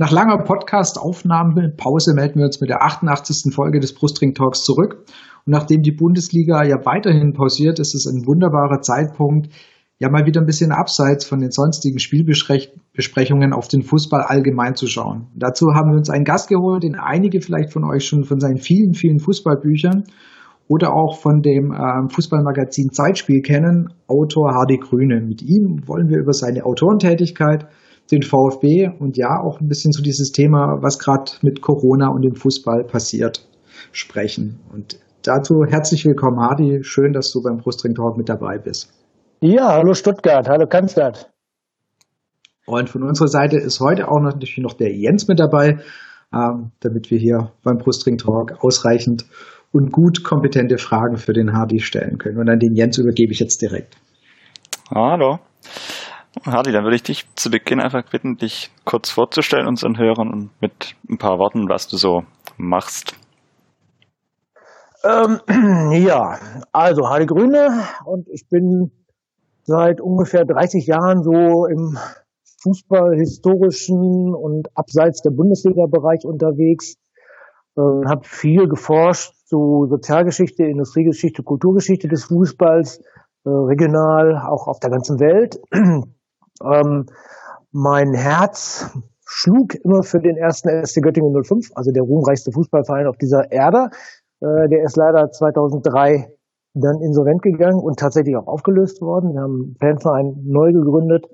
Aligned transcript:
Nach 0.00 0.10
langer 0.12 0.38
Podcast-Aufnahmepause 0.38 2.14
melden 2.14 2.38
wir 2.38 2.46
uns 2.46 2.60
mit 2.60 2.70
der 2.70 2.82
88. 2.82 3.52
Folge 3.52 3.80
des 3.80 3.94
Brustring 3.94 4.32
Talks 4.32 4.62
zurück. 4.62 5.04
Und 5.44 5.52
nachdem 5.52 5.82
die 5.82 5.92
Bundesliga 5.92 6.64
ja 6.64 6.84
weiterhin 6.86 7.32
pausiert, 7.32 7.80
ist 7.80 7.94
es 7.94 8.06
ein 8.06 8.26
wunderbarer 8.26 8.80
Zeitpunkt, 8.80 9.52
ja 10.00 10.08
mal 10.08 10.24
wieder 10.26 10.40
ein 10.40 10.46
bisschen 10.46 10.72
abseits 10.72 11.26
von 11.26 11.40
den 11.40 11.50
sonstigen 11.50 11.98
Spielbesprechungen 11.98 13.52
auf 13.52 13.68
den 13.68 13.82
Fußball 13.82 14.22
allgemein 14.22 14.74
zu 14.74 14.86
schauen. 14.86 15.26
Dazu 15.36 15.66
haben 15.74 15.90
wir 15.92 15.98
uns 15.98 16.08
einen 16.08 16.24
Gast 16.24 16.48
geholt, 16.48 16.82
den 16.82 16.96
einige 16.96 17.42
vielleicht 17.42 17.70
von 17.70 17.84
euch 17.84 18.06
schon 18.06 18.24
von 18.24 18.40
seinen 18.40 18.56
vielen, 18.56 18.94
vielen 18.94 19.18
Fußballbüchern 19.20 20.04
oder 20.68 20.94
auch 20.94 21.18
von 21.18 21.42
dem 21.42 21.72
äh, 21.72 22.08
Fußballmagazin 22.08 22.92
Zeitspiel 22.92 23.42
kennen, 23.42 23.92
Autor 24.06 24.54
Hardy 24.54 24.78
Grüne. 24.78 25.20
Mit 25.20 25.42
ihm 25.42 25.82
wollen 25.86 26.08
wir 26.08 26.18
über 26.18 26.32
seine 26.32 26.64
Autorentätigkeit, 26.64 27.66
den 28.10 28.22
VfB 28.22 28.88
und 28.98 29.18
ja 29.18 29.42
auch 29.44 29.60
ein 29.60 29.68
bisschen 29.68 29.92
zu 29.92 30.00
dieses 30.00 30.32
Thema, 30.32 30.78
was 30.80 30.98
gerade 30.98 31.32
mit 31.42 31.60
Corona 31.60 32.08
und 32.08 32.22
dem 32.22 32.36
Fußball 32.36 32.84
passiert, 32.84 33.46
sprechen. 33.92 34.60
Und 34.72 34.98
dazu 35.22 35.56
herzlich 35.68 36.06
willkommen, 36.06 36.40
Hardy. 36.40 36.78
Schön, 36.84 37.12
dass 37.12 37.30
du 37.30 37.42
beim 37.42 37.58
Brustring 37.58 37.94
Talk 37.94 38.16
mit 38.16 38.30
dabei 38.30 38.56
bist. 38.56 38.99
Ja, 39.42 39.72
hallo 39.72 39.94
Stuttgart, 39.94 40.50
hallo 40.50 40.66
Cannstatt. 40.66 41.30
Und 42.66 42.90
von 42.90 43.02
unserer 43.02 43.28
Seite 43.28 43.56
ist 43.56 43.80
heute 43.80 44.10
auch 44.10 44.20
natürlich 44.20 44.58
noch 44.58 44.74
der 44.74 44.94
Jens 44.94 45.28
mit 45.28 45.40
dabei, 45.40 45.78
ähm, 46.30 46.72
damit 46.80 47.10
wir 47.10 47.18
hier 47.18 47.50
beim 47.64 47.78
Brustring 47.78 48.18
Talk 48.18 48.62
ausreichend 48.62 49.24
und 49.72 49.92
gut 49.92 50.24
kompetente 50.24 50.76
Fragen 50.76 51.16
für 51.16 51.32
den 51.32 51.54
Hardy 51.54 51.80
stellen 51.80 52.18
können. 52.18 52.36
Und 52.36 52.50
an 52.50 52.58
den 52.58 52.74
Jens 52.74 52.98
übergebe 52.98 53.32
ich 53.32 53.40
jetzt 53.40 53.62
direkt. 53.62 53.96
Hallo. 54.94 55.38
Hardy, 56.44 56.70
dann 56.70 56.84
würde 56.84 56.96
ich 56.96 57.02
dich 57.02 57.24
zu 57.34 57.48
Beginn 57.50 57.80
einfach 57.80 58.02
bitten, 58.10 58.36
dich 58.36 58.70
kurz 58.84 59.08
vorzustellen 59.08 59.66
unseren 59.66 59.96
Hörern 59.96 60.28
und 60.28 60.50
mit 60.60 60.96
ein 61.08 61.16
paar 61.16 61.38
Worten, 61.38 61.66
was 61.66 61.88
du 61.88 61.96
so 61.96 62.24
machst. 62.58 63.14
Ähm, 65.02 65.40
ja, 65.92 66.38
also 66.72 67.08
Hardy 67.08 67.24
Grüne 67.24 67.84
und 68.04 68.28
ich 68.28 68.46
bin 68.50 68.90
seit 69.62 70.00
ungefähr 70.00 70.44
30 70.44 70.86
Jahren 70.86 71.22
so 71.22 71.66
im 71.66 71.98
fußballhistorischen 72.62 74.34
und 74.34 74.68
abseits 74.74 75.22
der 75.22 75.30
Bundesliga-Bereich 75.30 76.24
unterwegs. 76.24 76.96
Äh, 77.76 77.80
habe 77.80 78.22
viel 78.24 78.68
geforscht 78.68 79.34
zu 79.46 79.86
Sozialgeschichte, 79.88 80.64
Industriegeschichte, 80.64 81.42
Kulturgeschichte 81.42 82.08
des 82.08 82.24
Fußballs, 82.24 82.98
äh, 83.44 83.48
regional, 83.48 84.36
auch 84.48 84.66
auf 84.68 84.80
der 84.80 84.90
ganzen 84.90 85.20
Welt. 85.20 85.60
Ähm, 86.62 87.06
mein 87.72 88.12
Herz 88.12 88.92
schlug 89.24 89.76
immer 89.76 90.02
für 90.02 90.20
den 90.20 90.36
ersten 90.36 90.68
SC 90.84 91.00
Göttingen 91.00 91.32
05, 91.42 91.70
also 91.74 91.90
der 91.90 92.02
ruhmreichste 92.02 92.52
Fußballverein 92.52 93.06
auf 93.06 93.16
dieser 93.16 93.50
Erde. 93.50 93.88
Äh, 94.40 94.68
der 94.68 94.82
ist 94.84 94.96
leider 94.96 95.30
2003 95.30 96.30
dann 96.74 97.00
insolvent 97.02 97.42
gegangen 97.42 97.80
und 97.80 97.98
tatsächlich 97.98 98.36
auch 98.36 98.46
aufgelöst 98.46 99.00
worden. 99.00 99.34
Wir 99.34 99.42
haben 99.42 99.76
einen 99.80 99.96
Fanverein 99.98 100.42
neu 100.44 100.72
gegründet, 100.72 101.26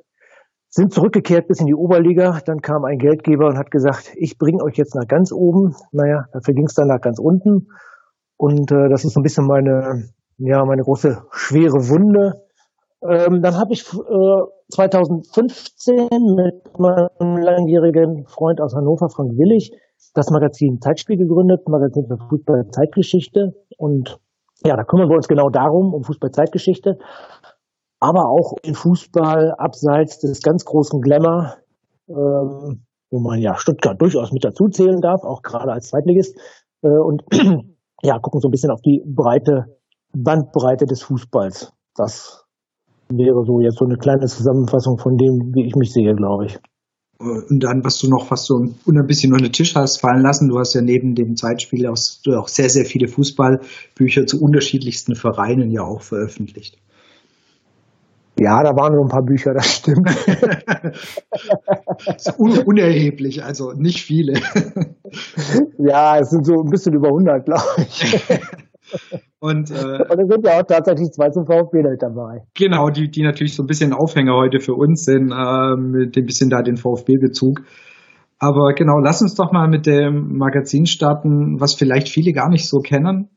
sind 0.69 0.92
zurückgekehrt 0.92 1.48
bis 1.48 1.61
in 1.61 1.67
die 1.67 1.75
Oberliga. 1.75 2.41
Dann 2.45 2.61
kam 2.61 2.84
ein 2.84 2.98
Geldgeber 2.98 3.47
und 3.47 3.59
hat 3.59 3.70
gesagt, 3.70 4.12
ich 4.17 4.39
bringe 4.39 4.62
euch 4.62 4.77
jetzt 4.77 4.95
nach 4.95 5.07
ganz 5.07 5.33
oben. 5.33 5.75
Naja, 5.92 6.25
dafür 6.33 6.55
ging 6.55 6.67
es 6.67 6.75
dann 6.75 6.89
nach 6.89 7.01
ganz 7.01 7.19
unten. 7.19 7.69
Und 8.37 8.70
äh, 8.73 8.89
das 8.89 9.05
ist 9.05 9.14
so 9.14 9.20
ein 9.20 9.23
bisschen 9.23 9.46
meine, 9.46 10.05
ja, 10.39 10.64
meine 10.64 10.83
große 10.83 11.23
schwere 11.30 11.89
Wunde. 11.89 12.35
Ähm, 13.02 13.41
dann 13.42 13.57
habe 13.57 13.73
ich 13.73 13.86
äh, 13.92 14.42
2015 14.73 16.08
mit 16.35 16.79
meinem 16.79 17.36
langjährigen 17.36 18.27
Freund 18.27 18.61
aus 18.61 18.75
Hannover, 18.75 19.08
Frank 19.08 19.33
Willig, 19.39 19.70
das 20.14 20.30
Magazin 20.30 20.80
Zeitspiel 20.80 21.17
gegründet, 21.17 21.69
Magazin 21.69 22.07
für 22.07 22.19
Fußball 22.29 22.69
Zeitgeschichte. 22.70 23.52
Und 23.79 24.19
ja, 24.66 24.77
da 24.77 24.84
kümmern 24.84 25.08
wir 25.08 25.16
uns 25.16 25.28
genau 25.28 25.48
darum, 25.48 25.94
um 25.94 26.02
Fußball-Zeitgeschichte, 26.02 26.98
aber 28.00 28.28
auch 28.28 28.54
in 28.62 28.74
Fußball 28.74 29.54
abseits 29.56 30.18
des 30.18 30.42
ganz 30.42 30.64
großen 30.64 31.00
Glamour, 31.00 31.56
ähm, 32.08 32.84
wo 33.10 33.20
man 33.20 33.40
ja 33.40 33.54
Stuttgart 33.56 34.00
durchaus 34.00 34.32
mit 34.32 34.44
dazu 34.44 34.68
zählen 34.68 35.00
darf, 35.00 35.22
auch 35.22 35.42
gerade 35.42 35.72
als 35.72 35.88
Zweitligist. 35.88 36.36
Äh, 36.82 36.88
und 36.88 37.22
ja, 38.02 38.18
gucken 38.18 38.40
so 38.40 38.48
ein 38.48 38.50
bisschen 38.50 38.70
auf 38.70 38.80
die 38.82 39.02
breite 39.06 39.66
Bandbreite 40.12 40.86
des 40.86 41.02
Fußballs. 41.02 41.72
Das 41.94 42.44
wäre 43.08 43.44
so 43.44 43.60
jetzt 43.60 43.78
so 43.78 43.84
eine 43.84 43.96
kleine 43.96 44.27
Zusammenfassung 44.27 44.98
von 44.98 45.16
dem, 45.16 45.52
wie 45.54 45.66
ich 45.66 45.77
mich 45.77 45.92
sehe, 45.92 46.14
glaube 46.14 46.46
ich. 46.46 46.58
Und 47.18 47.64
dann, 47.64 47.82
was 47.82 47.98
du 47.98 48.10
noch, 48.10 48.30
was 48.30 48.46
du 48.46 48.74
und 48.84 48.98
ein 48.98 49.06
bisschen 49.06 49.32
unter 49.32 49.48
den 49.48 49.52
Tisch 49.52 49.74
hast 49.74 50.00
fallen 50.00 50.22
lassen, 50.22 50.48
du 50.48 50.58
hast 50.58 50.74
ja 50.74 50.82
neben 50.82 51.14
dem 51.14 51.34
Zeitspiel 51.34 51.86
auch, 51.86 51.96
auch 52.36 52.48
sehr, 52.48 52.68
sehr 52.68 52.84
viele 52.84 53.08
Fußballbücher 53.08 54.27
zu 54.27 54.42
unterschiedlichsten 54.42 55.14
Vereinen 55.14 55.70
ja 55.70 55.82
auch 55.82 56.02
veröffentlicht. 56.02 56.77
Ja, 58.38 58.62
da 58.62 58.77
waren 58.77 58.94
nur 58.94 59.06
ein 59.06 59.08
paar 59.08 59.24
Bücher, 59.24 59.54
das 59.54 59.77
stimmt. 59.77 60.10
un 62.38 62.58
unerheblich, 62.58 63.42
also 63.42 63.72
nicht 63.72 64.02
viele. 64.02 64.34
ja, 65.78 66.18
es 66.18 66.28
sind 66.28 66.44
so 66.44 66.62
ein 66.62 66.68
bisschen 66.68 66.92
über 66.92 67.08
100, 67.08 67.46
glaube 67.46 67.64
ich. 67.78 68.22
Und, 69.39 69.70
äh, 69.70 69.74
und 69.74 70.20
es 70.20 70.29
sind 70.29 70.47
ja 70.47 70.58
auch 70.58 70.67
tatsächlich 70.67 71.11
zwei 71.11 71.29
zum 71.30 71.47
VfB 71.47 71.83
dabei. 72.01 72.47
Genau, 72.55 72.89
die, 72.89 73.11
die 73.11 73.23
natürlich 73.23 73.55
so 73.55 73.63
ein 73.63 73.67
bisschen 73.67 73.92
Aufhänger 73.92 74.35
heute 74.35 74.61
für 74.61 74.74
uns 74.74 75.05
sind, 75.05 75.30
äh, 75.30 75.77
mit 75.77 76.17
dem 76.17 76.24
bisschen 76.24 76.51
da 76.51 76.63
den 76.63 76.77
VfB-Bezug. 76.77 77.63
Aber 78.39 78.75
genau, 78.75 78.98
lass 78.98 79.23
uns 79.23 79.35
doch 79.35 79.52
mal 79.52 79.69
mit 79.69 79.86
dem 79.86 80.36
Magazin 80.36 80.86
starten, 80.86 81.58
was 81.58 81.75
vielleicht 81.75 82.08
viele 82.08 82.33
gar 82.33 82.51
nicht 82.51 82.69
so 82.69 82.79
kennen. 82.79 83.30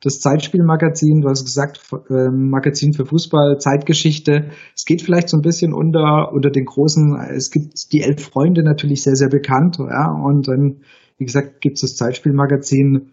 Das 0.00 0.20
Zeitspielmagazin, 0.20 1.22
du 1.22 1.28
hast 1.28 1.44
gesagt, 1.44 1.80
äh, 2.08 2.30
Magazin 2.30 2.92
für 2.92 3.04
Fußball, 3.04 3.58
Zeitgeschichte. 3.58 4.50
Es 4.76 4.84
geht 4.84 5.02
vielleicht 5.02 5.28
so 5.28 5.36
ein 5.36 5.42
bisschen 5.42 5.74
unter, 5.74 6.30
unter 6.32 6.50
den 6.50 6.64
großen, 6.64 7.18
es 7.34 7.50
gibt 7.50 7.74
die 7.92 8.02
Elf 8.02 8.22
Freunde 8.22 8.62
natürlich 8.62 9.02
sehr, 9.02 9.16
sehr 9.16 9.28
bekannt, 9.28 9.76
ja, 9.78 10.12
und 10.12 10.46
dann, 10.46 10.82
wie 11.18 11.24
gesagt, 11.24 11.60
gibt 11.60 11.76
es 11.76 11.80
das 11.80 11.96
Zeitspielmagazin 11.96 13.10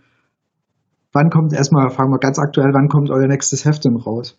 Wann 1.15 1.29
kommt 1.29 1.53
erstmal, 1.53 1.89
fragen 1.91 2.11
wir 2.11 2.19
ganz 2.19 2.37
aktuell, 2.37 2.73
wann 2.73 2.89
kommt 2.89 3.09
euer 3.09 3.27
nächstes 3.27 3.63
Heft 3.63 3.85
denn 3.85 3.95
raus? 3.95 4.37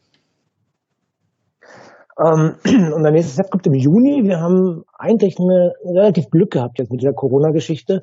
Ähm, 2.21 2.57
unser 2.95 3.13
nächstes 3.13 3.39
Heft 3.39 3.51
kommt 3.51 3.67
im 3.67 3.73
Juni. 3.73 4.29
Wir 4.29 4.41
haben 4.41 4.85
eigentlich 4.93 5.37
eine, 5.41 5.73
relativ 5.97 6.29
Glück 6.29 6.51
gehabt 6.51 6.79
jetzt 6.79 6.93
mit 6.93 7.01
dieser 7.01 7.15
Corona-Geschichte, 7.15 8.03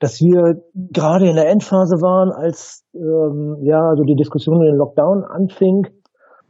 dass 0.00 0.18
wir 0.18 0.66
gerade 0.74 1.28
in 1.28 1.36
der 1.36 1.48
Endphase 1.48 2.02
waren, 2.02 2.32
als 2.32 2.82
ähm, 2.92 3.62
ja 3.62 3.94
so 3.94 4.02
die 4.02 4.16
Diskussion 4.16 4.56
über 4.56 4.66
den 4.66 4.78
Lockdown 4.78 5.22
anfing 5.22 5.86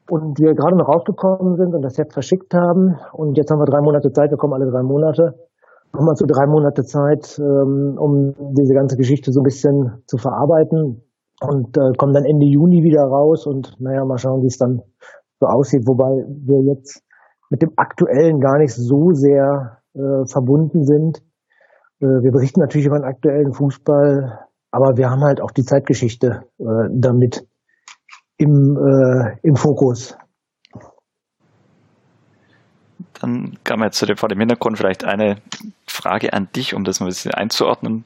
und 0.09 0.41
wir 0.41 0.55
gerade 0.55 0.79
noch 0.79 0.89
rausgekommen 0.89 1.57
sind 1.57 1.75
und 1.75 1.83
das 1.83 1.99
Heft 1.99 2.15
verschickt 2.15 2.55
haben. 2.55 2.97
Und 3.13 3.37
jetzt 3.37 3.51
haben 3.51 3.61
wir 3.61 3.69
drei 3.69 3.83
Monate 3.83 4.11
Zeit, 4.11 4.31
wir 4.31 4.39
kommen 4.39 4.55
alle 4.55 4.71
drei 4.73 4.83
Monate. 4.83 5.37
Wir 5.93 6.17
so 6.17 6.25
drei 6.25 6.47
Monate 6.47 6.85
Zeit, 6.85 7.39
ähm, 7.39 7.99
um 8.01 8.33
diese 8.57 8.73
ganze 8.73 8.97
Geschichte 8.97 9.33
so 9.33 9.41
ein 9.41 9.45
bisschen 9.45 10.01
zu 10.07 10.17
verarbeiten 10.17 11.05
und 11.43 11.77
äh, 11.77 11.93
kommen 11.97 12.15
dann 12.15 12.25
Ende 12.25 12.47
Juni 12.47 12.83
wieder 12.83 13.03
raus 13.03 13.47
und 13.47 13.77
naja, 13.81 14.05
mal 14.05 14.19
schauen, 14.19 14.43
wie 14.43 14.47
es 14.47 14.59
dann 14.59 14.83
so 15.41 15.47
aussieht, 15.47 15.83
wobei 15.87 16.09
wir 16.09 16.75
jetzt 16.75 17.03
mit 17.51 17.63
dem 17.63 17.73
aktuellen 17.77 18.41
gar 18.41 18.59
nicht 18.59 18.75
so 18.75 19.11
sehr 19.13 19.79
äh, 19.95 20.25
verbunden 20.27 20.85
sind. 20.85 21.19
Äh, 22.01 22.07
wir 22.07 22.33
berichten 22.33 22.61
natürlich 22.61 22.87
über 22.87 22.99
den 22.99 23.05
aktuellen 23.05 23.53
Fußball, 23.53 24.47
aber 24.71 24.97
wir 24.97 25.11
haben 25.11 25.23
halt 25.23 25.41
auch 25.41 25.51
die 25.51 25.65
Zeitgeschichte 25.65 26.45
äh, 26.59 26.89
damit 26.95 27.47
im, 28.39 28.77
äh, 28.77 29.37
im 29.43 29.57
Fokus. 29.57 30.17
Dann 33.21 33.59
man 33.79 33.89
jetzt 33.89 33.99
zu 33.99 34.07
dem, 34.07 34.17
vor 34.17 34.29
dem 34.29 34.39
Hintergrund 34.39 34.79
vielleicht 34.79 35.05
eine 35.05 35.37
Frage 35.87 36.33
an 36.33 36.49
dich, 36.57 36.75
um 36.75 36.83
das 36.85 37.01
mal 37.01 37.07
ein 37.07 37.11
bisschen 37.11 37.35
einzuordnen. 37.35 38.05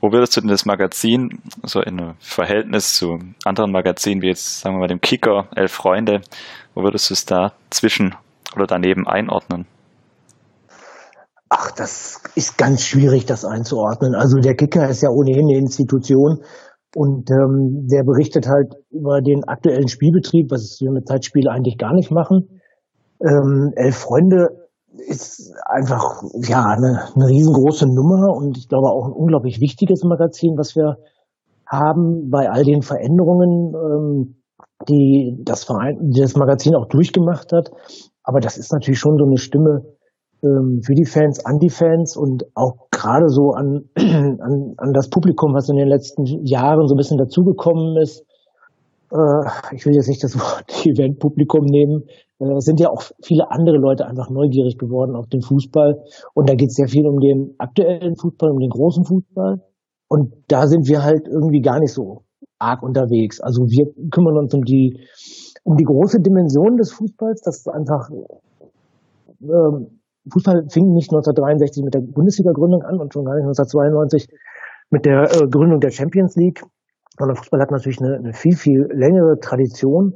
Wo 0.00 0.12
würdest 0.12 0.36
du 0.36 0.40
denn 0.40 0.50
das 0.50 0.64
Magazin, 0.64 1.40
so 1.62 1.80
in 1.80 2.14
Verhältnis 2.18 2.94
zu 2.94 3.18
anderen 3.44 3.72
Magazinen, 3.72 4.22
wie 4.22 4.28
jetzt, 4.28 4.60
sagen 4.60 4.76
wir 4.76 4.80
mal, 4.80 4.88
dem 4.88 5.00
Kicker, 5.00 5.48
Elf 5.54 5.72
Freunde, 5.72 6.20
wo 6.74 6.82
würdest 6.82 7.10
du 7.10 7.14
es 7.14 7.26
da 7.26 7.52
zwischen 7.70 8.14
oder 8.54 8.66
daneben 8.66 9.06
einordnen? 9.06 9.66
Ach, 11.48 11.70
das 11.70 12.20
ist 12.34 12.58
ganz 12.58 12.82
schwierig, 12.84 13.26
das 13.26 13.44
einzuordnen. 13.44 14.14
Also 14.14 14.38
der 14.38 14.56
Kicker 14.56 14.88
ist 14.88 15.02
ja 15.02 15.10
ohnehin 15.10 15.48
eine 15.48 15.58
Institution 15.58 16.40
und 16.96 17.30
ähm, 17.30 17.86
der 17.90 18.04
berichtet 18.04 18.46
halt 18.48 18.74
über 18.90 19.20
den 19.20 19.44
aktuellen 19.44 19.88
Spielbetrieb, 19.88 20.50
was 20.50 20.78
wir 20.80 20.90
mit 20.90 21.06
Zeitspiel 21.06 21.48
eigentlich 21.48 21.78
gar 21.78 21.92
nicht 21.92 22.10
machen. 22.10 22.60
Ähm, 23.20 23.72
Elf 23.76 23.96
Freunde 23.96 24.63
ist 24.98 25.52
einfach 25.66 26.22
ja 26.34 26.64
eine, 26.64 27.08
eine 27.14 27.26
riesengroße 27.26 27.86
Nummer 27.86 28.36
und 28.36 28.56
ich 28.58 28.68
glaube 28.68 28.88
auch 28.88 29.06
ein 29.06 29.12
unglaublich 29.12 29.60
wichtiges 29.60 30.02
Magazin, 30.04 30.54
was 30.56 30.74
wir 30.76 30.96
haben 31.66 32.30
bei 32.30 32.50
all 32.50 32.64
den 32.64 32.82
Veränderungen, 32.82 33.74
ähm, 33.74 34.36
die 34.88 35.40
das 35.44 35.64
Verein, 35.64 36.10
die 36.10 36.20
das 36.20 36.36
Magazin 36.36 36.74
auch 36.74 36.86
durchgemacht 36.86 37.52
hat. 37.52 37.70
Aber 38.22 38.40
das 38.40 38.56
ist 38.56 38.72
natürlich 38.72 38.98
schon 38.98 39.16
so 39.18 39.24
eine 39.24 39.38
Stimme 39.38 39.82
ähm, 40.42 40.80
für 40.84 40.94
die 40.94 41.06
Fans, 41.06 41.44
an 41.44 41.58
die 41.58 41.70
Fans 41.70 42.16
und 42.16 42.44
auch 42.54 42.88
gerade 42.90 43.28
so 43.28 43.52
an, 43.52 43.88
an, 43.96 44.74
an 44.76 44.92
das 44.92 45.08
Publikum, 45.08 45.54
was 45.54 45.68
in 45.68 45.76
den 45.76 45.88
letzten 45.88 46.24
Jahren 46.44 46.86
so 46.86 46.94
ein 46.94 46.98
bisschen 46.98 47.18
dazugekommen 47.18 47.96
ist. 48.00 48.24
Äh, 49.14 49.74
ich 49.74 49.86
will 49.86 49.94
jetzt 49.94 50.08
nicht 50.08 50.22
das 50.24 50.34
Wort 50.38 50.64
Eventpublikum 50.84 51.64
nehmen. 51.64 52.04
Äh, 52.40 52.56
es 52.56 52.64
sind 52.64 52.80
ja 52.80 52.90
auch 52.90 53.02
viele 53.22 53.50
andere 53.50 53.76
Leute 53.76 54.06
einfach 54.06 54.28
neugierig 54.28 54.76
geworden 54.76 55.14
auf 55.14 55.28
den 55.28 55.40
Fußball. 55.40 56.02
Und 56.34 56.48
da 56.48 56.54
geht 56.54 56.68
es 56.68 56.74
sehr 56.74 56.88
viel 56.88 57.06
um 57.06 57.20
den 57.20 57.54
aktuellen 57.58 58.16
Fußball, 58.16 58.50
um 58.50 58.58
den 58.58 58.70
großen 58.70 59.04
Fußball. 59.04 59.62
Und 60.08 60.34
da 60.48 60.66
sind 60.66 60.88
wir 60.88 61.02
halt 61.02 61.26
irgendwie 61.28 61.60
gar 61.60 61.78
nicht 61.78 61.92
so 61.92 62.24
arg 62.58 62.82
unterwegs. 62.82 63.40
Also 63.40 63.62
wir 63.68 63.86
kümmern 64.10 64.36
uns 64.36 64.54
um 64.54 64.62
die, 64.62 64.98
um 65.62 65.76
die 65.76 65.84
große 65.84 66.20
Dimension 66.20 66.76
des 66.76 66.92
Fußballs, 66.92 67.40
das 67.42 67.58
ist 67.58 67.68
einfach, 67.68 68.10
ähm, 69.42 70.00
Fußball 70.30 70.66
fing 70.70 70.92
nicht 70.92 71.10
1963 71.12 71.84
mit 71.84 71.94
der 71.94 72.00
Bundesliga-Gründung 72.00 72.82
an 72.82 72.98
und 72.98 73.12
schon 73.12 73.24
gar 73.24 73.34
nicht 73.34 73.44
1992 73.44 74.28
mit 74.90 75.04
der 75.04 75.24
äh, 75.24 75.48
Gründung 75.48 75.80
der 75.80 75.90
Champions 75.90 76.36
League, 76.36 76.62
sondern 77.18 77.36
Fußball 77.36 77.60
hat 77.60 77.70
natürlich 77.70 78.00
eine, 78.00 78.16
eine 78.16 78.32
viel, 78.32 78.56
viel 78.56 78.88
längere 78.92 79.38
Tradition 79.40 80.14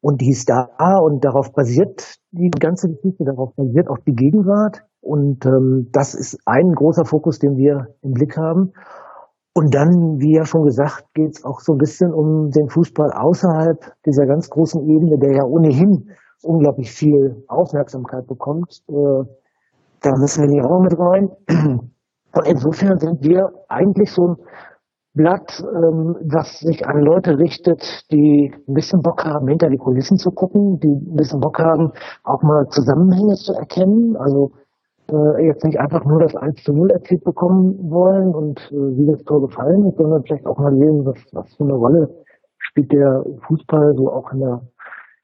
und 0.00 0.20
die 0.20 0.30
ist 0.30 0.48
da 0.48 0.68
und 1.02 1.24
darauf 1.24 1.52
basiert 1.52 2.18
die 2.30 2.50
ganze 2.50 2.88
Geschichte, 2.88 3.24
darauf 3.24 3.54
basiert 3.56 3.88
auch 3.88 3.98
die 4.06 4.14
Gegenwart 4.14 4.82
und 5.00 5.46
ähm, 5.46 5.88
das 5.92 6.14
ist 6.14 6.38
ein 6.46 6.72
großer 6.74 7.04
Fokus, 7.04 7.38
den 7.38 7.56
wir 7.56 7.94
im 8.02 8.12
Blick 8.12 8.36
haben. 8.36 8.72
Und 9.54 9.74
dann, 9.74 10.18
wie 10.18 10.36
ja 10.36 10.44
schon 10.44 10.64
gesagt, 10.64 11.06
geht 11.14 11.30
es 11.36 11.44
auch 11.44 11.60
so 11.60 11.72
ein 11.72 11.78
bisschen 11.78 12.12
um 12.12 12.50
den 12.50 12.68
Fußball 12.68 13.10
außerhalb 13.14 13.78
dieser 14.04 14.26
ganz 14.26 14.50
großen 14.50 14.82
Ebene, 14.82 15.16
der 15.18 15.32
ja 15.32 15.44
ohnehin 15.44 16.10
unglaublich 16.42 16.90
viel 16.90 17.44
Aufmerksamkeit 17.48 18.26
bekommt. 18.26 18.82
Äh, 18.88 19.24
da 20.02 20.10
müssen 20.18 20.42
wir 20.42 20.50
nicht 20.50 20.64
auch 20.64 20.82
mit 20.82 20.98
rein. 20.98 21.30
Und 22.36 22.46
insofern 22.46 22.98
sind 22.98 23.22
wir 23.22 23.48
eigentlich 23.68 24.10
ein 24.10 24.36
Blatt, 25.16 25.64
ähm, 25.64 26.16
das 26.22 26.60
sich 26.60 26.86
an 26.86 27.00
Leute 27.00 27.38
richtet, 27.38 28.04
die 28.12 28.52
ein 28.68 28.74
bisschen 28.74 29.00
Bock 29.00 29.24
haben, 29.24 29.48
hinter 29.48 29.70
die 29.70 29.78
Kulissen 29.78 30.18
zu 30.18 30.30
gucken, 30.30 30.78
die 30.78 30.92
ein 30.92 31.16
bisschen 31.16 31.40
Bock 31.40 31.58
haben, 31.58 31.90
auch 32.22 32.42
mal 32.42 32.68
Zusammenhänge 32.68 33.34
zu 33.34 33.54
erkennen. 33.54 34.14
Also 34.16 34.52
äh, 35.10 35.46
jetzt 35.46 35.64
nicht 35.64 35.80
einfach 35.80 36.04
nur 36.04 36.20
das 36.20 36.36
1 36.36 36.62
zu 36.62 36.72
0 36.72 36.90
erzählt 36.90 37.24
bekommen 37.24 37.90
wollen 37.90 38.34
und 38.34 38.60
äh, 38.70 38.74
wie 38.74 39.10
das 39.10 39.22
Tor 39.24 39.40
gefallen 39.40 39.86
ist, 39.88 39.96
sondern 39.96 40.22
vielleicht 40.22 40.46
auch 40.46 40.58
mal 40.58 40.74
sehen, 40.76 41.06
was, 41.06 41.18
was 41.32 41.54
für 41.56 41.64
eine 41.64 41.74
Rolle 41.74 42.08
spielt 42.58 42.92
der 42.92 43.24
Fußball 43.46 43.94
so 43.96 44.12
auch 44.12 44.30
in 44.32 44.40
der 44.40 44.60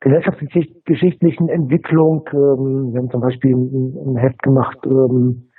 gesellschaftsgeschichtlichen 0.00 1.48
Entwicklung. 1.48 2.24
Ähm, 2.32 2.92
wir 2.92 2.98
haben 2.98 3.10
zum 3.10 3.20
Beispiel 3.20 3.54
ein, 3.54 3.94
ein 4.06 4.16
Heft 4.16 4.42
gemacht 4.42 4.78
ähm, 4.86 5.51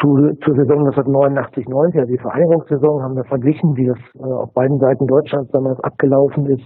zu, 0.00 0.34
zur 0.42 0.54
Saison 0.54 0.86
1989, 0.86 1.68
90, 1.68 2.00
also 2.00 2.12
die 2.12 2.18
Vereinigungssaison, 2.18 3.02
haben 3.02 3.16
wir 3.16 3.24
verglichen, 3.24 3.76
wie 3.76 3.86
das 3.86 3.98
äh, 4.16 4.22
auf 4.24 4.52
beiden 4.52 4.78
Seiten 4.78 5.06
Deutschlands 5.06 5.50
damals 5.52 5.78
abgelaufen 5.80 6.46
ist. 6.46 6.64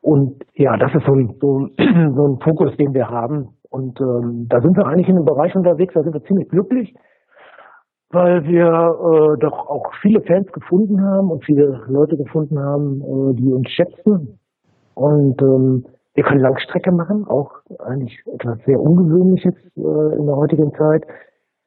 Und 0.00 0.44
ja, 0.54 0.76
das 0.76 0.94
ist 0.94 1.04
so 1.04 1.12
ein, 1.12 1.34
so, 1.40 1.68
so 1.76 2.26
ein 2.26 2.38
Fokus, 2.40 2.76
den 2.76 2.94
wir 2.94 3.08
haben. 3.08 3.48
Und 3.70 4.00
ähm, 4.00 4.46
da 4.48 4.60
sind 4.60 4.76
wir 4.76 4.86
eigentlich 4.86 5.08
in 5.08 5.16
einem 5.16 5.24
Bereich 5.24 5.54
unterwegs, 5.56 5.94
da 5.94 6.02
sind 6.02 6.14
wir 6.14 6.22
ziemlich 6.22 6.48
glücklich, 6.48 6.94
weil 8.10 8.44
wir 8.44 8.66
äh, 8.66 9.38
doch 9.40 9.68
auch 9.68 9.92
viele 10.00 10.22
Fans 10.22 10.50
gefunden 10.52 11.02
haben 11.02 11.30
und 11.30 11.44
viele 11.44 11.82
Leute 11.88 12.16
gefunden 12.16 12.58
haben, 12.58 13.02
äh, 13.02 13.34
die 13.34 13.52
uns 13.52 13.68
schätzen. 13.68 14.38
Und 14.94 15.42
ähm, 15.42 15.84
wir 16.14 16.24
können 16.24 16.40
Langstrecke 16.40 16.92
machen, 16.92 17.26
auch 17.28 17.50
eigentlich 17.80 18.18
etwas 18.32 18.58
sehr 18.64 18.80
Ungewöhnliches 18.80 19.54
äh, 19.76 20.18
in 20.18 20.26
der 20.26 20.36
heutigen 20.36 20.72
Zeit. 20.72 21.04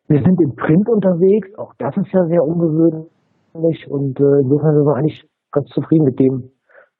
Wir 0.10 0.24
sind 0.24 0.42
im 0.42 0.56
Print 0.56 0.90
unterwegs, 0.90 1.48
auch 1.58 1.74
das 1.78 1.96
ist 1.96 2.12
ja 2.12 2.26
sehr 2.26 2.44
ungewöhnlich 2.44 3.88
und 3.88 4.20
äh, 4.20 4.42
insofern 4.42 4.76
sind 4.76 4.86
wir 4.86 4.96
eigentlich 4.96 5.24
ganz 5.52 5.70
zufrieden 5.70 6.06
mit 6.06 6.20
dem, 6.20 6.50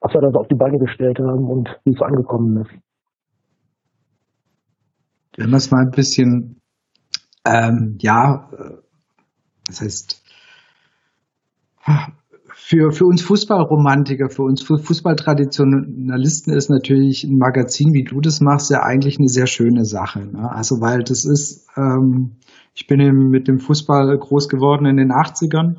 was 0.00 0.14
wir 0.14 0.20
da 0.20 0.30
so 0.30 0.38
auf 0.38 0.46
die 0.46 0.54
Beine 0.54 0.78
gestellt 0.78 1.18
haben 1.18 1.50
und 1.50 1.68
wie 1.84 1.92
es 1.92 2.00
angekommen 2.00 2.62
ist. 2.62 2.70
Wenn 5.36 5.50
wir 5.50 5.56
es 5.56 5.72
mal 5.72 5.82
ein 5.82 5.90
bisschen, 5.90 6.60
ähm, 7.44 7.96
ja, 8.00 8.48
äh, 8.52 8.78
das 9.66 9.80
heißt, 9.80 10.22
für, 12.46 12.92
für 12.92 13.06
uns 13.06 13.22
Fußballromantiker, 13.22 14.30
für 14.30 14.42
uns 14.42 14.62
Fußballtraditionalisten 14.62 16.54
ist 16.54 16.70
natürlich 16.70 17.24
ein 17.24 17.38
Magazin, 17.38 17.92
wie 17.92 18.04
du 18.04 18.20
das 18.20 18.40
machst, 18.40 18.70
ja 18.70 18.84
eigentlich 18.84 19.18
eine 19.18 19.28
sehr 19.28 19.48
schöne 19.48 19.84
Sache. 19.84 20.26
Ne? 20.26 20.48
Also 20.52 20.80
weil 20.80 21.02
das 21.02 21.24
ist, 21.24 21.66
ähm, 21.76 22.36
ich 22.74 22.86
bin 22.86 23.00
mit 23.28 23.48
dem 23.48 23.58
Fußball 23.58 24.16
groß 24.18 24.48
geworden 24.48 24.86
in 24.86 24.96
den 24.96 25.10
80ern. 25.10 25.76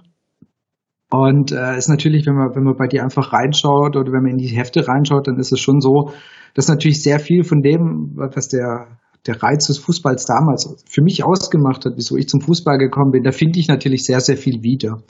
Und 1.10 1.52
äh, 1.52 1.78
ist 1.78 1.90
natürlich, 1.90 2.26
wenn 2.26 2.36
man, 2.36 2.56
wenn 2.56 2.64
man 2.64 2.78
bei 2.78 2.88
dir 2.88 3.04
einfach 3.04 3.34
reinschaut 3.34 3.98
oder 3.98 4.14
wenn 4.14 4.24
man 4.24 4.32
in 4.32 4.38
die 4.38 4.48
Hefte 4.48 4.88
reinschaut, 4.88 5.28
dann 5.28 5.40
ist 5.40 5.52
es 5.52 5.60
schon 5.60 5.82
so, 5.82 6.14
dass 6.54 6.70
natürlich 6.70 7.04
sehr 7.04 7.20
viel 7.20 7.44
von 7.44 7.62
dem, 7.62 8.14
was 8.16 8.48
der, 8.48 8.98
der 9.28 9.44
Reiz 9.44 9.68
des 9.68 9.78
Fußballs 9.78 10.26
damals 10.26 10.84
für 10.88 11.02
mich 11.02 11.26
ausgemacht 11.26 11.86
hat, 11.86 11.94
wieso 11.98 12.16
ich 12.16 12.30
zum 12.30 12.40
Fußball 12.40 12.78
gekommen 12.78 13.12
bin, 13.12 13.24
da 13.24 13.32
finde 13.32 13.60
ich 13.60 13.68
natürlich 13.68 14.06
sehr, 14.06 14.22
sehr 14.22 14.38
viel 14.38 14.64
wieder. 14.64 15.04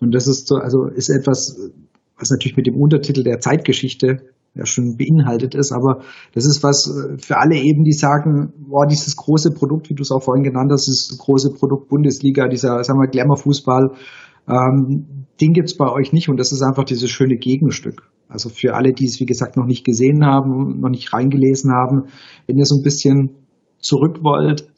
Und 0.00 0.14
das 0.14 0.26
ist 0.26 0.48
so, 0.48 0.56
also 0.56 0.86
ist 0.86 1.10
etwas, 1.10 1.70
was 2.18 2.30
natürlich 2.30 2.56
mit 2.56 2.66
dem 2.66 2.76
Untertitel 2.76 3.22
der 3.22 3.40
Zeitgeschichte 3.40 4.31
ja 4.54 4.66
schon 4.66 4.96
beinhaltet 4.96 5.54
ist, 5.54 5.72
aber 5.72 6.02
das 6.34 6.44
ist 6.44 6.62
was 6.62 6.86
äh, 6.86 7.16
für 7.18 7.38
alle 7.38 7.56
eben, 7.56 7.84
die 7.84 7.92
sagen, 7.92 8.52
boah, 8.68 8.86
dieses 8.86 9.16
große 9.16 9.52
Produkt, 9.52 9.88
wie 9.88 9.94
du 9.94 10.02
es 10.02 10.10
auch 10.10 10.22
vorhin 10.22 10.44
genannt 10.44 10.70
hast, 10.72 10.86
dieses 10.86 11.16
große 11.18 11.52
Produkt 11.54 11.88
Bundesliga, 11.88 12.48
dieser, 12.48 12.82
sagen 12.84 13.00
wir, 13.00 13.08
Glamour-Fußball, 13.08 13.92
ähm, 14.48 15.26
den 15.40 15.52
gibt's 15.52 15.76
bei 15.76 15.90
euch 15.90 16.12
nicht 16.12 16.28
und 16.28 16.36
das 16.38 16.52
ist 16.52 16.62
einfach 16.62 16.84
dieses 16.84 17.10
schöne 17.10 17.36
Gegenstück. 17.36 18.10
Also 18.28 18.48
für 18.48 18.74
alle, 18.74 18.92
die 18.92 19.06
es, 19.06 19.20
wie 19.20 19.26
gesagt, 19.26 19.56
noch 19.56 19.66
nicht 19.66 19.84
gesehen 19.84 20.24
haben, 20.24 20.80
noch 20.80 20.90
nicht 20.90 21.12
reingelesen 21.12 21.70
haben, 21.72 22.08
wenn 22.46 22.58
ihr 22.58 22.64
so 22.64 22.76
ein 22.76 22.82
bisschen 22.82 23.30
zurück 23.78 24.20
wollt, 24.22 24.68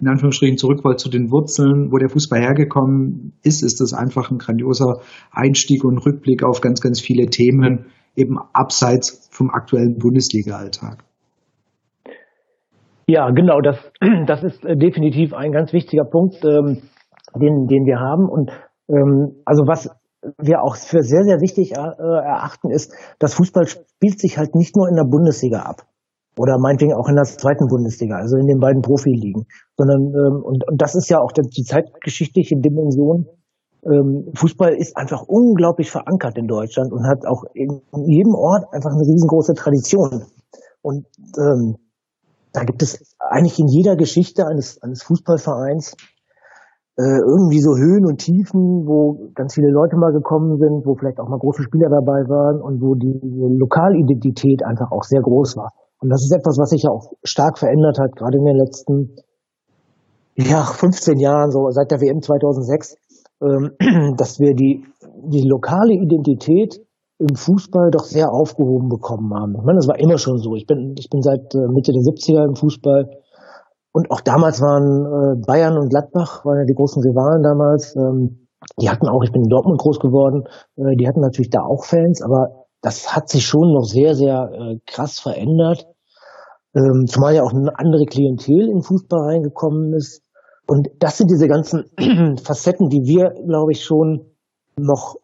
in 0.00 0.08
Anführungsstrichen 0.08 0.58
zurück 0.58 0.84
wollt 0.84 1.00
zu 1.00 1.08
den 1.08 1.30
Wurzeln, 1.30 1.90
wo 1.90 1.96
der 1.96 2.10
Fußball 2.10 2.40
hergekommen 2.40 3.32
ist, 3.42 3.62
ist 3.62 3.80
das 3.80 3.94
einfach 3.94 4.30
ein 4.30 4.38
grandioser 4.38 5.00
Einstieg 5.30 5.84
und 5.84 5.98
Rückblick 5.98 6.44
auf 6.44 6.60
ganz, 6.60 6.80
ganz 6.80 7.00
viele 7.00 7.26
Themen, 7.26 7.86
eben 8.16 8.38
abseits 8.52 9.28
vom 9.30 9.50
aktuellen 9.50 9.98
Bundesliga-Alltag. 9.98 11.04
Ja, 13.08 13.30
genau, 13.30 13.60
das, 13.60 13.78
das 14.26 14.42
ist 14.42 14.64
äh, 14.64 14.76
definitiv 14.76 15.32
ein 15.32 15.52
ganz 15.52 15.72
wichtiger 15.72 16.04
Punkt, 16.04 16.44
ähm, 16.44 16.82
den, 17.34 17.66
den 17.66 17.84
wir 17.86 18.00
haben. 18.00 18.28
Und 18.28 18.50
ähm, 18.88 19.42
also 19.44 19.62
was 19.66 19.90
wir 20.38 20.62
auch 20.62 20.76
für 20.76 21.02
sehr, 21.02 21.22
sehr 21.22 21.40
wichtig 21.40 21.72
äh, 21.72 21.78
erachten, 21.78 22.70
ist, 22.70 22.92
dass 23.18 23.34
Fußball 23.34 23.66
spielt 23.66 24.18
sich 24.18 24.38
halt 24.38 24.54
nicht 24.54 24.74
nur 24.76 24.88
in 24.88 24.96
der 24.96 25.04
Bundesliga 25.04 25.60
ab 25.60 25.86
oder 26.38 26.58
meinetwegen 26.58 26.94
auch 26.94 27.08
in 27.08 27.14
der 27.14 27.24
zweiten 27.24 27.66
Bundesliga, 27.68 28.16
also 28.16 28.36
in 28.36 28.46
den 28.46 28.58
beiden 28.58 28.82
Profiligen, 28.82 29.46
sondern 29.76 30.12
ähm, 30.12 30.42
und, 30.42 30.68
und 30.68 30.82
das 30.82 30.94
ist 30.94 31.08
ja 31.08 31.20
auch 31.20 31.32
die 31.32 31.62
zeitgeschichtliche 31.62 32.56
Dimension. 32.58 33.26
Ähm, 33.86 34.32
Fußball 34.34 34.74
ist 34.74 34.96
einfach 34.96 35.22
unglaublich 35.26 35.90
verankert 35.90 36.36
in 36.36 36.46
Deutschland 36.46 36.92
und 36.92 37.06
hat 37.06 37.24
auch 37.26 37.44
in 37.54 37.82
jedem 38.06 38.34
Ort 38.34 38.64
einfach 38.72 38.90
eine 38.90 39.06
riesengroße 39.06 39.54
Tradition. 39.54 40.24
Und 40.82 41.06
ähm, 41.38 41.76
da 42.52 42.64
gibt 42.64 42.82
es 42.82 43.14
eigentlich 43.20 43.58
in 43.58 43.68
jeder 43.68 43.96
Geschichte 43.96 44.46
eines, 44.46 44.82
eines 44.82 45.02
Fußballvereins 45.02 45.94
äh, 46.98 47.20
irgendwie 47.20 47.60
so 47.60 47.76
Höhen 47.76 48.06
und 48.06 48.18
Tiefen, 48.18 48.86
wo 48.86 49.30
ganz 49.34 49.54
viele 49.54 49.70
Leute 49.70 49.96
mal 49.96 50.12
gekommen 50.12 50.56
sind, 50.58 50.86
wo 50.86 50.94
vielleicht 50.94 51.20
auch 51.20 51.28
mal 51.28 51.38
große 51.38 51.62
Spieler 51.62 51.90
dabei 51.90 52.24
waren 52.26 52.62
und 52.62 52.80
wo 52.80 52.94
die 52.94 53.20
Lokalidentität 53.58 54.64
einfach 54.64 54.90
auch 54.90 55.04
sehr 55.04 55.20
groß 55.20 55.56
war. 55.56 55.72
Und 56.00 56.08
das 56.08 56.24
ist 56.24 56.32
etwas, 56.32 56.56
was 56.58 56.70
sich 56.70 56.84
ja 56.84 56.90
auch 56.90 57.12
stark 57.22 57.58
verändert 57.58 57.98
hat, 57.98 58.16
gerade 58.16 58.38
in 58.38 58.44
den 58.44 58.56
letzten 58.56 59.16
ja, 60.36 60.64
15 60.64 61.18
Jahren, 61.18 61.50
so 61.50 61.70
seit 61.70 61.90
der 61.90 62.00
WM 62.00 62.20
2006, 62.20 62.94
ähm, 62.94 63.05
dass 64.16 64.38
wir 64.38 64.54
die, 64.54 64.84
die 65.28 65.46
lokale 65.46 65.94
Identität 65.94 66.80
im 67.18 67.34
Fußball 67.34 67.90
doch 67.90 68.04
sehr 68.04 68.32
aufgehoben 68.32 68.88
bekommen 68.88 69.32
haben. 69.34 69.54
Ich 69.56 69.64
meine, 69.64 69.78
das 69.78 69.88
war 69.88 69.98
immer 69.98 70.18
schon 70.18 70.38
so. 70.38 70.54
Ich 70.54 70.66
bin, 70.66 70.94
ich 70.98 71.08
bin 71.08 71.22
seit 71.22 71.54
äh, 71.54 71.66
Mitte 71.68 71.92
der 71.92 72.02
70er 72.02 72.44
im 72.46 72.54
Fußball. 72.54 73.08
Und 73.92 74.10
auch 74.10 74.20
damals 74.20 74.60
waren 74.60 75.06
äh, 75.06 75.46
Bayern 75.46 75.78
und 75.78 75.88
Gladbach, 75.88 76.44
waren 76.44 76.58
ja 76.58 76.64
die 76.66 76.74
großen 76.74 77.02
Rivalen 77.02 77.42
damals. 77.42 77.96
Ähm, 77.96 78.48
die 78.80 78.90
hatten 78.90 79.08
auch, 79.08 79.22
ich 79.22 79.32
bin 79.32 79.42
in 79.42 79.48
Dortmund 79.48 79.80
groß 79.80 80.00
geworden, 80.00 80.44
äh, 80.76 80.96
die 80.96 81.08
hatten 81.08 81.20
natürlich 81.20 81.50
da 81.50 81.60
auch 81.60 81.84
Fans, 81.84 82.20
aber 82.22 82.66
das 82.82 83.16
hat 83.16 83.30
sich 83.30 83.46
schon 83.46 83.72
noch 83.72 83.84
sehr, 83.84 84.14
sehr 84.14 84.78
krass 84.86 85.18
verändert. 85.18 85.86
Ähm, 86.76 87.06
zumal 87.06 87.34
ja 87.34 87.42
auch 87.42 87.52
eine 87.52 87.72
andere 87.78 88.04
Klientel 88.04 88.68
in 88.68 88.82
Fußball 88.82 89.20
reingekommen 89.20 89.94
ist. 89.94 90.22
Und 90.66 90.88
das 90.98 91.18
sind 91.18 91.30
diese 91.30 91.48
ganzen 91.48 91.84
Facetten, 92.42 92.88
die 92.88 93.02
wir, 93.04 93.30
glaube 93.46 93.72
ich, 93.72 93.84
schon 93.84 94.32
noch 94.76 95.16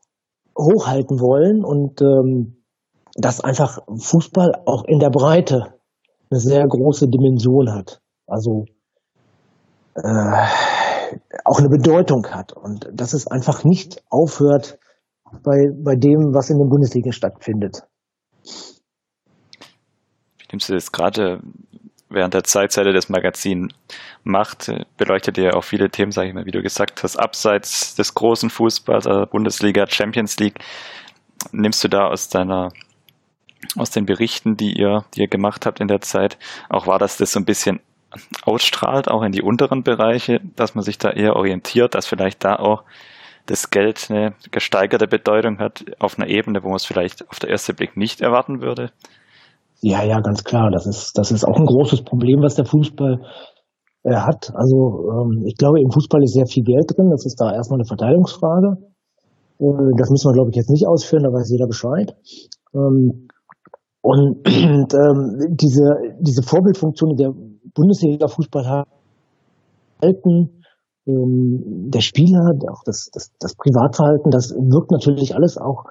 hochhalten 0.57 1.19
wollen 1.21 1.65
und 1.65 2.01
ähm, 2.01 2.63
dass 3.15 3.41
einfach 3.41 3.79
Fußball 3.99 4.63
auch 4.67 4.85
in 4.85 4.99
der 4.99 5.11
Breite 5.11 5.75
eine 6.31 6.41
sehr 6.41 6.67
große 6.67 7.09
Dimension 7.09 7.73
hat. 7.73 8.01
Also 8.27 8.65
äh, 9.95 10.47
auch 11.45 11.59
eine 11.59 11.69
Bedeutung 11.69 12.27
hat 12.29 12.53
und 12.53 12.89
dass 12.93 13.13
es 13.13 13.27
einfach 13.27 13.65
nicht 13.65 14.03
aufhört 14.09 14.79
bei, 15.43 15.71
bei 15.75 15.97
dem, 15.97 16.35
was 16.35 16.51
in 16.51 16.59
den 16.59 16.69
Bundesliga 16.69 17.13
stattfindet. 17.13 17.83
Wie 20.39 20.47
nimmst 20.51 20.69
du 20.69 20.75
das 20.75 20.93
gerade 20.93 21.41
während 22.09 22.35
der 22.35 22.45
Zeit, 22.45 22.73
seit 22.73 22.87
er 22.87 22.93
das 22.93 23.09
Magazin 23.09 23.73
macht, 24.25 24.73
beleuchtet 24.97 25.39
ihr 25.39 25.57
auch 25.57 25.65
viele 25.65 25.91
Themen, 25.91 26.13
sage 26.13 26.29
ich 26.29 26.35
mal, 26.35 26.47
wie 26.47 26.51
du 26.53 26.63
gesagt 26.63 27.03
hast, 27.03 27.17
abseits 27.17 27.95
des 27.95 28.15
großen 28.15 28.51
Fußballs, 28.51 29.07
also 29.07 29.27
Bundesliga, 29.27 29.87
Champions 29.89 30.39
League. 30.39 30.59
Nimmst 31.51 31.83
du 31.83 31.89
da 31.89 32.07
aus 32.07 32.29
deiner 32.29 32.71
aus 33.77 33.91
den 33.91 34.07
Berichten, 34.07 34.57
die 34.57 34.73
ihr, 34.73 35.05
die 35.15 35.23
ihr 35.23 35.29
gemacht 35.29 35.67
habt 35.67 35.81
in 35.81 35.89
der 35.89 36.01
Zeit, 36.01 36.37
auch 36.69 36.87
war, 36.87 36.99
dass 36.99 37.17
das 37.17 37.33
so 37.33 37.41
ein 37.41 37.45
bisschen 37.45 37.81
ausstrahlt, 38.45 39.09
auch 39.09 39.23
in 39.23 39.33
die 39.33 39.43
unteren 39.43 39.83
Bereiche, 39.83 40.41
dass 40.57 40.75
man 40.75 40.85
sich 40.85 40.99
da 40.99 41.11
eher 41.11 41.37
orientiert, 41.37 41.95
dass 41.95 42.07
vielleicht 42.07 42.45
da 42.45 42.57
auch 42.57 42.83
das 43.47 43.71
Geld 43.71 44.09
eine 44.11 44.35
gesteigerte 44.51 45.07
Bedeutung 45.07 45.59
hat 45.59 45.85
auf 45.99 46.19
einer 46.19 46.29
Ebene, 46.29 46.63
wo 46.63 46.69
man 46.69 46.77
es 46.77 46.85
vielleicht 46.85 47.29
auf 47.29 47.39
den 47.39 47.51
ersten 47.51 47.75
Blick 47.75 47.97
nicht 47.97 48.21
erwarten 48.21 48.61
würde? 48.61 48.91
Ja, 49.81 50.05
ja, 50.05 50.21
ganz 50.21 50.45
klar. 50.45 50.71
Das 50.71 50.87
ist, 50.87 51.19
das 51.19 51.33
ist 51.33 51.45
auch 51.45 51.59
ein 51.59 51.67
großes 51.67 52.05
Problem, 52.05 52.41
was 52.41 52.55
der 52.55 52.67
Fußball 52.67 53.19
äh, 54.05 54.15
hat. 54.15 54.53
Also 54.55 55.11
ähm, 55.11 55.45
ich 55.47 55.57
glaube, 55.57 55.81
im 55.81 55.91
Fußball 55.91 56.23
ist 56.23 56.35
sehr 56.35 56.47
viel 56.47 56.65
Geld 56.65 56.91
drin. 56.97 57.11
Das 57.11 57.25
ist 57.27 57.41
da 57.41 57.53
erstmal 57.53 57.79
eine 57.79 57.87
Verteilungsfrage. 57.87 58.79
Äh, 59.59 59.93
das 59.97 60.11
müssen 60.11 60.29
wir, 60.31 60.35
glaube 60.35 60.51
ich, 60.51 60.57
jetzt 60.57 60.71
nicht 60.71 60.87
ausführen, 60.87 61.25
da 61.25 61.33
weiß 61.33 61.51
jeder 61.51 61.67
Bescheid. 61.67 62.17
Ähm, 62.75 63.29
und 64.03 64.41
ähm, 64.47 65.57
diese, 65.57 66.17
diese 66.21 66.43
Vorbildfunktion, 66.43 67.11
die 67.11 67.23
der 67.23 67.33
Bundesliga-Fußball 67.75 68.85
halten, 70.03 70.63
ähm, 71.07 71.91
der 71.91 72.01
Spieler, 72.01 72.53
auch 72.71 72.83
das, 72.85 73.09
das, 73.13 73.31
das 73.39 73.55
Privatverhalten, 73.55 74.31
das 74.31 74.51
wirkt 74.51 74.91
natürlich 74.91 75.35
alles 75.35 75.59
auch 75.59 75.85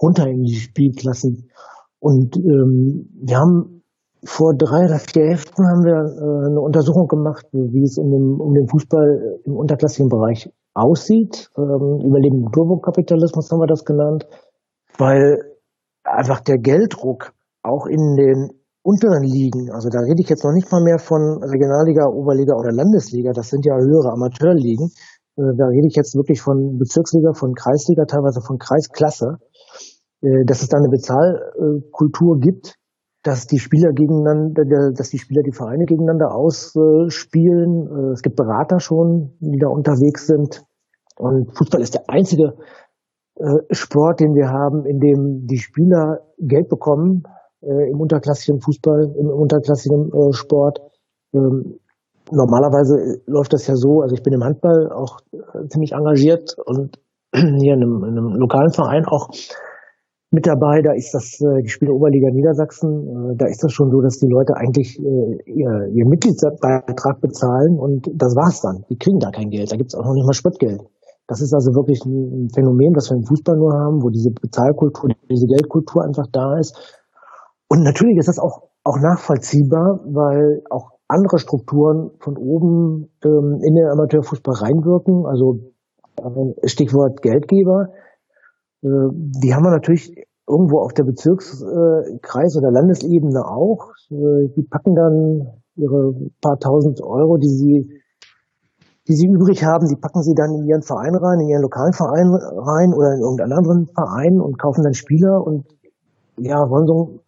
runter 0.00 0.26
in 0.28 0.42
die 0.42 0.54
Spielklassen. 0.54 1.50
Und 1.98 2.36
ähm, 2.36 3.08
wir 3.20 3.38
haben 3.38 3.77
vor 4.24 4.54
drei 4.56 4.86
oder 4.86 4.98
vier 4.98 5.30
Heften 5.30 5.66
haben 5.66 5.84
wir 5.84 5.94
äh, 5.94 6.50
eine 6.50 6.60
Untersuchung 6.60 7.06
gemacht, 7.06 7.46
wie 7.52 7.84
es 7.84 7.98
um 7.98 8.10
den, 8.10 8.40
um 8.40 8.54
den 8.54 8.68
Fußball 8.68 9.40
im 9.44 9.56
unterklassigen 9.56 10.08
Bereich 10.08 10.50
aussieht. 10.74 11.50
Ähm, 11.56 12.02
Überleben 12.04 12.50
Turbokapitalismus 12.52 13.50
haben 13.50 13.60
wir 13.60 13.66
das 13.66 13.84
genannt, 13.84 14.26
weil 14.98 15.38
einfach 16.04 16.40
der 16.40 16.58
Gelddruck 16.58 17.32
auch 17.62 17.86
in 17.86 18.16
den 18.16 18.50
unteren 18.82 19.22
Ligen, 19.22 19.70
also 19.70 19.88
da 19.90 20.00
rede 20.00 20.22
ich 20.22 20.28
jetzt 20.28 20.44
noch 20.44 20.52
nicht 20.52 20.72
mal 20.72 20.82
mehr 20.82 20.98
von 20.98 21.42
Regionalliga, 21.42 22.06
Oberliga 22.08 22.54
oder 22.56 22.72
Landesliga, 22.72 23.32
das 23.32 23.50
sind 23.50 23.66
ja 23.66 23.74
höhere 23.76 24.12
Amateurligen, 24.12 24.90
äh, 25.36 25.52
da 25.56 25.66
rede 25.66 25.88
ich 25.88 25.96
jetzt 25.96 26.16
wirklich 26.16 26.40
von 26.40 26.78
Bezirksliga, 26.78 27.34
von 27.34 27.54
Kreisliga, 27.54 28.04
teilweise 28.06 28.40
von 28.40 28.58
Kreisklasse, 28.58 29.38
äh, 30.22 30.44
dass 30.46 30.62
es 30.62 30.68
da 30.68 30.78
eine 30.78 30.88
Bezahlkultur 30.88 32.38
gibt, 32.40 32.78
dass 33.22 33.46
die 33.46 33.58
Spieler 33.58 33.92
gegeneinander, 33.92 34.92
dass 34.94 35.10
die 35.10 35.18
Spieler 35.18 35.42
die 35.42 35.56
Vereine 35.56 35.84
gegeneinander 35.84 36.34
ausspielen. 36.34 37.88
Äh, 37.88 38.12
es 38.12 38.22
gibt 38.22 38.36
Berater 38.36 38.80
schon, 38.80 39.36
die 39.40 39.58
da 39.58 39.68
unterwegs 39.68 40.26
sind. 40.26 40.62
Und 41.16 41.56
Fußball 41.56 41.80
ist 41.80 41.94
der 41.94 42.04
einzige 42.08 42.54
Sport, 43.70 44.18
den 44.18 44.34
wir 44.34 44.48
haben, 44.48 44.84
in 44.84 44.98
dem 44.98 45.46
die 45.46 45.58
Spieler 45.58 46.26
Geld 46.38 46.68
bekommen 46.68 47.22
äh, 47.62 47.90
im 47.90 48.00
unterklassigen 48.00 48.60
Fußball, 48.60 49.14
im 49.18 49.28
unterklassigen 49.28 50.10
äh, 50.12 50.32
Sport. 50.32 50.80
Ähm, 51.34 51.78
normalerweise 52.30 53.20
läuft 53.26 53.52
das 53.52 53.66
ja 53.66 53.74
so, 53.74 54.00
also 54.00 54.14
ich 54.14 54.22
bin 54.22 54.32
im 54.32 54.44
Handball 54.44 54.90
auch 54.92 55.20
äh, 55.32 55.66
ziemlich 55.68 55.92
engagiert 55.92 56.56
und 56.64 56.98
hier 57.34 57.74
in 57.74 57.82
einem, 57.82 58.04
in 58.04 58.18
einem 58.18 58.34
lokalen 58.34 58.70
Verein 58.70 59.04
auch 59.06 59.30
mit 60.30 60.46
dabei. 60.46 60.82
Da 60.82 60.92
ist 60.92 61.12
das 61.14 61.40
äh, 61.40 61.62
die 61.62 61.68
Spiele 61.68 61.92
Oberliga 61.92 62.28
Niedersachsen. 62.30 63.32
Äh, 63.32 63.36
da 63.36 63.46
ist 63.46 63.62
das 63.62 63.72
schon 63.72 63.90
so, 63.90 64.00
dass 64.00 64.18
die 64.18 64.28
Leute 64.28 64.54
eigentlich 64.56 64.98
äh, 64.98 65.38
ihr, 65.46 65.88
ihr 65.92 66.06
Mitgliedsbeitrag 66.06 67.20
bezahlen 67.20 67.78
und 67.78 68.06
das 68.14 68.36
war's 68.36 68.60
dann. 68.60 68.84
Die 68.90 68.98
kriegen 68.98 69.18
da 69.18 69.30
kein 69.30 69.50
Geld. 69.50 69.72
Da 69.72 69.76
gibt's 69.76 69.94
auch 69.94 70.04
noch 70.04 70.14
nicht 70.14 70.26
mal 70.26 70.34
Spritgeld. 70.34 70.82
Das 71.28 71.40
ist 71.42 71.52
also 71.52 71.72
wirklich 71.76 72.00
ein 72.04 72.48
Phänomen, 72.54 72.94
das 72.94 73.10
wir 73.10 73.16
im 73.16 73.24
Fußball 73.24 73.56
nur 73.56 73.72
haben, 73.72 74.02
wo 74.02 74.08
diese 74.08 74.30
Bezahlkultur, 74.32 75.10
diese 75.28 75.46
Geldkultur 75.46 76.04
einfach 76.04 76.26
da 76.32 76.56
ist. 76.58 76.72
Und 77.68 77.82
natürlich 77.84 78.16
ist 78.16 78.28
das 78.28 78.38
auch, 78.38 78.68
auch 78.82 78.96
nachvollziehbar, 78.96 80.00
weil 80.08 80.62
auch 80.70 80.88
andere 81.06 81.38
Strukturen 81.38 82.12
von 82.20 82.36
oben 82.38 83.12
ähm, 83.24 83.60
in 83.60 83.74
den 83.74 83.88
Amateurfußball 83.92 84.54
reinwirken. 84.56 85.26
Also 85.26 85.72
Stichwort 86.64 87.20
Geldgeber. 87.22 87.88
Äh, 88.82 89.10
die 89.42 89.54
haben 89.54 89.64
wir 89.64 89.70
natürlich 89.70 90.14
irgendwo 90.48 90.80
auf 90.80 90.92
der 90.94 91.04
Bezirkskreis- 91.04 92.54
äh, 92.54 92.58
oder 92.58 92.70
Landesebene 92.70 93.44
auch. 93.44 93.92
Äh, 94.10 94.48
die 94.56 94.66
packen 94.68 94.94
dann 94.94 95.60
ihre 95.76 96.14
paar 96.40 96.58
tausend 96.58 97.02
Euro, 97.02 97.36
die 97.36 97.48
sie 97.48 98.00
die 99.08 99.14
sie 99.14 99.26
übrig 99.26 99.64
haben, 99.64 99.88
die 99.88 99.96
packen 99.96 100.22
sie 100.22 100.34
dann 100.34 100.52
in 100.52 100.68
ihren 100.68 100.82
Verein 100.82 101.14
rein, 101.14 101.40
in 101.40 101.48
ihren 101.48 101.62
lokalen 101.62 101.94
Verein 101.94 102.28
rein 102.28 102.92
oder 102.92 103.14
in 103.14 103.22
irgendeinen 103.22 103.52
anderen 103.52 103.86
Verein 103.86 104.38
und 104.38 104.58
kaufen 104.58 104.84
dann 104.84 104.92
Spieler 104.92 105.40
und 105.46 105.64
ja, 106.36 106.58
wollen 106.68 106.86
so 106.86 107.20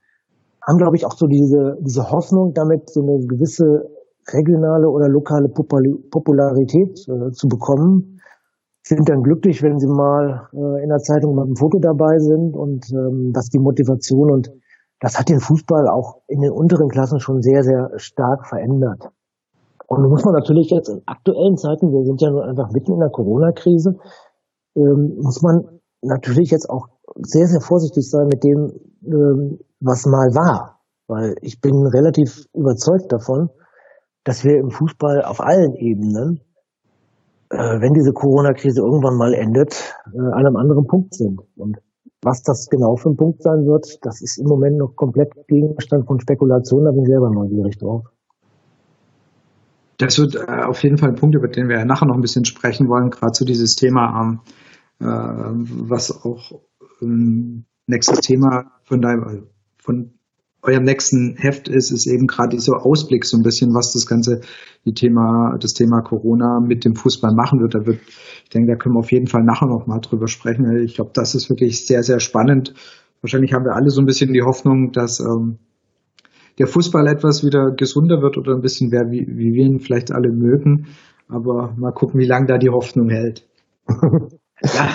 haben, 0.67 0.77
glaube 0.77 0.97
ich, 0.97 1.07
auch 1.07 1.17
so 1.17 1.27
diese, 1.27 1.79
diese 1.81 2.11
Hoffnung, 2.11 2.53
damit 2.55 2.91
so 2.91 3.01
eine 3.01 3.25
gewisse 3.27 3.89
regionale 4.29 4.89
oder 4.89 5.09
lokale 5.09 5.49
Popularität 5.49 7.01
äh, 7.09 7.33
zu 7.33 7.49
bekommen. 7.49 8.20
Sind 8.83 9.09
dann 9.09 9.23
glücklich, 9.23 9.63
wenn 9.63 9.79
sie 9.79 9.87
mal 9.87 10.49
äh, 10.53 10.83
in 10.83 10.89
der 10.89 10.99
Zeitung 10.99 11.35
mit 11.35 11.45
einem 11.45 11.57
Foto 11.57 11.79
dabei 11.79 12.19
sind 12.19 12.57
und 12.57 12.87
ähm, 12.93 13.33
dass 13.33 13.49
die 13.49 13.59
Motivation 13.59 14.33
und 14.33 14.51
das 15.01 15.19
hat 15.19 15.29
den 15.29 15.41
Fußball 15.41 15.89
auch 15.89 16.21
in 16.29 16.41
den 16.41 16.53
unteren 16.53 16.89
Klassen 16.89 17.21
schon 17.21 17.41
sehr, 17.41 17.63
sehr 17.63 17.91
stark 17.97 18.47
verändert. 18.47 19.09
Und 19.87 20.09
muss 20.09 20.25
man 20.25 20.35
natürlich 20.35 20.71
jetzt 20.71 20.89
in 20.89 21.03
aktuellen 21.07 21.57
Zeiten, 21.57 21.91
wir 21.91 22.05
sind 22.05 22.21
ja 22.21 22.31
nur 22.31 22.45
einfach 22.45 22.71
mitten 22.71 22.93
in 22.93 23.01
der 23.01 23.11
Corona-Krise, 23.11 23.97
ähm, 24.77 25.17
muss 25.21 25.43
man 25.43 25.81
natürlich 26.03 26.51
jetzt 26.51 26.69
auch 26.71 26.87
sehr, 27.17 27.47
sehr 27.47 27.61
vorsichtig 27.61 28.09
sein 28.09 28.29
mit 28.29 28.45
dem, 28.45 28.71
ähm, 29.05 29.59
was 29.81 30.07
mal 30.07 30.29
war. 30.35 30.81
Weil 31.09 31.35
ich 31.41 31.61
bin 31.61 31.75
relativ 31.87 32.45
überzeugt 32.55 33.11
davon, 33.11 33.51
dass 34.23 34.45
wir 34.45 34.59
im 34.59 34.71
Fußball 34.71 35.25
auf 35.25 35.41
allen 35.41 35.75
Ebenen, 35.75 36.41
wenn 37.51 37.95
diese 37.95 38.13
Corona-Krise 38.13 38.81
irgendwann 38.81 39.17
mal 39.17 39.35
endet, 39.35 39.95
äh, 40.15 40.19
an 40.19 40.47
einem 40.47 40.57
anderen 40.57 40.87
Punkt 40.87 41.15
sind. 41.15 41.41
Und 41.57 41.79
was 42.23 42.43
das 42.43 42.69
genau 42.69 42.97
für 42.97 43.11
ein 43.11 43.17
Punkt 43.17 43.43
sein 43.43 43.67
wird, 43.67 44.05
das 44.05 44.21
ist 44.21 44.39
im 44.39 44.47
Moment 44.47 44.79
noch 44.79 44.95
komplett 44.95 45.33
Gegenstand 45.49 46.07
von 46.07 46.21
Spekulation, 46.21 46.85
da 46.85 46.93
bin 46.93 47.03
ich 47.03 47.09
selber 47.09 47.31
neugierig 47.31 47.79
drauf. 47.79 48.05
Das 49.99 50.19
wird 50.19 50.37
äh, 50.37 50.63
auf 50.63 50.83
jeden 50.83 50.97
Fall 50.97 51.11
ein 51.11 51.17
Punkt, 51.17 51.35
über 51.35 51.49
den 51.49 51.69
wir 51.69 51.85
nachher 51.85 52.07
noch 52.07 52.15
ein 52.15 52.21
bisschen 52.21 52.45
sprechen 52.45 52.89
wollen, 52.89 53.11
gerade 53.11 53.33
zu 53.33 53.45
dieses 53.45 53.75
Thema, 53.75 54.21
ähm, 54.21 54.41
äh, 55.01 55.87
was 55.89 56.25
auch 56.25 56.61
ähm, 57.03 57.65
nächstes 57.87 58.21
Thema 58.21 58.71
von 58.85 59.03
deinem, 59.03 59.49
von 59.79 60.15
eurem 60.63 60.85
nächsten 60.85 61.37
Heft 61.37 61.69
ist, 61.69 61.91
ist 61.91 62.07
eben 62.07 62.27
gerade 62.27 62.57
dieser 62.57 62.85
Ausblick 62.85 63.25
so 63.25 63.37
ein 63.37 63.43
bisschen, 63.43 63.75
was 63.75 63.93
das 63.93 64.07
ganze 64.07 64.41
die 64.85 64.95
Thema, 64.95 65.57
das 65.59 65.73
Thema 65.73 66.03
Corona 66.03 66.61
mit 66.61 66.85
dem 66.85 66.95
Fußball 66.95 67.35
machen 67.35 67.61
wird. 67.61 67.75
Da 67.75 67.87
wird, 67.87 68.01
ich 68.45 68.51
denke, 68.51 68.73
da 68.73 68.77
können 68.77 68.95
wir 68.95 69.01
auf 69.01 69.13
jeden 69.13 69.27
Fall 69.27 69.43
nachher 69.43 69.67
noch 69.67 69.87
mal 69.87 70.01
drüber 70.01 70.29
sprechen. 70.29 70.77
Ich 70.85 70.95
glaube, 70.95 71.11
das 71.15 71.35
ist 71.35 71.49
wirklich 71.51 71.87
sehr, 71.87 72.03
sehr 72.03 72.21
spannend. 72.21 72.75
Wahrscheinlich 73.23 73.53
haben 73.53 73.65
wir 73.65 73.75
alle 73.75 73.91
so 73.91 74.01
ein 74.01 74.07
bisschen 74.07 74.33
die 74.33 74.43
Hoffnung, 74.43 74.93
dass 74.93 75.21
ähm, 75.21 75.59
der 76.59 76.67
Fußball 76.67 77.07
etwas 77.07 77.45
wieder 77.45 77.71
gesunder 77.71 78.23
wird 78.23 78.37
oder 78.37 78.55
ein 78.55 78.63
bisschen 78.63 78.91
mehr, 78.91 79.11
wie, 79.11 79.27
wie 79.27 79.55
wir 79.55 79.65
ihn 79.65 79.81
vielleicht 79.81 80.13
alle 80.13 80.31
mögen. 80.31 80.89
Aber 81.29 81.75
mal 81.77 81.93
gucken, 81.93 82.21
wie 82.21 82.27
lange 82.27 82.47
da 82.47 82.59
die 82.59 82.71
Hoffnung 82.71 83.09
hält. 83.09 83.47
ja, 83.89 84.95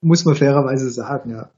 muss 0.00 0.24
man 0.24 0.34
fairerweise 0.34 0.90
sagen, 0.90 1.30
ja. 1.30 1.50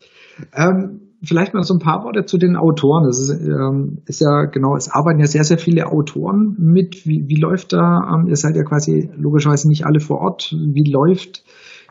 Ähm, 0.55 1.12
vielleicht 1.25 1.55
mal 1.55 1.63
so 1.63 1.75
ein 1.75 1.81
paar 1.81 2.05
Worte 2.05 2.25
zu 2.25 2.39
den 2.39 2.57
Autoren. 2.57 3.05
Das 3.05 3.19
ist, 3.21 3.31
ähm, 3.31 4.03
ist, 4.07 4.21
ja 4.21 4.45
genau, 4.45 4.77
es 4.77 4.91
arbeiten 4.91 5.21
ja 5.21 5.27
sehr, 5.27 5.45
sehr 5.45 5.59
viele 5.59 5.87
Autoren 5.87 6.57
mit. 6.59 7.07
Wie, 7.07 7.25
wie 7.29 7.41
läuft 7.41 7.73
da, 7.73 8.01
ähm, 8.15 8.29
ihr 8.29 8.37
seid 8.37 8.57
ja 8.57 8.65
quasi 8.65 9.11
logischerweise 9.17 9.69
nicht 9.69 9.87
alle 9.87 10.01
vor 10.01 10.19
Ort. 10.19 10.53
Wie 10.53 10.91
läuft 10.91 11.45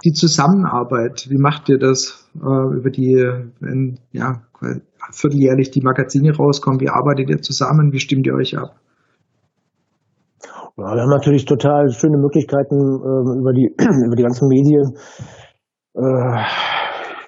die 0.04 0.12
Zusammenarbeit? 0.12 1.28
Wie 1.30 1.38
macht 1.38 1.70
ihr 1.70 1.78
das 1.78 2.30
äh, 2.36 2.78
über 2.78 2.90
die, 2.90 3.16
wenn, 3.60 4.00
ja, 4.12 4.42
vierteljährlich 5.12 5.72
die 5.72 5.82
Magazine 5.82 6.36
rauskommen? 6.36 6.80
Wie 6.80 6.90
arbeitet 6.90 7.30
ihr 7.30 7.42
zusammen? 7.42 7.94
Wie 7.94 8.00
stimmt 8.00 8.28
ihr 8.28 8.34
euch 8.34 8.58
ab? 8.58 8.76
Ja, 10.78 10.96
wir 10.96 11.02
haben 11.02 11.10
natürlich 11.10 11.46
total 11.46 11.90
schöne 11.92 12.18
Möglichkeiten 12.18 12.76
äh, 12.76 13.40
über 13.40 13.54
die 13.54 13.76
über 14.06 14.16
die 14.16 14.24
ganzen 14.24 14.48
Medien, 14.48 14.96
äh, 15.94 16.81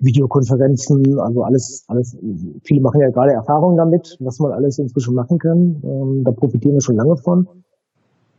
Videokonferenzen, 0.04 1.20
also 1.20 1.42
alles, 1.44 1.86
alles. 1.88 2.18
Viele 2.64 2.82
machen 2.82 3.02
ja 3.02 3.10
gerade 3.10 3.34
Erfahrungen 3.34 3.78
damit, 3.78 4.18
was 4.20 4.40
man 4.40 4.52
alles 4.52 4.80
inzwischen 4.80 5.16
machen 5.16 5.38
kann. 5.38 5.82
Ähm, 5.84 6.24
da 6.24 6.32
profitieren 6.32 6.76
wir 6.76 6.82
schon 6.82 6.98
lange 6.98 7.18
von. 7.18 7.48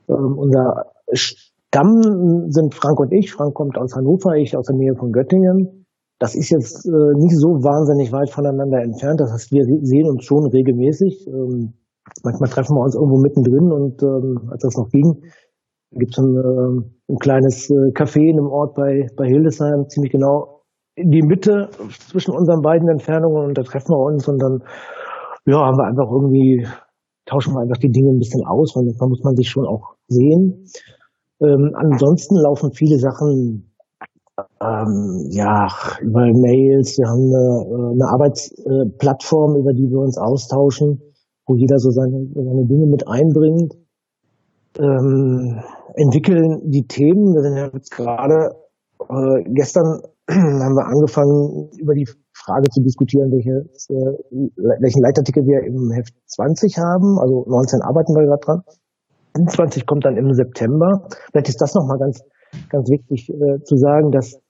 Ähm, 0.09 0.39
unser 0.39 0.87
Stamm 1.13 2.51
sind 2.51 2.75
Frank 2.75 3.01
und 3.01 3.13
ich. 3.13 3.33
Frank 3.33 3.55
kommt 3.55 3.79
aus 3.79 3.95
Hannover, 3.97 4.37
ich 4.37 4.57
aus 4.57 4.67
der 4.67 4.77
Nähe 4.77 4.95
von 4.95 5.13
Göttingen. 5.13 5.87
Das 6.19 6.35
ist 6.35 6.51
jetzt 6.51 6.87
äh, 6.87 7.19
nicht 7.19 7.37
so 7.37 7.49
wahnsinnig 7.65 8.13
weit 8.13 8.31
voneinander 8.31 8.83
entfernt. 8.83 9.21
Das 9.21 9.33
heißt, 9.33 9.51
wir 9.53 9.65
sehen 9.65 10.09
uns 10.09 10.25
schon 10.25 10.47
regelmäßig. 10.47 11.27
Ähm, 11.27 11.75
manchmal 12.23 12.51
treffen 12.51 12.77
wir 12.77 12.83
uns 12.83 12.95
irgendwo 12.95 13.19
mittendrin 13.19 13.73
und 13.73 14.03
ähm, 14.03 14.49
als 14.51 14.63
das 14.63 14.77
noch 14.77 14.89
ging, 14.91 15.23
gibt 15.91 16.13
es 16.13 16.19
ein, 16.19 16.37
äh, 16.37 17.13
ein 17.13 17.19
kleines 17.19 17.71
äh, 17.71 17.93
Café 17.93 18.21
in 18.21 18.39
einem 18.39 18.49
Ort 18.49 18.75
bei, 18.75 19.07
bei 19.17 19.27
Hildesheim, 19.27 19.89
ziemlich 19.89 20.13
genau 20.13 20.54
in 20.97 21.11
die 21.11 21.23
Mitte 21.23 21.71
zwischen 22.09 22.35
unseren 22.35 22.61
beiden 22.63 22.89
Entfernungen 22.89 23.49
und 23.49 23.59
da 23.59 23.63
treffen 23.63 23.91
wir 23.91 24.05
uns 24.05 24.29
und 24.29 24.39
dann 24.41 24.63
ja, 25.47 25.59
haben 25.59 25.77
wir 25.77 25.87
einfach 25.87 26.11
irgendwie, 26.11 26.67
tauschen 27.27 27.55
wir 27.55 27.61
einfach 27.61 27.79
die 27.79 27.91
Dinge 27.91 28.13
ein 28.13 28.19
bisschen 28.19 28.47
aus, 28.47 28.75
weil 28.77 28.87
da 28.87 29.07
muss 29.07 29.23
man 29.23 29.37
sich 29.37 29.49
schon 29.49 29.67
auch 29.67 29.97
sehen. 30.09 30.65
Ähm, 31.43 31.73
ansonsten 31.75 32.37
laufen 32.37 32.73
viele 32.73 32.99
Sachen 32.99 33.75
ähm, 34.61 35.29
ja, 35.31 35.69
über 36.01 36.23
Mails, 36.23 36.97
wir 36.99 37.09
haben 37.09 37.27
eine, 37.29 37.93
eine 37.93 38.09
Arbeitsplattform, 38.13 39.57
über 39.59 39.73
die 39.73 39.91
wir 39.91 40.01
uns 40.01 40.17
austauschen 40.19 41.01
wo 41.47 41.57
jeder 41.57 41.79
so 41.79 41.91
seine, 41.91 42.27
seine 42.35 42.67
Dinge 42.67 42.87
mit 42.87 43.07
einbringt, 43.07 43.75
ähm, 44.79 45.61
entwickeln 45.95 46.71
die 46.71 46.87
Themen. 46.87 47.35
Wir 47.35 47.43
sind 47.43 47.57
ja 47.57 47.71
jetzt 47.73 47.91
gerade 47.91 48.57
äh, 49.01 49.43
gestern 49.53 50.01
haben 50.31 50.77
wir 50.77 50.87
angefangen, 50.87 51.71
über 51.79 51.95
die 51.95 52.09
Frage 52.33 52.69
zu 52.71 52.83
diskutieren, 52.83 53.31
welche, 53.31 53.69
äh, 53.93 54.13
welchen 54.81 55.03
Leitartikel 55.03 55.45
wir 55.45 55.67
im 55.67 55.91
Heft 55.93 56.15
20 56.27 56.79
haben. 56.79 57.19
Also 57.21 57.45
19 57.47 57.83
arbeiten 57.83 58.15
wir 58.15 58.25
gerade 58.25 58.41
dran. 58.41 58.61
20 59.35 59.87
kommt 59.87 60.05
dann 60.05 60.17
im 60.17 60.33
September. 60.33 61.09
Vielleicht 61.31 61.49
ist 61.49 61.61
das 61.61 61.75
nochmal 61.75 61.99
ganz, 61.99 62.23
ganz 62.71 62.89
wichtig 62.89 63.29
äh, 63.29 63.63
zu 63.65 63.77
sagen, 63.77 64.11
dass 64.13 64.41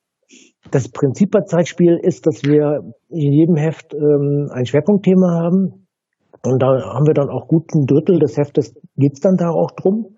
das 0.71 0.89
Prinzip 0.89 1.31
bei 1.31 1.41
Zeitspiel 1.41 1.99
ist, 2.01 2.27
dass 2.27 2.43
wir 2.45 2.81
in 3.09 3.33
jedem 3.33 3.57
Heft 3.57 3.95
ähm, 3.95 4.49
ein 4.53 4.67
Schwerpunktthema 4.67 5.43
haben. 5.43 5.87
Und 6.45 6.63
da 6.63 6.67
haben 6.67 7.07
wir 7.07 7.15
dann 7.15 7.31
auch 7.31 7.49
gut 7.49 7.75
ein 7.75 7.87
Drittel 7.87 8.19
des 8.19 8.37
Heftes 8.37 8.75
geht's 8.97 9.21
dann 9.21 9.37
da 9.37 9.51
auch 9.51 9.71
drum, 9.73 10.14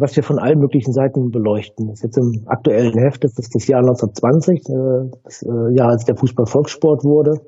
was 0.00 0.16
wir 0.16 0.22
von 0.22 0.38
allen 0.38 0.58
möglichen 0.58 0.92
Seiten 0.92 1.30
beleuchten. 1.30 1.88
Das 1.88 1.98
ist 1.98 2.04
jetzt 2.04 2.18
im 2.18 2.44
aktuellen 2.46 2.92
Heft, 2.98 3.24
das 3.24 3.38
ist 3.38 3.54
das 3.54 3.66
Jahr 3.66 3.80
1920, 3.80 4.60
äh, 4.68 5.10
das 5.24 5.42
äh, 5.42 5.76
Jahr, 5.76 5.90
als 5.90 6.04
der 6.04 6.16
Fußball 6.16 6.46
Volkssport 6.46 7.04
wurde, 7.04 7.40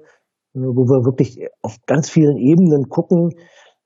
wo 0.54 0.82
wir 0.84 1.06
wirklich 1.06 1.38
auf 1.62 1.76
ganz 1.86 2.10
vielen 2.10 2.36
Ebenen 2.36 2.88
gucken, 2.88 3.30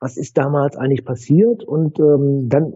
was 0.01 0.17
ist 0.17 0.37
damals 0.37 0.77
eigentlich 0.77 1.05
passiert 1.05 1.65
und 1.67 1.99
ähm, 2.01 2.49
dann 2.49 2.73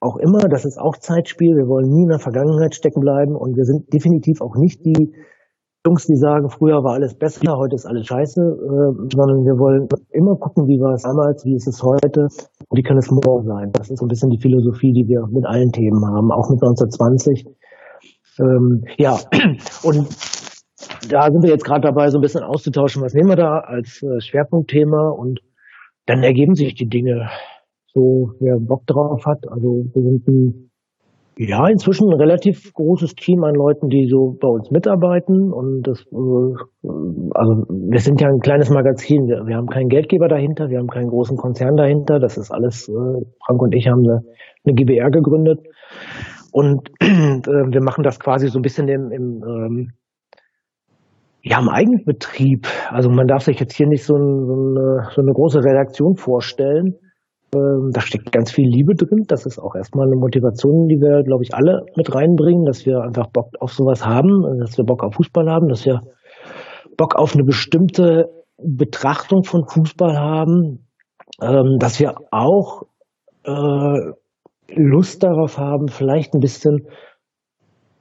auch 0.00 0.16
immer, 0.16 0.48
das 0.50 0.64
ist 0.64 0.78
auch 0.78 0.98
Zeitspiel, 0.98 1.54
wir 1.54 1.68
wollen 1.70 1.88
nie 1.88 2.02
in 2.02 2.10
der 2.10 2.18
Vergangenheit 2.18 2.74
stecken 2.74 3.00
bleiben 3.00 3.36
und 3.36 3.56
wir 3.56 3.64
sind 3.64 3.92
definitiv 3.92 4.40
auch 4.40 4.56
nicht 4.58 4.84
die 4.84 5.14
Jungs, 5.84 6.06
die 6.06 6.16
sagen, 6.16 6.48
früher 6.48 6.84
war 6.84 6.94
alles 6.94 7.14
besser, 7.18 7.56
heute 7.58 7.74
ist 7.74 7.86
alles 7.86 8.06
scheiße, 8.06 8.40
äh, 8.40 8.92
sondern 9.10 9.42
wir 9.42 9.58
wollen 9.58 9.88
immer 10.10 10.36
gucken, 10.36 10.68
wie 10.68 10.78
war 10.78 10.94
es 10.94 11.02
damals, 11.02 11.44
wie 11.44 11.56
ist 11.56 11.66
es 11.66 11.82
heute 11.82 12.28
wie 12.74 12.82
kann 12.82 12.96
es 12.96 13.10
morgen 13.10 13.46
sein. 13.46 13.70
Das 13.72 13.90
ist 13.90 13.98
so 13.98 14.06
ein 14.06 14.08
bisschen 14.08 14.30
die 14.30 14.40
Philosophie, 14.40 14.92
die 14.92 15.06
wir 15.06 15.26
mit 15.30 15.44
allen 15.46 15.70
Themen 15.72 16.04
haben, 16.06 16.32
auch 16.32 16.48
mit 16.48 16.62
1920. 16.62 17.46
Ähm, 18.40 18.84
ja, 18.96 19.18
und 19.82 20.08
da 21.10 21.30
sind 21.30 21.42
wir 21.42 21.50
jetzt 21.50 21.64
gerade 21.64 21.82
dabei, 21.82 22.08
so 22.08 22.18
ein 22.18 22.22
bisschen 22.22 22.42
auszutauschen, 22.42 23.02
was 23.02 23.14
nehmen 23.14 23.28
wir 23.28 23.36
da 23.36 23.58
als 23.58 24.02
äh, 24.02 24.20
Schwerpunktthema 24.20 25.10
und 25.10 25.40
dann 26.06 26.22
ergeben 26.22 26.54
sich 26.54 26.74
die 26.74 26.88
Dinge 26.88 27.28
so, 27.92 28.32
wer 28.40 28.58
Bock 28.58 28.86
drauf 28.86 29.24
hat. 29.26 29.44
Also 29.48 29.84
wir 29.92 30.02
sind 30.02 30.26
ein 30.26 30.70
ja, 31.36 31.66
inzwischen 31.66 32.10
ein 32.10 32.18
relativ 32.18 32.72
großes 32.74 33.14
Team 33.14 33.42
an 33.44 33.54
Leuten, 33.54 33.88
die 33.88 34.06
so 34.08 34.36
bei 34.38 34.48
uns 34.48 34.70
mitarbeiten. 34.70 35.52
Und 35.52 35.82
das, 35.82 36.00
äh, 36.00 36.54
also 37.34 37.52
wir 37.68 38.00
sind 38.00 38.20
ja 38.20 38.28
ein 38.28 38.40
kleines 38.40 38.68
Magazin. 38.70 39.26
Wir, 39.26 39.46
wir 39.46 39.56
haben 39.56 39.68
keinen 39.68 39.88
Geldgeber 39.88 40.28
dahinter, 40.28 40.68
wir 40.68 40.78
haben 40.78 40.88
keinen 40.88 41.08
großen 41.08 41.36
Konzern 41.36 41.76
dahinter. 41.76 42.18
Das 42.18 42.36
ist 42.36 42.50
alles, 42.50 42.88
äh, 42.88 42.92
Frank 43.46 43.62
und 43.62 43.74
ich 43.74 43.88
haben 43.88 44.02
eine, 44.06 44.20
eine 44.64 44.74
GBR 44.74 45.10
gegründet. 45.10 45.60
Und 46.52 46.90
äh, 47.00 47.06
wir 47.06 47.82
machen 47.82 48.04
das 48.04 48.20
quasi 48.20 48.48
so 48.48 48.58
ein 48.58 48.62
bisschen 48.62 48.88
im, 48.88 49.10
im 49.10 49.42
ähm, 49.42 49.92
ja, 51.44 51.58
im 51.58 51.68
Eigenbetrieb. 51.68 52.68
Also 52.90 53.10
man 53.10 53.26
darf 53.26 53.42
sich 53.42 53.58
jetzt 53.58 53.74
hier 53.74 53.88
nicht 53.88 54.04
so, 54.04 54.14
ein, 54.14 54.46
so, 54.46 54.52
eine, 54.52 55.08
so 55.10 55.22
eine 55.22 55.32
große 55.32 55.58
Redaktion 55.58 56.14
vorstellen 56.16 56.98
da 57.52 58.00
steckt 58.00 58.32
ganz 58.32 58.50
viel 58.50 58.66
Liebe 58.66 58.94
drin. 58.94 59.24
Das 59.28 59.44
ist 59.44 59.58
auch 59.58 59.74
erstmal 59.74 60.06
eine 60.06 60.16
Motivation, 60.16 60.88
die 60.88 60.96
wir, 60.96 61.22
glaube 61.22 61.44
ich, 61.44 61.54
alle 61.54 61.82
mit 61.96 62.14
reinbringen, 62.14 62.64
dass 62.64 62.86
wir 62.86 63.02
einfach 63.02 63.28
Bock 63.30 63.48
auf 63.60 63.72
sowas 63.72 64.06
haben, 64.06 64.42
dass 64.60 64.78
wir 64.78 64.84
Bock 64.84 65.04
auf 65.04 65.14
Fußball 65.14 65.50
haben, 65.50 65.68
dass 65.68 65.84
wir 65.84 66.00
Bock 66.96 67.14
auf 67.14 67.34
eine 67.34 67.44
bestimmte 67.44 68.30
Betrachtung 68.56 69.44
von 69.44 69.66
Fußball 69.66 70.16
haben, 70.16 70.86
ähm, 71.42 71.76
dass 71.78 72.00
wir 72.00 72.14
auch 72.30 72.84
äh, 73.44 74.12
Lust 74.74 75.22
darauf 75.22 75.58
haben, 75.58 75.88
vielleicht 75.88 76.34
ein 76.34 76.40
bisschen 76.40 76.86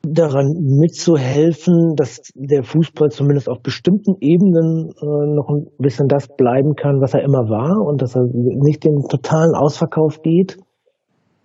daran 0.04 0.48
mitzuhelfen, 0.80 1.96
dass 1.96 2.22
der 2.34 2.64
Fußball 2.64 3.10
zumindest 3.10 3.50
auf 3.50 3.62
bestimmten 3.62 4.16
Ebenen 4.20 4.90
äh, 4.90 5.36
noch 5.36 5.50
ein 5.50 5.68
bisschen 5.78 6.08
das 6.08 6.28
bleiben 6.28 6.76
kann, 6.76 7.02
was 7.02 7.14
er 7.14 7.24
immer 7.24 7.50
war 7.50 7.86
und 7.86 8.02
dass 8.02 8.16
er 8.16 8.24
nicht 8.24 8.84
den 8.84 9.04
totalen 9.10 9.54
Ausverkauf 9.54 10.22
geht. 10.22 10.58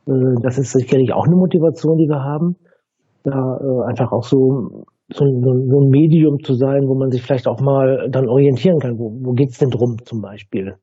Äh, 0.06 0.12
das 0.42 0.58
ist 0.58 0.72
sicherlich 0.72 1.12
auch 1.12 1.26
eine 1.26 1.36
Motivation, 1.36 1.98
die 1.98 2.08
wir 2.08 2.22
haben, 2.22 2.56
da 3.24 3.32
äh, 3.32 3.90
einfach 3.90 4.10
auch 4.12 4.24
so, 4.24 4.86
so, 5.12 5.24
so, 5.24 5.80
ein 5.80 5.90
Medium 5.90 6.38
zu 6.42 6.54
sein, 6.54 6.88
wo 6.88 6.96
man 6.96 7.10
sich 7.10 7.22
vielleicht 7.22 7.46
auch 7.46 7.60
mal 7.60 8.08
dann 8.10 8.28
orientieren 8.28 8.78
kann. 8.78 8.98
Wo, 8.98 9.12
wo 9.22 9.32
geht's 9.32 9.58
denn 9.58 9.70
drum 9.70 9.96
zum 10.04 10.22
Beispiel? 10.22 10.76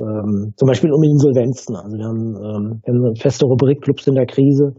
Ähm, 0.00 0.54
zum 0.56 0.66
Beispiel 0.66 0.90
um 0.90 1.02
Insolvenzen. 1.02 1.76
Also 1.76 1.98
wir 1.98 2.06
haben, 2.06 2.34
ähm, 2.36 2.80
wir 2.82 2.94
haben 2.94 3.04
eine 3.04 3.14
feste 3.20 3.44
Rubrik 3.44 3.82
Clubs 3.82 4.06
in 4.06 4.14
der 4.14 4.26
Krise 4.26 4.72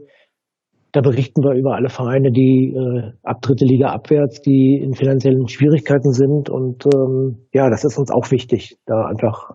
da 0.91 1.01
berichten 1.01 1.41
wir 1.41 1.58
über 1.58 1.75
alle 1.75 1.89
Vereine, 1.89 2.32
die 2.32 2.73
äh, 2.75 3.12
ab 3.23 3.41
dritte 3.41 3.65
Liga 3.65 3.91
abwärts, 3.91 4.41
die 4.41 4.82
in 4.84 4.93
finanziellen 4.93 5.47
Schwierigkeiten 5.47 6.12
sind. 6.12 6.49
Und 6.49 6.86
ähm, 6.86 7.47
ja, 7.54 7.69
das 7.69 7.86
ist 7.86 7.97
uns 7.97 8.12
auch 8.12 8.30
wichtig, 8.32 8.77
da 8.86 9.06
einfach 9.06 9.51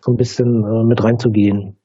so 0.00 0.12
ein 0.12 0.16
bisschen 0.16 0.46
äh, 0.46 0.84
mit 0.86 1.02
reinzugehen. 1.02 1.76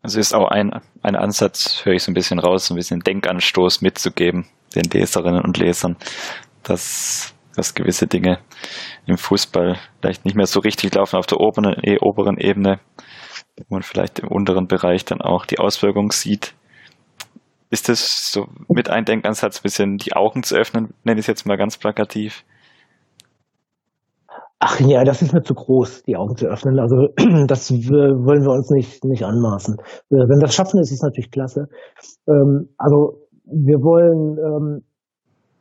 Also 0.00 0.20
ist 0.20 0.34
auch 0.34 0.48
ein, 0.48 0.70
ein 1.02 1.16
Ansatz, 1.16 1.84
höre 1.84 1.94
ich 1.94 2.02
so 2.02 2.10
ein 2.10 2.14
bisschen 2.14 2.38
raus, 2.38 2.66
so 2.66 2.74
ein 2.74 2.76
bisschen 2.76 3.00
Denkanstoß 3.00 3.82
mitzugeben, 3.82 4.46
den 4.74 4.84
Leserinnen 4.84 5.44
und 5.44 5.58
Lesern, 5.58 5.96
dass, 6.62 7.34
dass 7.54 7.74
gewisse 7.74 8.06
Dinge 8.06 8.38
im 9.06 9.18
Fußball 9.18 9.76
vielleicht 10.00 10.24
nicht 10.24 10.36
mehr 10.36 10.46
so 10.46 10.60
richtig 10.60 10.94
laufen 10.94 11.16
auf 11.16 11.26
der 11.26 11.40
oberen, 11.40 11.74
eh, 11.82 11.98
oberen 12.00 12.38
Ebene, 12.38 12.80
wo 13.58 13.74
man 13.74 13.82
vielleicht 13.82 14.18
im 14.20 14.28
unteren 14.28 14.66
Bereich 14.66 15.04
dann 15.04 15.20
auch 15.20 15.46
die 15.46 15.58
Auswirkungen 15.58 16.10
sieht. 16.10 16.54
Ist 17.70 17.88
das 17.88 18.32
so 18.32 18.46
mit 18.68 18.88
ein 18.88 19.04
Denkansatz, 19.04 19.58
ein 19.58 19.62
bisschen 19.62 19.96
die 19.98 20.14
Augen 20.14 20.42
zu 20.42 20.56
öffnen, 20.56 20.94
nenne 21.04 21.20
ich 21.20 21.24
es 21.24 21.26
jetzt 21.26 21.46
mal 21.46 21.56
ganz 21.56 21.76
plakativ? 21.76 22.44
Ach 24.60 24.80
ja, 24.80 25.04
das 25.04 25.22
ist 25.22 25.32
mir 25.32 25.42
zu 25.42 25.54
groß, 25.54 26.02
die 26.02 26.16
Augen 26.16 26.36
zu 26.36 26.46
öffnen. 26.46 26.80
Also 26.80 27.08
das 27.46 27.70
wollen 27.70 28.42
wir 28.42 28.52
uns 28.52 28.70
nicht, 28.70 29.04
nicht 29.04 29.24
anmaßen. 29.24 29.76
Wenn 30.08 30.28
wir 30.28 30.40
das 30.40 30.54
schaffen, 30.54 30.80
ist 30.80 30.90
es 30.90 31.02
natürlich 31.02 31.30
klasse. 31.30 31.66
Ähm, 32.26 32.70
also 32.76 33.20
wir 33.44 33.78
wollen 33.78 34.36
ähm, 34.38 34.82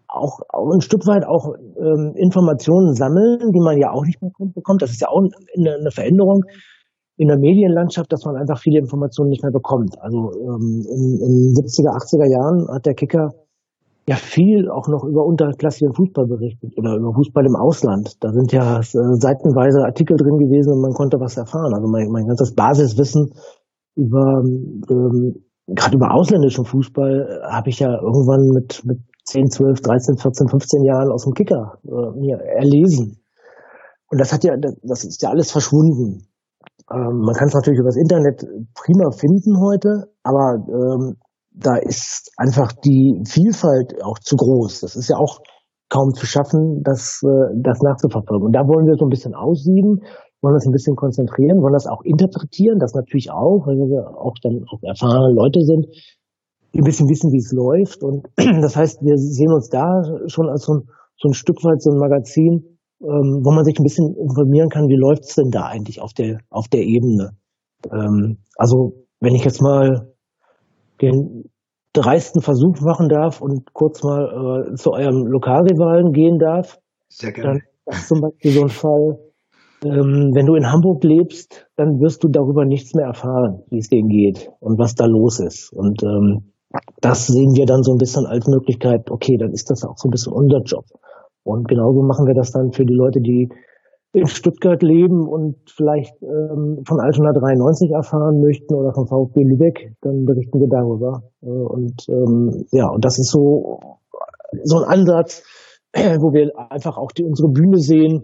auch, 0.08 0.40
auch 0.50 0.74
ein 0.74 0.82
Stück 0.82 1.06
weit 1.06 1.26
auch 1.28 1.54
ähm, 1.78 2.14
Informationen 2.16 2.96
sammeln, 2.96 3.52
die 3.52 3.62
man 3.62 3.78
ja 3.78 3.92
auch 3.92 4.04
nicht 4.04 4.22
mehr 4.22 4.32
bekommt. 4.56 4.82
Das 4.82 4.92
ist 4.92 5.02
ja 5.02 5.10
auch 5.10 5.20
eine, 5.20 5.76
eine 5.76 5.92
Veränderung 5.92 6.44
in 7.18 7.28
der 7.28 7.38
Medienlandschaft, 7.38 8.12
dass 8.14 8.26
man 8.26 8.36
einfach 8.36 8.60
viele 8.60 8.80
Informationen 8.80 9.30
nicht 9.30 9.44
mehr 9.44 9.52
bekommt. 9.52 10.00
Also 10.00 10.32
ähm, 10.38 10.86
in, 10.86 11.04
in 11.20 11.54
70er, 11.58 11.98
80er 11.98 12.30
Jahren 12.30 12.68
hat 12.74 12.86
der 12.86 12.94
Kicker 12.94 13.30
ja 14.08 14.16
viel 14.16 14.70
auch 14.70 14.88
noch 14.88 15.04
über 15.04 15.26
unterklassigen 15.26 15.94
Fußball 15.94 16.28
berichtet 16.28 16.78
oder 16.78 16.96
über 16.96 17.14
Fußball 17.14 17.46
im 17.46 17.56
Ausland. 17.56 18.24
Da 18.24 18.32
sind 18.32 18.54
ja 18.54 18.80
äh, 18.80 18.82
seitenweise 19.20 19.84
Artikel 19.84 20.16
drin 20.16 20.38
gewesen 20.38 20.74
und 20.74 20.82
man 20.82 20.94
konnte 20.94 21.20
was 21.20 21.36
erfahren. 21.38 21.74
Also 21.74 21.90
mein, 21.90 22.08
mein 22.10 22.28
ganzes 22.28 22.54
Basiswissen 22.54 23.34
über 23.96 24.44
ähm, 24.46 25.44
gerade 25.68 25.98
über 25.98 26.14
ausländischen 26.14 26.66
Fußball 26.66 27.42
habe 27.50 27.70
ich 27.70 27.80
ja 27.80 27.90
irgendwann 28.00 28.48
mit 28.54 28.86
mit 28.86 29.00
10, 29.26 29.50
12, 29.50 29.82
13, 29.82 30.18
14, 30.18 30.48
15 30.48 30.84
Jahren 30.86 31.12
aus 31.12 31.26
dem 31.26 31.34
Kicker 31.34 31.80
äh, 31.84 32.18
mir 32.18 32.38
erlesen. 32.38 33.20
Und 34.10 34.22
das 34.22 34.32
hat 34.32 34.46
ja, 34.46 34.56
das 34.84 35.04
ist 35.04 35.22
ja 35.22 35.30
alles 35.30 35.52
verschwunden. 35.52 36.28
Ähm, 36.92 37.20
man 37.20 37.36
kann 37.36 37.48
es 37.48 37.54
natürlich 37.54 37.80
über 37.80 37.90
das 37.90 37.98
Internet 37.98 38.46
prima 38.74 39.12
finden 39.12 39.60
heute, 39.60 40.08
aber 40.24 40.56
ähm, 40.68 41.16
da 41.52 41.76
ist 41.76 42.32
einfach 42.38 42.72
die 42.72 43.24
Vielfalt 43.28 44.02
auch 44.04 44.20
zu 44.20 44.36
groß. 44.36 44.82
Das 44.82 44.96
ist 44.96 45.10
ja 45.10 45.18
auch 45.18 45.40
kaum 45.90 46.14
zu 46.14 46.26
schaffen, 46.26 46.82
das, 46.84 47.22
äh, 47.24 47.60
das 47.64 47.80
nachzuverfolgen. 47.82 48.46
Und 48.46 48.54
da 48.54 48.62
wollen 48.68 48.86
wir 48.86 48.96
so 48.96 49.06
ein 49.06 49.10
bisschen 49.10 49.34
aussieben, 49.34 50.04
wollen 50.42 50.56
das 50.56 50.68
ein 50.68 50.72
bisschen 50.72 50.96
konzentrieren, 50.96 51.62
wollen 51.62 51.74
das 51.74 51.88
auch 51.88 52.04
interpretieren, 52.04 52.80
das 52.80 52.94
natürlich 52.94 53.32
auch, 53.32 53.66
weil 53.66 53.76
wir 53.76 54.16
auch 54.16 54.36
dann 54.44 54.64
auch 54.70 54.80
erfahrene 54.84 55.34
Leute 55.34 55.62
sind, 55.62 55.88
die 56.74 56.80
ein 56.80 56.88
bisschen 56.88 57.10
wissen, 57.10 57.32
wie 57.32 57.42
es 57.42 57.52
läuft. 57.52 58.04
Und 58.04 58.28
das 58.64 58.76
heißt, 58.76 59.02
wir 59.02 59.18
sehen 59.18 59.52
uns 59.52 59.70
da 59.70 59.88
schon 60.28 60.48
als 60.48 60.64
so 60.64 60.74
ein, 60.76 60.82
so 61.18 61.30
ein 61.30 61.34
Stück 61.34 61.64
weit 61.64 61.82
so 61.82 61.92
ein 61.92 61.98
Magazin, 61.98 62.77
ähm, 63.02 63.42
wo 63.44 63.52
man 63.52 63.64
sich 63.64 63.78
ein 63.80 63.84
bisschen 63.84 64.16
informieren 64.16 64.70
kann, 64.70 64.88
wie 64.88 64.98
läuft's 64.98 65.36
denn 65.36 65.52
da 65.52 65.66
eigentlich 65.68 66.02
auf 66.02 66.14
der, 66.14 66.40
auf 66.50 66.68
der 66.68 66.82
Ebene. 66.82 67.32
Ähm, 67.92 68.38
also 68.56 68.94
wenn 69.20 69.36
ich 69.36 69.44
jetzt 69.44 69.62
mal 69.62 70.14
den 71.02 71.46
dreisten 71.94 72.42
Versuch 72.42 72.82
machen 72.82 73.10
darf 73.10 73.42
und 73.42 73.74
kurz 73.74 74.04
mal 74.04 74.72
äh, 74.72 74.76
zu 74.76 74.92
eurem 74.92 75.26
Lokalrivalen 75.28 76.12
gehen 76.12 76.38
darf, 76.38 76.78
Sehr 77.10 77.32
gerne. 77.32 77.60
dann 77.86 77.96
ist 77.96 78.08
zum 78.08 78.22
Beispiel 78.22 78.52
so 78.52 78.62
ein 78.64 78.70
Fall, 78.70 79.18
ähm, 79.86 80.32
wenn 80.34 80.46
du 80.46 80.56
in 80.56 80.72
Hamburg 80.72 81.04
lebst, 81.04 81.68
dann 81.76 82.00
wirst 82.00 82.24
du 82.24 82.30
darüber 82.30 82.66
nichts 82.66 82.94
mehr 82.96 83.08
erfahren, 83.08 83.64
wie 83.70 83.78
es 83.78 83.90
denen 83.90 84.10
geht 84.10 84.50
und 84.60 84.80
was 84.80 84.96
da 84.96 85.06
los 85.06 85.40
ist. 85.40 85.72
Und 85.74 86.02
ähm, 86.04 86.52
das 87.02 87.28
sehen 87.28 87.54
wir 87.54 87.66
dann 87.66 87.84
so 87.84 87.94
ein 87.94 87.98
bisschen 87.98 88.26
als 88.26 88.48
Möglichkeit, 88.48 89.10
okay, 89.10 89.38
dann 89.38 89.52
ist 89.52 89.70
das 89.70 89.84
auch 89.84 89.98
so 89.98 90.10
ein 90.10 90.12
bisschen 90.12 90.34
unser 90.34 90.62
Job. 90.66 90.86
Und 91.48 91.68
genauso 91.68 92.02
machen 92.04 92.28
wir 92.28 92.36
das 92.36 92.52
dann 92.52 92.72
für 92.72 92.86
die 92.86 92.94
Leute, 92.94 93.22
die 93.22 93.50
in 94.14 94.26
Stuttgart 94.26 94.82
leben 94.82 95.28
und 95.28 95.58
vielleicht 95.70 96.14
ähm, 96.24 96.82
von 96.88 97.00
Altona 97.00 97.34
93 97.34 97.92
erfahren 97.92 98.42
möchten 98.42 98.74
oder 98.74 98.94
von 98.94 99.08
VfB 99.08 99.44
Lübeck, 99.44 99.94
dann 100.02 100.26
berichten 100.26 100.60
wir 100.60 100.70
darüber. 100.70 101.24
Äh, 101.42 101.48
und 101.48 102.06
ähm, 102.10 102.66
ja, 102.72 102.90
und 102.90 103.04
das 103.04 103.20
ist 103.20 103.32
so 103.32 103.80
so 104.64 104.78
ein 104.78 105.00
Ansatz, 105.00 105.44
wo 105.94 106.34
wir 106.34 106.52
einfach 106.72 106.98
auch 106.98 107.12
die, 107.12 107.24
unsere 107.24 107.50
Bühne 107.50 107.78
sehen 107.78 108.24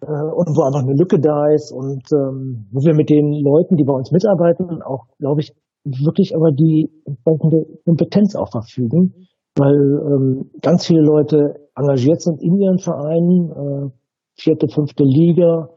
äh, 0.00 0.06
und 0.06 0.56
wo 0.56 0.62
einfach 0.62 0.82
eine 0.82 0.94
Lücke 0.94 1.18
da 1.18 1.48
ist 1.52 1.72
und 1.72 2.04
ähm, 2.12 2.66
wo 2.72 2.80
wir 2.84 2.94
mit 2.94 3.10
den 3.10 3.32
Leuten, 3.32 3.76
die 3.76 3.84
bei 3.84 3.94
uns 3.94 4.12
mitarbeiten, 4.12 4.82
auch, 4.82 5.06
glaube 5.18 5.40
ich, 5.40 5.52
wirklich 5.84 6.34
aber 6.36 6.52
die 6.52 6.90
entsprechende 7.04 7.66
Kompetenz 7.84 8.36
auch 8.36 8.50
verfügen, 8.50 9.26
weil 9.56 9.74
ähm, 9.74 10.50
ganz 10.62 10.86
viele 10.86 11.02
Leute 11.02 11.61
engagiert 11.76 12.20
sind 12.20 12.42
in 12.42 12.56
ihren 12.58 12.78
Vereinen, 12.78 13.50
äh, 13.50 13.90
vierte, 14.34 14.66
fünfte 14.68 15.04
Liga, 15.04 15.68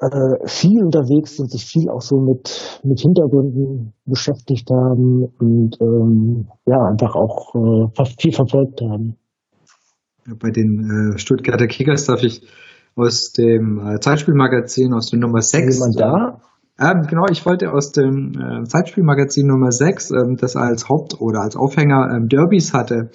äh, 0.00 0.48
viel 0.48 0.82
unterwegs 0.82 1.36
sind, 1.36 1.50
sich 1.50 1.64
viel 1.64 1.90
auch 1.90 2.00
so 2.00 2.18
mit, 2.18 2.80
mit 2.82 3.00
Hintergründen 3.00 3.92
beschäftigt 4.06 4.68
haben 4.70 5.24
und 5.38 5.76
ähm, 5.80 6.48
ja, 6.66 6.78
einfach 6.90 7.14
auch 7.14 7.54
äh, 7.54 8.04
viel 8.18 8.32
verfolgt 8.32 8.80
haben. 8.80 9.16
Bei 10.38 10.50
den 10.50 11.14
äh, 11.14 11.18
Stuttgarter 11.18 11.66
Kickers 11.66 12.06
darf 12.06 12.22
ich 12.22 12.42
aus 12.96 13.32
dem 13.32 13.78
äh, 13.78 14.00
Zeitspielmagazin, 14.00 14.92
aus 14.94 15.10
der 15.10 15.18
Nummer 15.18 15.40
6. 15.40 15.66
Ist 15.66 15.96
jemand 15.96 16.00
da? 16.00 16.40
Ähm, 16.80 17.02
genau, 17.08 17.26
ich 17.30 17.44
wollte 17.44 17.72
aus 17.72 17.92
dem 17.92 18.32
äh, 18.32 18.64
Zeitspielmagazin 18.64 19.46
Nummer 19.46 19.70
6, 19.70 20.12
ähm, 20.12 20.36
das 20.40 20.56
als 20.56 20.88
Haupt- 20.88 21.20
oder 21.20 21.40
als 21.42 21.56
Aufhänger 21.56 22.08
ähm, 22.14 22.28
Derbys 22.28 22.72
hatte, 22.72 23.10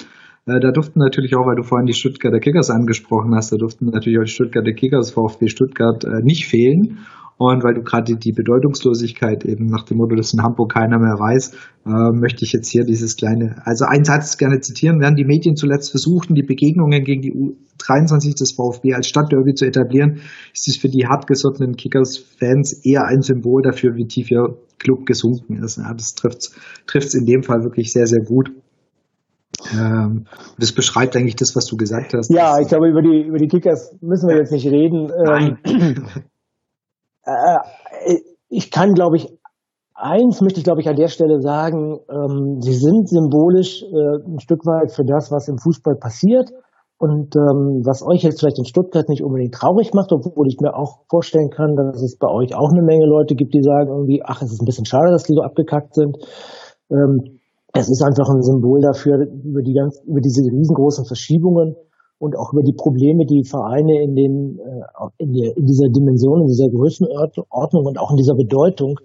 äh, 0.48 0.60
da 0.60 0.72
durften 0.72 1.00
natürlich 1.00 1.36
auch, 1.36 1.46
weil 1.46 1.56
du 1.56 1.64
vorhin 1.64 1.88
die 1.88 1.94
Stuttgarter 1.94 2.40
Kickers 2.40 2.70
angesprochen 2.70 3.34
hast, 3.36 3.52
da 3.52 3.58
durften 3.58 3.86
natürlich 3.86 4.20
auch 4.20 4.26
die 4.26 4.32
Stuttgarter 4.32 4.74
Kickers 4.74 5.12
VfB 5.12 5.48
Stuttgart 5.48 6.04
äh, 6.04 6.22
nicht 6.24 6.48
fehlen. 6.48 7.00
Und 7.38 7.66
weil 7.66 7.74
du 7.74 7.84
gerade 7.84 8.16
die 8.16 8.32
Bedeutungslosigkeit 8.32 9.44
eben 9.44 9.66
nach 9.66 9.84
dem 9.84 9.98
Motto, 9.98 10.16
dass 10.16 10.32
in 10.34 10.42
Hamburg 10.42 10.72
keiner 10.72 11.00
mehr 11.00 11.20
weiß, 11.20 11.52
äh, 11.86 12.12
möchte 12.14 12.46
ich 12.46 12.54
jetzt 12.54 12.70
hier 12.70 12.86
dieses 12.86 13.18
kleine, 13.18 13.62
also 13.66 13.84
einen 13.86 14.06
Satz 14.06 14.38
gerne 14.38 14.62
zitieren. 14.62 15.02
Während 15.02 15.20
die 15.20 15.26
Medien 15.26 15.58
zuletzt 15.58 15.92
versuchten, 15.92 16.34
die 16.34 16.44
Begegnungen 16.44 17.04
gegen 17.04 17.22
die 17.22 17.34
U23 17.34 18.38
des 18.38 18.54
VfB 18.54 18.94
als 18.94 19.10
Stadtderby 19.10 19.54
zu 19.54 19.66
etablieren, 19.66 20.22
ist 20.54 20.70
es 20.70 20.78
für 20.78 20.88
die 20.88 21.08
hartgesottenen 21.08 21.76
Kickers-Fans 21.76 22.86
eher 22.86 23.04
ein 23.06 23.22
Symbol 23.22 23.62
dafür, 23.64 23.96
wie 23.96 24.08
tief 24.08 24.32
ihr 24.32 24.58
Club 24.80 25.06
gesunken 25.06 25.62
ist. 25.62 25.78
Ja, 25.78 25.94
das 25.94 26.16
trifft 26.16 26.54
es 26.94 27.14
in 27.16 27.26
dem 27.26 27.44
Fall 27.44 27.64
wirklich 27.64 27.92
sehr, 27.92 28.08
sehr 28.08 28.24
gut. 28.24 28.52
Ähm, 29.73 30.25
das 30.60 30.73
beschreibt 30.73 31.15
eigentlich 31.15 31.36
das, 31.36 31.56
was 31.56 31.65
du 31.65 31.78
gesagt 31.78 32.13
hast. 32.13 32.32
Ja, 32.32 32.60
ich 32.60 32.67
glaube, 32.67 32.89
über 32.89 33.01
die, 33.01 33.23
über 33.23 33.38
die 33.38 33.47
Kickers 33.47 33.95
müssen 34.01 34.30
wir 34.30 34.38
jetzt 34.38 34.51
nicht 34.51 34.67
reden. 34.67 35.12
Nein. 35.23 35.58
Ähm, 35.65 36.06
äh, 37.25 38.19
ich 38.49 38.71
kann, 38.71 38.93
glaube 38.93 39.17
ich, 39.17 39.28
eins 39.95 40.41
möchte 40.41 40.60
ich, 40.60 40.65
glaube 40.65 40.82
ich, 40.82 40.89
an 40.89 40.95
der 40.95 41.08
Stelle 41.08 41.41
sagen, 41.41 41.99
ähm, 42.10 42.62
sie 42.62 42.73
sind 42.73 43.10
symbolisch 43.10 43.84
äh, 43.84 44.28
ein 44.28 44.39
Stück 44.39 44.65
weit 44.65 44.91
für 44.91 45.06
das, 45.06 45.32
was 45.32 45.47
im 45.47 45.58
Fußball 45.58 45.95
passiert. 45.95 46.49
Und 46.97 47.36
ähm, 47.36 47.84
was 47.84 48.01
euch 48.01 48.23
jetzt 48.23 48.39
vielleicht 48.39 48.58
in 48.58 48.65
Stuttgart 48.65 49.10
nicht 49.10 49.21
unbedingt 49.21 49.54
traurig 49.54 49.93
macht, 49.93 50.13
obwohl 50.13 50.47
ich 50.47 50.58
mir 50.62 50.73
auch 50.75 51.04
vorstellen 51.10 51.49
kann, 51.49 51.75
dass 51.75 52.01
es 52.01 52.17
bei 52.17 52.30
euch 52.30 52.56
auch 52.56 52.71
eine 52.71 52.84
Menge 52.84 53.06
Leute 53.06 53.36
gibt, 53.36 53.54
die 53.54 53.62
sagen 53.62 53.89
irgendwie, 53.89 54.21
ach, 54.23 54.41
es 54.41 54.54
ist 54.54 54.62
ein 54.62 54.65
bisschen 54.65 54.86
schade, 54.86 55.12
dass 55.12 55.23
die 55.23 55.34
so 55.34 55.41
abgekackt 55.41 55.93
sind. 55.93 56.15
Ähm, 56.89 57.35
es 57.76 57.90
ist 57.90 58.02
einfach 58.02 58.30
ein 58.30 58.42
Symbol 58.42 58.80
dafür, 58.82 59.28
über 59.44 59.62
die 59.62 59.74
ganz, 59.74 60.00
über 60.08 60.22
diese 60.22 60.42
riesengroßen 60.42 61.06
Verschiebungen 61.06 61.76
und 62.18 62.38
auch 62.38 62.54
über 62.54 62.64
die 62.64 62.74
Probleme, 62.74 63.26
die 63.26 63.44
Vereine 63.44 64.02
in 64.02 64.16
den, 64.16 64.60
äh, 64.60 65.24
in, 65.24 65.34
der, 65.34 65.58
in 65.58 65.66
dieser 65.66 65.90
Dimension, 65.90 66.42
in 66.42 66.48
dieser 66.48 66.70
Größenordnung 66.70 67.86
und 67.86 68.00
auch 68.00 68.12
in 68.12 68.18
dieser 68.18 68.36
Bedeutung 68.36 69.00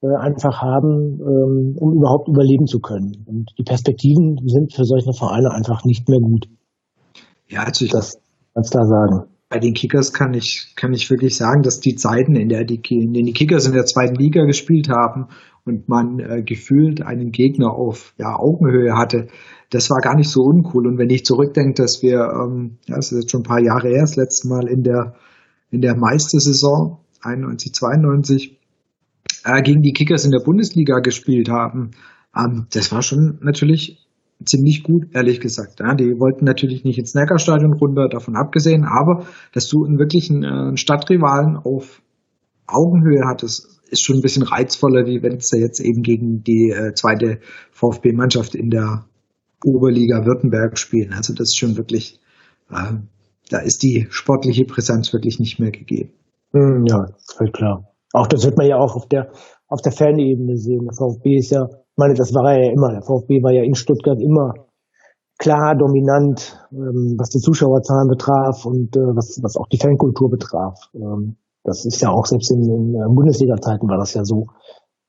äh, 0.00 0.08
einfach 0.18 0.62
haben, 0.62 1.20
ähm, 1.20 1.76
um 1.78 1.92
überhaupt 1.92 2.28
überleben 2.28 2.66
zu 2.66 2.80
können. 2.80 3.24
Und 3.26 3.52
die 3.58 3.64
Perspektiven 3.64 4.38
sind 4.46 4.72
für 4.72 4.84
solche 4.84 5.12
Vereine 5.12 5.50
einfach 5.52 5.84
nicht 5.84 6.08
mehr 6.08 6.20
gut. 6.20 6.46
Ja, 7.48 7.64
also 7.64 7.84
ich, 7.84 7.90
das 7.90 8.18
ganz 8.54 8.70
klar 8.70 8.86
sagen. 8.86 9.28
Bei 9.50 9.58
den 9.60 9.74
Kickers 9.74 10.12
kann 10.12 10.32
ich, 10.34 10.72
kann 10.74 10.94
ich 10.94 11.10
wirklich 11.10 11.36
sagen, 11.36 11.62
dass 11.62 11.78
die 11.78 11.94
Zeiten, 11.94 12.34
in, 12.34 12.48
der 12.48 12.64
die, 12.64 12.80
in 12.88 13.12
denen 13.12 13.26
die 13.26 13.32
Kickers 13.32 13.66
in 13.66 13.74
der 13.74 13.84
zweiten 13.84 14.16
Liga 14.16 14.44
gespielt 14.46 14.88
haben 14.88 15.28
und 15.64 15.88
man 15.88 16.18
äh, 16.18 16.42
gefühlt 16.42 17.02
einen 17.02 17.30
Gegner 17.30 17.72
auf 17.72 18.14
ja, 18.18 18.36
Augenhöhe 18.36 18.96
hatte, 18.96 19.28
das 19.70 19.90
war 19.90 20.00
gar 20.00 20.14
nicht 20.14 20.30
so 20.30 20.42
uncool. 20.42 20.86
Und 20.86 20.98
wenn 20.98 21.10
ich 21.10 21.24
zurückdenke, 21.24 21.82
dass 21.82 22.02
wir, 22.02 22.18
ähm, 22.18 22.78
ja, 22.86 22.96
das 22.96 23.12
ist 23.12 23.22
jetzt 23.22 23.30
schon 23.30 23.40
ein 23.40 23.48
paar 23.48 23.62
Jahre 23.62 23.88
her, 23.88 24.02
das 24.02 24.16
letzte 24.16 24.48
Mal 24.48 24.68
in 24.68 24.82
der, 24.82 25.14
in 25.70 25.80
der 25.80 25.96
Meistersaison 25.96 26.98
91, 27.22 27.72
92 27.72 28.60
äh, 29.44 29.62
gegen 29.62 29.80
die 29.80 29.92
Kickers 29.92 30.24
in 30.24 30.30
der 30.30 30.44
Bundesliga 30.44 31.00
gespielt 31.00 31.48
haben, 31.48 31.92
ähm, 32.36 32.66
das 32.72 32.92
war 32.92 33.02
schon 33.02 33.38
natürlich 33.40 34.06
ziemlich 34.44 34.82
gut, 34.82 35.06
ehrlich 35.14 35.40
gesagt. 35.40 35.80
Ja, 35.80 35.94
die 35.94 36.18
wollten 36.18 36.44
natürlich 36.44 36.84
nicht 36.84 36.98
ins 36.98 37.14
Neckarstadion 37.14 37.72
runter, 37.72 38.08
davon 38.08 38.36
abgesehen, 38.36 38.84
aber 38.84 39.26
dass 39.52 39.68
du 39.68 39.84
einen 39.84 39.98
wirklichen 39.98 40.42
äh, 40.42 40.76
Stadtrivalen 40.76 41.56
auf 41.56 42.02
Augenhöhe 42.66 43.26
hattest, 43.26 43.73
ist 43.94 44.04
schon 44.04 44.16
ein 44.16 44.22
bisschen 44.22 44.42
reizvoller, 44.42 45.06
wie 45.06 45.22
wenn 45.22 45.36
es 45.36 45.48
da 45.48 45.56
jetzt 45.56 45.80
eben 45.80 46.02
gegen 46.02 46.42
die 46.42 46.70
äh, 46.70 46.92
zweite 46.94 47.40
VfB-Mannschaft 47.72 48.54
in 48.54 48.70
der 48.70 49.06
Oberliga 49.64 50.26
Württemberg 50.26 50.78
spielen. 50.78 51.12
Also 51.14 51.32
das 51.32 51.48
ist 51.48 51.56
schon 51.56 51.76
wirklich, 51.76 52.20
äh, 52.70 52.92
da 53.50 53.58
ist 53.60 53.82
die 53.82 54.06
sportliche 54.10 54.64
Präsenz 54.64 55.12
wirklich 55.12 55.38
nicht 55.38 55.58
mehr 55.58 55.70
gegeben. 55.70 56.12
Hm, 56.52 56.84
ja, 56.86 57.06
völlig 57.36 57.54
klar. 57.54 57.88
Auch 58.12 58.26
das 58.26 58.44
wird 58.44 58.56
man 58.56 58.66
ja 58.66 58.76
auch 58.76 58.94
auf 58.94 59.08
der 59.08 59.32
auf 59.68 59.80
der 59.80 59.92
Fanebene 59.92 60.56
sehen. 60.56 60.86
Der 60.86 60.94
VfB 60.94 61.36
ist 61.36 61.50
ja, 61.50 61.66
meine, 61.96 62.14
das 62.14 62.32
war 62.32 62.54
ja 62.54 62.70
immer. 62.70 62.92
Der 62.92 63.02
VfB 63.02 63.42
war 63.42 63.52
ja 63.52 63.64
in 63.64 63.74
Stuttgart 63.74 64.20
immer 64.20 64.52
klar 65.38 65.74
dominant, 65.76 66.56
ähm, 66.72 67.16
was 67.18 67.30
die 67.30 67.40
Zuschauerzahlen 67.40 68.08
betraf 68.08 68.64
und 68.66 68.96
äh, 68.96 69.00
was, 69.16 69.40
was 69.42 69.56
auch 69.56 69.66
die 69.68 69.78
Fankultur 69.78 70.30
betraf. 70.30 70.78
Ähm, 70.94 71.36
das 71.64 71.84
ist 71.86 72.00
ja 72.00 72.10
auch 72.10 72.26
selbst 72.26 72.52
in, 72.52 72.62
in 72.62 72.94
äh, 72.94 73.08
Bundesliga-Zeiten 73.08 73.88
war 73.88 73.98
das 73.98 74.14
ja 74.14 74.24
so. 74.24 74.46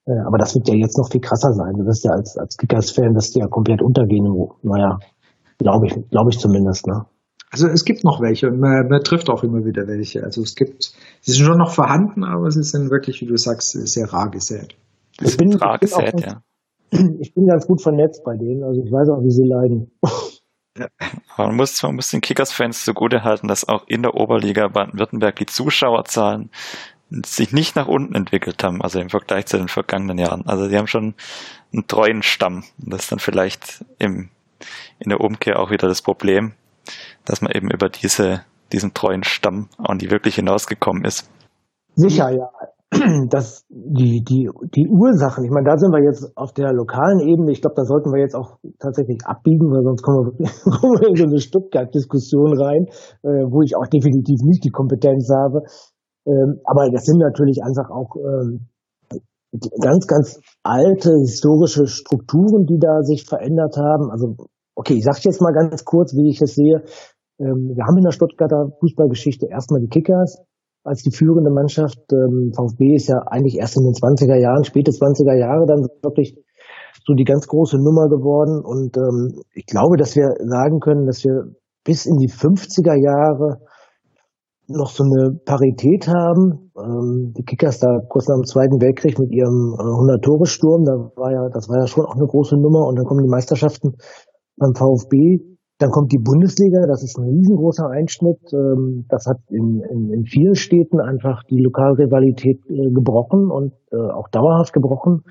Äh, 0.06 0.20
aber 0.26 0.38
das 0.38 0.56
wird 0.56 0.68
ja 0.70 0.76
jetzt 0.76 0.98
noch 0.98 1.12
viel 1.12 1.22
krasser 1.22 1.52
sein. 1.54 1.74
Du 1.78 1.86
wirst 1.86 2.06
ja 2.06 2.12
als, 2.12 2.38
als 2.38 2.58
Kickers-Fan, 2.58 3.14
wirst 3.14 3.36
du 3.36 3.42
ja 3.42 3.48
komplett 3.48 3.82
untergehen. 3.82 4.26
Naja, 4.64 5.00
glaube 5.58 5.88
ich, 5.88 6.10
glaube 6.10 6.32
ich 6.32 6.40
zumindest, 6.40 6.88
ne? 6.88 7.06
Also 7.52 7.68
es 7.68 7.86
gibt 7.86 8.04
noch 8.04 8.22
welche 8.22 8.48
und 8.48 8.60
man, 8.60 8.88
man, 8.90 9.02
trifft 9.02 9.30
auch 9.30 9.44
immer 9.44 9.64
wieder 9.64 9.88
welche. 9.88 10.24
Also 10.24 10.42
es 10.42 10.56
gibt, 10.56 10.94
sie 11.22 11.32
sind 11.32 11.46
schon 11.46 11.58
noch 11.58 11.72
vorhanden, 11.72 12.24
aber 12.24 12.50
sie 12.52 12.64
sind 12.64 12.90
wirklich, 12.90 13.22
wie 13.22 13.28
du 13.28 13.38
sagst, 13.38 13.72
sehr 13.72 14.12
rar 14.12 14.30
gesät. 14.30 14.76
Ich 15.22 15.38
bin, 15.38 15.54
rar 15.54 15.78
gesät, 15.78 16.16
ich 16.16 16.16
bin, 16.16 16.24
ja. 16.24 16.42
ich 17.20 17.34
bin 17.34 17.48
ganz 17.48 17.66
gut 17.68 17.82
vernetzt 17.82 18.24
bei 18.26 18.36
denen, 18.36 18.64
also 18.64 18.82
ich 18.82 18.92
weiß 18.92 19.10
auch, 19.10 19.24
wie 19.24 19.32
sie 19.32 19.48
leiden. 19.48 19.92
Ja. 20.78 20.88
Man 21.38 21.56
muss, 21.56 21.82
man 21.84 21.96
muss 21.96 22.10
den 22.10 22.22
Kickers-Fans 22.22 22.84
zugute 22.84 23.24
halten, 23.24 23.48
dass 23.48 23.68
auch 23.68 23.88
in 23.88 24.04
der 24.04 24.16
Oberliga 24.16 24.68
Baden-Württemberg 24.68 25.36
die 25.38 25.46
Zuschauerzahlen 25.46 26.50
sich 27.10 27.52
nicht 27.52 27.76
nach 27.76 27.88
unten 27.88 28.16
entwickelt 28.16 28.64
haben, 28.64 28.82
also 28.82 29.00
im 29.00 29.10
Vergleich 29.10 29.46
zu 29.46 29.58
den 29.58 29.68
vergangenen 29.68 30.18
Jahren. 30.18 30.46
Also 30.48 30.68
die 30.68 30.78
haben 30.78 30.88
schon 30.88 31.14
einen 31.72 31.88
treuen 31.88 32.24
Stamm. 32.24 32.64
Das 32.78 33.04
ist 33.04 33.12
dann 33.12 33.20
vielleicht 33.20 33.86
im, 34.00 34.30
in 35.00 35.10
der 35.10 35.22
Umkehr 35.22 35.60
auch 35.60 35.72
wieder 35.72 35.88
das 35.88 36.02
Problem, 36.02 36.54
dass 37.24 37.42
man 37.42 37.52
eben 37.52 37.70
über 37.70 37.90
diese, 37.90 38.44
diesen 38.72 38.94
treuen 38.94 39.24
Stamm 39.24 39.70
auch 39.78 39.94
nie 39.94 40.10
wirklich 40.10 40.36
hinausgekommen 40.36 41.06
ist. 41.06 41.30
Sicher, 41.96 42.32
ja. 42.32 42.50
dass 43.30 43.66
die, 43.70 44.24
die, 44.24 44.50
die 44.76 44.88
Ursachen, 44.88 45.44
ich 45.44 45.52
meine, 45.52 45.66
da 45.66 45.78
sind 45.78 45.92
wir 45.92 46.04
jetzt 46.04 46.32
auf 46.38 46.54
der 46.54 46.72
lokalen 46.72 47.20
Ebene, 47.20 47.52
ich 47.52 47.62
glaube, 47.62 47.76
da 47.76 47.84
sollten 47.84 48.12
wir 48.14 48.22
jetzt 48.22 48.36
auch 48.36 48.58
tatsächlich 48.80 49.20
abbiegen, 49.26 49.72
weil 49.72 49.84
sonst 49.84 50.04
kommen 50.04 50.38
wir, 50.38 50.48
kommen 50.80 51.02
in 51.10 51.16
so 51.16 51.26
eine 51.26 51.40
Stuttgart-Diskussion 51.40 52.58
rein, 52.58 52.86
äh, 53.24 53.46
wo 53.50 53.62
ich 53.62 53.76
auch 53.76 53.88
definitiv 53.88 54.40
nicht 54.46 54.64
die 54.64 54.72
Kompetenz 54.72 55.30
habe. 55.34 55.66
Ähm, 56.28 56.62
aber 56.66 56.90
das 56.92 57.06
sind 57.06 57.18
natürlich 57.18 57.62
einfach 57.64 57.90
auch 57.90 58.16
ähm, 58.18 58.70
ganz, 59.82 60.08
ganz 60.08 60.40
alte 60.64 61.12
historische 61.22 61.88
Strukturen, 61.88 62.66
die 62.66 62.80
da 62.80 63.02
sich 63.02 63.26
verändert 63.26 63.78
haben. 63.78 64.12
Also, 64.12 64.36
okay, 64.76 64.96
ich 64.96 65.04
sage 65.04 65.20
jetzt 65.24 65.42
mal 65.42 65.54
ganz 65.54 65.84
kurz, 65.86 66.14
wie 66.14 66.30
ich 66.30 66.42
es 66.42 66.56
sehe. 66.56 66.84
Ähm, 67.40 67.74
wir 67.76 67.84
haben 67.86 67.98
in 67.98 68.04
der 68.04 68.12
Stuttgarter 68.12 68.70
Fußballgeschichte 68.80 69.48
erstmal 69.48 69.82
die 69.82 69.90
Kickers, 69.90 70.42
als 70.86 71.02
die 71.02 71.12
führende 71.12 71.52
Mannschaft. 71.52 72.00
Ähm, 72.14 72.52
VfB 72.56 72.96
ist 72.96 73.10
ja 73.10 73.18
eigentlich 73.28 73.58
erst 73.58 73.78
in 73.78 73.84
den 73.84 73.94
20er 73.94 74.40
Jahren, 74.40 74.64
späte 74.64 74.92
20er 74.92 75.38
Jahre 75.38 75.66
dann 75.66 75.88
wirklich 76.02 76.38
so 77.06 77.14
die 77.14 77.24
ganz 77.24 77.48
große 77.48 77.78
Nummer 77.78 78.08
geworden. 78.08 78.62
Und 78.64 78.98
ähm, 78.98 79.42
ich 79.54 79.66
glaube, 79.66 79.98
dass 79.98 80.16
wir 80.16 80.30
sagen 80.40 80.80
können, 80.80 81.06
dass 81.06 81.24
wir 81.24 81.54
bis 81.84 82.06
in 82.06 82.18
die 82.18 82.30
50er 82.30 82.96
Jahre 82.96 83.62
noch 84.68 84.90
so 84.90 85.04
eine 85.04 85.38
Parität 85.46 86.08
haben. 86.08 86.72
Ähm, 86.78 87.34
die 87.38 87.44
Kickers 87.44 87.80
da 87.80 87.90
kurz 88.10 88.28
nach 88.28 88.38
dem 88.38 88.46
Zweiten 88.46 88.82
Weltkrieg 88.82 89.18
mit 89.20 89.32
ihrem 89.32 89.78
äh, 89.78 89.84
100-Tore-Sturm, 89.84 90.86
da 90.86 90.94
war 91.18 91.32
ja, 91.32 91.50
das 91.54 91.70
war 91.70 91.82
ja 91.82 91.88
schon 91.88 92.06
auch 92.06 92.16
eine 92.16 92.26
große 92.26 92.58
Nummer. 92.58 92.88
Und 92.88 92.98
dann 92.98 93.06
kommen 93.06 93.24
die 93.24 93.30
Meisterschaften 93.30 93.98
beim 94.58 94.74
VfB 94.74 95.55
dann 95.78 95.90
kommt 95.90 96.12
die 96.14 96.24
Bundesliga, 96.24 96.88
das 96.88 97.04
ist 97.04 97.18
ein 97.18 97.28
riesengroßer 97.28 97.90
Einschnitt. 97.90 98.40
Ähm, 98.54 99.06
das 99.10 99.26
hat 99.28 99.40
in, 99.50 99.82
in, 99.92 100.10
in 100.10 100.24
vielen 100.24 100.56
Städten 100.56 101.02
einfach 101.02 101.44
die 101.50 101.62
Lokalrivalität 101.62 102.62
äh, 102.70 102.92
gebrochen 102.92 103.52
und 103.52 103.74
äh, 103.92 103.98
auch 103.98 104.30
dauerhaft 104.30 104.72
gebrochen, 104.72 105.24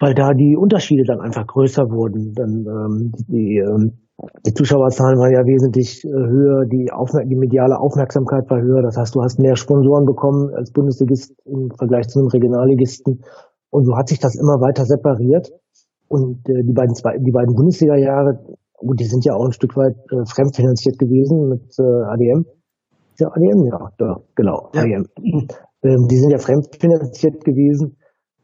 weil 0.00 0.14
da 0.14 0.34
die 0.34 0.54
Unterschiede 0.56 1.04
dann 1.06 1.20
einfach 1.20 1.46
größer 1.46 1.84
wurden. 1.84 2.34
Dann 2.34 2.66
ähm, 2.68 3.12
die, 3.26 3.56
ähm, 3.56 3.98
die 4.44 4.52
Zuschauerzahlen 4.52 5.18
waren 5.18 5.32
ja 5.32 5.46
wesentlich 5.46 6.04
äh, 6.04 6.10
höher, 6.10 6.66
die, 6.66 6.92
Aufmer 6.92 7.24
die 7.24 7.36
mediale 7.36 7.80
Aufmerksamkeit 7.80 8.50
war 8.50 8.60
höher. 8.60 8.82
Das 8.82 8.98
heißt, 8.98 9.14
du 9.14 9.22
hast 9.22 9.38
mehr 9.38 9.56
Sponsoren 9.56 10.04
bekommen 10.04 10.52
als 10.54 10.72
Bundesligist 10.72 11.32
im 11.46 11.70
Vergleich 11.78 12.08
zu 12.08 12.18
einem 12.18 12.28
Regionalligisten. 12.28 13.24
Und 13.70 13.84
so 13.86 13.96
hat 13.96 14.08
sich 14.08 14.18
das 14.18 14.36
immer 14.36 14.60
weiter 14.60 14.84
separiert. 14.84 15.48
Und 16.08 16.40
die 16.48 16.72
beiden, 16.72 16.94
die 17.22 17.32
beiden 17.32 17.54
Bundesliga-Jahre, 17.54 18.40
Gut, 18.78 19.00
die 19.00 19.06
sind 19.06 19.24
ja 19.24 19.34
auch 19.34 19.44
ein 19.44 19.52
Stück 19.52 19.76
weit 19.76 19.96
äh, 20.10 20.24
fremdfinanziert 20.26 20.98
gewesen 20.98 21.48
mit 21.48 21.66
äh, 21.78 21.82
ADM. 21.82 22.46
Ja, 23.18 23.28
ADM, 23.28 23.66
ja, 23.66 23.90
da, 23.98 24.16
genau, 24.34 24.70
ja. 24.74 24.82
ADM. 24.82 25.06
Ähm, 25.80 26.08
die 26.10 26.18
sind 26.18 26.30
ja 26.30 26.38
fremdfinanziert 26.38 27.44
gewesen. 27.44 27.98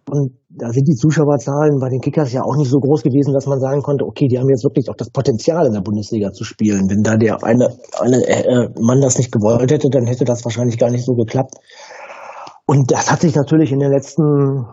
Und 0.08 0.38
da 0.50 0.68
sind 0.70 0.86
die 0.86 0.94
Zuschauerzahlen 0.94 1.80
bei 1.80 1.88
den 1.88 2.00
Kickers 2.00 2.32
ja 2.32 2.42
auch 2.42 2.56
nicht 2.56 2.70
so 2.70 2.78
groß 2.78 3.02
gewesen, 3.02 3.32
dass 3.32 3.46
man 3.46 3.58
sagen 3.58 3.82
konnte, 3.82 4.04
okay, 4.04 4.28
die 4.28 4.38
haben 4.38 4.48
jetzt 4.48 4.62
wirklich 4.62 4.88
auch 4.88 4.96
das 4.96 5.10
Potenzial 5.10 5.66
in 5.66 5.72
der 5.72 5.80
Bundesliga 5.80 6.30
zu 6.30 6.44
spielen. 6.44 6.88
Wenn 6.88 7.02
da 7.02 7.16
der 7.16 7.42
eine, 7.42 7.70
eine 7.98 8.22
äh, 8.22 8.68
Mann 8.80 9.00
das 9.00 9.18
nicht 9.18 9.32
gewollt 9.32 9.72
hätte, 9.72 9.88
dann 9.90 10.06
hätte 10.06 10.24
das 10.24 10.44
wahrscheinlich 10.44 10.78
gar 10.78 10.90
nicht 10.90 11.04
so 11.04 11.14
geklappt. 11.14 11.54
Und 12.66 12.92
das 12.92 13.10
hat 13.10 13.22
sich 13.22 13.34
natürlich 13.34 13.72
in 13.72 13.80
den 13.80 13.90
letzten 13.90 14.66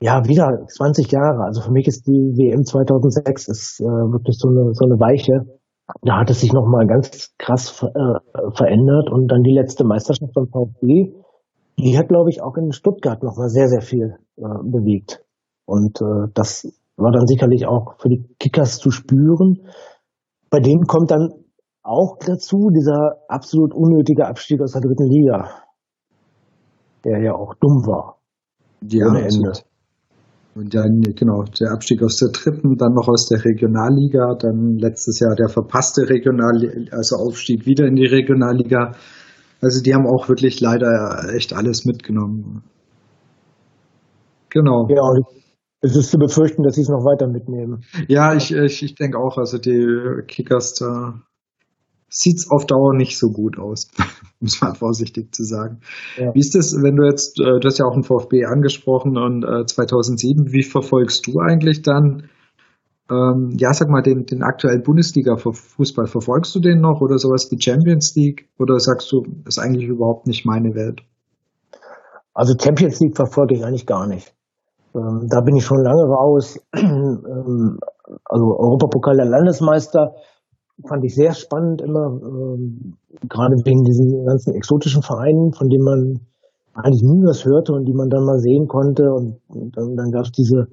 ja, 0.00 0.22
wieder 0.26 0.66
20 0.66 1.10
Jahre. 1.10 1.44
Also 1.44 1.60
für 1.60 1.72
mich 1.72 1.86
ist 1.86 2.06
die 2.06 2.32
WM 2.36 2.64
2006 2.64 3.48
ist 3.48 3.80
äh, 3.80 3.84
wirklich 3.84 4.36
so 4.38 4.48
eine, 4.48 4.72
so 4.72 4.84
eine 4.84 4.98
Weiche. 5.00 5.58
Da 6.02 6.20
hat 6.20 6.30
es 6.30 6.40
sich 6.40 6.52
nochmal 6.52 6.86
ganz 6.86 7.34
krass 7.38 7.82
äh, 7.82 8.50
verändert 8.54 9.10
und 9.10 9.28
dann 9.28 9.42
die 9.42 9.54
letzte 9.54 9.84
Meisterschaft 9.84 10.34
von 10.34 10.48
VfB, 10.48 11.14
die 11.78 11.96
hat, 11.96 12.08
glaube 12.08 12.30
ich, 12.30 12.42
auch 12.42 12.56
in 12.56 12.72
Stuttgart 12.72 13.22
nochmal 13.22 13.48
sehr, 13.48 13.68
sehr 13.68 13.80
viel 13.80 14.16
äh, 14.36 14.42
bewegt. 14.62 15.24
Und 15.64 16.00
äh, 16.00 16.30
das 16.34 16.70
war 16.96 17.12
dann 17.12 17.26
sicherlich 17.26 17.66
auch 17.66 17.98
für 17.98 18.08
die 18.08 18.24
Kickers 18.38 18.78
zu 18.78 18.90
spüren. 18.90 19.66
Bei 20.50 20.60
denen 20.60 20.86
kommt 20.86 21.10
dann 21.10 21.30
auch 21.82 22.18
dazu 22.18 22.70
dieser 22.70 23.22
absolut 23.28 23.72
unnötige 23.72 24.26
Abstieg 24.26 24.60
aus 24.60 24.72
der 24.72 24.82
dritten 24.82 25.06
Liga, 25.06 25.48
der 27.04 27.22
ja 27.22 27.34
auch 27.34 27.54
dumm 27.54 27.86
war. 27.86 28.18
Ja, 28.82 29.06
ohne 29.06 29.22
Ende. 29.22 29.52
Und 30.58 30.74
dann, 30.74 31.02
genau, 31.14 31.44
der 31.60 31.70
Abstieg 31.70 32.02
aus 32.02 32.16
der 32.16 32.30
dritten, 32.30 32.74
dann 32.76 32.92
noch 32.92 33.06
aus 33.06 33.28
der 33.28 33.44
Regionalliga, 33.44 34.34
dann 34.34 34.76
letztes 34.76 35.20
Jahr 35.20 35.36
der 35.36 35.48
verpasste 35.48 36.08
Regional, 36.10 36.88
also 36.90 37.14
Aufstieg 37.14 37.64
wieder 37.64 37.86
in 37.86 37.94
die 37.94 38.06
Regionalliga. 38.06 38.90
Also 39.60 39.80
die 39.84 39.94
haben 39.94 40.08
auch 40.08 40.28
wirklich 40.28 40.60
leider 40.60 41.32
echt 41.32 41.52
alles 41.52 41.84
mitgenommen. 41.84 42.64
Genau. 44.50 44.88
Ja, 44.88 45.22
es 45.80 45.94
ist 45.94 46.10
zu 46.10 46.18
befürchten, 46.18 46.64
dass 46.64 46.74
sie 46.74 46.82
es 46.82 46.88
noch 46.88 47.04
weiter 47.04 47.28
mitnehmen. 47.28 47.84
Ja, 48.08 48.34
ich, 48.34 48.52
ich, 48.52 48.82
ich 48.82 48.96
denke 48.96 49.16
auch, 49.16 49.38
also 49.38 49.58
die 49.58 50.24
Kickers 50.26 50.74
da 50.74 51.22
sieht's 52.08 52.50
auf 52.50 52.66
Dauer 52.66 52.94
nicht 52.94 53.18
so 53.18 53.28
gut 53.28 53.58
aus, 53.58 53.90
um 54.40 54.46
es 54.46 54.60
mal 54.60 54.74
vorsichtig 54.74 55.34
zu 55.34 55.44
sagen. 55.44 55.80
Ja. 56.16 56.34
Wie 56.34 56.40
ist 56.40 56.54
das, 56.54 56.74
wenn 56.82 56.96
du 56.96 57.04
jetzt, 57.04 57.38
äh, 57.40 57.60
du 57.60 57.64
hast 57.64 57.78
ja 57.78 57.86
auch 57.86 57.94
einen 57.94 58.04
VfB 58.04 58.44
angesprochen 58.44 59.16
und 59.18 59.44
äh, 59.44 59.64
2007, 59.64 60.52
wie 60.52 60.62
verfolgst 60.62 61.26
du 61.26 61.38
eigentlich 61.38 61.82
dann, 61.82 62.28
ähm, 63.10 63.54
ja, 63.58 63.72
sag 63.72 63.88
mal, 63.88 64.02
den, 64.02 64.26
den 64.26 64.42
aktuellen 64.42 64.82
Bundesliga-Fußball, 64.82 66.06
verfolgst 66.06 66.54
du 66.54 66.60
den 66.60 66.80
noch 66.80 67.00
oder 67.00 67.18
sowas 67.18 67.48
wie 67.50 67.60
Champions 67.60 68.14
League 68.16 68.48
oder 68.58 68.78
sagst 68.78 69.10
du, 69.12 69.22
ist 69.46 69.58
eigentlich 69.58 69.88
überhaupt 69.88 70.26
nicht 70.26 70.44
meine 70.44 70.74
Welt? 70.74 71.02
Also 72.34 72.54
Champions 72.58 73.00
League 73.00 73.16
verfolge 73.16 73.56
ich 73.56 73.64
eigentlich 73.64 73.86
gar 73.86 74.06
nicht. 74.06 74.32
Ähm, 74.94 75.26
da 75.28 75.40
bin 75.40 75.56
ich 75.56 75.64
schon 75.64 75.82
lange 75.82 76.04
raus. 76.04 76.58
ähm, 76.74 77.78
also 78.24 78.56
Europapokal 78.58 79.16
der 79.16 79.26
Landesmeister 79.26 80.14
fand 80.86 81.04
ich 81.04 81.14
sehr 81.14 81.34
spannend 81.34 81.82
immer, 81.82 82.20
ähm, 82.22 82.94
gerade 83.28 83.56
wegen 83.64 83.84
diesen 83.84 84.24
ganzen 84.24 84.54
exotischen 84.54 85.02
Vereinen, 85.02 85.52
von 85.52 85.68
denen 85.68 85.84
man 85.84 86.20
eigentlich 86.74 87.02
nie 87.02 87.24
was 87.24 87.44
hörte 87.44 87.72
und 87.72 87.84
die 87.86 87.94
man 87.94 88.08
dann 88.08 88.24
mal 88.24 88.38
sehen 88.38 88.68
konnte. 88.68 89.10
Und, 89.12 89.40
und 89.48 89.76
dann, 89.76 89.96
dann 89.96 90.10
gab 90.12 90.24
es 90.24 90.32
diese, 90.32 90.68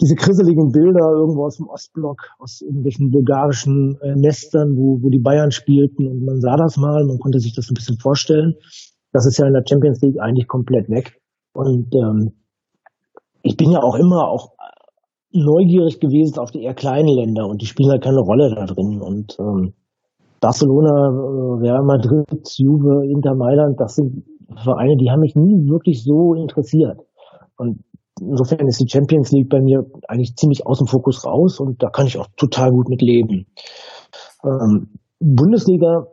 diese 0.00 0.16
krisseligen 0.16 0.72
Bilder 0.72 1.12
irgendwo 1.14 1.44
aus 1.44 1.58
dem 1.58 1.68
Ostblock, 1.68 2.22
aus 2.38 2.60
irgendwelchen 2.60 3.10
bulgarischen 3.10 3.98
äh, 4.02 4.16
Nestern, 4.16 4.76
wo, 4.76 4.98
wo 5.00 5.10
die 5.10 5.22
Bayern 5.22 5.52
spielten 5.52 6.08
und 6.08 6.24
man 6.24 6.40
sah 6.40 6.56
das 6.56 6.76
mal, 6.76 7.04
man 7.04 7.18
konnte 7.18 7.38
sich 7.38 7.54
das 7.54 7.70
ein 7.70 7.74
bisschen 7.74 7.98
vorstellen. 7.98 8.54
Das 9.12 9.26
ist 9.26 9.38
ja 9.38 9.46
in 9.46 9.52
der 9.52 9.64
Champions 9.68 10.00
League 10.00 10.20
eigentlich 10.20 10.48
komplett 10.48 10.88
weg. 10.88 11.20
Und 11.52 11.94
ähm, 11.94 12.32
ich 13.42 13.56
bin 13.56 13.70
ja 13.70 13.82
auch 13.82 13.94
immer 13.96 14.28
auch 14.28 14.52
neugierig 15.32 16.00
gewesen 16.00 16.38
auf 16.38 16.50
die 16.50 16.62
eher 16.62 16.74
kleinen 16.74 17.08
Länder 17.08 17.46
und 17.46 17.62
die 17.62 17.66
spielen 17.66 17.90
halt 17.90 18.02
keine 18.02 18.20
Rolle 18.20 18.54
da 18.54 18.64
drin. 18.66 19.00
Und 19.00 19.36
ähm, 19.40 19.74
Barcelona, 20.40 20.90
äh, 20.90 21.60
Real 21.62 21.84
Madrid, 21.84 22.48
Juve, 22.56 23.06
Inter 23.08 23.34
Mailand, 23.34 23.78
das 23.78 23.94
sind 23.94 24.24
Vereine, 24.62 24.96
die 24.96 25.10
haben 25.10 25.20
mich 25.20 25.34
nie 25.34 25.68
wirklich 25.70 26.04
so 26.04 26.34
interessiert. 26.34 26.98
Und 27.56 27.80
insofern 28.20 28.66
ist 28.66 28.80
die 28.80 28.90
Champions 28.90 29.30
League 29.32 29.48
bei 29.48 29.60
mir 29.60 29.84
eigentlich 30.08 30.34
ziemlich 30.36 30.66
aus 30.66 30.78
dem 30.78 30.86
Fokus 30.86 31.24
raus 31.24 31.60
und 31.60 31.82
da 31.82 31.88
kann 31.88 32.06
ich 32.06 32.18
auch 32.18 32.26
total 32.36 32.70
gut 32.70 32.88
mit 32.88 33.02
leben. 33.02 33.46
Ähm, 34.44 34.98
Bundesliga 35.20 36.06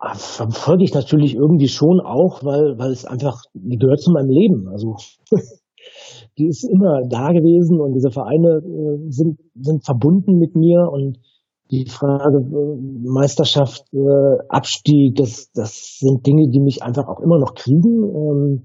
äh, 0.00 0.14
verfolge 0.14 0.84
ich 0.84 0.94
natürlich 0.94 1.34
irgendwie 1.34 1.68
schon 1.68 2.00
auch, 2.00 2.44
weil, 2.44 2.78
weil 2.78 2.92
es 2.92 3.04
einfach, 3.04 3.42
die 3.54 3.78
gehört 3.78 4.00
zu 4.00 4.12
meinem 4.12 4.30
Leben. 4.30 4.68
Also 4.68 4.96
die 6.38 6.48
ist 6.48 6.64
immer 6.64 7.02
da 7.08 7.28
gewesen 7.28 7.80
und 7.80 7.94
diese 7.94 8.10
Vereine 8.10 8.60
äh, 8.62 9.10
sind, 9.10 9.38
sind 9.54 9.84
verbunden 9.84 10.38
mit 10.38 10.56
mir 10.56 10.88
und 10.90 11.18
die 11.70 11.88
Frage 11.88 12.38
äh, 12.38 13.08
Meisterschaft, 13.08 13.84
äh, 13.92 14.46
Abstieg, 14.48 15.16
das, 15.16 15.50
das 15.52 15.98
sind 15.98 16.26
Dinge, 16.26 16.50
die 16.50 16.60
mich 16.60 16.82
einfach 16.82 17.08
auch 17.08 17.20
immer 17.20 17.38
noch 17.38 17.54
kriegen. 17.54 18.04
Ähm, 18.04 18.62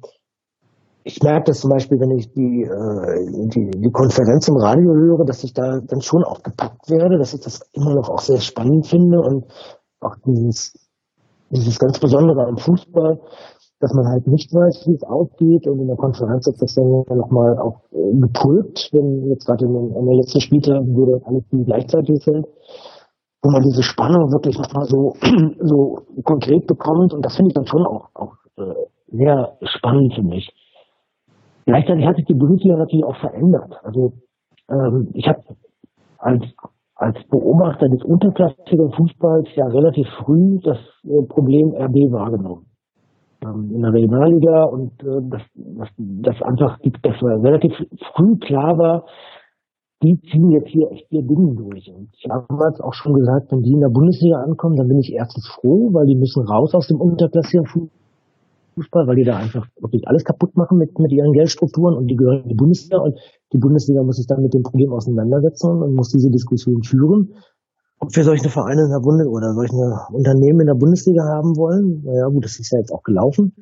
ich 1.04 1.24
merke 1.24 1.46
das 1.48 1.62
zum 1.62 1.72
Beispiel, 1.72 1.98
wenn 2.00 2.18
ich 2.18 2.34
die, 2.34 2.68
äh, 2.68 3.48
die, 3.48 3.80
die 3.80 3.92
Konferenz 3.92 4.50
im 4.50 4.58
Radio 4.58 4.92
höre, 4.92 5.24
dass 5.26 5.44
ich 5.46 5.54
da 5.54 5.80
dann 5.80 6.02
schon 6.02 6.24
auch 6.26 6.44
gepackt 6.44 6.90
werde, 6.90 7.18
dass 7.18 7.34
ich 7.34 7.40
das 7.40 7.62
immer 7.72 7.96
noch 7.96 8.10
auch 8.10 8.20
sehr 8.20 8.42
spannend 8.42 8.88
finde 8.88 9.20
und 9.20 9.46
auch 10.02 10.16
dieses, 10.26 10.74
dieses 11.50 11.80
ganz 11.80 12.00
Besondere 12.00 12.46
am 12.46 12.58
Fußball, 12.58 13.20
dass 13.80 13.94
man 13.94 14.08
halt 14.08 14.28
nicht 14.28 14.52
weiß, 14.54 14.86
wie 14.88 14.96
es 14.96 15.04
ausgeht 15.04 15.68
und 15.68 15.80
in 15.80 15.88
der 15.88 15.98
Konferenz 15.98 16.48
ist 16.48 16.62
das 16.62 16.74
dann 16.74 17.06
nochmal 17.16 17.58
auch 17.60 17.82
äh, 17.92 18.20
gepulkt, 18.20 18.90
wenn 18.92 19.30
jetzt 19.30 19.46
gerade 19.46 19.66
in, 19.66 19.76
in 19.76 20.06
der 20.06 20.16
letzten 20.16 20.42
Spieltag 20.42 20.82
würde 20.88 21.22
alles 21.26 21.44
gleichzeitig 21.52 22.24
sind, 22.24 22.48
wo 23.44 23.52
man 23.52 23.62
diese 23.62 23.84
Spannung 23.84 24.32
wirklich 24.32 24.58
nochmal 24.58 24.86
so, 24.86 25.14
so 25.62 26.00
konkret 26.24 26.66
bekommt 26.66 27.14
und 27.14 27.24
das 27.24 27.36
finde 27.36 27.50
ich 27.50 27.54
dann 27.54 27.68
schon 27.68 27.86
auch, 27.86 28.10
auch 28.16 28.34
äh, 28.58 28.74
sehr 29.10 29.58
spannend 29.62 30.14
für 30.16 30.24
mich. 30.24 30.50
Gleichzeitig 31.66 32.06
hat 32.06 32.16
sich 32.16 32.26
die 32.26 32.34
Bundesliga 32.34 32.78
natürlich 32.78 33.06
auch 33.06 33.18
verändert. 33.18 33.74
Also 33.84 34.14
ähm, 34.70 35.12
ich 35.14 35.28
habe 35.28 35.44
als, 36.18 36.44
als 36.96 37.18
Beobachter 37.30 37.90
des 37.90 38.04
unterklassigen 38.04 38.92
Fußballs 38.92 39.50
ja 39.56 39.68
relativ 39.68 40.08
früh 40.24 40.60
das 40.64 40.78
äh, 41.04 41.28
Problem 41.28 41.76
RB 41.76 42.12
wahrgenommen. 42.12 42.66
Ähm, 43.48 43.72
in 43.74 43.82
der 43.82 43.94
Regionalliga 43.94 44.64
und 44.64 44.92
äh, 45.04 45.22
dass, 45.30 45.42
dass, 45.56 45.90
dass 45.98 46.42
einfach, 46.42 46.80
dass 46.80 47.22
relativ 47.22 47.74
früh 48.16 48.38
klar 48.38 48.78
war, 48.78 49.06
die 50.04 50.20
ziehen 50.30 50.52
jetzt 50.52 50.70
hier 50.70 50.92
echt 50.92 51.12
ihr 51.12 51.24
Ding 51.24 51.56
durch. 51.56 51.90
Und 51.90 52.10
ich 52.14 52.26
habe 52.30 52.46
damals 52.50 52.80
auch 52.82 52.94
schon 52.94 53.14
gesagt, 53.14 53.52
wenn 53.52 53.62
die 53.62 53.74
in 53.74 53.80
der 53.80 53.90
Bundesliga 53.90 54.38
ankommen, 54.38 54.76
dann 54.76 54.88
bin 54.88 55.00
ich 55.00 55.12
erstens 55.14 55.48
froh, 55.48 55.90
weil 55.94 56.06
die 56.06 56.16
müssen 56.16 56.46
raus 56.46 56.76
aus 56.76 56.88
dem 56.88 57.02
unterklassigen 57.02 57.66
Fußball, 58.76 59.08
weil 59.08 59.16
die 59.16 59.24
da 59.24 59.38
einfach 59.38 59.66
wirklich 59.82 60.08
alles 60.08 60.24
kaputt 60.24 60.56
machen 60.56 60.78
mit, 60.78 60.98
mit 61.00 61.12
ihren 61.12 61.34
Geldstrukturen 61.34 61.98
und 61.98 62.08
die 62.08 62.16
gehören 62.16 62.44
in 62.44 62.50
die 62.50 62.56
Bundesliga 62.56 63.02
und 63.02 63.18
die 63.54 63.58
Bundesliga 63.58 64.04
muss 64.04 64.18
sich 64.18 64.28
dann 64.28 64.44
mit 64.44 64.54
dem 64.54 64.62
Problem 64.62 64.94
auseinandersetzen 64.94 65.82
und 65.82 65.96
muss 65.96 66.10
diese 66.10 66.30
Diskussion 66.30 66.84
führen. 66.84 67.34
Ob 68.00 68.16
wir 68.16 68.24
solche 68.24 68.50
Vereine 68.50 68.84
in 68.84 68.92
der 68.92 69.00
Bundesliga 69.00 69.36
oder 69.36 69.54
solche 69.54 69.76
Unternehmen 70.14 70.62
in 70.62 70.68
der 70.68 70.76
Bundesliga 70.76 71.24
haben 71.24 71.58
wollen, 71.58 72.04
naja 72.04 72.28
gut, 72.28 72.46
das 72.46 72.60
ist 72.60 72.72
ja 72.72 72.80
jetzt 72.80 72.92
auch 72.92 73.04
gelaufen. 73.04 73.54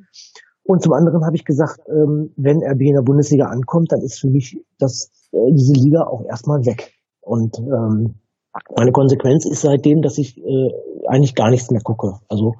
Und 0.63 0.81
zum 0.81 0.93
anderen 0.93 1.23
habe 1.25 1.35
ich 1.35 1.45
gesagt, 1.45 1.79
ähm, 1.87 2.33
wenn 2.35 2.63
RB 2.63 2.81
in 2.81 2.95
der 2.95 3.03
Bundesliga 3.03 3.45
ankommt, 3.45 3.91
dann 3.91 4.01
ist 4.01 4.19
für 4.19 4.29
mich 4.29 4.59
das, 4.79 5.11
äh, 5.31 5.51
diese 5.53 5.73
Liga 5.73 6.03
auch 6.07 6.25
erstmal 6.25 6.65
weg. 6.65 6.91
Und 7.21 7.57
ähm, 7.59 8.15
meine 8.75 8.91
Konsequenz 8.91 9.45
ist 9.45 9.61
seitdem, 9.61 10.01
dass 10.01 10.17
ich 10.17 10.37
äh, 10.37 10.69
eigentlich 11.07 11.35
gar 11.35 11.49
nichts 11.49 11.69
mehr 11.71 11.81
gucke. 11.81 12.13
Also 12.29 12.55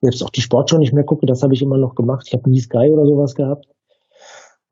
selbst 0.00 0.22
auch 0.22 0.30
die 0.30 0.40
Sportschau 0.40 0.78
nicht 0.78 0.94
mehr 0.94 1.04
gucke, 1.04 1.26
das 1.26 1.42
habe 1.42 1.54
ich 1.54 1.62
immer 1.62 1.76
noch 1.76 1.94
gemacht. 1.94 2.24
Ich 2.26 2.34
habe 2.34 2.48
nie 2.48 2.60
Sky 2.60 2.88
oder 2.90 3.04
sowas 3.04 3.34
gehabt. 3.34 3.66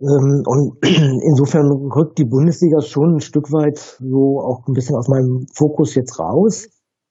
Ähm, 0.01 0.43
und 0.47 0.79
insofern 0.83 1.67
rückt 1.71 2.19
die 2.19 2.25
Bundesliga 2.25 2.81
schon 2.81 3.17
ein 3.17 3.21
Stück 3.21 3.53
weit 3.53 3.79
so 3.79 4.41
auch 4.41 4.67
ein 4.67 4.75
bisschen 4.75 4.97
aus 4.97 5.09
meinem 5.09 5.47
Fokus 5.55 5.95
jetzt 5.95 6.19
raus. 6.19 6.67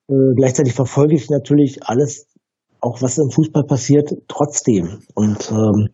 Äh, 0.10 0.34
gleichzeitig 0.36 0.73
verfolge 0.73 1.15
ich 1.15 1.30
natürlich 1.30 1.84
alles 1.84 2.28
auch 2.80 3.02
was 3.02 3.17
im 3.17 3.32
Fußball 3.32 3.63
passiert, 3.63 4.13
trotzdem. 4.28 5.00
Und 5.15 5.52
ähm, 5.52 5.89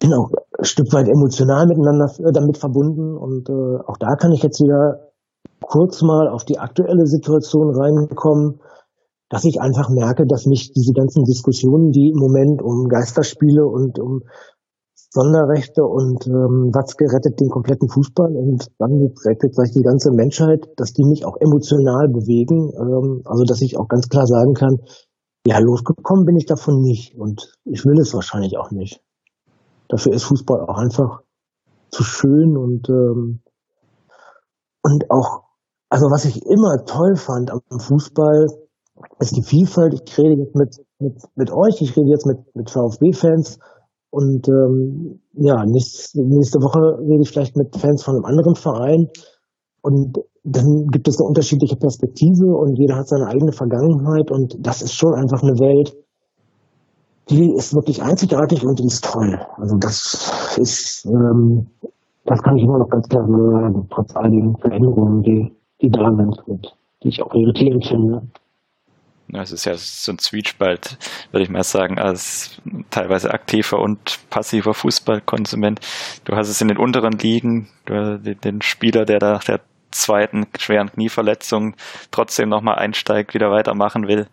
bin 0.00 0.12
auch 0.14 0.30
ein 0.58 0.64
Stück 0.64 0.92
weit 0.92 1.08
emotional 1.08 1.66
miteinander 1.66 2.06
äh, 2.18 2.32
damit 2.32 2.58
verbunden. 2.58 3.16
Und 3.16 3.48
äh, 3.48 3.78
auch 3.86 3.96
da 3.98 4.16
kann 4.16 4.32
ich 4.32 4.42
jetzt 4.42 4.60
wieder 4.60 5.10
kurz 5.62 6.02
mal 6.02 6.28
auf 6.28 6.44
die 6.44 6.58
aktuelle 6.58 7.06
Situation 7.06 7.74
reinkommen, 7.74 8.60
dass 9.28 9.44
ich 9.44 9.60
einfach 9.60 9.88
merke, 9.90 10.26
dass 10.26 10.46
mich 10.46 10.72
diese 10.72 10.92
ganzen 10.92 11.24
Diskussionen, 11.24 11.92
die 11.92 12.10
im 12.10 12.18
Moment 12.18 12.62
um 12.62 12.88
Geisterspiele 12.88 13.64
und 13.64 13.98
um 14.00 14.22
Sonderrechte 15.12 15.82
und 15.82 16.24
ähm, 16.28 16.70
was 16.72 16.96
gerettet 16.96 17.40
den 17.40 17.50
kompletten 17.50 17.88
Fußball 17.88 18.30
und 18.30 18.70
dann 18.78 18.92
rettet 19.26 19.54
vielleicht 19.54 19.74
die 19.74 19.82
ganze 19.82 20.12
Menschheit, 20.12 20.70
dass 20.76 20.92
die 20.92 21.04
mich 21.04 21.24
auch 21.24 21.36
emotional 21.40 22.06
bewegen. 22.08 22.70
Ähm, 22.78 23.22
also 23.24 23.42
dass 23.42 23.60
ich 23.60 23.76
auch 23.76 23.88
ganz 23.88 24.08
klar 24.08 24.26
sagen 24.26 24.54
kann, 24.54 24.78
ja, 25.46 25.58
losgekommen 25.58 26.26
bin 26.26 26.36
ich 26.36 26.46
davon 26.46 26.80
nicht 26.80 27.16
und 27.18 27.58
ich 27.64 27.84
will 27.84 27.98
es 27.98 28.14
wahrscheinlich 28.14 28.56
auch 28.56 28.70
nicht. 28.70 29.02
Dafür 29.88 30.12
ist 30.12 30.22
Fußball 30.24 30.60
auch 30.60 30.78
einfach 30.78 31.22
zu 31.90 32.04
schön 32.04 32.56
und 32.56 32.88
ähm, 32.88 33.42
und 34.82 35.10
auch, 35.10 35.42
also 35.88 36.06
was 36.06 36.24
ich 36.24 36.46
immer 36.46 36.84
toll 36.86 37.16
fand 37.16 37.50
am 37.50 37.80
Fußball, 37.80 38.46
ist 39.18 39.36
die 39.36 39.42
Vielfalt. 39.42 39.92
Ich 39.92 40.18
rede 40.18 40.40
jetzt 40.40 40.54
mit 40.54 40.76
mit 41.00 41.20
mit 41.34 41.50
euch, 41.50 41.82
ich 41.82 41.96
rede 41.96 42.10
jetzt 42.10 42.26
mit 42.26 42.38
mit 42.54 42.70
VfB-Fans 42.70 43.58
und 44.10 44.48
ähm, 44.48 45.20
ja, 45.34 45.64
nächste, 45.64 46.20
nächste 46.22 46.58
Woche 46.58 46.98
rede 47.00 47.22
ich 47.22 47.30
vielleicht 47.30 47.56
mit 47.56 47.76
Fans 47.76 48.02
von 48.02 48.16
einem 48.16 48.24
anderen 48.24 48.56
Verein 48.56 49.08
und 49.82 50.18
dann 50.42 50.88
gibt 50.90 51.06
es 51.06 51.18
eine 51.18 51.28
unterschiedliche 51.28 51.76
Perspektive 51.76 52.46
und 52.56 52.76
jeder 52.78 52.96
hat 52.96 53.08
seine 53.08 53.26
eigene 53.26 53.52
Vergangenheit 53.52 54.30
und 54.30 54.56
das 54.60 54.82
ist 54.82 54.94
schon 54.94 55.14
einfach 55.14 55.42
eine 55.42 55.58
Welt, 55.58 55.94
die 57.28 57.52
ist 57.54 57.74
wirklich 57.74 58.02
einzigartig 58.02 58.64
und 58.64 58.80
die 58.80 58.86
ist 58.86 59.04
toll. 59.04 59.38
Also 59.56 59.76
das 59.78 60.56
ist, 60.58 61.06
ähm, 61.06 61.68
das 62.24 62.42
kann 62.42 62.56
ich 62.56 62.64
immer 62.64 62.78
noch 62.78 62.88
ganz 62.88 63.08
klar 63.08 63.24
sagen, 63.26 63.86
trotz 63.90 64.16
all 64.16 64.30
den 64.30 64.56
Veränderungen, 64.56 65.22
die, 65.22 65.52
die 65.80 65.90
da 65.90 66.10
sind 66.16 66.36
und 66.46 66.74
die 67.02 67.08
ich 67.08 67.22
auch 67.22 67.34
irritierend 67.34 67.86
finde. 67.86 68.22
Es 69.34 69.52
ist 69.52 69.64
ja 69.64 69.74
so 69.76 70.12
ein 70.12 70.18
Zwiespalt, 70.18 70.98
würde 71.30 71.44
ich 71.44 71.50
mal 71.50 71.62
sagen, 71.62 71.98
als 71.98 72.60
teilweise 72.90 73.32
aktiver 73.32 73.78
und 73.78 74.18
passiver 74.30 74.74
Fußballkonsument. 74.74 75.80
Du 76.24 76.36
hast 76.36 76.48
es 76.48 76.60
in 76.60 76.68
den 76.68 76.78
unteren 76.78 77.18
Ligen, 77.18 77.68
den 77.88 78.62
Spieler, 78.62 79.04
der 79.04 79.18
da 79.18 79.38
der 79.38 79.60
zweiten 79.90 80.46
schweren 80.58 80.92
Knieverletzung 80.92 81.74
trotzdem 82.10 82.48
nochmal 82.48 82.76
einsteigt, 82.76 83.34
wieder 83.34 83.50
weitermachen 83.50 84.08
will, 84.08 84.28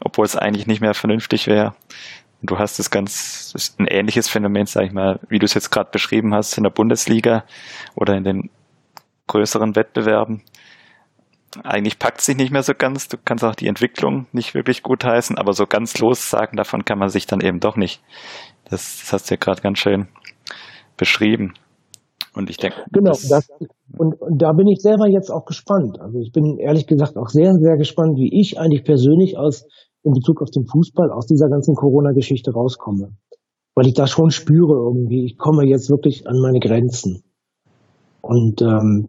obwohl 0.00 0.24
es 0.24 0.36
eigentlich 0.36 0.66
nicht 0.66 0.80
mehr 0.80 0.94
vernünftig 0.94 1.46
wäre. 1.46 1.74
Du 2.42 2.58
hast 2.58 2.78
es 2.78 2.90
ganz, 2.90 3.50
das 3.52 3.74
ein 3.78 3.86
ähnliches 3.86 4.28
Phänomen, 4.28 4.66
sag 4.66 4.84
ich 4.84 4.92
mal, 4.92 5.18
wie 5.28 5.38
du 5.38 5.44
es 5.44 5.54
jetzt 5.54 5.70
gerade 5.70 5.90
beschrieben 5.90 6.34
hast, 6.34 6.56
in 6.56 6.62
der 6.62 6.70
Bundesliga 6.70 7.44
oder 7.94 8.14
in 8.16 8.24
den 8.24 8.50
größeren 9.26 9.74
Wettbewerben. 9.74 10.42
Eigentlich 11.64 11.98
packt 11.98 12.20
sich 12.20 12.36
nicht 12.36 12.52
mehr 12.52 12.62
so 12.62 12.74
ganz. 12.74 13.08
Du 13.08 13.16
kannst 13.22 13.44
auch 13.44 13.54
die 13.54 13.68
Entwicklung 13.68 14.26
nicht 14.32 14.54
wirklich 14.54 14.82
gut 14.82 15.04
heißen, 15.04 15.38
aber 15.38 15.54
so 15.54 15.66
ganz 15.66 15.98
los 15.98 16.30
sagen, 16.30 16.56
davon 16.56 16.84
kann 16.84 16.98
man 16.98 17.08
sich 17.08 17.26
dann 17.26 17.40
eben 17.40 17.60
doch 17.60 17.76
nicht. 17.76 18.02
Das, 18.64 18.98
das 19.00 19.12
hast 19.12 19.30
du 19.30 19.34
ja 19.34 19.38
gerade 19.38 19.62
ganz 19.62 19.78
schön 19.78 20.08
beschrieben. 20.96 21.54
Und 22.34 22.50
ich 22.50 22.58
denke. 22.58 22.76
Genau, 22.92 23.10
das, 23.10 23.28
das 23.28 23.48
und, 23.96 24.20
und 24.20 24.42
da 24.42 24.52
bin 24.52 24.68
ich 24.68 24.80
selber 24.80 25.08
jetzt 25.08 25.30
auch 25.30 25.46
gespannt. 25.46 25.98
Also 26.00 26.20
ich 26.20 26.32
bin 26.32 26.58
ehrlich 26.58 26.86
gesagt 26.86 27.16
auch 27.16 27.28
sehr, 27.28 27.54
sehr 27.54 27.76
gespannt, 27.76 28.16
wie 28.16 28.40
ich 28.40 28.58
eigentlich 28.60 28.84
persönlich 28.84 29.38
aus 29.38 29.64
in 30.04 30.12
Bezug 30.12 30.42
auf 30.42 30.50
den 30.50 30.66
Fußball 30.66 31.10
aus 31.10 31.26
dieser 31.26 31.48
ganzen 31.48 31.74
Corona-Geschichte 31.74 32.52
rauskomme. 32.52 33.16
Weil 33.74 33.86
ich 33.86 33.94
da 33.94 34.06
schon 34.06 34.30
spüre 34.30 34.74
irgendwie, 34.74 35.24
ich 35.24 35.38
komme 35.38 35.66
jetzt 35.66 35.90
wirklich 35.90 36.26
an 36.26 36.36
meine 36.40 36.60
Grenzen. 36.60 37.22
Und 38.20 38.60
ähm, 38.62 39.08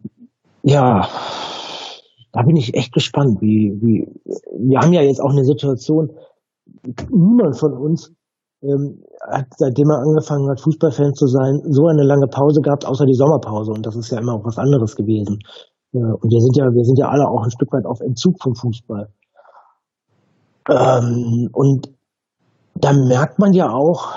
ja, 0.62 1.08
da 2.32 2.42
bin 2.42 2.56
ich 2.56 2.74
echt 2.74 2.92
gespannt, 2.92 3.40
wie, 3.40 3.74
wie 3.80 4.06
wir 4.58 4.78
haben 4.78 4.92
ja 4.92 5.02
jetzt 5.02 5.20
auch 5.20 5.30
eine 5.30 5.44
Situation, 5.44 6.10
niemand 7.10 7.58
von 7.58 7.72
uns 7.72 8.12
ähm, 8.62 9.02
hat, 9.30 9.46
seitdem 9.56 9.90
er 9.90 10.02
angefangen 10.02 10.48
hat, 10.50 10.60
Fußballfan 10.60 11.14
zu 11.14 11.26
sein, 11.26 11.60
so 11.70 11.86
eine 11.86 12.04
lange 12.04 12.26
Pause 12.28 12.60
gehabt, 12.60 12.86
außer 12.86 13.06
die 13.06 13.14
Sommerpause. 13.14 13.72
Und 13.72 13.84
das 13.86 13.96
ist 13.96 14.10
ja 14.10 14.18
immer 14.18 14.34
auch 14.34 14.44
was 14.44 14.58
anderes 14.58 14.94
gewesen. 14.94 15.38
Und 15.92 16.30
wir 16.30 16.40
sind 16.40 16.56
ja, 16.56 16.64
wir 16.66 16.84
sind 16.84 16.98
ja 16.98 17.08
alle 17.08 17.26
auch 17.26 17.42
ein 17.42 17.50
Stück 17.50 17.72
weit 17.72 17.86
auf 17.86 18.00
Entzug 18.00 18.40
vom 18.40 18.54
Fußball. 18.54 19.08
Ähm, 20.68 21.48
und 21.52 21.90
da 22.74 22.92
merkt 22.92 23.38
man 23.38 23.52
ja 23.52 23.72
auch, 23.72 24.12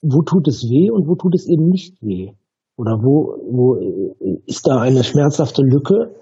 wo 0.00 0.22
tut 0.22 0.48
es 0.48 0.62
weh 0.70 0.90
und 0.90 1.06
wo 1.06 1.14
tut 1.16 1.34
es 1.34 1.46
eben 1.46 1.68
nicht 1.68 2.00
weh. 2.00 2.32
Oder 2.76 3.02
wo, 3.02 3.36
wo 3.50 3.76
ist 4.46 4.66
da 4.66 4.78
eine 4.78 5.02
schmerzhafte 5.02 5.62
Lücke 5.62 6.14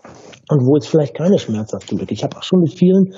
und 0.49 0.67
wo 0.67 0.77
ist 0.77 0.89
vielleicht 0.89 1.15
keine 1.15 1.39
schmerzhafte 1.39 1.97
Lücke. 1.97 2.15
Ich 2.15 2.25
habe 2.25 2.37
auch 2.37 2.43
schon 2.43 2.61
mit 2.61 2.73
vielen, 2.73 3.15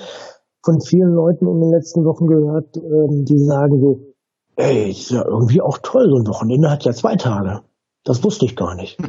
von 0.63 0.79
vielen 0.81 1.13
Leuten 1.13 1.47
in 1.47 1.61
den 1.61 1.71
letzten 1.71 2.03
Wochen 2.05 2.27
gehört, 2.27 2.77
ähm, 2.77 3.25
die 3.25 3.37
sagen 3.37 3.79
so, 3.79 4.13
ey, 4.55 4.91
ist 4.91 5.11
ja 5.11 5.23
irgendwie 5.25 5.61
auch 5.61 5.77
toll, 5.81 6.07
so 6.09 6.17
ein 6.17 6.27
Wochenende 6.27 6.69
hat 6.69 6.85
ja 6.85 6.91
zwei 6.91 7.15
Tage. 7.15 7.61
Das 8.03 8.23
wusste 8.23 8.45
ich 8.45 8.55
gar 8.55 8.75
nicht. 8.75 8.97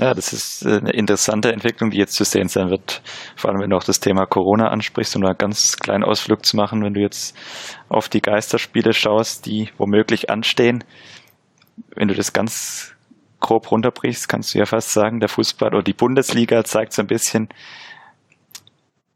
Ja, 0.00 0.14
das 0.14 0.32
ist 0.32 0.64
äh, 0.64 0.78
eine 0.78 0.92
interessante 0.92 1.52
Entwicklung, 1.52 1.90
die 1.90 1.98
jetzt 1.98 2.14
zu 2.14 2.24
sehen 2.24 2.48
sein 2.48 2.70
wird. 2.70 3.02
Vor 3.36 3.50
allem, 3.50 3.60
wenn 3.60 3.68
du 3.68 3.76
auch 3.76 3.84
das 3.84 4.00
Thema 4.00 4.24
Corona 4.24 4.68
ansprichst, 4.68 5.14
um 5.14 5.24
einen 5.26 5.36
ganz 5.36 5.76
kleinen 5.76 6.04
Ausflug 6.04 6.46
zu 6.46 6.56
machen, 6.56 6.82
wenn 6.82 6.94
du 6.94 7.00
jetzt 7.00 7.36
auf 7.90 8.08
die 8.08 8.22
Geisterspiele 8.22 8.94
schaust, 8.94 9.44
die 9.44 9.68
womöglich 9.76 10.30
anstehen. 10.30 10.84
Wenn 11.94 12.08
du 12.08 12.14
das 12.14 12.32
ganz 12.32 12.94
grob 13.40 13.70
runterbrichst, 13.70 14.28
kannst 14.28 14.54
du 14.54 14.58
ja 14.58 14.66
fast 14.66 14.92
sagen, 14.92 15.20
der 15.20 15.28
Fußball 15.28 15.68
oder 15.68 15.82
die 15.82 15.92
Bundesliga 15.92 16.64
zeigt 16.64 16.92
so 16.92 17.02
ein 17.02 17.08
bisschen 17.08 17.48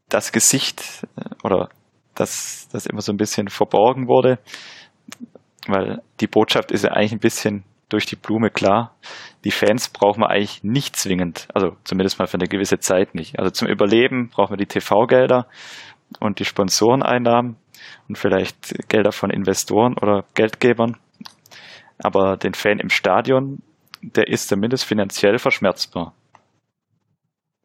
das 0.09 0.31
Gesicht 0.31 1.05
äh, 1.17 1.29
oder 1.43 1.69
dass 2.15 2.69
das 2.71 2.85
immer 2.85 3.01
so 3.01 3.11
ein 3.11 3.17
bisschen 3.17 3.49
verborgen 3.49 4.07
wurde, 4.07 4.39
weil 5.67 6.01
die 6.19 6.27
Botschaft 6.27 6.71
ist 6.71 6.83
ja 6.83 6.91
eigentlich 6.91 7.11
ein 7.11 7.19
bisschen 7.19 7.63
durch 7.89 8.05
die 8.05 8.15
Blume 8.15 8.49
klar. 8.49 8.95
Die 9.43 9.51
Fans 9.51 9.89
brauchen 9.89 10.21
wir 10.21 10.29
eigentlich 10.29 10.63
nicht 10.63 10.95
zwingend, 10.95 11.47
also 11.53 11.75
zumindest 11.83 12.19
mal 12.19 12.27
für 12.27 12.37
eine 12.37 12.47
gewisse 12.47 12.79
Zeit 12.79 13.13
nicht. 13.15 13.37
Also 13.37 13.51
zum 13.51 13.67
Überleben 13.67 14.29
brauchen 14.29 14.53
wir 14.53 14.57
die 14.57 14.65
TV-Gelder 14.65 15.47
und 16.19 16.39
die 16.39 16.45
Sponsoreneinnahmen 16.45 17.57
und 18.07 18.17
vielleicht 18.17 18.89
Gelder 18.89 19.11
von 19.11 19.29
Investoren 19.29 19.97
oder 19.97 20.25
Geldgebern. 20.33 20.97
Aber 21.99 22.37
den 22.37 22.53
Fan 22.53 22.79
im 22.79 22.89
Stadion, 22.89 23.61
der 24.15 24.27
ist 24.27 24.47
zumindest 24.47 24.85
finanziell 24.85 25.37
verschmerzbar. 25.39 26.13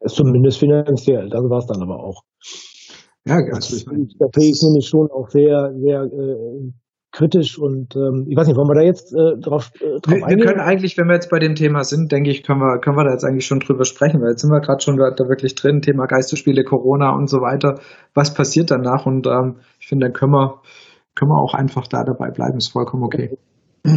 Zumindest 0.05 0.59
finanziell, 0.59 1.29
das 1.29 1.41
war 1.41 1.59
es 1.59 1.67
dann 1.67 1.81
aber 1.81 2.03
auch. 2.03 2.23
Ja, 3.25 3.35
also 3.53 3.75
ich 3.75 3.85
meine, 3.85 4.07
da 4.17 4.25
bin 4.27 4.43
ich 4.43 4.59
nämlich 4.63 4.87
schon 4.87 5.11
auch 5.11 5.29
sehr, 5.29 5.73
sehr 5.77 6.03
äh, 6.03 6.71
kritisch 7.11 7.59
und 7.59 7.95
ähm, 7.95 8.25
ich 8.27 8.35
weiß 8.35 8.47
nicht, 8.47 8.57
wollen 8.57 8.69
wir 8.69 8.75
da 8.75 8.81
jetzt 8.81 9.13
äh, 9.13 9.37
drauf, 9.39 9.71
äh, 9.75 9.99
drauf 9.99 10.15
wir, 10.15 10.25
eingehen? 10.25 10.39
Wir 10.39 10.45
können 10.45 10.59
eigentlich, 10.61 10.97
wenn 10.97 11.07
wir 11.07 11.13
jetzt 11.13 11.29
bei 11.29 11.37
dem 11.37 11.55
Thema 11.55 11.83
sind, 11.83 12.11
denke 12.11 12.31
ich, 12.31 12.41
können 12.41 12.61
wir, 12.61 12.79
können 12.79 12.97
wir 12.97 13.03
da 13.03 13.11
jetzt 13.11 13.25
eigentlich 13.25 13.45
schon 13.45 13.59
drüber 13.59 13.85
sprechen, 13.85 14.21
weil 14.21 14.31
jetzt 14.31 14.41
sind 14.41 14.49
wir 14.49 14.61
gerade 14.61 14.81
schon 14.81 14.97
da, 14.97 15.11
da, 15.11 15.25
wirklich 15.29 15.53
drin, 15.53 15.81
Thema 15.81 16.07
Geisterspiele, 16.07 16.63
Corona 16.63 17.13
und 17.13 17.29
so 17.29 17.37
weiter. 17.37 17.79
Was 18.15 18.33
passiert 18.33 18.71
danach? 18.71 19.05
Und 19.05 19.27
ähm, 19.27 19.57
ich 19.79 19.87
finde, 19.87 20.07
dann 20.07 20.13
können 20.13 20.31
wir, 20.31 20.61
können 21.13 21.29
wir 21.29 21.39
auch 21.39 21.53
einfach 21.53 21.85
da 21.87 22.03
dabei 22.03 22.31
bleiben, 22.31 22.57
ist 22.57 22.71
vollkommen 22.71 23.03
okay. 23.03 23.37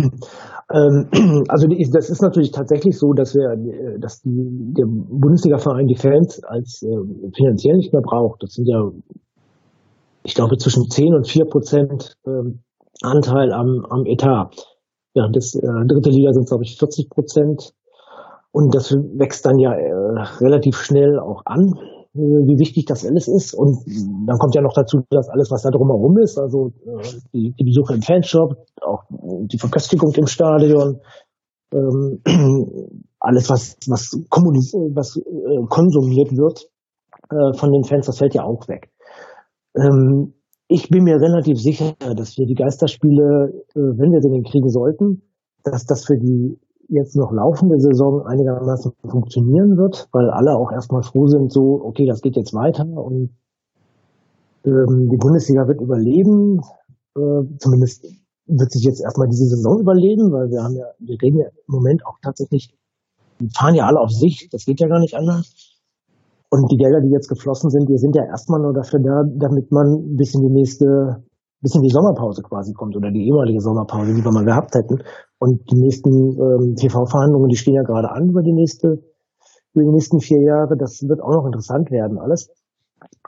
Ähm, 0.72 1.08
also 1.48 1.68
das 1.92 2.10
ist 2.10 2.22
natürlich 2.22 2.50
tatsächlich 2.50 2.98
so, 2.98 3.12
dass 3.12 3.34
wir, 3.34 3.52
äh, 3.52 3.98
dass 4.00 4.22
die, 4.22 4.74
der 4.76 4.86
Bundesliga-Verein 4.86 5.86
die 5.86 5.96
Fans 5.96 6.42
als 6.44 6.82
äh, 6.82 6.88
finanziell 7.36 7.76
nicht 7.76 7.92
mehr 7.92 8.02
braucht. 8.02 8.42
Das 8.42 8.52
sind 8.52 8.66
ja, 8.66 8.90
ich 10.22 10.34
glaube, 10.34 10.56
zwischen 10.56 10.88
10 10.88 11.14
und 11.14 11.28
4 11.28 11.44
Prozent 11.46 12.16
ähm, 12.26 12.60
Anteil 13.02 13.52
am, 13.52 13.84
am 13.90 14.06
Etat. 14.06 14.50
Ja, 15.14 15.28
das 15.30 15.54
äh, 15.54 15.86
dritte 15.86 16.10
Liga 16.10 16.32
sind 16.32 16.48
glaube 16.48 16.64
ich 16.64 16.78
40 16.78 17.10
Prozent. 17.10 17.72
Und 18.50 18.74
das 18.74 18.92
wächst 18.92 19.44
dann 19.46 19.58
ja 19.58 19.72
äh, 19.72 19.92
relativ 20.40 20.76
schnell 20.76 21.18
auch 21.18 21.42
an, 21.44 21.74
wie 22.14 22.58
wichtig 22.58 22.84
das 22.86 23.04
alles 23.04 23.26
ist. 23.26 23.54
Und 23.54 23.84
dann 24.26 24.38
kommt 24.38 24.54
ja 24.54 24.62
noch 24.62 24.72
dazu, 24.74 25.02
dass 25.10 25.28
alles, 25.28 25.50
was 25.50 25.62
da 25.62 25.70
drumherum 25.70 26.16
ist, 26.18 26.38
also 26.38 26.70
äh, 26.86 27.02
die, 27.32 27.54
die 27.58 27.64
Besuche 27.64 27.94
im 27.94 28.02
Fanshop, 28.02 28.54
auch 28.82 29.02
die 29.10 29.58
Verköstigung 29.58 30.12
im 30.14 30.26
Stadion, 30.26 31.00
ähm, 31.72 32.20
alles, 33.18 33.50
was, 33.50 33.76
was, 33.88 34.14
was 34.94 35.16
äh, 35.16 35.66
konsumiert 35.68 36.30
wird 36.30 36.70
äh, 37.30 37.58
von 37.58 37.72
den 37.72 37.84
Fans, 37.84 38.06
das 38.06 38.18
fällt 38.18 38.34
ja 38.34 38.44
auch 38.44 38.68
weg. 38.68 38.90
Ähm, 39.76 40.34
ich 40.68 40.88
bin 40.88 41.02
mir 41.02 41.16
relativ 41.16 41.58
sicher, 41.58 41.94
dass 41.98 42.38
wir 42.38 42.46
die 42.46 42.54
Geisterspiele, 42.54 43.50
äh, 43.74 43.74
wenn 43.74 44.12
wir 44.12 44.20
sie 44.20 44.30
denn 44.30 44.44
kriegen 44.44 44.68
sollten, 44.68 45.22
dass 45.64 45.84
das 45.84 46.04
für 46.06 46.16
die 46.16 46.58
jetzt 46.88 47.16
noch 47.16 47.32
laufende 47.32 47.78
Saison 47.80 48.26
einigermaßen 48.26 48.92
funktionieren 49.08 49.76
wird, 49.76 50.08
weil 50.12 50.30
alle 50.30 50.56
auch 50.56 50.72
erstmal 50.72 51.02
froh 51.02 51.26
sind, 51.26 51.52
so, 51.52 51.80
okay, 51.84 52.06
das 52.06 52.20
geht 52.20 52.36
jetzt 52.36 52.54
weiter 52.54 52.84
und 52.84 53.30
ähm, 54.64 55.08
die 55.10 55.16
Bundesliga 55.16 55.66
wird 55.68 55.80
überleben, 55.80 56.60
äh, 57.16 57.42
zumindest 57.58 58.06
wird 58.46 58.72
sich 58.72 58.84
jetzt 58.84 59.00
erstmal 59.00 59.28
diese 59.28 59.46
Saison 59.46 59.80
überleben, 59.80 60.32
weil 60.32 60.50
wir 60.50 60.62
haben 60.62 60.76
ja, 60.76 60.86
wir 60.98 61.16
reden 61.20 61.38
ja 61.38 61.46
im 61.46 61.74
Moment 61.74 62.06
auch 62.06 62.18
tatsächlich, 62.22 62.74
wir 63.38 63.48
fahren 63.50 63.74
ja 63.74 63.86
alle 63.86 64.00
auf 64.00 64.10
sich, 64.10 64.48
das 64.50 64.64
geht 64.64 64.80
ja 64.80 64.88
gar 64.88 65.00
nicht 65.00 65.14
anders. 65.14 65.74
Und 66.50 66.70
die 66.70 66.76
Gelder, 66.76 67.00
die 67.00 67.10
jetzt 67.10 67.28
geflossen 67.28 67.70
sind, 67.70 67.88
die 67.88 67.98
sind 67.98 68.14
ja 68.14 68.24
erstmal 68.24 68.60
nur 68.60 68.72
dafür 68.72 69.00
da, 69.00 69.24
damit 69.26 69.72
man 69.72 70.16
bis 70.16 70.34
in 70.34 70.42
die 70.42 70.54
nächste, 70.54 71.24
bis 71.64 71.74
in 71.74 71.80
die 71.80 71.88
Sommerpause 71.88 72.42
quasi 72.42 72.74
kommt 72.74 72.94
oder 72.94 73.10
die 73.10 73.24
ehemalige 73.24 73.60
Sommerpause, 73.60 74.12
die 74.12 74.22
wir 74.22 74.32
mal 74.32 74.44
gehabt 74.44 74.74
hätten. 74.74 75.02
Und 75.38 75.64
die 75.72 75.80
nächsten 75.80 76.12
ähm, 76.12 76.74
TV-Verhandlungen, 76.76 77.48
die 77.48 77.56
stehen 77.56 77.74
ja 77.74 77.82
gerade 77.82 78.10
an 78.10 78.28
über 78.28 78.42
die 78.42 78.52
nächste, 78.52 79.00
über 79.72 79.84
die 79.84 79.96
nächsten 79.96 80.20
vier 80.20 80.42
Jahre. 80.42 80.76
Das 80.76 81.00
wird 81.08 81.22
auch 81.22 81.32
noch 81.32 81.46
interessant 81.46 81.90
werden, 81.90 82.18
alles. 82.18 82.52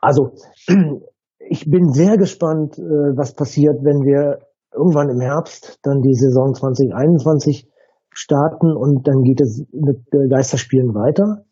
Also, 0.02 0.32
ich 1.38 1.64
bin 1.64 1.92
sehr 1.92 2.18
gespannt, 2.18 2.76
äh, 2.78 3.16
was 3.16 3.32
passiert, 3.32 3.80
wenn 3.82 4.04
wir 4.04 4.40
irgendwann 4.70 5.08
im 5.08 5.20
Herbst 5.20 5.78
dann 5.82 6.02
die 6.02 6.12
Saison 6.12 6.52
2021 6.52 7.70
starten 8.10 8.76
und 8.76 9.08
dann 9.08 9.22
geht 9.22 9.40
es 9.40 9.64
mit 9.72 10.12
äh, 10.12 10.28
Geisterspielen 10.28 10.92
weiter. 10.92 11.46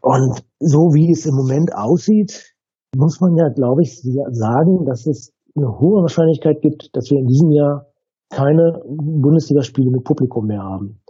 Und 0.00 0.44
so 0.60 0.94
wie 0.96 1.12
es 1.12 1.26
im 1.26 1.34
Moment 1.34 1.74
aussieht, 1.76 2.54
muss 2.96 3.20
man 3.20 3.36
ja, 3.36 3.50
glaube 3.50 3.82
ich, 3.82 4.00
sagen, 4.00 4.86
dass 4.86 5.06
es 5.06 5.33
eine 5.56 5.78
hohe 5.78 6.02
Wahrscheinlichkeit 6.02 6.60
gibt, 6.60 6.90
dass 6.94 7.10
wir 7.10 7.18
in 7.18 7.26
diesem 7.26 7.50
Jahr 7.52 7.86
keine 8.30 8.80
Bundesligaspiele 8.86 9.90
mit 9.90 10.04
Publikum 10.04 10.46
mehr 10.46 10.62
haben. 10.62 11.00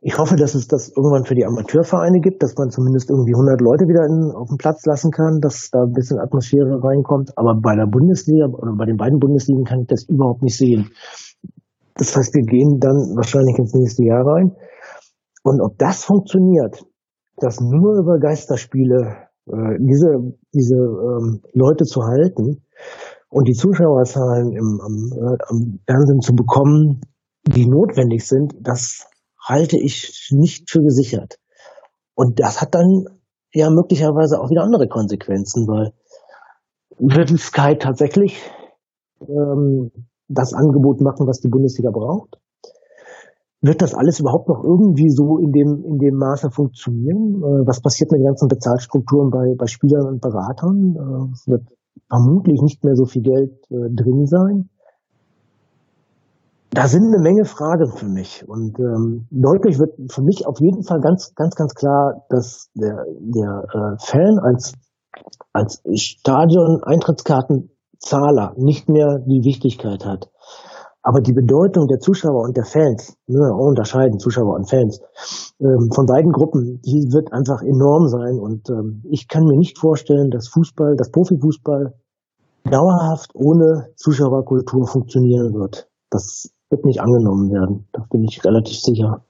Ich 0.00 0.16
hoffe, 0.16 0.36
dass 0.36 0.54
es 0.54 0.68
das 0.68 0.92
irgendwann 0.94 1.24
für 1.24 1.34
die 1.34 1.44
Amateurvereine 1.44 2.20
gibt, 2.20 2.40
dass 2.40 2.54
man 2.56 2.70
zumindest 2.70 3.10
irgendwie 3.10 3.34
100 3.34 3.60
Leute 3.60 3.90
wieder 3.90 4.06
in, 4.06 4.30
auf 4.30 4.46
den 4.46 4.56
Platz 4.56 4.86
lassen 4.86 5.10
kann, 5.10 5.40
dass 5.40 5.70
da 5.72 5.82
ein 5.82 5.92
bisschen 5.92 6.20
Atmosphäre 6.20 6.78
reinkommt. 6.78 7.34
Aber 7.34 7.58
bei 7.60 7.74
der 7.74 7.90
Bundesliga 7.90 8.46
oder 8.46 8.78
bei 8.78 8.86
den 8.86 8.96
beiden 8.96 9.18
Bundesligen 9.18 9.64
kann 9.64 9.80
ich 9.80 9.88
das 9.88 10.06
überhaupt 10.06 10.42
nicht 10.42 10.56
sehen. 10.56 10.90
Das 11.96 12.16
heißt, 12.16 12.32
wir 12.32 12.46
gehen 12.46 12.78
dann 12.78 13.18
wahrscheinlich 13.18 13.58
ins 13.58 13.74
nächste 13.74 14.04
Jahr 14.04 14.24
rein. 14.24 14.54
Und 15.42 15.60
ob 15.60 15.76
das 15.78 16.04
funktioniert, 16.04 16.86
dass 17.38 17.58
nur 17.58 17.98
über 17.98 18.20
Geisterspiele 18.20 19.26
äh, 19.50 19.78
diese, 19.80 20.38
diese 20.54 20.78
ähm, 20.78 21.42
Leute 21.54 21.84
zu 21.84 22.02
halten 22.02 22.62
und 23.30 23.48
die 23.48 23.54
Zuschauerzahlen 23.54 24.52
im, 24.52 24.80
am, 24.80 25.12
äh, 25.12 25.36
am 25.48 25.80
Fernsehen 25.86 26.20
zu 26.20 26.34
bekommen, 26.34 27.00
die 27.46 27.66
notwendig 27.66 28.26
sind, 28.26 28.54
das 28.60 29.06
halte 29.40 29.78
ich 29.78 30.28
nicht 30.30 30.70
für 30.70 30.82
gesichert. 30.82 31.38
Und 32.14 32.40
das 32.40 32.60
hat 32.60 32.74
dann 32.74 33.04
ja 33.52 33.70
möglicherweise 33.70 34.40
auch 34.40 34.50
wieder 34.50 34.62
andere 34.62 34.88
Konsequenzen, 34.88 35.66
weil 35.66 35.92
wird 36.98 37.30
Sky 37.38 37.76
tatsächlich 37.78 38.38
ähm, 39.20 39.90
das 40.28 40.52
Angebot 40.52 41.00
machen, 41.00 41.26
was 41.26 41.40
die 41.40 41.48
Bundesliga 41.48 41.90
braucht? 41.90 42.38
Wird 43.60 43.82
das 43.82 43.94
alles 43.94 44.20
überhaupt 44.20 44.48
noch 44.48 44.62
irgendwie 44.62 45.10
so 45.10 45.38
in 45.38 45.50
dem, 45.52 45.84
in 45.84 45.98
dem 45.98 46.16
Maße 46.16 46.50
funktionieren? 46.50 47.42
Äh, 47.42 47.66
was 47.66 47.80
passiert 47.80 48.10
mit 48.12 48.20
den 48.20 48.26
ganzen 48.26 48.48
Bezahlstrukturen 48.48 49.30
bei, 49.30 49.54
bei 49.56 49.66
Spielern 49.66 50.06
und 50.06 50.20
Beratern? 50.20 50.94
Äh, 50.94 51.50
wird 51.50 51.68
vermutlich 52.08 52.62
nicht 52.62 52.82
mehr 52.84 52.94
so 52.94 53.04
viel 53.04 53.22
Geld 53.22 53.52
äh, 53.70 53.90
drin 53.94 54.26
sein. 54.26 54.70
Da 56.70 56.86
sind 56.86 57.04
eine 57.04 57.22
Menge 57.22 57.44
Fragen 57.44 57.92
für 57.96 58.08
mich. 58.08 58.44
Und 58.46 58.78
ähm, 58.78 59.26
deutlich 59.30 59.78
wird 59.78 59.94
für 60.12 60.22
mich 60.22 60.46
auf 60.46 60.60
jeden 60.60 60.84
Fall 60.84 61.00
ganz, 61.00 61.34
ganz, 61.34 61.54
ganz 61.54 61.72
klar, 61.74 62.26
dass 62.28 62.70
der, 62.74 63.06
der 63.20 63.64
äh, 63.72 63.96
Fan 63.98 64.38
als, 64.38 64.74
als 65.52 65.82
Stadion-Eintrittskartenzahler 65.94 68.54
nicht 68.56 68.88
mehr 68.88 69.18
die 69.26 69.44
Wichtigkeit 69.44 70.04
hat. 70.04 70.30
Aber 71.02 71.20
die 71.20 71.32
Bedeutung 71.32 71.86
der 71.86 72.00
Zuschauer 72.00 72.42
und 72.42 72.56
der 72.56 72.64
Fans, 72.64 73.16
ne, 73.26 73.54
unterscheiden 73.54 74.18
Zuschauer 74.18 74.54
und 74.54 74.68
Fans, 74.68 75.00
ähm, 75.60 75.90
von 75.94 76.06
beiden 76.06 76.32
Gruppen, 76.32 76.80
die 76.82 77.12
wird 77.12 77.32
einfach 77.32 77.62
enorm 77.62 78.08
sein. 78.08 78.38
Und 78.38 78.68
ähm, 78.70 79.02
ich 79.08 79.28
kann 79.28 79.44
mir 79.44 79.56
nicht 79.56 79.78
vorstellen, 79.78 80.30
dass 80.30 80.48
Fußball, 80.48 80.96
dass 80.96 81.10
Profifußball 81.10 81.94
dauerhaft 82.64 83.30
ohne 83.34 83.88
Zuschauerkultur 83.96 84.86
funktionieren 84.86 85.54
wird. 85.54 85.88
Das 86.10 86.50
wird 86.70 86.84
nicht 86.84 87.00
angenommen 87.00 87.50
werden. 87.50 87.88
Da 87.92 88.04
bin 88.10 88.24
ich 88.24 88.44
relativ 88.44 88.78
sicher 88.78 89.22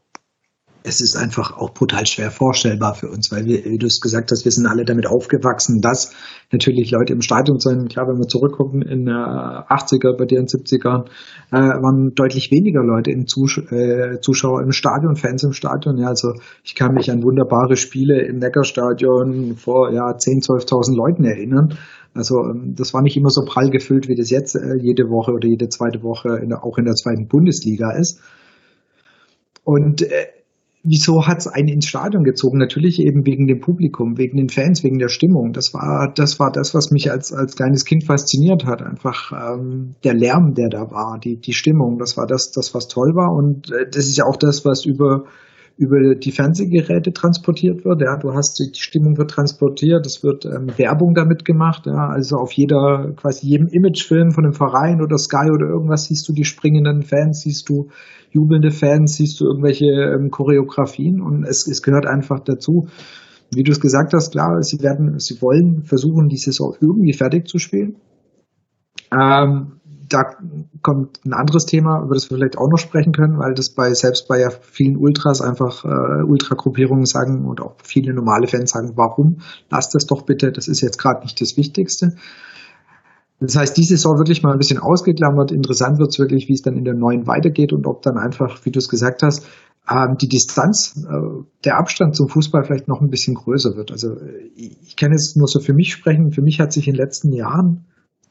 es 0.82 1.00
ist 1.00 1.16
einfach 1.16 1.56
auch 1.56 1.74
brutal 1.74 2.06
schwer 2.06 2.30
vorstellbar 2.30 2.94
für 2.94 3.08
uns, 3.08 3.30
weil 3.32 3.44
wir, 3.44 3.64
wie 3.64 3.78
du 3.78 3.86
es 3.86 4.00
gesagt 4.00 4.30
hast, 4.30 4.44
wir 4.44 4.52
sind 4.52 4.66
alle 4.66 4.84
damit 4.84 5.06
aufgewachsen, 5.06 5.80
dass 5.80 6.12
natürlich 6.52 6.90
Leute 6.90 7.12
im 7.12 7.20
Stadion 7.20 7.58
sind. 7.58 7.90
Klar, 7.90 8.06
wenn 8.06 8.18
wir 8.18 8.28
zurückgucken 8.28 8.82
in 8.82 9.06
den 9.06 9.14
80er, 9.14 10.16
bei 10.16 10.24
den 10.24 10.46
70ern, 10.46 11.06
äh, 11.50 11.56
waren 11.56 12.14
deutlich 12.14 12.50
weniger 12.50 12.82
Leute 12.82 13.10
im 13.10 13.26
Zus 13.26 13.58
äh, 13.70 14.20
Zuschauer 14.20 14.62
im 14.62 14.72
Stadion, 14.72 15.16
Fans 15.16 15.42
im 15.42 15.52
Stadion. 15.52 15.98
Ja, 15.98 16.08
also 16.08 16.32
ich 16.62 16.74
kann 16.74 16.94
mich 16.94 17.10
an 17.10 17.22
wunderbare 17.22 17.76
Spiele 17.76 18.22
im 18.26 18.38
Neckarstadion 18.38 19.56
vor 19.56 19.92
ja, 19.92 20.04
10.000, 20.04 20.68
12.000 20.68 20.96
Leuten 20.96 21.24
erinnern. 21.24 21.76
Also 22.14 22.36
ähm, 22.44 22.74
das 22.76 22.94
war 22.94 23.02
nicht 23.02 23.16
immer 23.16 23.30
so 23.30 23.44
prall 23.44 23.70
gefüllt, 23.70 24.08
wie 24.08 24.16
das 24.16 24.30
jetzt 24.30 24.54
äh, 24.54 24.76
jede 24.80 25.10
Woche 25.10 25.32
oder 25.32 25.48
jede 25.48 25.68
zweite 25.68 26.02
Woche 26.02 26.38
in 26.42 26.48
der, 26.48 26.64
auch 26.64 26.78
in 26.78 26.84
der 26.84 26.94
zweiten 26.94 27.28
Bundesliga 27.28 27.92
ist. 27.92 28.20
Und 29.64 30.02
äh, 30.02 30.28
wieso 30.88 31.26
hat 31.26 31.38
es 31.38 31.46
einen 31.46 31.68
ins 31.68 31.86
Stadion 31.86 32.24
gezogen? 32.24 32.58
Natürlich 32.58 32.98
eben 33.00 33.26
wegen 33.26 33.46
dem 33.46 33.60
Publikum, 33.60 34.16
wegen 34.16 34.36
den 34.38 34.48
Fans, 34.48 34.82
wegen 34.82 34.98
der 34.98 35.08
Stimmung. 35.08 35.52
Das 35.52 35.74
war 35.74 36.12
das, 36.14 36.40
war 36.40 36.50
das 36.50 36.74
was 36.74 36.90
mich 36.90 37.10
als, 37.10 37.32
als 37.32 37.56
kleines 37.56 37.84
Kind 37.84 38.04
fasziniert 38.04 38.64
hat. 38.64 38.82
Einfach 38.82 39.32
ähm, 39.32 39.94
der 40.04 40.14
Lärm, 40.14 40.54
der 40.54 40.68
da 40.68 40.90
war, 40.90 41.18
die, 41.22 41.38
die 41.38 41.52
Stimmung, 41.52 41.98
das 41.98 42.16
war 42.16 42.26
das, 42.26 42.50
das, 42.50 42.74
was 42.74 42.88
toll 42.88 43.14
war. 43.14 43.32
Und 43.32 43.70
äh, 43.70 43.86
das 43.90 44.06
ist 44.06 44.16
ja 44.16 44.24
auch 44.24 44.36
das, 44.36 44.64
was 44.64 44.84
über 44.84 45.24
über 45.78 46.16
die 46.16 46.32
Fernsehgeräte 46.32 47.12
transportiert 47.12 47.84
wird. 47.84 48.00
Ja, 48.00 48.16
du 48.16 48.34
hast 48.34 48.58
die, 48.58 48.76
Stimmung 48.80 49.16
wird 49.16 49.30
transportiert, 49.30 50.04
es 50.06 50.24
wird 50.24 50.44
ähm, 50.44 50.66
Werbung 50.76 51.14
damit 51.14 51.44
gemacht. 51.44 51.86
Ja, 51.86 52.08
also 52.08 52.36
auf 52.36 52.50
jeder, 52.50 53.12
quasi 53.14 53.46
jedem 53.46 53.68
Imagefilm 53.68 54.32
von 54.32 54.44
einem 54.44 54.54
Verein 54.54 55.00
oder 55.00 55.16
Sky 55.18 55.50
oder 55.54 55.68
irgendwas 55.68 56.06
siehst 56.06 56.28
du 56.28 56.32
die 56.32 56.44
springenden 56.44 57.02
Fans, 57.02 57.42
siehst 57.42 57.68
du 57.68 57.90
jubelnde 58.32 58.72
Fans, 58.72 59.14
siehst 59.14 59.40
du 59.40 59.44
irgendwelche 59.44 59.86
ähm, 59.86 60.32
Choreografien 60.32 61.20
und 61.20 61.44
es, 61.44 61.68
es 61.68 61.80
gehört 61.80 62.06
einfach 62.06 62.40
dazu. 62.40 62.88
Wie 63.54 63.62
du 63.62 63.70
es 63.70 63.80
gesagt 63.80 64.12
hast, 64.14 64.32
klar, 64.32 64.60
sie 64.62 64.82
werden, 64.82 65.20
sie 65.20 65.40
wollen 65.40 65.84
versuchen, 65.84 66.28
die 66.28 66.36
Saison 66.38 66.74
irgendwie 66.80 67.12
fertig 67.12 67.46
zu 67.46 67.58
spielen. 67.58 67.96
Ähm, 69.12 69.77
da 70.08 70.36
kommt 70.82 71.24
ein 71.24 71.32
anderes 71.32 71.66
Thema, 71.66 72.02
über 72.02 72.14
das 72.14 72.30
wir 72.30 72.36
vielleicht 72.36 72.58
auch 72.58 72.68
noch 72.68 72.78
sprechen 72.78 73.12
können, 73.12 73.38
weil 73.38 73.54
das 73.54 73.74
bei 73.74 73.92
selbst 73.94 74.28
bei 74.28 74.40
ja 74.40 74.50
vielen 74.50 74.96
Ultras 74.96 75.40
einfach 75.40 75.84
äh, 75.84 76.22
Ultragruppierungen 76.26 77.04
sagen 77.04 77.46
und 77.46 77.60
auch 77.60 77.76
viele 77.82 78.14
normale 78.14 78.46
Fans 78.46 78.70
sagen, 78.70 78.92
warum? 78.96 79.38
Lasst 79.70 79.94
das 79.94 80.06
doch 80.06 80.22
bitte, 80.22 80.52
das 80.52 80.68
ist 80.68 80.80
jetzt 80.80 80.98
gerade 80.98 81.20
nicht 81.20 81.40
das 81.40 81.56
Wichtigste. 81.56 82.14
Das 83.40 83.56
heißt, 83.56 83.76
diese 83.76 83.96
Saison 83.96 84.18
wirklich 84.18 84.42
mal 84.42 84.52
ein 84.52 84.58
bisschen 84.58 84.80
ausgeklammert. 84.80 85.52
Interessant 85.52 85.98
wird 85.98 86.10
es 86.10 86.18
wirklich, 86.18 86.48
wie 86.48 86.54
es 86.54 86.62
dann 86.62 86.76
in 86.76 86.84
der 86.84 86.94
neuen 86.94 87.26
weitergeht 87.28 87.72
und 87.72 87.86
ob 87.86 88.02
dann 88.02 88.18
einfach, 88.18 88.64
wie 88.64 88.72
du 88.72 88.78
es 88.78 88.88
gesagt 88.88 89.22
hast, 89.22 89.46
ähm, 89.88 90.16
die 90.20 90.28
Distanz, 90.28 90.94
äh, 91.08 91.44
der 91.64 91.78
Abstand 91.78 92.16
zum 92.16 92.28
Fußball 92.28 92.64
vielleicht 92.64 92.88
noch 92.88 93.00
ein 93.00 93.10
bisschen 93.10 93.34
größer 93.34 93.76
wird. 93.76 93.92
Also 93.92 94.16
ich, 94.56 94.76
ich 94.82 94.96
kann 94.96 95.12
jetzt 95.12 95.36
nur 95.36 95.46
so 95.46 95.60
für 95.60 95.72
mich 95.72 95.92
sprechen. 95.92 96.32
Für 96.32 96.42
mich 96.42 96.60
hat 96.60 96.72
sich 96.72 96.88
in 96.88 96.94
den 96.94 97.00
letzten 97.00 97.32
Jahren, 97.32 97.86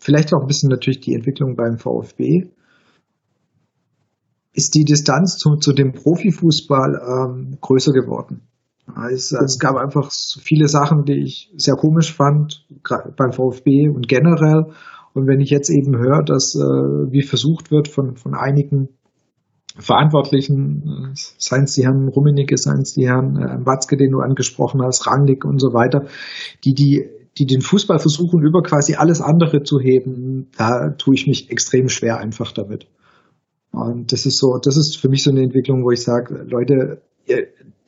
vielleicht 0.07 0.33
auch 0.33 0.39
ein 0.39 0.47
bisschen 0.47 0.69
natürlich 0.69 1.01
die 1.01 1.13
Entwicklung 1.13 1.57
beim 1.57 1.77
VfB, 1.77 2.49
ist 4.53 4.73
die 4.73 4.85
Distanz 4.85 5.35
zu, 5.35 5.57
zu 5.57 5.73
dem 5.73 5.91
Profifußball 5.91 7.01
ähm, 7.05 7.57
größer 7.59 7.91
geworden. 7.91 8.47
Es, 9.11 9.33
es, 9.33 9.59
gab 9.59 9.75
einfach 9.75 10.09
viele 10.09 10.69
Sachen, 10.69 11.03
die 11.03 11.21
ich 11.21 11.51
sehr 11.57 11.75
komisch 11.75 12.13
fand, 12.13 12.65
beim 13.17 13.33
VfB 13.33 13.89
und 13.89 14.07
generell. 14.07 14.71
Und 15.13 15.27
wenn 15.27 15.41
ich 15.41 15.49
jetzt 15.49 15.69
eben 15.69 15.97
höre, 15.97 16.23
dass 16.23 16.55
äh, 16.55 17.11
wie 17.11 17.23
versucht 17.23 17.69
wird 17.69 17.89
von, 17.89 18.15
von 18.15 18.33
einigen 18.33 18.87
Verantwortlichen, 19.77 21.11
seien 21.37 21.65
es 21.65 21.73
die 21.73 21.83
Herren 21.83 22.07
Rummenigge, 22.07 22.55
seien 22.57 22.83
es 22.83 22.93
die 22.93 23.07
Herren 23.07 23.35
äh, 23.35 23.65
Watzke, 23.65 23.97
den 23.97 24.11
du 24.11 24.19
angesprochen 24.19 24.81
hast, 24.83 25.05
Rangnick 25.05 25.43
und 25.43 25.59
so 25.59 25.73
weiter, 25.73 26.05
die, 26.63 26.73
die, 26.73 27.09
die 27.38 27.45
den 27.45 27.61
Fußball 27.61 27.99
versuchen, 27.99 28.41
über 28.41 28.61
quasi 28.61 28.95
alles 28.95 29.21
andere 29.21 29.63
zu 29.63 29.79
heben, 29.79 30.47
da 30.57 30.89
tue 30.91 31.15
ich 31.15 31.27
mich 31.27 31.51
extrem 31.51 31.89
schwer 31.89 32.17
einfach 32.17 32.51
damit. 32.51 32.88
Und 33.71 34.11
das 34.11 34.25
ist 34.25 34.39
so, 34.39 34.57
das 34.61 34.77
ist 34.77 34.97
für 34.97 35.09
mich 35.09 35.23
so 35.23 35.31
eine 35.31 35.41
Entwicklung, 35.41 35.83
wo 35.83 35.91
ich 35.91 36.01
sage, 36.01 36.45
Leute, 36.47 37.01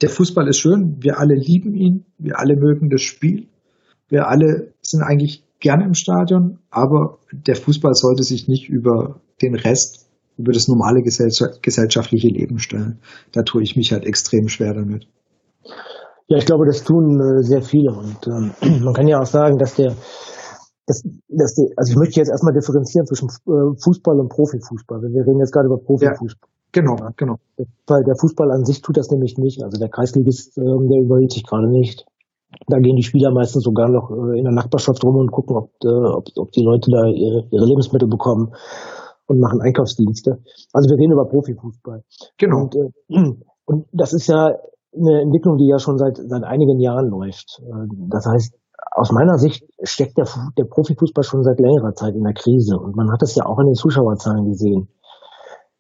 der 0.02 0.10
Fußball 0.10 0.48
ist 0.48 0.58
schön, 0.58 0.98
wir 1.02 1.20
alle 1.20 1.36
lieben 1.36 1.74
ihn, 1.74 2.06
wir 2.18 2.38
alle 2.40 2.56
mögen 2.56 2.90
das 2.90 3.02
Spiel, 3.02 3.48
wir 4.08 4.28
alle 4.28 4.74
sind 4.82 5.02
eigentlich 5.02 5.44
gerne 5.60 5.86
im 5.86 5.94
Stadion, 5.94 6.60
aber 6.70 7.20
der 7.32 7.56
Fußball 7.56 7.94
sollte 7.94 8.24
sich 8.24 8.48
nicht 8.48 8.70
über 8.70 9.22
den 9.42 9.56
Rest, 9.56 10.08
über 10.38 10.52
das 10.52 10.68
normale 10.68 11.02
gesellschaftliche 11.02 12.30
Leben 12.30 12.60
stellen. 12.60 13.00
Da 13.32 13.44
tue 13.44 13.64
ich 13.64 13.76
mich 13.76 13.92
halt 13.92 14.06
extrem 14.06 14.48
schwer 14.48 14.74
damit. 14.74 15.08
Ja, 16.30 16.38
ich 16.38 16.46
glaube, 16.46 16.66
das 16.66 16.84
tun 16.84 17.20
äh, 17.20 17.44
sehr 17.44 17.62
viele 17.62 17.92
und 17.92 18.28
ähm, 18.28 18.52
man 18.86 18.94
kann 18.94 19.08
ja 19.08 19.20
auch 19.20 19.26
sagen, 19.26 19.58
dass 19.58 19.76
der 19.76 19.96
das, 20.86 21.04
das, 21.28 21.54
also 21.76 21.92
ich 21.92 21.98
möchte 21.98 22.20
jetzt 22.20 22.30
erstmal 22.30 22.54
differenzieren 22.54 23.06
zwischen 23.06 23.30
äh, 23.30 23.78
Fußball 23.78 24.20
und 24.20 24.30
Profifußball. 24.30 25.02
Wir 25.02 25.22
reden 25.22 25.40
jetzt 25.40 25.54
gerade 25.54 25.68
über 25.68 25.78
Profifußball. 25.78 26.50
Genau, 26.72 26.96
genau. 27.16 27.36
Weil 27.58 28.04
der 28.04 28.16
Fußball 28.16 28.52
an 28.52 28.66
sich 28.66 28.82
tut 28.82 28.98
das 28.98 29.10
nämlich 29.10 29.38
nicht. 29.38 29.64
Also 29.64 29.80
der 29.80 29.90
Kreisligist, 29.90 30.58
äh, 30.58 30.62
der 30.62 31.02
überhält 31.02 31.32
sich 31.32 31.44
gerade 31.44 31.70
nicht. 31.70 32.06
Da 32.68 32.80
gehen 32.80 32.96
die 32.96 33.04
Spieler 33.04 33.32
meistens 33.32 33.64
sogar 33.64 33.90
noch 33.90 34.10
äh, 34.10 34.38
in 34.38 34.46
der 34.46 34.54
Nachbarschaft 34.54 35.04
rum 35.04 35.18
und 35.18 35.32
gucken, 35.32 35.58
ob, 35.58 35.70
äh, 35.84 35.88
ob, 35.90 36.26
ob 36.36 36.52
die 36.52 36.64
Leute 36.64 36.90
da 36.90 37.06
ihre, 37.06 37.46
ihre 37.52 37.66
Lebensmittel 37.66 38.08
bekommen 38.08 38.54
und 39.28 39.40
machen 39.40 39.62
Einkaufsdienste. 39.62 40.40
Also 40.74 40.90
wir 40.90 40.98
reden 40.98 41.14
über 41.14 41.30
Profifußball. 41.30 42.04
Genau. 42.38 42.64
Und, 42.64 42.76
äh, 42.76 42.90
und 43.66 43.86
das 43.92 44.14
ist 44.14 44.28
ja 44.28 44.56
eine 44.94 45.22
Entwicklung, 45.22 45.58
die 45.58 45.68
ja 45.68 45.80
schon 45.80 45.98
seit, 45.98 46.18
seit 46.18 46.44
einigen 46.44 46.80
Jahren 46.80 47.10
läuft. 47.10 47.62
Das 48.10 48.26
heißt, 48.26 48.54
aus 48.96 49.12
meiner 49.12 49.38
Sicht 49.38 49.64
steckt 49.84 50.18
der, 50.18 50.28
der 50.58 50.66
Profifußball 50.66 51.24
schon 51.24 51.44
seit 51.44 51.60
längerer 51.60 51.94
Zeit 51.94 52.16
in 52.16 52.24
der 52.24 52.34
Krise. 52.34 52.78
Und 52.78 52.96
man 52.96 53.12
hat 53.12 53.22
es 53.22 53.36
ja 53.36 53.46
auch 53.46 53.60
in 53.60 53.68
den 53.68 53.76
Zuschauerzahlen 53.76 54.46
gesehen 54.46 54.90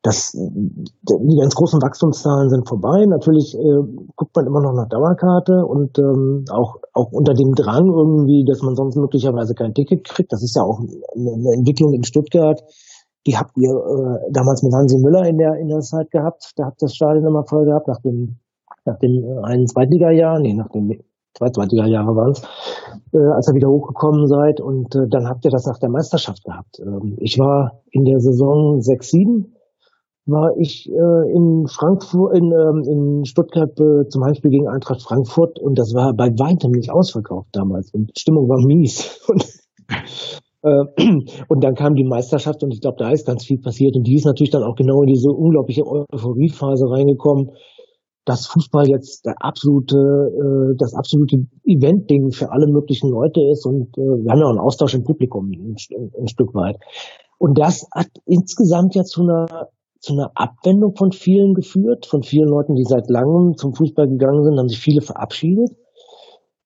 das, 0.01 0.31
die 0.31 1.37
ganz 1.39 1.55
großen 1.55 1.81
Wachstumszahlen 1.81 2.49
sind 2.49 2.67
vorbei. 2.69 3.05
Natürlich 3.05 3.53
äh, 3.53 3.83
guckt 4.15 4.35
man 4.35 4.47
immer 4.47 4.61
noch 4.61 4.73
nach 4.73 4.87
Dauerkarte 4.87 5.65
und 5.65 5.99
ähm, 5.99 6.45
auch, 6.51 6.77
auch 6.93 7.11
unter 7.11 7.33
dem 7.33 7.51
Drang 7.53 7.85
irgendwie, 7.85 8.45
dass 8.47 8.61
man 8.61 8.75
sonst 8.75 8.95
möglicherweise 8.95 9.55
kein 9.55 9.73
Ticket 9.73 10.05
kriegt. 10.05 10.31
Das 10.31 10.41
ist 10.41 10.55
ja 10.55 10.63
auch 10.63 10.79
eine, 10.79 11.53
Entwicklung 11.53 11.93
in 11.93 12.03
Stuttgart. 12.03 12.63
Die 13.27 13.35
habt 13.35 13.57
ihr 13.57 13.71
äh, 13.71 14.31
damals 14.31 14.63
mit 14.63 14.73
Hansi 14.73 14.97
Müller 14.99 15.27
in 15.27 15.37
der, 15.37 15.55
in 15.59 15.67
der 15.67 15.81
Zeit 15.81 16.11
gehabt. 16.11 16.53
Da 16.55 16.67
habt 16.67 16.81
das 16.81 16.95
Stadion 16.95 17.27
immer 17.27 17.43
voll 17.43 17.65
gehabt, 17.65 17.89
nach 17.89 17.99
dem, 17.99 18.39
nach 18.89 18.99
dem 18.99 19.23
äh, 19.23 19.45
einen 19.45 19.67
Zweitliga-Jahr, 19.67 20.39
nee, 20.39 20.53
nach 20.53 20.69
dem 20.69 20.89
zwei 21.37 21.49
Zweitliga-Jahre 21.49 22.15
waren 22.15 22.31
es, 22.31 22.41
äh, 23.13 23.31
als 23.35 23.47
ihr 23.47 23.55
wieder 23.55 23.69
hochgekommen 23.69 24.27
seid. 24.27 24.61
Und 24.61 24.95
äh, 24.95 25.07
dann 25.09 25.27
habt 25.27 25.45
ihr 25.45 25.51
das 25.51 25.65
nach 25.65 25.79
der 25.79 25.89
Meisterschaft 25.89 26.43
gehabt. 26.43 26.79
Ähm, 26.79 27.17
ich 27.19 27.37
war 27.37 27.81
in 27.91 28.03
der 28.03 28.19
Saison 28.19 28.79
6-7 28.79 29.53
war 30.31 30.53
ich 30.57 30.87
äh, 30.87 31.35
in 31.35 31.65
Frankfurt, 31.67 32.37
in, 32.37 32.51
ähm, 32.51 32.83
in 32.85 33.25
Stuttgart 33.25 33.71
äh, 33.79 34.07
zum 34.09 34.21
Beispiel 34.21 34.51
gegen 34.51 34.67
Eintracht 34.67 35.01
Frankfurt 35.01 35.59
und 35.59 35.77
das 35.77 35.93
war 35.93 36.13
bei 36.13 36.27
weitem 36.27 36.71
nicht 36.71 36.91
ausverkauft 36.91 37.49
damals 37.51 37.91
und 37.93 38.11
die 38.15 38.19
Stimmung 38.19 38.47
war 38.47 38.63
mies. 38.65 39.19
Und, 39.29 39.45
äh, 40.61 41.05
und 41.47 41.63
dann 41.63 41.73
kam 41.73 41.95
die 41.95 42.03
Meisterschaft 42.03 42.61
und 42.63 42.73
ich 42.73 42.81
glaube, 42.81 42.97
da 42.99 43.09
ist 43.11 43.25
ganz 43.25 43.45
viel 43.45 43.59
passiert 43.59 43.95
und 43.95 44.03
die 44.03 44.15
ist 44.15 44.25
natürlich 44.25 44.51
dann 44.51 44.63
auch 44.63 44.75
genau 44.75 45.01
in 45.03 45.07
diese 45.07 45.29
unglaubliche 45.31 45.83
Euphoriephase 45.85 46.85
reingekommen, 46.91 47.51
dass 48.29 48.45
Fußball 48.45 48.87
jetzt 48.87 49.25
der 49.25 49.33
absolute, 49.39 49.97
äh, 49.97 50.75
das 50.77 50.93
absolute 50.93 51.47
Event-Ding 51.65 52.31
für 52.31 52.51
alle 52.51 52.67
möglichen 52.67 53.09
Leute 53.09 53.41
ist 53.51 53.65
und 53.65 53.89
äh, 53.97 54.01
wir 54.01 54.31
haben 54.31 54.39
ja 54.39 54.45
auch 54.45 54.51
einen 54.51 54.59
Austausch 54.59 54.93
im 54.93 55.03
Publikum 55.03 55.49
ein, 55.49 55.75
ein, 56.19 56.27
Stück 56.27 56.53
weit. 56.53 56.77
Und 57.39 57.57
das 57.57 57.87
hat 57.91 58.09
insgesamt 58.25 58.93
ja 58.93 59.03
zu 59.03 59.23
einer 59.23 59.69
zu 59.99 60.13
einer 60.13 60.31
Abwendung 60.35 60.95
von 60.95 61.11
vielen 61.11 61.53
geführt, 61.55 62.05
von 62.05 62.23
vielen 62.23 62.47
Leuten, 62.47 62.73
die 62.75 62.85
seit 62.85 63.09
langem 63.09 63.57
zum 63.57 63.73
Fußball 63.73 64.07
gegangen 64.07 64.43
sind, 64.45 64.57
haben 64.57 64.69
sich 64.69 64.79
viele 64.79 65.01
verabschiedet. 65.01 65.75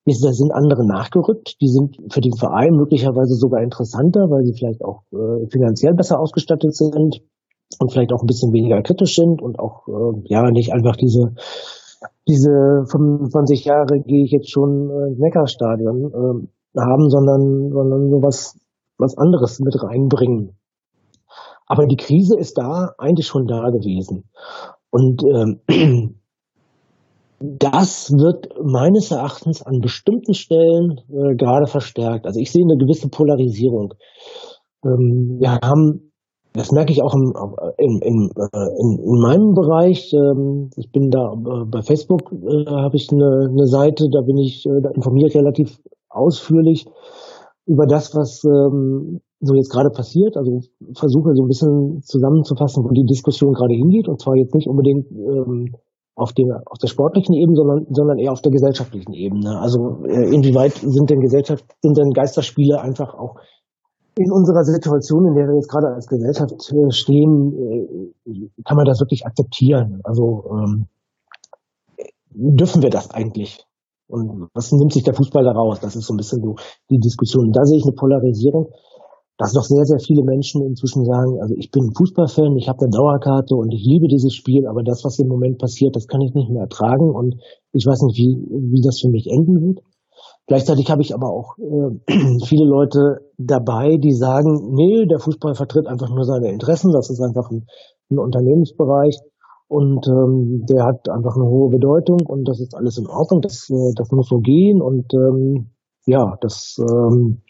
Jetzt 0.05 0.22
sind 0.22 0.53
andere 0.53 0.86
nachgerückt, 0.86 1.55
die 1.59 1.70
sind 1.70 1.95
für 2.11 2.22
den 2.22 2.36
Verein 2.38 2.76
möglicherweise 2.76 3.34
sogar 3.34 3.64
interessanter, 3.64 4.30
weil 4.30 4.43
sie 4.43 4.53
vielleicht 4.53 4.84
auch 4.84 5.01
äh, 5.14 5.47
finanziell 5.49 5.95
besser 5.95 6.20
ausgestattet 6.20 6.76
sind 6.76 7.22
und 7.80 7.91
vielleicht 7.91 8.13
auch 8.13 8.21
ein 8.21 8.28
bisschen 8.28 8.53
weniger 8.53 8.82
kritisch 8.82 9.15
sind 9.15 9.41
und 9.41 9.59
auch 9.59 9.88
äh, 9.88 10.21
ja 10.26 10.49
nicht 10.51 10.74
einfach 10.74 10.95
diese 10.95 11.34
diese 12.28 12.86
25 12.91 13.65
Jahre 13.65 13.99
gehe 13.99 14.24
ich 14.26 14.32
jetzt 14.32 14.51
schon 14.51 14.89
äh, 14.89 15.09
ins 15.09 15.19
Neckarstadion 15.19 16.47
äh, 16.76 16.80
haben, 16.80 17.09
sondern 17.09 17.71
sondern 17.71 18.09
sowas 18.09 18.57
was 18.97 19.17
anderes 19.17 19.59
mit 19.59 19.76
reinbringen. 19.82 20.55
Aber 21.65 21.86
die 21.88 21.95
Krise 21.95 22.38
ist 22.38 22.57
da 22.57 22.91
eigentlich 22.97 23.28
schon 23.28 23.47
da 23.47 23.69
gewesen. 23.69 24.26
Und 24.89 25.24
ähm, 25.24 25.59
das 27.39 28.11
wird 28.11 28.47
meines 28.63 29.11
Erachtens 29.11 29.61
an 29.61 29.80
bestimmten 29.82 30.34
Stellen 30.34 31.01
äh, 31.09 31.36
gerade 31.36 31.67
verstärkt. 31.67 32.26
Also 32.26 32.39
ich 32.39 32.51
sehe 32.51 32.63
eine 32.63 32.78
gewisse 32.78 33.09
Polarisierung. 33.09 33.93
Ähm, 34.86 35.38
wir 35.39 35.59
haben, 35.61 36.12
das 36.54 36.72
merke 36.72 36.91
ich 36.91 37.01
auch 37.01 37.14
im, 37.16 37.34
im, 37.78 37.99
im, 38.01 38.32
äh, 38.38 38.70
in, 38.80 38.99
in 38.99 39.20
meinem 39.22 39.54
Bereich. 39.54 40.14
Ähm, 40.14 40.70
ich 40.78 40.91
bin 40.91 41.10
da 41.10 41.34
äh, 41.34 41.66
bei 41.66 41.82
Facebook 41.82 42.32
äh, 42.32 42.66
habe 42.70 42.95
ich 42.95 43.12
eine, 43.12 43.49
eine 43.49 43.66
Seite, 43.66 44.08
da 44.12 44.22
bin 44.22 44.38
ich, 44.38 44.64
da 44.64 44.89
informiere 44.91 45.30
ich 45.30 45.36
relativ 45.36 45.80
ausführlich 46.10 46.86
über 47.66 47.88
das, 47.88 48.14
was 48.16 48.43
ähm, 48.43 49.22
so 49.39 49.56
jetzt 49.56 49.72
gerade 49.72 49.89
passiert. 49.89 50.38
Also 50.38 50.60
versuche 50.95 51.34
so 51.34 51.43
ein 51.43 51.47
bisschen 51.47 52.01
zusammenzufassen, 52.04 52.84
wo 52.84 52.89
die 52.89 53.06
Diskussion 53.06 53.54
gerade 53.54 53.74
hingeht. 53.74 54.08
Und 54.08 54.22
zwar 54.22 54.36
jetzt 54.36 54.54
nicht 54.54 54.68
unbedingt 54.68 55.10
ähm, 55.12 55.74
auf, 56.16 56.34
den, 56.34 56.51
auf 56.51 56.78
der 56.78 56.88
sportlichen 56.88 57.34
Ebene, 57.34 57.56
sondern, 57.56 57.88
sondern 57.89 58.20
eher 58.20 58.32
auf 58.32 58.41
der 58.41 58.51
gesellschaftlichen 58.51 59.14
Ebene. 59.14 59.60
Also 59.60 60.04
inwieweit 60.06 60.74
sind 60.74 61.10
denn 61.10 61.20
Gesellschaft, 61.20 61.66
sind 61.82 61.97
denn 61.97 62.12
Geisterspiele 62.12 62.80
einfach 62.80 63.16
auch 63.16 63.38
in 64.18 64.32
unserer 64.32 64.64
Situation, 64.64 65.28
in 65.28 65.36
der 65.36 65.47
wir 65.47 65.55
jetzt 65.55 65.70
gerade 65.70 65.88
als 65.93 66.07
Gesellschaft 66.07 66.53
äh, 66.53 66.91
stehen, 66.91 67.53
äh, 68.26 68.64
kann 68.66 68.78
man 68.78 68.86
das 68.86 68.99
wirklich 68.99 69.26
akzeptieren? 69.26 70.01
Also 70.03 70.45
ähm, 70.51 70.88
dürfen 72.30 72.82
wir 72.82 72.89
das 72.89 73.11
eigentlich? 73.11 73.66
Und 74.07 74.49
was 74.53 74.72
nimmt 74.72 74.93
sich 74.93 75.03
der 75.03 75.16
Fußball 75.16 75.43
daraus? 75.43 75.80
Das 75.80 75.95
ist 75.95 76.05
so 76.05 76.14
ein 76.14 76.18
bisschen 76.18 76.41
so 76.41 76.55
die 76.89 76.99
Diskussion. 76.99 77.51
Da 77.51 77.64
sehe 77.64 77.78
ich 77.78 77.86
eine 77.86 77.95
Polarisierung 77.95 78.70
dass 79.38 79.53
noch 79.53 79.64
sehr, 79.64 79.86
sehr 79.86 79.99
viele 79.99 80.24
Menschen 80.24 80.61
inzwischen 80.64 81.05
sagen, 81.05 81.41
also 81.41 81.55
ich 81.57 81.72
bin 81.72 81.91
Fußballfan, 81.97 82.55
ich 82.55 82.70
habe 82.70 82.86
eine 82.86 82.91
Dauerkarte 82.91 83.55
und 83.55 83.74
ich 83.74 83.84
liebe 83.84 84.07
dieses 84.07 84.34
Spiel, 84.34 84.68
aber 84.68 84.84
das, 84.84 85.03
was 85.03 85.18
im 85.20 85.28
Moment 85.28 85.57
passiert, 85.57 85.95
das 85.95 86.07
kann 86.07 86.22
ich 86.22 86.34
nicht 86.34 86.49
mehr 86.49 86.64
ertragen 86.64 87.09
und 87.09 87.36
ich 87.72 87.86
weiß 87.86 88.01
nicht, 88.03 88.18
wie, 88.18 88.38
wie 88.72 88.82
das 88.82 88.99
für 89.01 89.09
mich 89.09 89.28
enden 89.28 89.59
wird. 89.61 89.80
Gleichzeitig 90.46 90.91
habe 90.91 91.02
ich 91.02 91.14
aber 91.14 91.30
auch 91.30 91.58
äh, 91.58 92.39
viele 92.46 92.66
Leute 92.66 93.32
dabei, 93.38 93.98
die 93.98 94.14
sagen, 94.14 94.74
nee, 94.74 95.06
der 95.06 95.20
Fußball 95.20 95.56
vertritt 95.56 95.88
einfach 95.88 96.10
nur 96.10 96.26
seine 96.26 96.52
Interessen, 96.52 96.91
das 96.91 97.10
ist 97.10 97.22
einfach 97.22 97.50
ein, 97.50 97.66
ein 98.12 98.20
Unternehmensbereich 98.20 99.20
und 99.68 100.06
ähm, 100.08 100.66
der 100.70 100.86
hat 100.86 101.10
einfach 101.10 101.36
eine 101.36 101.46
hohe 101.46 101.70
Bedeutung 101.70 102.20
und 102.28 102.48
das 102.48 102.60
ist 102.60 102.76
alles 102.76 102.98
in 102.98 103.08
Ordnung, 103.08 103.41
das, 103.41 103.70
äh, 103.70 103.94
das 103.96 104.12
muss 104.12 104.28
so 104.28 104.39
gehen 104.39 104.82
und 104.82 105.14
ähm, 105.14 105.72
ja, 106.06 106.38
das 106.41 106.78
ähm, 106.80 107.41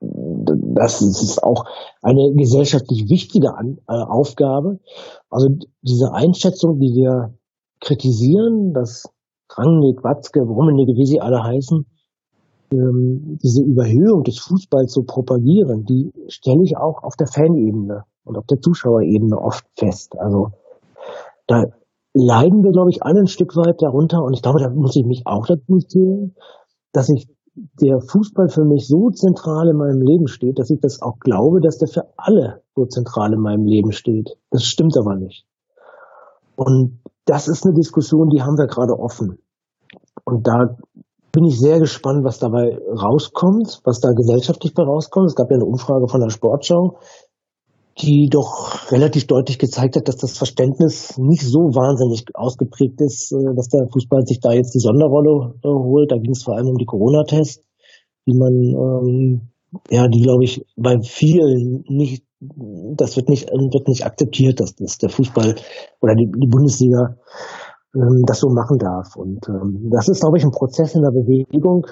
das 0.00 1.02
ist 1.02 1.42
auch 1.42 1.64
eine 2.02 2.32
gesellschaftlich 2.34 3.08
wichtige 3.08 3.56
An 3.56 3.78
äh, 3.88 3.94
Aufgabe. 3.94 4.78
Also 5.28 5.48
diese 5.82 6.12
Einschätzung, 6.12 6.78
die 6.78 6.94
wir 6.94 7.34
kritisieren, 7.80 8.72
dass 8.72 9.10
Rangnick, 9.56 10.04
Watzke, 10.04 10.40
Rummenigge, 10.40 10.92
wie 10.94 11.06
sie 11.06 11.20
alle 11.20 11.42
heißen, 11.42 11.86
ähm, 12.72 13.38
diese 13.42 13.62
Überhöhung 13.62 14.22
des 14.24 14.38
Fußballs 14.38 14.92
zu 14.92 15.04
propagieren, 15.04 15.84
die 15.84 16.12
stelle 16.28 16.62
ich 16.62 16.76
auch 16.76 17.02
auf 17.02 17.16
der 17.16 17.26
Fanebene 17.26 18.04
und 18.24 18.36
auf 18.36 18.46
der 18.46 18.60
Zuschauerebene 18.60 19.38
oft 19.38 19.64
fest. 19.76 20.14
Also 20.18 20.52
da 21.46 21.64
leiden 22.14 22.62
wir, 22.62 22.72
glaube 22.72 22.90
ich, 22.90 23.02
alle 23.02 23.20
ein 23.20 23.26
Stück 23.26 23.56
weit 23.56 23.80
darunter 23.80 24.22
und 24.22 24.34
ich 24.34 24.42
glaube, 24.42 24.60
da 24.60 24.70
muss 24.70 24.96
ich 24.96 25.06
mich 25.06 25.22
auch 25.24 25.46
dazu 25.46 25.78
zählen, 25.78 26.34
dass 26.92 27.08
ich 27.08 27.28
der 27.80 28.00
Fußball 28.00 28.48
für 28.48 28.64
mich 28.64 28.86
so 28.86 29.10
zentral 29.10 29.68
in 29.68 29.76
meinem 29.76 30.00
Leben 30.00 30.28
steht, 30.28 30.58
dass 30.58 30.70
ich 30.70 30.80
das 30.80 31.02
auch 31.02 31.18
glaube, 31.18 31.60
dass 31.60 31.78
der 31.78 31.88
für 31.88 32.04
alle 32.16 32.62
so 32.76 32.86
zentral 32.86 33.32
in 33.32 33.40
meinem 33.40 33.64
Leben 33.64 33.92
steht. 33.92 34.36
Das 34.50 34.64
stimmt 34.64 34.96
aber 34.96 35.16
nicht. 35.16 35.44
Und 36.56 37.00
das 37.28 37.46
ist 37.46 37.64
eine 37.66 37.74
Diskussion, 37.74 38.30
die 38.30 38.40
haben 38.40 38.56
wir 38.56 38.66
gerade 38.66 38.98
offen. 38.98 39.38
Und 40.24 40.46
da 40.46 40.76
bin 41.32 41.44
ich 41.44 41.58
sehr 41.58 41.78
gespannt, 41.78 42.24
was 42.24 42.38
dabei 42.38 42.76
rauskommt, 42.90 43.80
was 43.84 44.00
da 44.00 44.10
gesellschaftlich 44.12 44.72
bei 44.74 44.82
rauskommt. 44.82 45.26
Es 45.26 45.34
gab 45.34 45.50
ja 45.50 45.56
eine 45.56 45.66
Umfrage 45.66 46.08
von 46.08 46.20
der 46.20 46.30
Sportschau, 46.30 46.98
die 48.00 48.28
doch 48.30 48.90
relativ 48.90 49.26
deutlich 49.26 49.58
gezeigt 49.58 49.96
hat, 49.96 50.08
dass 50.08 50.16
das 50.16 50.38
Verständnis 50.38 51.18
nicht 51.18 51.42
so 51.42 51.58
wahnsinnig 51.74 52.24
ausgeprägt 52.34 53.00
ist, 53.00 53.32
äh, 53.32 53.54
dass 53.54 53.68
der 53.68 53.88
Fußball 53.92 54.24
sich 54.24 54.40
da 54.40 54.52
jetzt 54.52 54.74
die 54.74 54.80
Sonderrolle 54.80 55.54
äh, 55.62 55.68
holt. 55.68 56.10
Da 56.10 56.16
ging 56.16 56.32
es 56.32 56.42
vor 56.42 56.56
allem 56.56 56.68
um 56.68 56.78
die 56.78 56.86
Corona-Tests, 56.86 57.62
die 58.26 58.36
man, 58.36 58.52
ähm, 58.52 59.40
ja, 59.90 60.08
die 60.08 60.22
glaube 60.22 60.44
ich 60.44 60.64
bei 60.76 60.96
vielen 61.02 61.84
nicht, 61.88 62.24
das 62.40 63.16
wird 63.16 63.28
nicht, 63.28 63.50
wird 63.50 63.88
nicht 63.88 64.04
akzeptiert, 64.04 64.60
dass, 64.60 64.74
dass 64.76 64.98
der 64.98 65.10
Fußball 65.10 65.56
oder 66.00 66.14
die, 66.14 66.30
die 66.30 66.48
Bundesliga 66.48 67.16
ähm, 67.94 68.22
das 68.26 68.40
so 68.40 68.48
machen 68.48 68.78
darf. 68.78 69.16
Und 69.16 69.48
ähm, 69.48 69.90
das 69.90 70.08
ist, 70.08 70.20
glaube 70.20 70.38
ich, 70.38 70.44
ein 70.44 70.52
Prozess 70.52 70.94
in 70.94 71.02
der 71.02 71.10
Bewegung. 71.10 71.86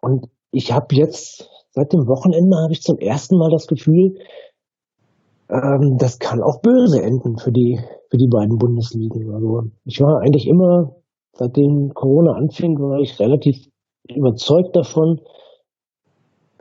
Und 0.00 0.26
ich 0.50 0.72
habe 0.72 0.94
jetzt 0.94 1.48
seit 1.70 1.92
dem 1.92 2.06
Wochenende 2.06 2.56
habe 2.62 2.72
ich 2.72 2.82
zum 2.82 2.98
ersten 2.98 3.36
Mal 3.38 3.50
das 3.50 3.66
Gefühl, 3.66 4.16
ähm, 5.48 5.96
das 5.98 6.18
kann 6.18 6.42
auch 6.42 6.60
böse 6.60 7.02
enden 7.02 7.38
für 7.38 7.52
die, 7.52 7.80
für 8.10 8.16
die 8.16 8.28
beiden 8.28 8.58
Bundesligen. 8.58 9.32
Also 9.34 9.70
ich 9.84 10.00
war 10.00 10.20
eigentlich 10.20 10.46
immer, 10.46 10.96
seitdem 11.32 11.92
Corona 11.94 12.32
anfing, 12.32 12.78
war 12.78 13.00
ich 13.00 13.18
relativ 13.18 13.56
überzeugt 14.08 14.76
davon, 14.76 15.20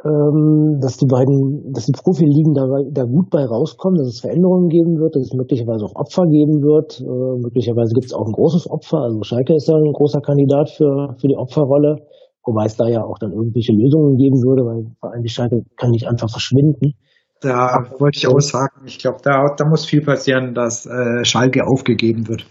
ähm, 0.04 0.80
dass 0.82 0.98
die 0.98 1.06
beiden, 1.06 1.72
dass 1.74 1.86
die 1.86 1.94
Profiligen 1.94 2.54
da, 2.54 2.66
da 2.90 3.04
gut 3.04 3.30
bei 3.30 3.46
rauskommen, 3.46 4.00
dass 4.00 4.08
es 4.08 4.22
Veränderungen 4.22 4.68
geben 4.68 4.98
wird, 4.98 5.16
dass 5.16 5.30
es 5.30 5.34
möglicherweise 5.34 5.86
auch 5.86 5.96
Opfer 5.96 6.26
geben 6.26 6.66
wird. 6.66 7.00
Äh, 7.02 7.38
möglicherweise 7.38 7.94
gibt 7.94 8.08
es 8.08 8.14
auch 8.14 8.26
ein 8.26 8.34
großes 8.34 8.70
Opfer. 8.70 8.98
Also 8.98 9.22
Schalke 9.22 9.54
ist 9.54 9.68
ja 9.68 9.76
ein 9.76 9.94
großer 9.94 10.22
Kandidat 10.22 10.72
für, 10.72 11.14
für 11.22 11.28
die 11.28 11.38
Opferrolle, 11.38 12.02
wobei 12.44 12.66
es 12.66 12.78
da 12.78 12.88
ja 12.88 13.04
auch 13.04 13.20
dann 13.20 13.32
irgendwelche 13.32 13.74
Lösungen 13.74 14.18
geben 14.18 14.42
würde, 14.42 14.66
weil 14.66 14.90
vor 15.00 15.14
allem 15.14 15.22
die 15.22 15.30
Schalke 15.30 15.62
kann 15.78 15.92
nicht 15.92 16.08
einfach 16.08 16.32
verschwinden. 16.32 16.98
Da 17.42 17.86
wollte 18.00 18.18
ich 18.18 18.28
auch 18.28 18.40
sagen, 18.40 18.86
ich 18.86 18.98
glaube, 18.98 19.18
da, 19.24 19.54
da 19.56 19.66
muss 19.70 19.86
viel 19.86 20.02
passieren, 20.02 20.54
dass 20.54 20.86
äh, 20.86 21.24
Schalke 21.26 21.62
aufgegeben 21.66 22.28
wird. 22.28 22.46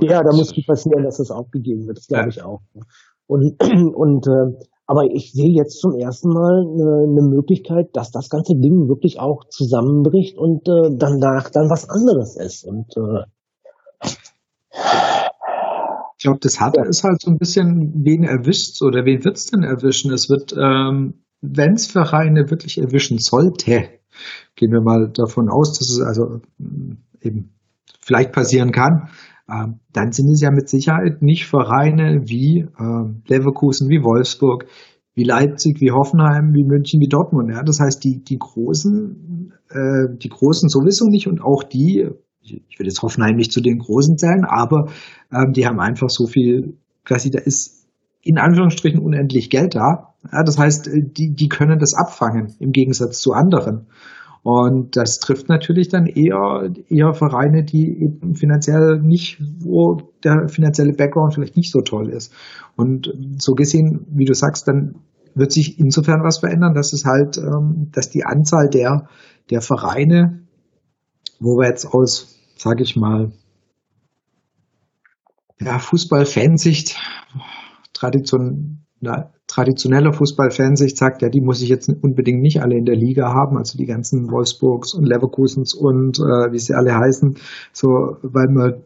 ja, 0.00 0.20
da 0.20 0.36
muss 0.36 0.52
viel 0.52 0.64
passieren, 0.66 1.04
dass 1.04 1.20
es 1.20 1.30
aufgegeben 1.30 1.86
wird, 1.86 1.98
das 1.98 2.06
glaube 2.06 2.24
ja. 2.24 2.28
ich 2.28 2.42
auch. 2.42 2.60
Und, 3.26 3.56
und 3.94 4.26
äh, 4.26 4.64
aber 4.86 5.04
ich 5.10 5.32
sehe 5.32 5.52
jetzt 5.52 5.80
zum 5.80 5.94
ersten 5.94 6.28
Mal 6.28 6.62
eine, 6.62 7.04
eine 7.08 7.22
Möglichkeit, 7.28 7.88
dass 7.94 8.10
das 8.10 8.28
ganze 8.28 8.54
Ding 8.54 8.88
wirklich 8.88 9.18
auch 9.18 9.44
zusammenbricht 9.48 10.36
und 10.36 10.68
äh, 10.68 10.90
danach 10.96 11.50
dann 11.50 11.70
was 11.70 11.88
anderes 11.88 12.36
ist. 12.36 12.64
Und 12.64 12.94
äh, 12.96 13.24
ich 16.16 16.22
glaube, 16.22 16.38
das 16.40 16.60
Harte 16.60 16.80
ja. 16.80 16.86
ist 16.86 17.04
halt 17.04 17.20
so 17.20 17.30
ein 17.30 17.38
bisschen, 17.38 18.02
wen 18.04 18.24
erwischt 18.24 18.82
oder 18.82 19.04
wen 19.04 19.24
wird 19.24 19.36
es 19.36 19.46
denn 19.46 19.62
erwischen? 19.62 20.12
Es 20.12 20.28
wird 20.28 20.54
ähm, 20.56 21.24
wenn 21.52 21.74
es 21.74 21.86
Vereine 21.86 22.50
wirklich 22.50 22.78
erwischen 22.78 23.18
sollte, 23.18 23.88
gehen 24.56 24.72
wir 24.72 24.80
mal 24.80 25.10
davon 25.12 25.48
aus, 25.50 25.78
dass 25.78 25.90
es 25.90 26.00
also 26.00 26.40
mm, 26.58 26.92
eben 27.20 27.54
vielleicht 28.00 28.32
passieren 28.32 28.70
kann, 28.70 29.10
dann 29.46 30.12
sind 30.12 30.30
es 30.30 30.40
ja 30.40 30.50
mit 30.50 30.68
Sicherheit 30.68 31.20
nicht 31.20 31.46
Vereine 31.46 32.22
wie 32.24 32.60
äh, 32.60 33.04
Leverkusen, 33.26 33.90
wie 33.90 34.02
Wolfsburg, 34.02 34.66
wie 35.14 35.24
Leipzig, 35.24 35.80
wie 35.80 35.92
Hoffenheim, 35.92 36.54
wie 36.54 36.64
München, 36.64 37.00
wie 37.00 37.08
Dortmund. 37.08 37.50
Ja? 37.50 37.62
Das 37.62 37.78
heißt, 37.78 38.02
die, 38.04 38.24
die 38.24 38.38
Großen, 38.38 39.52
äh, 39.70 40.16
die 40.16 40.28
Großen 40.28 40.68
sowieso 40.68 41.08
nicht 41.08 41.28
und 41.28 41.42
auch 41.42 41.62
die, 41.62 42.08
ich 42.40 42.78
will 42.78 42.86
jetzt 42.86 43.02
Hoffenheim 43.02 43.36
nicht 43.36 43.52
zu 43.52 43.60
den 43.60 43.78
Großen 43.78 44.18
zählen, 44.18 44.44
aber 44.44 44.88
ähm, 45.32 45.52
die 45.52 45.66
haben 45.66 45.80
einfach 45.80 46.10
so 46.10 46.26
viel, 46.26 46.78
quasi 47.04 47.30
da 47.30 47.38
ist 47.40 47.86
in 48.22 48.38
Anführungsstrichen 48.38 49.00
unendlich 49.00 49.50
Geld 49.50 49.74
da. 49.74 50.14
Ja, 50.32 50.42
das 50.42 50.58
heißt, 50.58 50.88
äh, 50.88 51.02
die, 51.04 51.34
die 51.34 51.48
können 51.48 51.78
das 51.78 51.94
abfangen 51.94 52.54
im 52.58 52.72
Gegensatz 52.72 53.20
zu 53.20 53.32
anderen. 53.32 53.86
Und 54.44 54.94
das 54.98 55.20
trifft 55.20 55.48
natürlich 55.48 55.88
dann 55.88 56.04
eher, 56.04 56.70
eher 56.90 57.14
Vereine, 57.14 57.64
die 57.64 57.98
eben 58.02 58.34
finanziell 58.34 59.00
nicht, 59.00 59.40
wo 59.58 60.02
der 60.22 60.48
finanzielle 60.48 60.92
Background 60.92 61.32
vielleicht 61.32 61.56
nicht 61.56 61.72
so 61.72 61.80
toll 61.80 62.10
ist. 62.10 62.30
Und 62.76 63.10
so 63.38 63.54
gesehen, 63.54 64.06
wie 64.10 64.26
du 64.26 64.34
sagst, 64.34 64.68
dann 64.68 64.96
wird 65.34 65.50
sich 65.50 65.78
insofern 65.78 66.22
was 66.22 66.40
verändern, 66.40 66.74
dass 66.74 66.92
es 66.92 67.06
halt, 67.06 67.38
ähm, 67.38 67.88
dass 67.92 68.10
die 68.10 68.26
Anzahl 68.26 68.68
der, 68.68 69.08
der 69.48 69.62
Vereine, 69.62 70.46
wo 71.40 71.56
wir 71.56 71.66
jetzt 71.66 71.86
aus, 71.86 72.38
sage 72.58 72.82
ich 72.82 72.96
mal, 72.96 73.32
ja, 75.58 75.78
Fußball-Fansicht 75.78 76.98
Tradition, 77.94 78.83
traditioneller 79.46 80.12
Fußballfansicht 80.12 80.96
sagt, 80.96 81.22
ja, 81.22 81.28
die 81.28 81.40
muss 81.40 81.62
ich 81.62 81.68
jetzt 81.68 81.88
unbedingt 81.88 82.40
nicht 82.40 82.62
alle 82.62 82.76
in 82.76 82.84
der 82.84 82.96
Liga 82.96 83.32
haben, 83.32 83.56
also 83.56 83.78
die 83.78 83.86
ganzen 83.86 84.30
Wolfsburgs 84.30 84.94
und 84.94 85.04
Leverkusens 85.04 85.74
und 85.74 86.18
äh, 86.18 86.52
wie 86.52 86.58
sie 86.58 86.74
alle 86.74 86.94
heißen, 86.94 87.36
so, 87.72 88.16
weil 88.22 88.48
man 88.48 88.82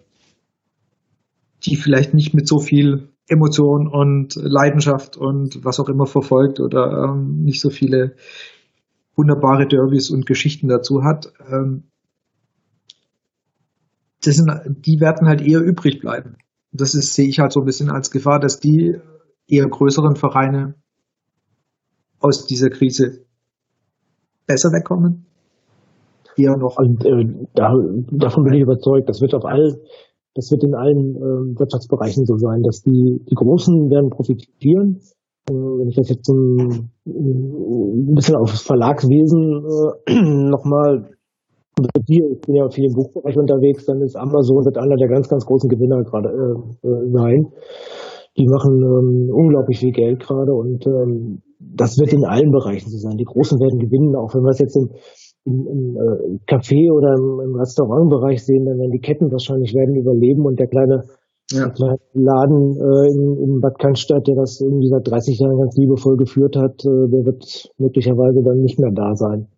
die 1.65 1.77
vielleicht 1.77 2.15
nicht 2.15 2.35
mit 2.35 2.47
so 2.47 2.59
viel 2.59 3.09
Emotion 3.29 3.89
und 3.89 4.37
Leidenschaft 4.37 5.17
und 5.17 5.65
was 5.65 5.81
auch 5.81 5.89
immer 5.89 6.07
verfolgt 6.07 6.61
oder 6.61 7.11
ähm, 7.11 7.43
nicht 7.43 7.61
so 7.61 7.71
viele 7.71 8.15
wunderbare 9.17 9.67
Derbys 9.67 10.11
und 10.11 10.27
Geschichten 10.27 10.69
dazu 10.69 11.03
hat. 11.03 11.33
Ähm, 11.51 11.85
das 14.25 14.37
sind, 14.37 14.51
die 14.87 15.01
werden 15.01 15.29
halt 15.29 15.41
eher 15.41 15.61
übrig 15.61 16.01
bleiben 16.01 16.37
das 16.73 16.93
sehe 16.93 17.29
ich 17.29 17.39
halt 17.39 17.53
so 17.53 17.61
ein 17.61 17.67
bisschen 17.67 17.91
als 17.91 18.11
Gefahr, 18.11 18.41
dass 18.41 18.61
die 18.61 18.99
eher 19.49 19.67
größeren 19.69 20.17
Vereine 20.17 20.75
aus 22.21 22.47
dieser 22.47 22.71
Krise 22.71 23.25
besser 24.47 24.71
wegkommen. 24.71 25.27
Eher 26.37 26.57
noch. 26.57 26.79
Und, 26.79 27.05
äh, 27.05 27.25
da, 27.55 27.75
davon 28.13 28.45
bin 28.45 28.55
ich 28.55 28.63
überzeugt. 28.63 29.09
Das 29.09 29.21
wird 29.21 29.35
auf 29.35 29.45
all, 29.45 29.81
das 30.35 30.51
wird 30.51 30.63
in 30.63 30.75
allen 30.75 31.17
äh, 31.17 31.59
Wirtschaftsbereichen 31.59 32.25
so 32.27 32.37
sein, 32.37 32.63
dass 32.63 32.83
die, 32.83 33.25
die 33.29 33.35
Großen 33.35 33.91
werden 33.91 34.11
profitieren. 34.11 35.01
Äh, 35.51 35.53
wenn 35.53 35.89
ich 35.89 35.97
das 35.97 36.09
jetzt 36.09 36.29
ein, 36.29 36.91
ein 37.07 38.15
bisschen 38.15 38.37
aufs 38.37 38.63
Verlagswesen 38.63 39.65
äh, 40.07 40.23
nochmal 40.51 41.11
hier, 42.07 42.31
ich 42.33 42.41
bin 42.41 42.57
ja 42.57 42.69
viel 42.71 42.87
im 42.87 42.95
Buchbereich 42.95 43.37
unterwegs, 43.37 43.87
dann 43.87 44.01
ist 44.01 44.17
Amazon 44.17 44.65
wird 44.65 44.79
einer 44.79 44.97
der 44.97 45.09
ganz, 45.09 45.29
ganz 45.29 45.45
großen 45.47 45.69
Gewinner 45.69 46.03
gerade 46.03 46.29
äh, 46.29 46.89
äh, 46.89 47.11
sein. 47.13 47.53
Die 48.39 48.47
machen 48.47 48.83
ähm, 48.83 49.31
unglaublich 49.35 49.81
viel 49.81 49.93
Geld 49.93 50.21
gerade 50.21 50.53
und 50.53 50.87
ähm, 50.87 51.43
das 51.59 51.99
wird 51.99 52.13
in 52.13 52.25
allen 52.25 52.51
Bereichen 52.51 52.89
so 52.91 52.99
sein. 52.99 53.17
Die 53.17 53.25
Großen 53.25 53.59
werden 53.59 53.79
gewinnen, 53.79 54.15
auch 54.15 54.35
wenn 54.35 54.43
wir 54.43 54.51
es 54.51 54.59
jetzt 54.59 54.77
im, 54.77 54.91
im, 55.45 55.67
im 55.67 55.83
äh, 55.97 56.39
Café 56.47 56.93
oder 56.93 57.15
im, 57.19 57.41
im 57.43 57.55
Restaurantbereich 57.57 58.45
sehen, 58.45 58.65
dann 58.65 58.79
werden 58.79 58.93
die 58.93 59.03
Ketten 59.03 59.31
wahrscheinlich 59.33 59.75
werden 59.75 59.97
überleben 59.97 60.47
und 60.47 60.59
der 60.59 60.69
kleine, 60.69 61.05
ja. 61.51 61.67
der 61.67 61.73
kleine 61.75 61.99
Laden 62.15 62.79
äh, 62.79 63.07
in, 63.11 63.23
in 63.43 63.61
Bad 63.61 63.79
Cannstatt, 63.79 64.27
der 64.27 64.37
das 64.37 64.61
irgendwie 64.61 64.89
seit 64.89 65.07
30 65.09 65.39
Jahren 65.41 65.59
ganz 65.59 65.77
liebevoll 65.77 66.17
geführt 66.17 66.57
hat, 66.57 66.79
äh, 66.85 67.11
der 67.11 67.27
wird 67.27 67.43
möglicherweise 67.79 68.43
dann 68.45 68.61
nicht 68.63 68.79
mehr 68.79 68.93
da 68.95 69.15
sein. 69.15 69.49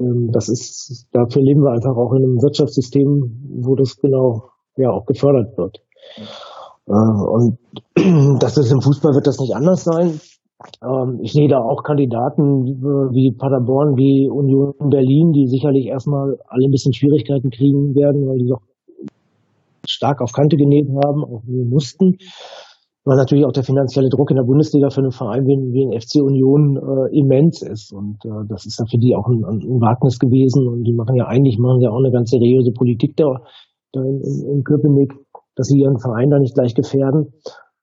Ähm, 0.00 0.30
das 0.32 0.48
ist, 0.48 1.06
dafür 1.12 1.42
leben 1.42 1.62
wir 1.62 1.72
einfach 1.72 1.96
auch 1.96 2.12
in 2.14 2.24
einem 2.24 2.42
Wirtschaftssystem, 2.42 3.62
wo 3.62 3.76
das 3.76 3.96
genau 3.96 4.50
ja 4.76 4.90
auch 4.90 5.06
gefördert 5.06 5.56
wird. 5.56 5.78
Äh, 6.16 6.22
und 6.86 7.58
das 8.40 8.56
ist 8.56 8.72
im 8.72 8.80
Fußball 8.80 9.14
wird 9.14 9.26
das 9.26 9.40
nicht 9.40 9.54
anders 9.54 9.84
sein. 9.84 10.20
Ähm, 10.82 11.20
ich 11.22 11.32
sehe 11.32 11.48
da 11.48 11.58
auch 11.58 11.82
Kandidaten 11.82 12.64
wie 13.12 13.34
Paderborn, 13.36 13.96
wie 13.96 14.28
Union 14.30 14.72
Berlin, 14.90 15.32
die 15.32 15.46
sicherlich 15.46 15.86
erstmal 15.86 16.38
alle 16.46 16.66
ein 16.66 16.70
bisschen 16.70 16.94
Schwierigkeiten 16.94 17.50
kriegen 17.50 17.94
werden, 17.94 18.26
weil 18.26 18.38
die 18.38 18.48
doch 18.48 18.62
stark 19.86 20.20
auf 20.20 20.32
Kante 20.32 20.56
genäht 20.56 20.88
haben, 20.88 21.24
auch 21.24 21.42
mussten 21.46 22.16
weil 23.06 23.16
natürlich 23.16 23.46
auch 23.46 23.52
der 23.52 23.62
finanzielle 23.62 24.10
Druck 24.10 24.30
in 24.30 24.36
der 24.36 24.42
Bundesliga 24.42 24.90
für 24.90 25.00
einen 25.00 25.12
Verein 25.12 25.46
wie, 25.46 25.54
wie 25.72 25.86
ein 25.86 25.94
FC 25.94 26.18
Union 26.20 26.74
äh, 26.74 27.16
immens 27.16 27.62
ist. 27.62 27.92
Und 27.94 28.18
äh, 28.26 28.42
das 28.48 28.66
ist 28.66 28.80
ja 28.80 28.84
für 28.90 28.98
die 28.98 29.14
auch 29.14 29.28
ein, 29.30 29.46
ein 29.46 29.80
Wagnis 29.80 30.18
gewesen. 30.18 30.66
Und 30.66 30.82
die 30.82 30.92
machen 30.92 31.14
ja 31.14 31.26
eigentlich 31.26 31.56
machen 31.56 31.80
ja 31.80 31.90
auch 31.90 32.02
eine 32.02 32.10
ganz 32.10 32.30
seriöse 32.30 32.72
Politik 32.74 33.16
da, 33.16 33.46
da 33.92 34.02
in, 34.02 34.58
in 34.58 34.64
Köpenick, 34.64 35.14
dass 35.56 35.66
sie 35.66 35.78
ihren 35.78 35.98
Verein 35.98 36.30
da 36.30 36.38
nicht 36.38 36.54
gleich 36.54 36.74
gefährden. 36.74 37.32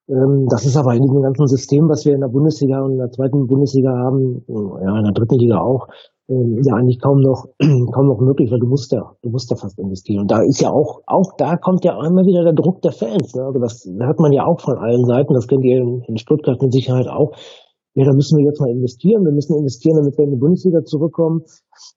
Ähm, 0.09 0.47
das 0.49 0.65
ist 0.65 0.77
aber 0.77 0.93
in 0.93 1.01
diesem 1.01 1.21
ganzen 1.21 1.47
System, 1.47 1.89
was 1.89 2.05
wir 2.05 2.13
in 2.13 2.21
der 2.21 2.27
Bundesliga 2.27 2.81
und 2.81 2.93
in 2.93 2.99
der 2.99 3.11
zweiten 3.11 3.47
Bundesliga 3.47 3.91
haben, 3.91 4.43
ja, 4.47 4.97
in 4.97 5.03
der 5.03 5.13
dritten 5.13 5.39
Liga 5.39 5.59
auch, 5.59 5.87
ähm, 6.29 6.59
ja 6.63 6.75
eigentlich 6.75 7.01
kaum 7.01 7.19
noch, 7.19 7.47
kaum 7.91 8.07
noch 8.07 8.19
möglich, 8.19 8.51
weil 8.51 8.59
du 8.59 8.67
musst 8.67 8.91
ja, 8.91 9.11
du 9.21 9.29
musst 9.29 9.49
ja 9.49 9.57
fast 9.57 9.79
investieren. 9.79 10.21
Und 10.21 10.31
da 10.31 10.41
ist 10.41 10.61
ja 10.61 10.71
auch, 10.71 11.01
auch 11.05 11.35
da 11.37 11.57
kommt 11.57 11.83
ja 11.83 11.97
einmal 11.97 12.25
wieder 12.25 12.43
der 12.43 12.53
Druck 12.53 12.81
der 12.81 12.91
Fans. 12.91 13.33
Ne? 13.35 13.43
Also 13.43 13.59
das 13.59 13.85
hört 13.85 14.19
man 14.19 14.31
ja 14.31 14.45
auch 14.45 14.59
von 14.59 14.77
allen 14.77 15.05
Seiten, 15.05 15.33
das 15.33 15.47
kennt 15.47 15.65
ihr 15.65 15.77
in, 15.77 16.01
in 16.07 16.17
Stuttgart 16.17 16.61
mit 16.61 16.73
Sicherheit 16.73 17.07
auch. 17.07 17.31
Ja, 17.95 18.05
da 18.05 18.13
müssen 18.13 18.39
wir 18.39 18.45
jetzt 18.45 18.59
mal 18.59 18.71
investieren. 18.71 19.23
Wir 19.23 19.31
müssen 19.31 19.55
investieren, 19.55 19.97
damit 19.97 20.17
wir 20.17 20.25
in 20.25 20.31
die 20.31 20.39
Bundesliga 20.39 20.83
zurückkommen. 20.83 21.43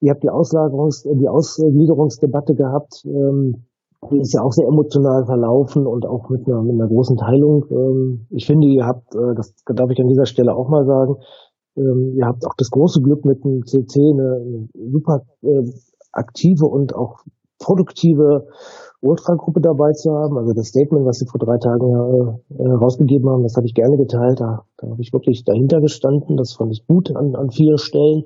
Ihr 0.01 0.13
habt 0.13 0.23
die 0.23 0.31
Auslagerungs-, 0.31 1.09
die 1.09 1.29
Ausgliederungsdebatte 1.29 2.55
gehabt. 2.55 3.03
Ähm, 3.07 3.65
ist 4.13 4.35
ja 4.35 4.43
auch 4.43 4.53
sehr 4.53 4.67
emotional 4.67 5.25
verlaufen 5.27 5.87
und 5.87 6.07
auch 6.07 6.29
mit 6.31 6.47
einer, 6.47 6.63
mit 6.63 6.75
einer 6.75 6.89
großen 6.89 7.17
Teilung. 7.17 7.65
Ähm, 7.71 8.27
ich 8.31 8.47
finde, 8.47 8.67
ihr 8.67 8.87
habt, 8.87 9.15
äh, 9.15 9.35
das 9.37 9.55
darf 9.67 9.91
ich 9.91 10.01
an 10.01 10.09
dieser 10.09 10.27
Stelle 10.27 10.55
auch 10.55 10.69
mal 10.69 10.85
sagen, 10.87 11.17
ähm, 11.77 12.15
ihr 12.17 12.27
habt 12.27 12.47
auch 12.47 12.55
das 12.57 12.71
große 12.71 13.01
Glück 13.03 13.25
mit 13.25 13.45
dem 13.45 13.65
CC 13.65 14.01
eine, 14.01 14.69
super 14.91 15.23
äh, 15.43 15.71
aktive 16.13 16.67
und 16.67 16.95
auch 16.95 17.21
produktive 17.59 18.47
Ultragruppe 19.01 19.61
dabei 19.61 19.93
zu 19.93 20.11
haben. 20.13 20.37
Also 20.39 20.53
das 20.53 20.69
Statement, 20.69 21.07
was 21.07 21.19
sie 21.19 21.27
vor 21.27 21.39
drei 21.39 21.59
Tagen 21.59 22.41
äh, 22.59 22.69
rausgegeben 22.69 23.29
haben, 23.31 23.43
das 23.43 23.57
habe 23.57 23.67
ich 23.67 23.75
gerne 23.75 23.97
geteilt. 23.97 24.41
Da, 24.41 24.65
da 24.79 24.91
habe 24.91 25.01
ich 25.01 25.13
wirklich 25.13 25.45
dahinter 25.45 25.81
gestanden. 25.81 26.37
Das 26.37 26.55
fand 26.55 26.73
ich 26.73 26.87
gut 26.87 27.15
an, 27.15 27.35
an 27.35 27.51
vielen 27.51 27.79
Stellen. 27.79 28.25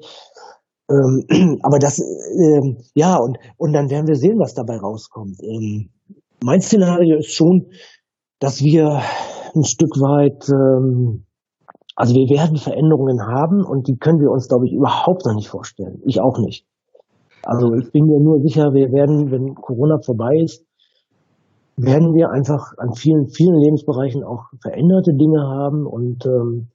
Ähm, 0.90 1.58
aber 1.62 1.78
das, 1.78 1.98
ähm, 2.00 2.78
ja, 2.94 3.16
und, 3.16 3.38
und 3.56 3.72
dann 3.72 3.90
werden 3.90 4.08
wir 4.08 4.16
sehen, 4.16 4.38
was 4.38 4.54
dabei 4.54 4.76
rauskommt. 4.76 5.38
Ähm, 5.42 5.90
mein 6.42 6.60
Szenario 6.60 7.18
ist 7.18 7.32
schon, 7.32 7.66
dass 8.40 8.60
wir 8.60 9.00
ein 9.54 9.64
Stück 9.64 9.94
weit, 10.00 10.48
ähm, 10.48 11.26
also 11.94 12.14
wir 12.14 12.28
werden 12.30 12.56
Veränderungen 12.56 13.20
haben 13.26 13.64
und 13.64 13.88
die 13.88 13.96
können 13.96 14.20
wir 14.20 14.30
uns, 14.30 14.48
glaube 14.48 14.66
ich, 14.66 14.72
überhaupt 14.72 15.24
noch 15.26 15.34
nicht 15.34 15.48
vorstellen. 15.48 16.00
Ich 16.06 16.20
auch 16.20 16.38
nicht. 16.38 16.66
Also 17.42 17.72
ich 17.74 17.90
bin 17.92 18.04
mir 18.04 18.20
nur 18.20 18.40
sicher, 18.40 18.72
wir 18.72 18.92
werden, 18.92 19.30
wenn 19.30 19.54
Corona 19.54 19.98
vorbei 20.04 20.36
ist, 20.42 20.64
werden 21.76 22.12
wir 22.12 22.30
einfach 22.30 22.72
an 22.76 22.92
vielen, 22.94 23.28
vielen 23.28 23.56
Lebensbereichen 23.56 24.24
auch 24.24 24.44
veränderte 24.60 25.12
Dinge 25.14 25.40
haben 25.40 25.86
und 25.86 26.26
ähm, 26.26 26.68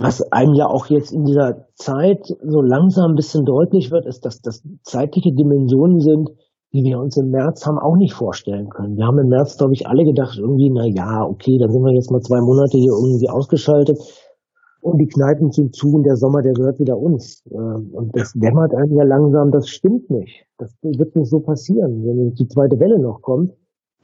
was 0.00 0.22
einem 0.32 0.54
ja 0.54 0.66
auch 0.66 0.86
jetzt 0.86 1.12
in 1.12 1.24
dieser 1.24 1.66
Zeit 1.74 2.26
so 2.26 2.62
langsam 2.62 3.12
ein 3.12 3.16
bisschen 3.16 3.44
deutlich 3.44 3.90
wird, 3.90 4.06
ist, 4.06 4.24
dass 4.24 4.40
das 4.40 4.62
zeitliche 4.82 5.32
Dimensionen 5.32 6.00
sind, 6.00 6.30
die 6.72 6.84
wir 6.84 6.98
uns 6.98 7.16
im 7.16 7.30
März 7.30 7.66
haben 7.66 7.78
auch 7.78 7.96
nicht 7.96 8.14
vorstellen 8.14 8.70
können. 8.70 8.96
Wir 8.96 9.06
haben 9.06 9.18
im 9.18 9.28
März, 9.28 9.58
glaube 9.58 9.74
ich, 9.74 9.86
alle 9.86 10.04
gedacht, 10.04 10.38
irgendwie, 10.38 10.70
na 10.70 10.86
ja, 10.86 11.24
okay, 11.24 11.58
dann 11.58 11.70
sind 11.70 11.82
wir 11.82 11.92
jetzt 11.92 12.10
mal 12.10 12.20
zwei 12.20 12.40
Monate 12.40 12.78
hier 12.78 12.92
irgendwie 12.92 13.28
ausgeschaltet 13.28 13.98
und 14.80 14.98
die 14.98 15.08
Kneipen 15.08 15.50
sind 15.50 15.74
zu 15.74 15.92
und 15.92 16.04
der 16.04 16.16
Sommer, 16.16 16.40
der 16.42 16.54
gehört 16.54 16.78
wieder 16.78 16.96
uns. 16.96 17.42
Ähm, 17.50 17.90
und 17.92 18.16
das 18.16 18.32
dämmert 18.32 18.74
einem 18.74 18.96
ja 18.96 19.04
langsam, 19.04 19.50
das 19.50 19.68
stimmt 19.68 20.08
nicht. 20.10 20.46
Das 20.58 20.74
wird 20.82 21.14
nicht 21.16 21.28
so 21.28 21.40
passieren. 21.40 22.04
Wenn 22.04 22.32
die 22.34 22.48
zweite 22.48 22.78
Welle 22.80 22.98
noch 22.98 23.20
kommt, 23.20 23.52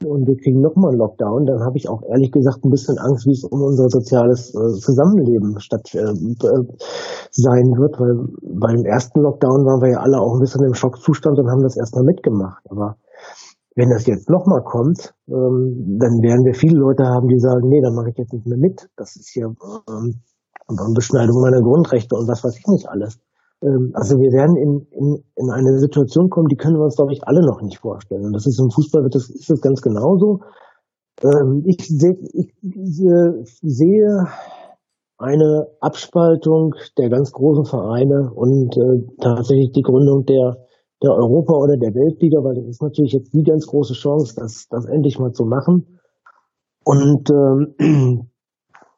und 0.05 0.27
wir 0.27 0.37
kriegen 0.37 0.61
nochmal 0.61 0.91
einen 0.91 0.99
Lockdown, 0.99 1.45
dann 1.45 1.61
habe 1.65 1.77
ich 1.77 1.89
auch 1.89 2.03
ehrlich 2.03 2.31
gesagt 2.31 2.63
ein 2.63 2.69
bisschen 2.69 2.97
Angst, 2.97 3.25
wie 3.25 3.33
es 3.33 3.43
um 3.43 3.61
unser 3.61 3.89
soziales 3.89 4.53
äh, 4.53 4.79
Zusammenleben 4.79 5.59
statt 5.59 5.89
äh, 5.93 5.99
äh, 5.99 6.63
sein 7.31 7.73
wird, 7.77 7.99
weil 7.99 8.29
beim 8.41 8.85
ersten 8.85 9.21
Lockdown 9.21 9.65
waren 9.65 9.81
wir 9.81 9.91
ja 9.91 9.99
alle 9.99 10.19
auch 10.19 10.33
ein 10.33 10.39
bisschen 10.39 10.63
im 10.63 10.73
Schockzustand 10.73 11.39
und 11.39 11.49
haben 11.49 11.63
das 11.63 11.77
erstmal 11.77 12.03
mitgemacht. 12.03 12.63
Aber 12.69 12.97
wenn 13.75 13.89
das 13.89 14.05
jetzt 14.05 14.29
nochmal 14.29 14.63
kommt, 14.63 15.13
ähm, 15.29 15.97
dann 15.99 16.21
werden 16.21 16.45
wir 16.45 16.53
viele 16.53 16.77
Leute 16.79 17.05
haben, 17.05 17.27
die 17.27 17.39
sagen, 17.39 17.67
nee, 17.69 17.81
dann 17.81 17.95
mache 17.95 18.09
ich 18.09 18.17
jetzt 18.17 18.33
nicht 18.33 18.45
mehr 18.45 18.57
mit. 18.57 18.89
Das 18.97 19.15
ist 19.15 19.29
hier 19.29 19.53
ähm, 19.89 20.21
Beschneidung 20.93 21.41
meiner 21.41 21.61
Grundrechte 21.61 22.15
und 22.15 22.27
was 22.27 22.43
weiß 22.43 22.57
ich 22.57 22.67
nicht 22.67 22.89
alles. 22.89 23.19
Ähm, 23.63 23.91
also 23.93 24.17
wir 24.17 24.31
werden 24.31 24.55
in, 24.55 24.87
in, 24.91 25.23
in 25.35 25.49
eine 25.51 25.79
Situation 25.79 26.29
kommen, 26.29 26.47
die 26.47 26.57
können 26.57 26.77
wir 26.77 26.83
uns, 26.83 26.95
glaube 26.95 27.13
ich, 27.13 27.27
alle 27.27 27.41
noch 27.41 27.61
nicht 27.61 27.79
vorstellen. 27.79 28.25
Und 28.25 28.33
das 28.33 28.45
ist 28.45 28.59
im 28.59 28.69
Fußball 28.69 29.07
das, 29.09 29.29
ist 29.29 29.49
das 29.49 29.61
ganz 29.61 29.81
genauso. 29.81 30.41
Ähm, 31.23 31.63
ich, 31.65 31.77
seh, 31.87 32.13
ich 32.21 32.53
sehe 33.61 34.25
eine 35.17 35.67
Abspaltung 35.79 36.75
der 36.97 37.09
ganz 37.09 37.31
großen 37.31 37.65
Vereine 37.65 38.31
und 38.35 38.77
äh, 38.77 39.01
tatsächlich 39.19 39.71
die 39.71 39.81
Gründung 39.81 40.25
der, 40.25 40.57
der 41.01 41.11
Europa- 41.11 41.57
oder 41.57 41.75
der 41.77 41.95
Weltliga, 41.95 42.43
weil 42.43 42.55
das 42.55 42.67
ist 42.67 42.83
natürlich 42.83 43.13
jetzt 43.13 43.33
die 43.33 43.43
ganz 43.43 43.65
große 43.65 43.93
Chance, 43.93 44.35
das, 44.37 44.67
das 44.69 44.85
endlich 44.85 45.17
mal 45.17 45.31
zu 45.31 45.45
machen. 45.45 45.99
Und 46.85 47.29
ähm, 47.31 48.29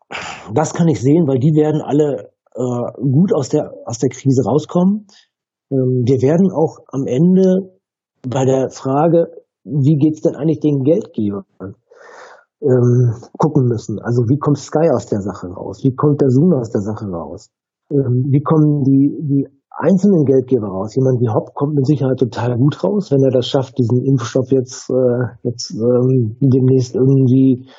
das 0.54 0.74
kann 0.74 0.90
ich 0.90 1.00
sehen, 1.00 1.26
weil 1.26 1.40
die 1.40 1.56
werden 1.56 1.82
alle 1.82 2.32
äh, 2.60 2.92
gut 3.00 3.34
aus 3.34 3.48
der, 3.50 3.72
aus 3.86 4.00
der 4.00 4.10
Krise 4.10 4.44
rauskommen. 4.44 5.08
Ähm, 5.72 6.04
wir 6.04 6.22
werden 6.22 6.52
auch 6.52 6.84
am 6.92 7.08
Ende 7.08 7.72
bei 8.28 8.44
der 8.44 8.70
Frage, 8.70 9.32
wie 9.64 9.96
geht's 9.96 10.22
denn 10.22 10.36
eigentlich 10.36 10.60
den 10.60 10.84
Geldgebern, 10.84 11.46
ähm, 12.62 13.16
gucken 13.38 13.64
müssen. 13.68 14.00
Also 14.00 14.24
wie 14.28 14.38
kommt 14.38 14.58
Sky 14.58 14.90
aus 14.94 15.06
der 15.06 15.22
Sache 15.22 15.48
raus? 15.48 15.80
Wie 15.84 15.96
kommt 15.96 16.20
der 16.20 16.30
Zoom 16.30 16.54
aus 16.54 16.70
der 16.70 16.82
Sache 16.82 17.08
raus? 17.08 17.50
Ähm, 17.92 18.28
wie 18.30 18.42
kommen 18.42 18.84
die, 18.84 19.16
die 19.24 19.48
einzelnen 19.72 20.26
Geldgeber 20.26 20.68
raus? 20.68 20.96
Jemand 20.96 21.22
wie 21.22 21.30
Hopp 21.30 21.54
kommt 21.56 21.76
mit 21.76 21.88
Sicherheit 21.88 22.20
total 22.20 22.58
gut 22.58 22.84
raus, 22.84 23.12
wenn 23.12 23.24
er 23.24 23.32
das 23.32 23.48
schafft, 23.48 23.78
diesen 23.78 24.04
Impfstoff 24.04 24.52
jetzt, 24.52 24.90
äh, 24.90 25.48
jetzt 25.48 25.72
ähm, 25.72 26.36
demnächst 26.42 26.96
irgendwie 26.96 27.70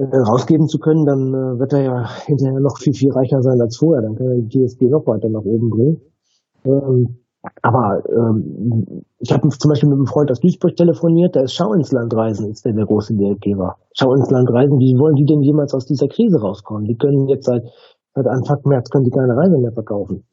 rausgeben 0.00 0.66
zu 0.66 0.78
können, 0.78 1.04
dann 1.04 1.28
äh, 1.28 1.58
wird 1.58 1.72
er 1.72 1.82
ja 1.82 2.08
hinterher 2.26 2.60
noch 2.60 2.78
viel, 2.78 2.94
viel 2.94 3.12
reicher 3.12 3.42
sein 3.42 3.60
als 3.60 3.76
vorher. 3.76 4.02
Dann 4.02 4.16
kann 4.16 4.26
er 4.26 4.36
die 4.36 4.48
GSG 4.48 4.86
noch 4.88 5.06
weiter 5.06 5.28
nach 5.28 5.44
oben 5.44 5.70
bringen. 5.70 6.00
Ähm, 6.64 7.18
aber 7.62 8.02
ähm, 8.08 9.04
ich 9.18 9.32
habe 9.32 9.48
zum 9.48 9.68
Beispiel 9.68 9.88
mit 9.88 9.98
einem 9.98 10.06
Freund 10.06 10.30
aus 10.30 10.40
Duisburg 10.40 10.76
telefoniert, 10.76 11.34
der 11.34 11.44
ist 11.44 11.54
Schau 11.54 11.74
ins 11.74 11.92
Land 11.92 12.14
reisen, 12.14 12.50
ist 12.50 12.64
der, 12.64 12.72
der 12.72 12.86
große 12.86 13.14
Geldgeber. 13.14 13.76
Schau 13.92 14.14
ins 14.14 14.30
Land 14.30 14.50
reisen, 14.50 14.78
wie 14.78 14.98
wollen 14.98 15.14
die 15.14 15.26
denn 15.26 15.42
jemals 15.42 15.74
aus 15.74 15.86
dieser 15.86 16.08
Krise 16.08 16.40
rauskommen? 16.40 16.84
Die 16.84 16.96
können 16.96 17.28
jetzt 17.28 17.46
seit, 17.46 17.62
seit 18.14 18.26
Anfang 18.26 18.60
März 18.64 18.88
können 18.90 19.04
die 19.04 19.10
keine 19.10 19.36
Reise 19.36 19.58
mehr 19.58 19.72
verkaufen. 19.72 20.24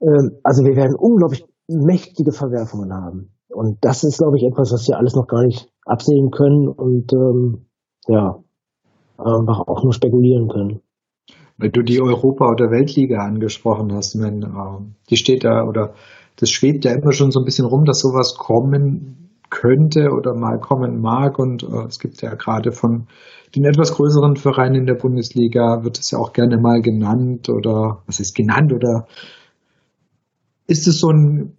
Ähm, 0.00 0.38
also 0.42 0.64
wir 0.64 0.76
werden 0.76 0.96
unglaublich 0.96 1.44
mächtige 1.68 2.32
Verwerfungen 2.32 2.94
haben. 2.94 3.30
Und 3.48 3.78
das 3.82 4.04
ist, 4.04 4.18
glaube 4.18 4.36
ich, 4.36 4.44
etwas, 4.44 4.72
was 4.72 4.86
wir 4.88 4.98
alles 4.98 5.14
noch 5.14 5.26
gar 5.26 5.42
nicht 5.42 5.68
absehen 5.84 6.30
können. 6.30 6.68
Und 6.68 7.12
ähm, 7.12 7.66
ja, 8.06 8.43
einfach 9.18 9.60
auch 9.66 9.82
nur 9.82 9.92
spekulieren 9.92 10.48
können. 10.48 10.80
Weil 11.56 11.70
du 11.70 11.82
die 11.82 12.00
Europa- 12.00 12.50
oder 12.50 12.70
Weltliga 12.70 13.18
angesprochen 13.18 13.92
hast, 13.92 14.20
wenn, 14.20 14.42
äh, 14.42 14.84
die 15.10 15.16
steht 15.16 15.44
da 15.44 15.64
oder 15.64 15.94
das 16.36 16.50
schwebt 16.50 16.84
ja 16.84 16.92
immer 16.92 17.12
schon 17.12 17.30
so 17.30 17.40
ein 17.40 17.44
bisschen 17.44 17.66
rum, 17.66 17.84
dass 17.84 18.00
sowas 18.00 18.34
kommen 18.36 19.24
könnte 19.50 20.10
oder 20.10 20.34
mal 20.34 20.58
kommen 20.58 21.00
mag. 21.00 21.38
Und 21.38 21.62
äh, 21.62 21.86
es 21.86 22.00
gibt 22.00 22.20
ja 22.22 22.34
gerade 22.34 22.72
von 22.72 23.06
den 23.54 23.64
etwas 23.64 23.94
größeren 23.94 24.36
Vereinen 24.36 24.74
in 24.74 24.86
der 24.86 24.94
Bundesliga 24.94 25.84
wird 25.84 25.98
es 25.98 26.10
ja 26.10 26.18
auch 26.18 26.32
gerne 26.32 26.58
mal 26.58 26.82
genannt 26.82 27.48
oder 27.48 28.02
was 28.06 28.18
ist 28.18 28.34
genannt 28.34 28.72
oder 28.72 29.06
ist 30.66 30.88
es 30.88 30.98
so 30.98 31.10
ein 31.10 31.56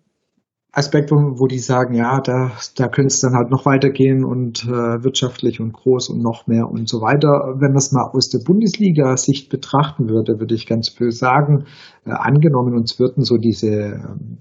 Aspekt, 0.77 1.09
wo, 1.09 1.47
die 1.47 1.59
sagen, 1.59 1.95
ja, 1.95 2.19
da, 2.19 2.51
da 2.75 2.89
könnte 2.89 3.07
es 3.07 3.21
dann 3.21 3.33
halt 3.33 3.49
noch 3.49 3.65
weitergehen 3.65 4.25
und 4.25 4.65
äh, 4.65 5.03
wirtschaftlich 5.05 5.61
und 5.61 5.71
groß 5.71 6.09
und 6.09 6.21
noch 6.21 6.47
mehr 6.47 6.69
und 6.69 6.89
so 6.89 6.99
weiter. 6.99 7.55
Wenn 7.55 7.71
man 7.71 7.77
es 7.77 7.93
mal 7.93 8.09
aus 8.11 8.27
der 8.27 8.39
Bundesliga-Sicht 8.39 9.49
betrachten 9.49 10.09
würde, 10.09 10.37
würde 10.37 10.53
ich 10.53 10.67
ganz 10.67 10.89
viel 10.89 11.11
sagen, 11.11 11.63
äh, 12.05 12.11
angenommen, 12.11 12.75
uns 12.75 12.99
würden 12.99 13.23
so 13.23 13.37
diese 13.37 13.69
äh, 13.69 13.99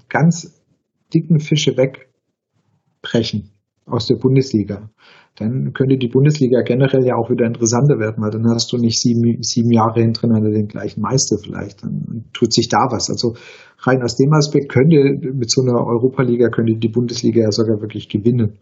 ganz 0.09 0.61
dicken 1.15 1.39
Fische 1.39 1.77
wegbrechen 1.77 3.51
aus 3.87 4.07
der 4.07 4.17
Bundesliga 4.17 4.91
dann 5.37 5.73
könnte 5.73 5.97
die 5.97 6.09
Bundesliga 6.09 6.63
generell 6.63 7.05
ja 7.05 7.17
auch 7.17 7.29
wieder 7.29 7.45
interessanter 7.45 7.99
werden, 7.99 8.23
weil 8.23 8.31
dann 8.31 8.49
hast 8.49 8.73
du 8.73 8.79
nicht 8.79 9.01
sieben, 9.01 9.43
sieben 9.43 9.73
Jahre 9.73 10.01
hintereinander 10.01 10.51
den 10.51 10.69
gleichen 10.69 11.01
Meister 11.01 11.39
vielleicht. 11.43 11.83
Dann 11.83 12.27
tut 12.33 12.53
sich 12.53 12.69
da 12.69 12.87
was. 12.91 13.11
Also 13.11 13.35
rein 13.79 14.03
aus 14.03 14.17
dem 14.17 14.33
Aspekt 14.33 14.71
könnte 14.71 14.97
mit 14.97 15.51
so 15.51 15.63
einer 15.63 15.85
Europa-Liga 15.85 16.51
könnte 16.51 16.75
die 16.77 16.89
Bundesliga 16.89 17.43
ja 17.43 17.51
sogar 17.51 17.81
wirklich 17.81 18.09
gewinnen. 18.09 18.59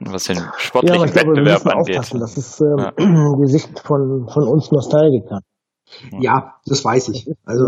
Was 0.00 0.24
den 0.24 0.38
sportlichen 0.58 1.00
ja, 1.00 1.06
glaube, 1.06 1.36
Wettbewerb 1.36 1.66
angeht. 1.66 2.14
Das 2.20 2.36
ist 2.36 2.60
ähm, 2.60 2.78
ja. 2.78 2.92
die 2.96 3.50
Sicht 3.50 3.80
von, 3.80 4.28
von 4.28 4.46
uns 4.46 4.70
Nostalgikern. 4.70 5.40
Ja, 6.20 6.54
das 6.64 6.84
weiß 6.84 7.08
ich. 7.08 7.26
Also 7.44 7.64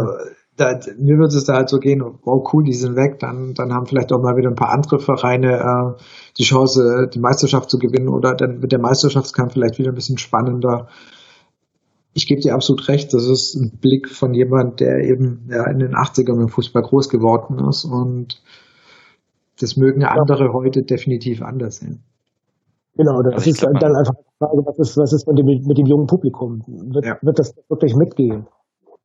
da, 0.61 0.79
mir 0.99 1.17
würde 1.17 1.37
es 1.37 1.45
da 1.45 1.55
halt 1.55 1.69
so 1.69 1.79
gehen, 1.79 2.03
wow, 2.03 2.47
cool, 2.53 2.65
die 2.65 2.75
sind 2.75 2.97
weg, 2.97 3.19
dann, 3.19 3.55
dann 3.55 3.73
haben 3.73 3.87
vielleicht 3.87 4.13
auch 4.13 4.21
mal 4.21 4.37
wieder 4.37 4.49
ein 4.49 4.57
paar 4.57 4.73
andere 4.73 4.99
Vereine 4.99 5.59
äh, 5.59 6.03
die 6.39 6.43
Chance, 6.43 7.09
die 7.13 7.19
Meisterschaft 7.19 7.71
zu 7.71 7.79
gewinnen 7.79 8.09
oder 8.09 8.35
dann 8.35 8.61
wird 8.61 8.73
der 8.73 8.81
Meisterschaftskampf 8.81 9.55
vielleicht 9.55 9.79
wieder 9.79 9.91
ein 9.91 9.95
bisschen 9.95 10.19
spannender. 10.19 10.89
Ich 12.13 12.27
gebe 12.27 12.41
dir 12.41 12.55
absolut 12.55 12.89
recht, 12.89 13.15
das 13.15 13.27
ist 13.27 13.55
ein 13.55 13.79
Blick 13.81 14.09
von 14.09 14.35
jemand, 14.35 14.81
der 14.81 14.99
eben 15.05 15.49
ja, 15.51 15.71
in 15.71 15.79
den 15.79 15.95
80ern 15.95 16.41
im 16.41 16.49
Fußball 16.49 16.83
groß 16.83 17.09
geworden 17.09 17.59
ist 17.69 17.85
und 17.85 18.43
das 19.61 19.77
mögen 19.77 20.03
ja 20.03 20.09
andere 20.09 20.53
heute 20.53 20.83
definitiv 20.83 21.43
anders 21.43 21.77
sehen. 21.77 22.03
Genau, 22.97 23.23
das 23.23 23.47
ist 23.47 23.63
dann, 23.63 23.75
dann 23.75 23.95
einfach 23.97 24.15
Frage, 24.39 24.63
was 24.65 24.79
ist, 24.79 24.97
was 24.97 25.13
ist 25.13 25.27
mit 25.29 25.39
dem, 25.39 25.47
mit 25.47 25.79
dem 25.79 25.87
jungen 25.87 26.07
Publikum? 26.07 26.63
Wird, 26.67 27.05
ja. 27.05 27.19
wird 27.23 27.39
das 27.39 27.55
wirklich 27.69 27.95
mitgehen? 27.95 28.47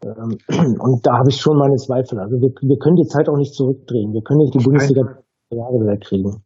Ähm, 0.04 0.38
und 0.80 1.06
da 1.06 1.18
habe 1.18 1.30
ich 1.30 1.38
schon 1.38 1.58
meine 1.58 1.76
Zweifel. 1.76 2.20
Also 2.20 2.42
wir, 2.42 2.50
wir 2.50 2.78
können 2.80 2.96
die 2.96 3.08
Zeit 3.08 3.30
auch 3.30 3.38
nicht 3.38 3.54
zurückdrehen. 3.54 4.14
Wir 4.14 4.22
können 4.22 4.40
nicht 4.40 4.54
die 4.54 4.64
Bundesliga 4.64 5.20
Jahre 5.52 5.80
wieder 5.80 5.98
kriegen. 5.98 6.44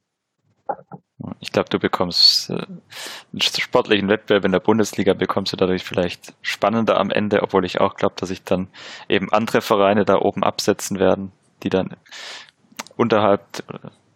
Ich 1.41 1.51
glaube, 1.51 1.69
du 1.69 1.79
bekommst 1.79 2.49
äh, 2.49 2.53
einen 2.53 3.41
sportlichen 3.41 4.07
Wettbewerb 4.07 4.45
in 4.45 4.53
der 4.53 4.61
Bundesliga, 4.61 5.13
bekommst 5.13 5.51
du 5.51 5.57
dadurch 5.57 5.83
vielleicht 5.83 6.33
spannender 6.41 6.97
am 6.97 7.11
Ende, 7.11 7.43
obwohl 7.43 7.65
ich 7.65 7.81
auch 7.81 7.95
glaube, 7.95 8.15
dass 8.17 8.29
sich 8.29 8.43
dann 8.43 8.67
eben 9.09 9.31
andere 9.31 9.61
Vereine 9.61 10.05
da 10.05 10.17
oben 10.19 10.43
absetzen 10.43 10.99
werden, 10.99 11.31
die 11.63 11.69
dann 11.69 11.95
unterhalb 12.95 13.41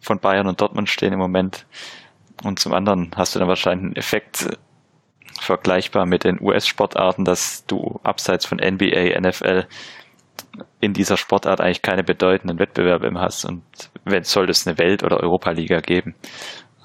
von 0.00 0.18
Bayern 0.18 0.46
und 0.46 0.60
Dortmund 0.60 0.88
stehen 0.88 1.12
im 1.12 1.18
Moment. 1.18 1.66
Und 2.42 2.58
zum 2.58 2.72
anderen 2.72 3.10
hast 3.16 3.34
du 3.34 3.38
dann 3.38 3.48
wahrscheinlich 3.48 3.84
einen 3.84 3.96
Effekt 3.96 4.46
äh, 4.46 4.56
vergleichbar 5.40 6.06
mit 6.06 6.24
den 6.24 6.40
US-Sportarten, 6.40 7.24
dass 7.24 7.66
du 7.66 8.00
abseits 8.02 8.46
von 8.46 8.58
NBA, 8.58 9.18
NFL 9.20 9.66
in 10.80 10.92
dieser 10.92 11.16
Sportart 11.16 11.60
eigentlich 11.60 11.82
keine 11.82 12.04
bedeutenden 12.04 12.58
Wettbewerbe 12.58 13.10
mehr 13.10 13.22
hast. 13.22 13.44
Und 13.44 13.62
wenn 14.04 14.22
soll 14.22 14.48
es 14.50 14.66
eine 14.66 14.78
Welt- 14.78 15.02
oder 15.02 15.20
Europa-Liga 15.20 15.80
geben, 15.80 16.14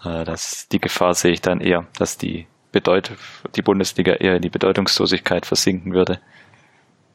äh, 0.04 0.24
das, 0.24 0.68
die 0.70 0.80
Gefahr 0.80 1.14
sehe 1.14 1.32
ich 1.32 1.42
dann 1.42 1.60
eher, 1.60 1.88
dass 1.98 2.18
die 2.18 2.48
Bedeut 2.72 3.12
die 3.56 3.64
Bundesliga 3.64 4.14
eher 4.14 4.36
in 4.36 4.42
die 4.42 4.50
Bedeutungslosigkeit 4.50 5.46
versinken 5.46 5.94
würde, 5.94 6.20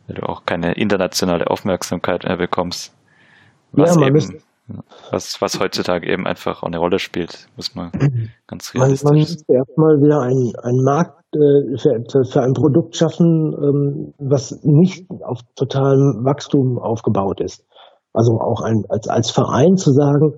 weil 0.07 0.17
du 0.17 0.23
auch 0.29 0.45
keine 0.45 0.73
internationale 0.73 1.47
Aufmerksamkeit 1.47 2.25
mehr 2.25 2.37
bekommst. 2.37 2.93
Was, 3.71 3.95
ja, 3.95 4.07
eben, 4.07 4.43
was, 5.11 5.41
was 5.41 5.61
heutzutage 5.61 6.11
eben 6.11 6.27
einfach 6.27 6.63
auch 6.63 6.67
eine 6.67 6.79
Rolle 6.79 6.99
spielt, 6.99 7.47
muss 7.57 7.75
man 7.75 7.93
ganz 8.47 8.75
realistisch 8.75 9.05
Man, 9.05 9.13
man 9.13 9.21
müsste 9.21 9.53
erstmal 9.53 9.97
wieder 9.99 10.21
einen, 10.23 10.53
einen 10.63 10.85
Markt 10.85 11.24
für, 11.35 12.25
für, 12.25 12.43
ein 12.43 12.53
Produkt 12.53 12.97
schaffen, 12.97 13.55
ähm, 13.63 14.15
was 14.19 14.61
nicht 14.63 15.07
auf 15.23 15.41
totalem 15.57 16.25
Wachstum 16.25 16.79
aufgebaut 16.79 17.41
ist. 17.41 17.65
Also 18.13 18.39
auch 18.41 18.63
ein, 18.63 18.85
als, 18.89 19.09
als 19.09 19.31
Verein 19.31 19.77
zu 19.77 19.93
sagen, 19.93 20.35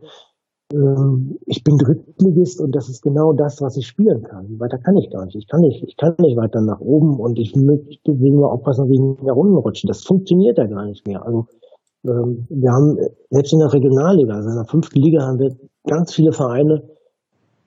ähm, 0.73 1.39
ich 1.47 1.63
bin 1.63 1.77
Drittligist 1.77 2.61
und 2.61 2.75
das 2.75 2.89
ist 2.89 3.03
genau 3.03 3.33
das, 3.33 3.61
was 3.61 3.77
ich 3.77 3.87
spielen 3.87 4.23
kann. 4.23 4.59
Weiter 4.59 4.79
kann 4.79 4.97
ich 4.97 5.11
gar 5.11 5.25
nicht. 5.25 5.37
Ich 5.37 5.47
kann 5.47 5.61
nicht, 5.61 5.85
ich 5.87 5.97
kann 5.97 6.15
nicht 6.19 6.37
weiter 6.37 6.61
nach 6.63 6.81
oben 6.81 7.21
und 7.21 7.39
ich 7.39 7.55
möchte 7.55 8.13
nur 8.13 8.53
aufpassen, 8.53 8.89
wie 8.89 8.97
ich 8.97 9.23
nach 9.23 9.37
unten 9.37 9.57
rutschen. 9.57 9.89
Das 9.89 10.03
funktioniert 10.05 10.59
ja 10.59 10.67
gar 10.67 10.87
nicht 10.87 11.07
mehr. 11.07 11.25
Also 11.25 11.47
ähm, 12.05 12.47
wir 12.49 12.71
haben 12.73 12.97
selbst 13.31 13.53
in 13.53 13.61
der 13.61 13.73
Regionalliga, 13.73 14.35
also 14.35 14.49
in 14.49 14.57
der 14.57 14.71
fünften 14.71 15.01
Liga 15.01 15.23
haben 15.23 15.39
wir 15.39 15.55
ganz 15.87 16.15
viele 16.15 16.33
Vereine, 16.33 16.83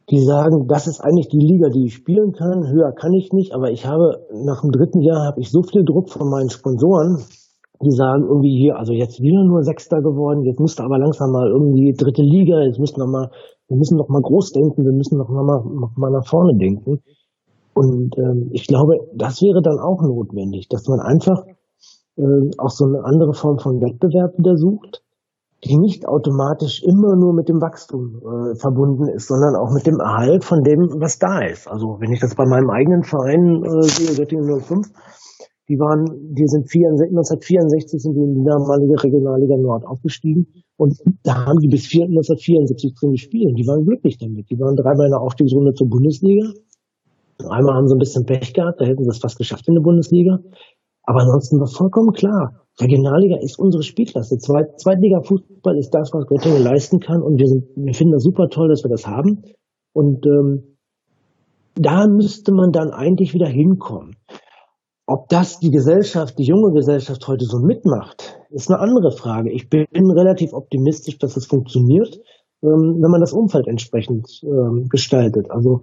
die 0.10 0.20
sagen, 0.20 0.68
das 0.68 0.88
ist 0.88 1.02
eigentlich 1.02 1.30
die 1.30 1.40
Liga, 1.40 1.70
die 1.70 1.86
ich 1.86 1.94
spielen 1.94 2.32
kann. 2.34 2.66
Höher 2.66 2.92
kann 2.94 3.14
ich 3.14 3.30
nicht, 3.32 3.54
aber 3.54 3.70
ich 3.70 3.86
habe 3.86 4.26
nach 4.34 4.62
dem 4.62 4.72
dritten 4.72 5.02
Jahr 5.02 5.26
habe 5.26 5.40
ich 5.40 5.52
so 5.52 5.62
viel 5.62 5.86
Druck 5.86 6.10
von 6.10 6.30
meinen 6.30 6.50
Sponsoren, 6.50 7.22
die 7.82 7.92
sagen 7.92 8.26
irgendwie 8.28 8.58
hier, 8.58 8.76
also 8.76 8.92
jetzt 8.92 9.22
wieder 9.22 9.44
nur 9.46 9.64
Sechster 9.64 10.02
geworden, 10.02 10.44
jetzt 10.44 10.60
musste 10.60 10.84
aber 10.84 10.98
langsam 10.98 11.32
mal 11.32 11.48
irgendwie 11.48 11.94
dritte 11.94 12.24
Liga, 12.24 12.60
jetzt 12.66 12.80
müssen 12.80 12.98
wir 12.98 13.08
mal, 13.08 13.30
wir 13.68 13.78
müssen 13.78 13.98
noch 13.98 14.10
mal 14.10 14.22
groß 14.22 14.52
denken, 14.52 14.84
wir 14.84 14.98
müssen 14.98 15.18
noch 15.18 15.30
mal, 15.30 15.64
noch 15.64 15.96
mal 15.96 16.12
nach 16.12 16.26
vorne 16.28 16.58
denken. 16.58 17.00
Und 17.76 18.18
ähm, 18.18 18.50
ich 18.52 18.68
glaube, 18.68 18.98
das 19.16 19.42
wäre 19.42 19.62
dann 19.62 19.80
auch 19.80 20.02
notwendig, 20.02 20.68
dass 20.70 20.88
man 20.88 21.00
einfach 21.00 21.46
äh, 22.18 22.50
auch 22.58 22.74
so 22.74 22.86
eine 22.86 23.06
andere 23.06 23.34
Form 23.34 23.60
von 23.60 23.80
Wettbewerb 23.80 24.38
wieder 24.38 24.58
sucht, 24.58 25.04
die 25.64 25.78
nicht 25.78 26.08
automatisch 26.08 26.82
immer 26.84 27.16
nur 27.16 27.34
mit 27.34 27.50
dem 27.50 27.60
Wachstum 27.60 28.22
äh, 28.24 28.56
verbunden 28.56 29.10
ist, 29.10 29.28
sondern 29.28 29.56
auch 29.56 29.74
mit 29.74 29.86
dem 29.86 30.00
Erhalt 30.00 30.44
von 30.44 30.64
dem, 30.64 30.88
was 31.00 31.20
da 31.20 31.40
ist. 31.44 31.68
Also 31.68 31.98
wenn 32.00 32.12
ich 32.12 32.22
das 32.22 32.36
bei 32.36 32.46
meinem 32.46 32.70
eigenen 32.70 33.04
Verein 33.04 33.64
äh, 33.64 33.84
sehe, 33.84 34.16
Göttingen 34.16 34.62
05, 34.62 34.88
die 35.68 35.78
waren, 35.78 36.06
die 36.34 36.48
sind 36.48 36.66
64, 36.72 37.12
1964 37.14 38.02
sind 38.02 38.16
die 38.16 38.24
in 38.24 38.34
die 38.42 38.48
damalige 38.48 39.04
Regionalliga 39.04 39.58
Nord 39.60 39.86
aufgestiegen 39.86 40.48
und 40.78 40.98
da 41.24 41.46
haben 41.46 41.60
die 41.60 41.68
bis 41.68 41.86
1974 41.92 42.96
drin 42.96 43.12
gespielt. 43.12 43.54
Die 43.60 43.68
waren 43.68 43.86
glücklich 43.86 44.18
damit. 44.18 44.50
Die 44.50 44.58
waren 44.58 44.76
dreimal 44.76 45.06
in 45.06 45.14
der 45.14 45.22
Aufstiegsrunde 45.22 45.74
zur 45.74 45.90
Bundesliga. 45.90 46.56
Einmal 47.48 47.76
haben 47.76 47.88
sie 47.88 47.96
ein 47.96 48.00
bisschen 48.00 48.26
Pech 48.26 48.54
gehabt, 48.54 48.82
da 48.82 48.86
hätten 48.86 49.04
sie 49.04 49.10
es 49.10 49.20
fast 49.20 49.38
geschafft 49.38 49.68
in 49.68 49.76
der 49.76 49.82
Bundesliga. 49.82 50.40
Aber 51.10 51.22
ansonsten 51.22 51.60
war 51.60 51.66
vollkommen 51.66 52.14
klar, 52.14 52.68
Regionalliga 52.80 53.38
ist 53.42 53.58
unsere 53.58 53.82
Spielklasse. 53.82 54.38
Zweit, 54.38 54.80
Zweitliga-Fußball 54.80 55.76
ist 55.80 55.90
das, 55.90 56.14
was 56.14 56.28
Göttingen 56.28 56.62
leisten 56.62 57.00
kann 57.00 57.24
und 57.24 57.40
wir, 57.40 57.48
sind, 57.48 57.66
wir 57.76 57.96
finden 57.96 58.14
das 58.14 58.22
super 58.22 58.48
toll, 58.50 58.70
dass 58.70 58.84
wir 58.84 58.92
das 58.92 59.08
haben. 59.08 59.42
Und 59.92 60.24
ähm, 60.28 60.78
da 61.74 62.06
müsste 62.06 62.54
man 62.54 62.72
dann 62.72 62.92
eigentlich 62.92 63.34
wieder 63.34 63.48
hinkommen. 63.48 64.18
Ob 65.08 65.30
das 65.30 65.60
die 65.60 65.72
Gesellschaft, 65.72 66.38
die 66.38 66.46
junge 66.46 66.74
Gesellschaft 66.74 67.28
heute 67.28 67.46
so 67.46 67.58
mitmacht, 67.58 68.40
ist 68.52 68.70
eine 68.70 68.80
andere 68.80 69.10
Frage. 69.10 69.52
Ich 69.52 69.68
bin 69.68 69.88
relativ 69.92 70.54
optimistisch, 70.54 71.18
dass 71.18 71.36
es 71.38 71.48
funktioniert, 71.48 72.20
ähm, 72.62 73.00
wenn 73.02 73.10
man 73.10 73.22
das 73.22 73.34
Umfeld 73.34 73.66
entsprechend 73.68 74.28
ähm, 74.44 74.90
gestaltet. 74.90 75.50
Also 75.50 75.82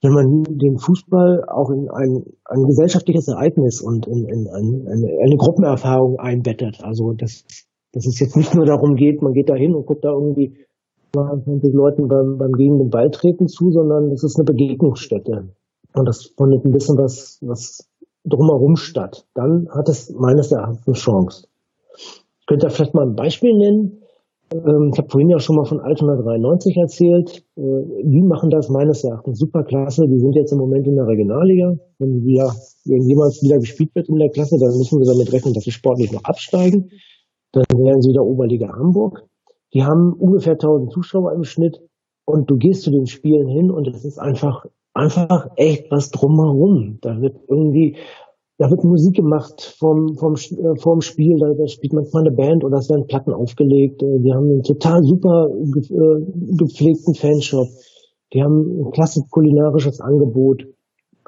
wenn 0.00 0.12
man 0.12 0.44
den 0.44 0.78
Fußball 0.78 1.44
auch 1.48 1.70
in 1.70 1.88
ein, 1.90 2.24
ein 2.44 2.64
gesellschaftliches 2.66 3.28
Ereignis 3.28 3.80
und 3.80 4.06
in, 4.06 4.28
in 4.28 4.46
ein, 4.48 4.86
eine, 4.86 5.08
eine 5.24 5.36
Gruppenerfahrung 5.36 6.18
einbettet. 6.18 6.78
Also 6.82 7.12
dass, 7.12 7.44
dass 7.92 8.06
es 8.06 8.20
jetzt 8.20 8.36
nicht 8.36 8.54
nur 8.54 8.64
darum 8.64 8.94
geht, 8.94 9.22
man 9.22 9.32
geht 9.32 9.48
da 9.48 9.54
hin 9.54 9.74
und 9.74 9.86
guckt 9.86 10.04
da 10.04 10.10
irgendwie 10.10 10.56
20 11.12 11.72
Leuten 11.74 12.06
beim, 12.06 12.38
beim 12.38 12.52
gegen 12.52 12.78
den 12.78 12.90
Ball 12.90 13.10
treten 13.10 13.48
zu, 13.48 13.70
sondern 13.70 14.12
es 14.12 14.22
ist 14.22 14.38
eine 14.38 14.44
Begegnungsstätte. 14.44 15.48
Und 15.94 16.06
das 16.06 16.32
findet 16.36 16.64
ein 16.64 16.72
bisschen 16.72 16.98
was, 16.98 17.38
was 17.40 17.88
drumherum 18.24 18.76
statt, 18.76 19.26
dann 19.34 19.68
hat 19.70 19.88
es 19.88 20.12
meines 20.12 20.52
Erachtens 20.52 20.86
eine 20.86 20.96
Chance. 20.96 21.48
Ich 22.40 22.46
könnte 22.46 22.66
da 22.66 22.70
vielleicht 22.70 22.94
mal 22.94 23.06
ein 23.06 23.14
Beispiel 23.14 23.56
nennen. 23.56 24.02
Ähm, 24.52 24.90
ich 24.92 24.98
habe 24.98 25.08
vorhin 25.08 25.30
ja 25.30 25.38
schon 25.38 25.56
mal 25.56 25.64
von 25.64 25.80
Altona 25.80 26.16
93 26.16 26.76
erzählt. 26.76 27.44
Äh, 27.56 28.02
die 28.04 28.22
machen 28.22 28.50
das 28.50 28.68
meines 28.68 29.04
Erachtens 29.04 29.38
super 29.38 29.64
klasse. 29.64 30.06
Die 30.06 30.18
sind 30.18 30.34
jetzt 30.34 30.52
im 30.52 30.58
Moment 30.58 30.86
in 30.86 30.96
der 30.96 31.06
Regionalliga. 31.06 31.76
Wenn 31.98 32.24
wieder 32.24 32.54
wenn 32.84 33.02
jemals 33.06 33.42
wieder 33.42 33.58
gespielt 33.58 33.94
wird 33.94 34.08
in 34.08 34.16
der 34.16 34.30
Klasse, 34.30 34.56
dann 34.58 34.76
müssen 34.76 34.98
wir 34.98 35.06
damit 35.06 35.32
rechnen, 35.32 35.54
dass 35.54 35.64
sie 35.64 35.70
sportlich 35.70 36.12
noch 36.12 36.24
absteigen. 36.24 36.90
Dann 37.52 37.64
wären 37.76 38.00
sie 38.00 38.10
wieder 38.10 38.24
Oberliga 38.24 38.68
Hamburg. 38.68 39.24
Die 39.74 39.84
haben 39.84 40.14
ungefähr 40.14 40.54
1000 40.54 40.92
Zuschauer 40.92 41.32
im 41.34 41.44
Schnitt. 41.44 41.78
Und 42.24 42.50
du 42.50 42.56
gehst 42.56 42.82
zu 42.82 42.90
den 42.90 43.06
Spielen 43.06 43.48
hin 43.48 43.70
und 43.70 43.88
es 43.88 44.04
ist 44.04 44.18
einfach 44.18 44.64
einfach 44.98 45.48
echt 45.56 45.90
was 45.90 46.10
drumherum. 46.10 46.98
Da 47.00 47.20
wird 47.20 47.36
irgendwie, 47.48 47.96
da 48.58 48.68
wird 48.70 48.82
Musik 48.82 49.14
gemacht 49.14 49.76
vom, 49.78 50.16
vom, 50.18 50.34
äh, 50.34 50.76
vom 50.80 51.00
Spiel, 51.00 51.36
da, 51.38 51.46
da 51.56 51.66
spielt 51.68 51.92
manchmal 51.92 52.26
eine 52.26 52.34
Band 52.34 52.64
oder 52.64 52.78
es 52.78 52.90
werden 52.90 53.06
Platten 53.06 53.32
aufgelegt. 53.32 54.02
Äh, 54.02 54.06
wir 54.06 54.34
haben 54.34 54.50
einen 54.50 54.62
total 54.62 55.00
super 55.04 55.46
äh, 55.48 56.56
gepflegten 56.58 57.14
Fanshop. 57.14 57.68
Wir 58.32 58.44
haben 58.44 58.82
ein 58.82 58.90
klasse 58.90 59.22
kulinarisches 59.30 60.00
Angebot. 60.00 60.62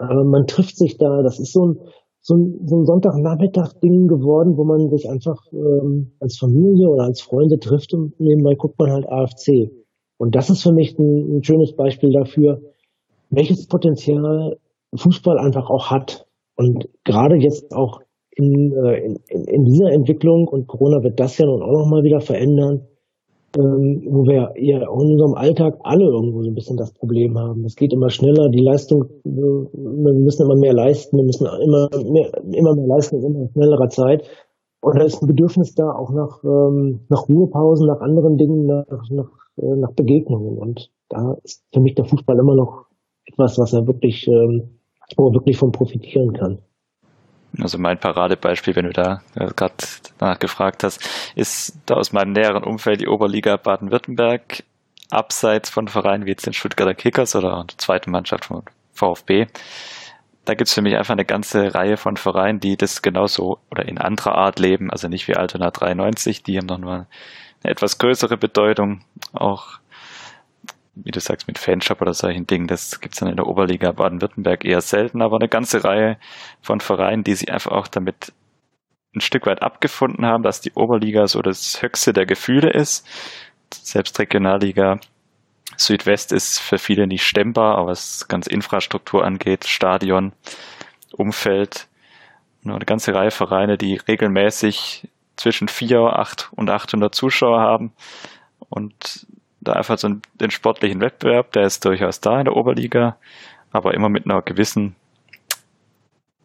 Äh, 0.01 0.24
man 0.24 0.47
trifft 0.47 0.76
sich 0.76 0.99
da, 0.99 1.22
das 1.22 1.39
ist 1.39 1.53
so 1.53 1.66
ein, 1.66 1.78
so 2.20 2.35
ein, 2.35 2.66
so 2.66 2.76
ein 2.76 2.85
Sonntagnachmittag-Ding 2.85 4.09
geworden, 4.09 4.57
wo 4.57 4.64
man 4.64 4.91
sich 4.91 5.09
einfach 5.09 5.41
ähm, 5.53 6.11
als 6.18 6.37
Familie 6.37 6.89
oder 6.89 7.05
als 7.05 7.20
Freunde 7.20 7.59
trifft 7.61 7.95
und 7.95 8.18
nebenbei 8.18 8.55
guckt 8.57 8.78
man 8.78 8.91
halt 8.91 9.09
AFC. 9.09 9.70
Und 10.18 10.35
das 10.35 10.51
ist 10.51 10.64
für 10.64 10.72
mich 10.72 10.99
ein, 10.99 11.37
ein 11.37 11.45
schönes 11.45 11.76
Beispiel 11.76 12.11
dafür, 12.11 12.61
welches 13.31 13.68
Potenzial 13.68 14.59
Fußball 14.97 15.39
einfach 15.39 15.70
auch 15.70 15.93
hat. 15.93 16.26
Und 16.61 16.91
gerade 17.05 17.37
jetzt 17.37 17.73
auch 17.73 18.01
in, 18.37 18.71
äh, 18.85 18.99
in, 19.01 19.17
in 19.49 19.65
dieser 19.65 19.93
Entwicklung, 19.93 20.47
und 20.47 20.67
Corona 20.69 21.03
wird 21.03 21.19
das 21.19 21.39
ja 21.39 21.47
nun 21.47 21.63
auch 21.63 21.85
nochmal 21.85 22.03
wieder 22.03 22.21
verändern, 22.21 22.87
ähm, 23.57 24.05
wo 24.13 24.29
wir 24.29 24.53
ja 24.61 24.87
auch 24.87 25.01
in 25.01 25.13
unserem 25.17 25.35
Alltag 25.41 25.81
alle 25.85 26.05
irgendwo 26.05 26.43
so 26.43 26.51
ein 26.51 26.55
bisschen 26.55 26.77
das 26.77 26.93
Problem 26.93 27.39
haben. 27.39 27.65
Es 27.65 27.77
geht 27.77 27.95
immer 27.95 28.11
schneller, 28.11 28.51
die 28.51 28.61
Leistung, 28.61 29.05
wir 29.25 30.15
müssen 30.21 30.45
immer 30.45 30.61
mehr 30.61 30.75
leisten, 30.75 31.17
wir 31.17 31.25
müssen 31.25 31.47
immer 31.47 31.89
mehr, 32.13 32.31
immer 32.53 32.75
mehr 32.77 32.87
leisten 32.87 33.17
in 33.17 33.25
immer 33.25 33.49
schnellerer 33.53 33.89
Zeit. 33.89 34.29
Und 34.83 34.99
da 34.99 35.05
ist 35.05 35.23
ein 35.23 35.29
Bedürfnis 35.29 35.75
da 35.75 35.85
auch 35.97 36.13
nach, 36.13 36.45
ähm, 36.45 37.07
nach 37.09 37.27
Ruhepausen, 37.27 37.87
nach 37.87 38.03
anderen 38.03 38.37
Dingen, 38.37 38.67
nach, 38.67 38.85
nach, 39.11 39.31
äh, 39.57 39.77
nach 39.77 39.95
Begegnungen. 39.95 40.59
Und 40.59 40.91
da 41.09 41.37
ist 41.43 41.65
für 41.73 41.81
mich 41.81 41.95
der 41.95 42.05
Fußball 42.05 42.39
immer 42.39 42.55
noch 42.55 42.85
etwas, 43.25 43.57
was 43.57 43.73
er 43.73 43.87
wirklich, 43.87 44.29
ähm, 44.29 44.80
wo 45.17 45.29
er 45.29 45.35
wirklich 45.35 45.57
von 45.57 45.73
profitieren 45.73 46.33
kann. 46.33 46.59
Also 47.59 47.79
mein 47.79 47.99
Paradebeispiel, 47.99 48.77
wenn 48.77 48.87
du 48.87 48.93
da 48.93 49.23
äh, 49.35 49.49
gerade 49.57 49.75
danach 50.19 50.39
gefragt 50.39 50.85
hast, 50.85 51.33
ist 51.35 51.77
da 51.87 51.95
aus 51.95 52.13
meinem 52.13 52.33
näheren 52.33 52.63
Umfeld 52.63 53.01
die 53.01 53.09
Oberliga 53.09 53.57
Baden-Württemberg, 53.57 54.63
abseits 55.11 55.69
von 55.69 55.89
Vereinen 55.89 56.27
wie 56.27 56.31
jetzt 56.31 56.47
den 56.47 56.53
Stuttgarter 56.53 56.95
Kickers 56.95 57.35
oder 57.35 57.65
der 57.69 57.79
zweiten 57.79 58.13
Mannschaft 58.13 58.45
von 58.45 58.63
VfB. 58.93 59.47
Da 60.45 60.55
gibt 60.55 60.69
es 60.69 60.75
für 60.75 60.83
mich 60.83 60.97
einfach 60.97 61.13
eine 61.13 61.25
ganze 61.25 61.75
Reihe 61.75 61.97
von 61.97 62.17
Vereinen, 62.17 62.61
die 62.61 62.77
das 62.77 63.03
genauso 63.03 63.59
oder 63.71 63.87
in 63.87 63.99
anderer 63.99 64.37
Art 64.37 64.59
leben, 64.59 64.91
also 64.91 65.09
nicht 65.09 65.27
wie 65.27 65.37
Altona 65.37 65.71
93, 65.71 66.43
die 66.43 66.57
haben 66.57 66.67
noch 66.67 66.79
mal 66.79 67.07
eine 67.63 67.73
etwas 67.73 67.99
größere 67.99 68.37
Bedeutung, 68.37 69.01
auch 69.33 69.80
wie 71.05 71.11
du 71.11 71.21
sagst, 71.21 71.47
mit 71.47 71.59
Fanshop 71.59 72.01
oder 72.01 72.15
solchen 72.15 72.47
Dingen, 72.47 72.67
das 72.67 73.01
gibt's 73.01 73.21
dann 73.21 73.29
in 73.29 73.37
der 73.37 73.47
Oberliga 73.47 73.93
Baden-Württemberg 73.93 74.65
eher 74.65 74.81
selten, 74.81 75.23
aber 75.23 75.37
eine 75.37 75.49
ganze 75.49 75.85
Reihe 75.85 76.19
von 76.61 76.81
Vereinen, 76.81 77.25
die 77.25 77.35
sich 77.35 77.53
einfach 77.53 77.73
auch 77.73 77.89
damit 77.89 78.33
ein 79.15 79.21
Stück 79.21 79.47
weit 79.47 79.63
abgefunden 79.63 80.25
haben, 80.25 80.43
dass 80.43 80.61
die 80.61 80.73
Oberliga 80.73 81.27
so 81.27 81.43
das 81.43 81.83
höchste 81.83 82.13
der 82.13 82.27
Gefühle 82.27 82.71
ist. 82.71 83.07
Selbst 83.73 84.19
Regionalliga 84.19 85.01
Südwest 85.77 86.33
ist 86.33 86.59
für 86.59 86.79
viele 86.79 87.07
nicht 87.07 87.25
stemmbar, 87.25 87.79
aber 87.79 87.93
was 87.93 88.29
ganz 88.29 88.47
Infrastruktur 88.47 89.25
angeht, 89.25 89.67
Stadion, 89.67 90.33
Umfeld, 91.13 91.89
eine 92.65 92.79
ganze 92.81 93.15
Reihe 93.15 93.31
Vereine, 93.31 93.79
die 93.79 93.95
regelmäßig 93.97 95.09
zwischen 95.37 95.69
4, 95.69 95.99
8 96.01 96.51
und 96.53 96.69
800 96.69 97.15
Zuschauer 97.15 97.61
haben 97.61 97.93
und 98.69 99.27
da 99.61 99.75
einfach 99.75 99.99
so 99.99 100.09
den 100.35 100.51
sportlichen 100.51 101.01
Wettbewerb, 101.01 101.53
der 101.53 101.65
ist 101.65 101.85
durchaus 101.85 102.21
da 102.21 102.39
in 102.39 102.47
der 102.47 102.57
Oberliga, 102.57 103.17
aber 103.71 103.95
immer 103.95 104.09
mit 104.09 104.25
einer 104.25 104.43
gewissen 104.43 104.97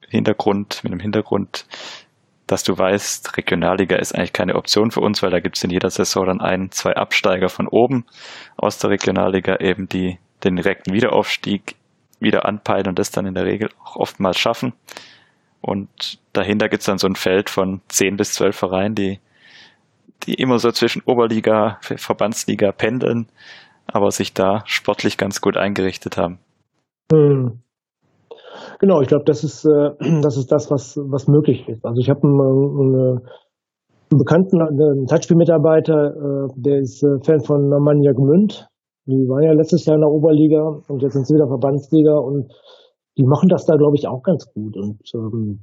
Hintergrund, 0.08 0.82
mit 0.84 0.92
einem 0.92 1.00
Hintergrund, 1.00 1.66
dass 2.48 2.64
du 2.64 2.78
weißt, 2.78 3.38
Regionalliga 3.38 3.96
ist 3.96 4.14
eigentlich 4.14 4.34
keine 4.34 4.56
Option 4.56 4.92
für 4.92 5.02
uns, 5.02 5.24
weil 5.24 5.32
da 5.32 5.40
gibt 5.40 5.58
es 5.58 5.64
in 5.64 5.72
jeder 5.72 5.90
Saison 5.90 6.28
dann 6.28 6.42
ein, 6.42 6.72
zwei 6.72 6.96
Absteiger 6.96 7.50
von 7.50 7.68
oben 7.68 8.06
aus 8.56 8.78
der 8.78 8.92
Regionalliga 8.92 9.58
eben, 9.58 9.90
die 9.90 10.20
den 10.44 10.56
direkten 10.56 10.94
Wiederaufstieg 10.94 11.76
wieder 12.20 12.46
anpeilen 12.46 12.88
und 12.88 13.00
das 13.00 13.12
dann 13.12 13.26
in 13.26 13.34
der 13.34 13.46
Regel 13.46 13.70
auch 13.84 13.96
oftmals 13.96 14.38
schaffen. 14.40 14.74
Und 15.62 16.20
dahinter 16.34 16.70
gibt 16.70 16.82
es 16.82 16.86
dann 16.86 17.00
so 17.00 17.08
ein 17.08 17.16
Feld 17.16 17.50
von 17.50 17.82
zehn 17.88 18.18
bis 18.18 18.34
zwölf 18.34 18.56
Vereinen, 18.56 18.94
die, 18.94 19.20
die 20.24 20.36
immer 20.36 20.58
so 20.60 20.72
zwischen 20.72 21.04
Oberliga, 21.06 21.78
Verbandsliga 21.82 22.72
pendeln, 22.72 23.28
aber 23.88 24.12
sich 24.12 24.34
da 24.34 24.64
sportlich 24.66 25.18
ganz 25.18 25.42
gut 25.42 25.58
eingerichtet 25.58 26.18
haben. 26.18 26.40
Hm. 27.12 27.60
Genau, 28.80 29.02
ich 29.02 29.08
glaube, 29.08 29.26
das 29.26 29.44
ist 29.44 29.66
äh, 29.66 29.92
das 30.22 30.38
ist 30.38 30.52
das, 30.52 30.72
was 30.72 30.98
was 30.98 31.28
möglich 31.28 31.68
ist. 31.68 31.86
Also 31.86 32.00
ich 32.00 32.10
habe 32.10 32.22
einen, 32.24 32.40
einen, 32.40 33.22
einen 34.12 34.18
bekannten 34.18 34.62
einen 34.62 35.08
Zeitspielmitarbeiter, 35.08 36.08
äh, 36.08 36.48
der 36.56 36.80
ist 36.80 37.04
äh, 37.04 37.20
Fan 37.24 37.42
von 37.42 37.70
Normannia 37.70 38.14
Gmünd. 38.14 38.68
Die 39.08 39.28
waren 39.30 39.44
ja 39.44 39.54
letztes 39.54 39.86
Jahr 39.86 39.96
in 39.96 40.02
der 40.02 40.10
Oberliga 40.10 40.82
und 40.88 41.04
jetzt 41.04 41.14
sind 41.14 41.28
sie 41.28 41.36
wieder 41.36 41.48
Verbandsliga 41.48 42.18
und 42.18 42.52
die 43.18 43.24
machen 43.24 43.50
das 43.50 43.66
da, 43.66 43.76
glaube 43.76 43.96
ich, 43.96 44.08
auch 44.08 44.24
ganz 44.24 44.52
gut 44.52 44.76
und 44.76 45.00
ähm, 45.14 45.60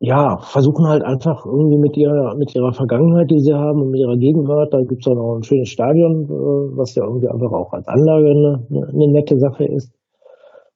ja, 0.00 0.38
versuchen 0.38 0.86
halt 0.86 1.02
einfach 1.02 1.46
irgendwie 1.46 1.78
mit 1.78 1.96
ihrer 1.96 2.34
mit 2.36 2.54
ihrer 2.54 2.72
Vergangenheit, 2.72 3.30
die 3.30 3.40
sie 3.40 3.54
haben 3.54 3.80
und 3.80 3.90
mit 3.90 4.00
ihrer 4.00 4.16
Gegenwart, 4.16 4.72
da 4.72 4.78
gibt's 4.80 5.06
auch 5.06 5.14
noch 5.14 5.36
ein 5.36 5.42
schönes 5.42 5.68
Stadion, 5.68 6.24
äh, 6.24 6.76
was 6.76 6.94
ja 6.94 7.04
irgendwie 7.04 7.28
einfach 7.28 7.52
auch 7.52 7.72
als 7.72 7.88
Anlage 7.88 8.30
eine, 8.30 8.66
eine 8.70 9.12
nette 9.12 9.38
Sache 9.38 9.64
ist 9.64 9.92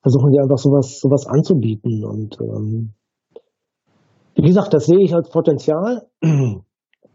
versuchen 0.02 0.32
die 0.32 0.40
einfach 0.40 0.58
sowas, 0.58 1.00
sowas 1.00 1.26
anzubieten. 1.26 2.04
Und 2.04 2.38
ähm, 2.40 2.94
wie 4.36 4.46
gesagt, 4.46 4.72
das 4.74 4.86
sehe 4.86 5.02
ich 5.02 5.14
als 5.14 5.30
Potenzial. 5.30 6.02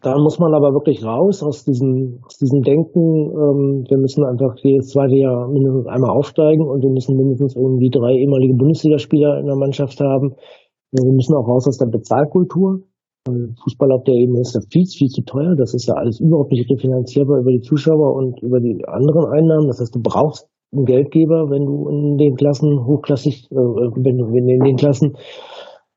Da 0.03 0.17
muss 0.19 0.37
man 0.37 0.53
aber 0.53 0.73
wirklich 0.73 1.01
raus 1.05 1.41
aus 1.43 1.63
diesem, 1.63 2.19
aus 2.25 2.35
diesem 2.35 2.59
Denken, 2.61 2.99
ähm, 2.99 3.85
wir 3.87 3.97
müssen 3.97 4.25
einfach 4.25 4.53
jedes 4.61 4.89
zweite 4.89 5.15
Jahr 5.15 5.47
mindestens 5.47 5.87
einmal 5.87 6.11
aufsteigen 6.11 6.67
und 6.67 6.83
wir 6.83 6.91
müssen 6.91 7.15
mindestens 7.15 7.55
irgendwie 7.55 7.89
drei 7.89 8.11
ehemalige 8.11 8.53
Bundesligaspieler 8.53 9.39
in 9.39 9.45
der 9.45 9.55
Mannschaft 9.55 10.01
haben. 10.01 10.35
Wir 10.93 11.11
müssen 11.11 11.35
auch 11.35 11.47
raus 11.47 11.67
aus 11.67 11.77
der 11.77 11.87
Bezahlkultur. 11.87 12.81
Fußball 13.25 13.91
auf 13.91 14.03
der 14.03 14.15
Ebene 14.15 14.41
ist 14.41 14.53
ja 14.53 14.61
viel, 14.69 14.85
viel 14.85 15.07
zu 15.07 15.23
teuer. 15.23 15.55
Das 15.55 15.73
ist 15.73 15.87
ja 15.87 15.95
alles 15.95 16.19
überhaupt 16.19 16.51
nicht 16.51 16.69
refinanzierbar 16.69 17.39
über 17.39 17.51
die 17.51 17.61
Zuschauer 17.61 18.13
und 18.13 18.41
über 18.43 18.59
die 18.59 18.83
anderen 18.85 19.25
Einnahmen. 19.25 19.67
Das 19.67 19.79
heißt, 19.79 19.95
du 19.95 20.01
brauchst 20.01 20.47
einen 20.71 20.85
Geldgeber, 20.85 21.49
wenn 21.49 21.65
du 21.65 21.87
in 21.87 22.17
den 22.17 22.35
Klassen 22.35 22.85
hochklassig, 22.85 23.49
äh, 23.51 23.55
wenn 23.55 24.17
du 24.17 24.27
in 24.35 24.59
den 24.59 24.75
Klassen 24.75 25.15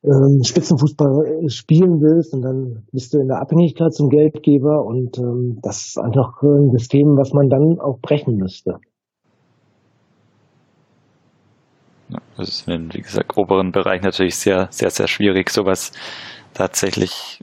ähm, 0.05 0.43
Spitzenfußball 0.43 1.49
spielen 1.49 2.01
willst 2.01 2.33
und 2.33 2.43
dann 2.43 2.87
bist 2.93 3.13
du 3.13 3.19
in 3.19 3.29
der 3.29 3.41
Abhängigkeit 3.41 3.93
zum 3.93 4.09
Geldgeber 4.09 4.85
und 4.85 5.19
ähm, 5.19 5.59
das 5.63 5.87
ist 5.87 5.99
einfach 5.99 6.41
ein 6.43 6.71
System, 6.71 7.17
was 7.17 7.33
man 7.33 7.49
dann 7.49 7.81
auch 7.81 7.99
brechen 8.01 8.37
müsste. 8.37 8.79
Das 12.37 12.49
ist 12.49 12.69
in, 12.69 12.93
wie 12.93 13.03
gesagt, 13.03 13.37
oberen 13.37 13.73
Bereich 13.73 14.03
natürlich 14.03 14.37
sehr, 14.37 14.69
sehr, 14.71 14.91
sehr 14.91 15.09
schwierig, 15.09 15.51
sowas 15.51 15.93
tatsächlich, 16.55 17.43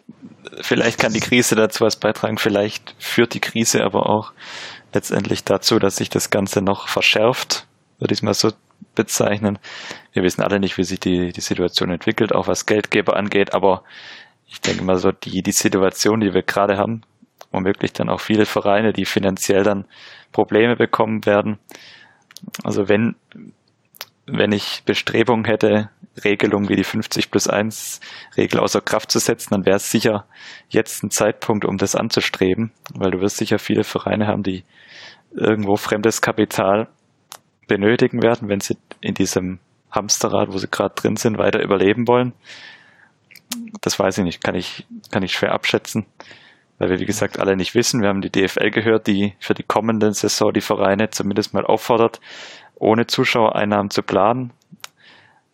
vielleicht 0.61 0.99
kann 0.99 1.13
die 1.13 1.19
Krise 1.19 1.55
dazu 1.55 1.83
was 1.83 1.95
beitragen, 1.95 2.37
vielleicht 2.37 2.95
führt 2.99 3.33
die 3.33 3.39
Krise 3.39 3.83
aber 3.83 4.09
auch 4.09 4.33
letztendlich 4.93 5.43
dazu, 5.43 5.79
dass 5.79 5.95
sich 5.95 6.09
das 6.09 6.29
Ganze 6.29 6.61
noch 6.61 6.87
verschärft, 6.87 7.67
würde 7.99 8.13
ich 8.13 8.19
es 8.19 8.23
mal 8.23 8.33
so 8.33 8.51
bezeichnen. 8.95 9.57
Wir 10.11 10.23
wissen 10.23 10.43
alle 10.43 10.59
nicht, 10.59 10.77
wie 10.77 10.83
sich 10.83 10.99
die, 10.99 11.31
die 11.31 11.41
Situation 11.41 11.89
entwickelt, 11.89 12.33
auch 12.33 12.47
was 12.47 12.65
Geldgeber 12.65 13.15
angeht, 13.15 13.53
aber 13.53 13.83
ich 14.47 14.61
denke 14.61 14.83
mal 14.83 14.97
so, 14.97 15.11
die, 15.11 15.41
die 15.41 15.51
Situation, 15.51 16.19
die 16.19 16.33
wir 16.33 16.43
gerade 16.43 16.77
haben, 16.77 17.01
womöglich 17.51 17.93
dann 17.93 18.09
auch 18.09 18.19
viele 18.19 18.45
Vereine, 18.45 18.93
die 18.93 19.05
finanziell 19.05 19.63
dann 19.63 19.85
Probleme 20.31 20.75
bekommen 20.75 21.25
werden. 21.25 21.57
Also 22.63 22.89
wenn, 22.89 23.15
wenn 24.25 24.51
ich 24.51 24.83
Bestrebungen 24.85 25.45
hätte, 25.45 25.89
Regelungen 26.23 26.69
wie 26.69 26.75
die 26.75 26.83
50 26.83 27.31
plus 27.31 27.47
1 27.47 27.99
Regel 28.37 28.59
außer 28.59 28.81
Kraft 28.81 29.11
zu 29.11 29.19
setzen, 29.19 29.49
dann 29.51 29.65
wäre 29.65 29.77
es 29.77 29.89
sicher 29.89 30.25
jetzt 30.69 31.03
ein 31.03 31.09
Zeitpunkt, 31.09 31.65
um 31.65 31.77
das 31.77 31.95
anzustreben, 31.95 32.71
weil 32.93 33.11
du 33.11 33.19
wirst 33.19 33.37
sicher 33.37 33.59
viele 33.59 33.83
Vereine 33.83 34.27
haben, 34.27 34.43
die 34.43 34.63
irgendwo 35.31 35.75
fremdes 35.75 36.21
Kapital 36.21 36.87
benötigen 37.67 38.21
werden, 38.21 38.49
wenn 38.49 38.59
sie 38.59 38.77
in 39.01 39.15
diesem 39.15 39.59
Hamsterrad, 39.91 40.51
wo 40.51 40.57
sie 40.57 40.69
gerade 40.69 40.95
drin 40.95 41.15
sind, 41.15 41.37
weiter 41.37 41.61
überleben 41.61 42.07
wollen. 42.07 42.33
Das 43.81 43.97
weiß 43.97 44.19
ich 44.19 44.23
nicht, 44.23 44.43
kann 44.43 44.55
ich, 44.55 44.85
kann 45.11 45.23
ich 45.23 45.33
schwer 45.33 45.53
abschätzen, 45.53 46.05
weil 46.77 46.89
wir, 46.89 46.99
wie 46.99 47.05
gesagt, 47.05 47.39
alle 47.39 47.55
nicht 47.55 47.75
wissen. 47.75 48.01
Wir 48.01 48.09
haben 48.09 48.21
die 48.21 48.31
DFL 48.31 48.71
gehört, 48.71 49.07
die 49.07 49.33
für 49.39 49.53
die 49.53 49.63
kommende 49.63 50.11
Saison 50.13 50.53
die 50.53 50.61
Vereine 50.61 51.09
zumindest 51.09 51.53
mal 51.53 51.65
auffordert, 51.65 52.19
ohne 52.75 53.07
Zuschauereinnahmen 53.07 53.89
zu 53.89 54.01
planen. 54.03 54.51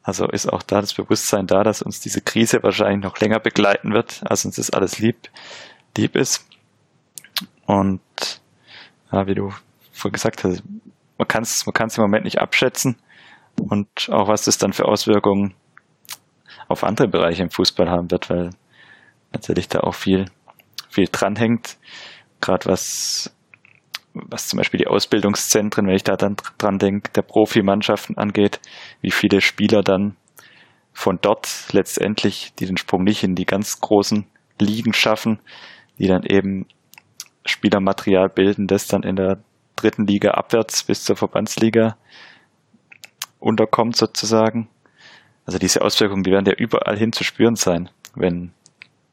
Also 0.04 0.28
ist 0.28 0.52
auch 0.52 0.64
da 0.64 0.82
das 0.82 0.94
Bewusstsein 0.94 1.46
da, 1.46 1.64
dass 1.64 1.82
uns 1.82 2.00
diese 2.00 2.22
Krise 2.22 2.64
wahrscheinlich 2.64 3.04
noch 3.04 3.20
länger 3.20 3.40
begleiten 3.40 3.94
wird, 3.94 4.22
als 4.26 4.46
uns 4.46 4.56
das 4.56 4.72
alles 4.72 5.00
lieb, 5.00 5.30
lieb 5.98 6.16
ist. 6.16 6.48
Und 7.66 8.02
ja, 9.12 9.28
wie 9.28 9.36
du 9.36 9.54
vorhin 9.92 10.14
gesagt 10.14 10.44
hast, 10.44 10.64
man 11.18 11.28
kann 11.28 11.44
es 11.44 11.66
man 11.66 11.74
kann's 11.74 11.98
im 11.98 12.04
Moment 12.04 12.26
nicht 12.26 12.40
abschätzen. 12.40 12.96
Und 13.60 14.10
auch 14.10 14.28
was 14.28 14.46
das 14.46 14.58
dann 14.58 14.74
für 14.74 14.86
Auswirkungen 14.86 15.54
auf 16.68 16.84
andere 16.84 17.08
Bereiche 17.08 17.44
im 17.44 17.52
Fußball 17.52 17.90
haben 17.90 18.10
wird, 18.10 18.30
weil 18.30 18.52
natürlich 19.34 19.68
da 19.68 19.82
auch 19.82 19.96
viel, 19.96 20.26
viel 20.90 21.08
dranhängt. 21.12 21.78
Gerade 22.42 22.68
was 22.68 23.36
was 24.14 24.48
zum 24.48 24.58
Beispiel 24.58 24.80
die 24.80 24.88
Ausbildungszentren, 24.88 25.88
wenn 25.88 25.96
ich 25.96 26.04
da 26.04 26.16
dann 26.16 26.36
dran 26.58 26.80
denke, 26.80 27.12
der 27.12 27.22
Profimannschaften 27.22 28.18
angeht, 28.18 28.60
wie 29.02 29.12
viele 29.12 29.42
Spieler 29.42 29.82
dann 29.84 30.16
von 30.94 31.20
dort 31.22 31.68
letztendlich, 31.72 32.54
die 32.60 32.66
den 32.66 32.78
Sprung 32.78 33.04
nicht 33.04 33.24
in 33.24 33.36
die 33.36 33.46
ganz 33.46 33.80
großen 33.80 34.26
Ligen 34.60 34.94
schaffen, 34.94 35.40
die 35.98 36.08
dann 36.08 36.24
eben 36.24 36.66
Spielermaterial 37.46 38.30
bilden, 38.30 38.68
das 38.68 38.88
dann 38.88 39.04
in 39.04 39.16
der 39.16 39.40
dritten 39.76 40.06
Liga 40.06 40.32
abwärts 40.32 40.84
bis 40.84 41.04
zur 41.04 41.16
Verbandsliga 41.16 41.98
unterkommt 43.40 43.96
sozusagen. 43.96 44.68
Also 45.46 45.58
diese 45.58 45.82
Auswirkungen, 45.82 46.24
die 46.24 46.32
werden 46.32 46.46
ja 46.46 46.54
überall 46.54 46.98
hin 46.98 47.14
zu 47.14 47.24
spüren 47.24 47.56
sein, 47.56 47.90
wenn, 48.16 48.52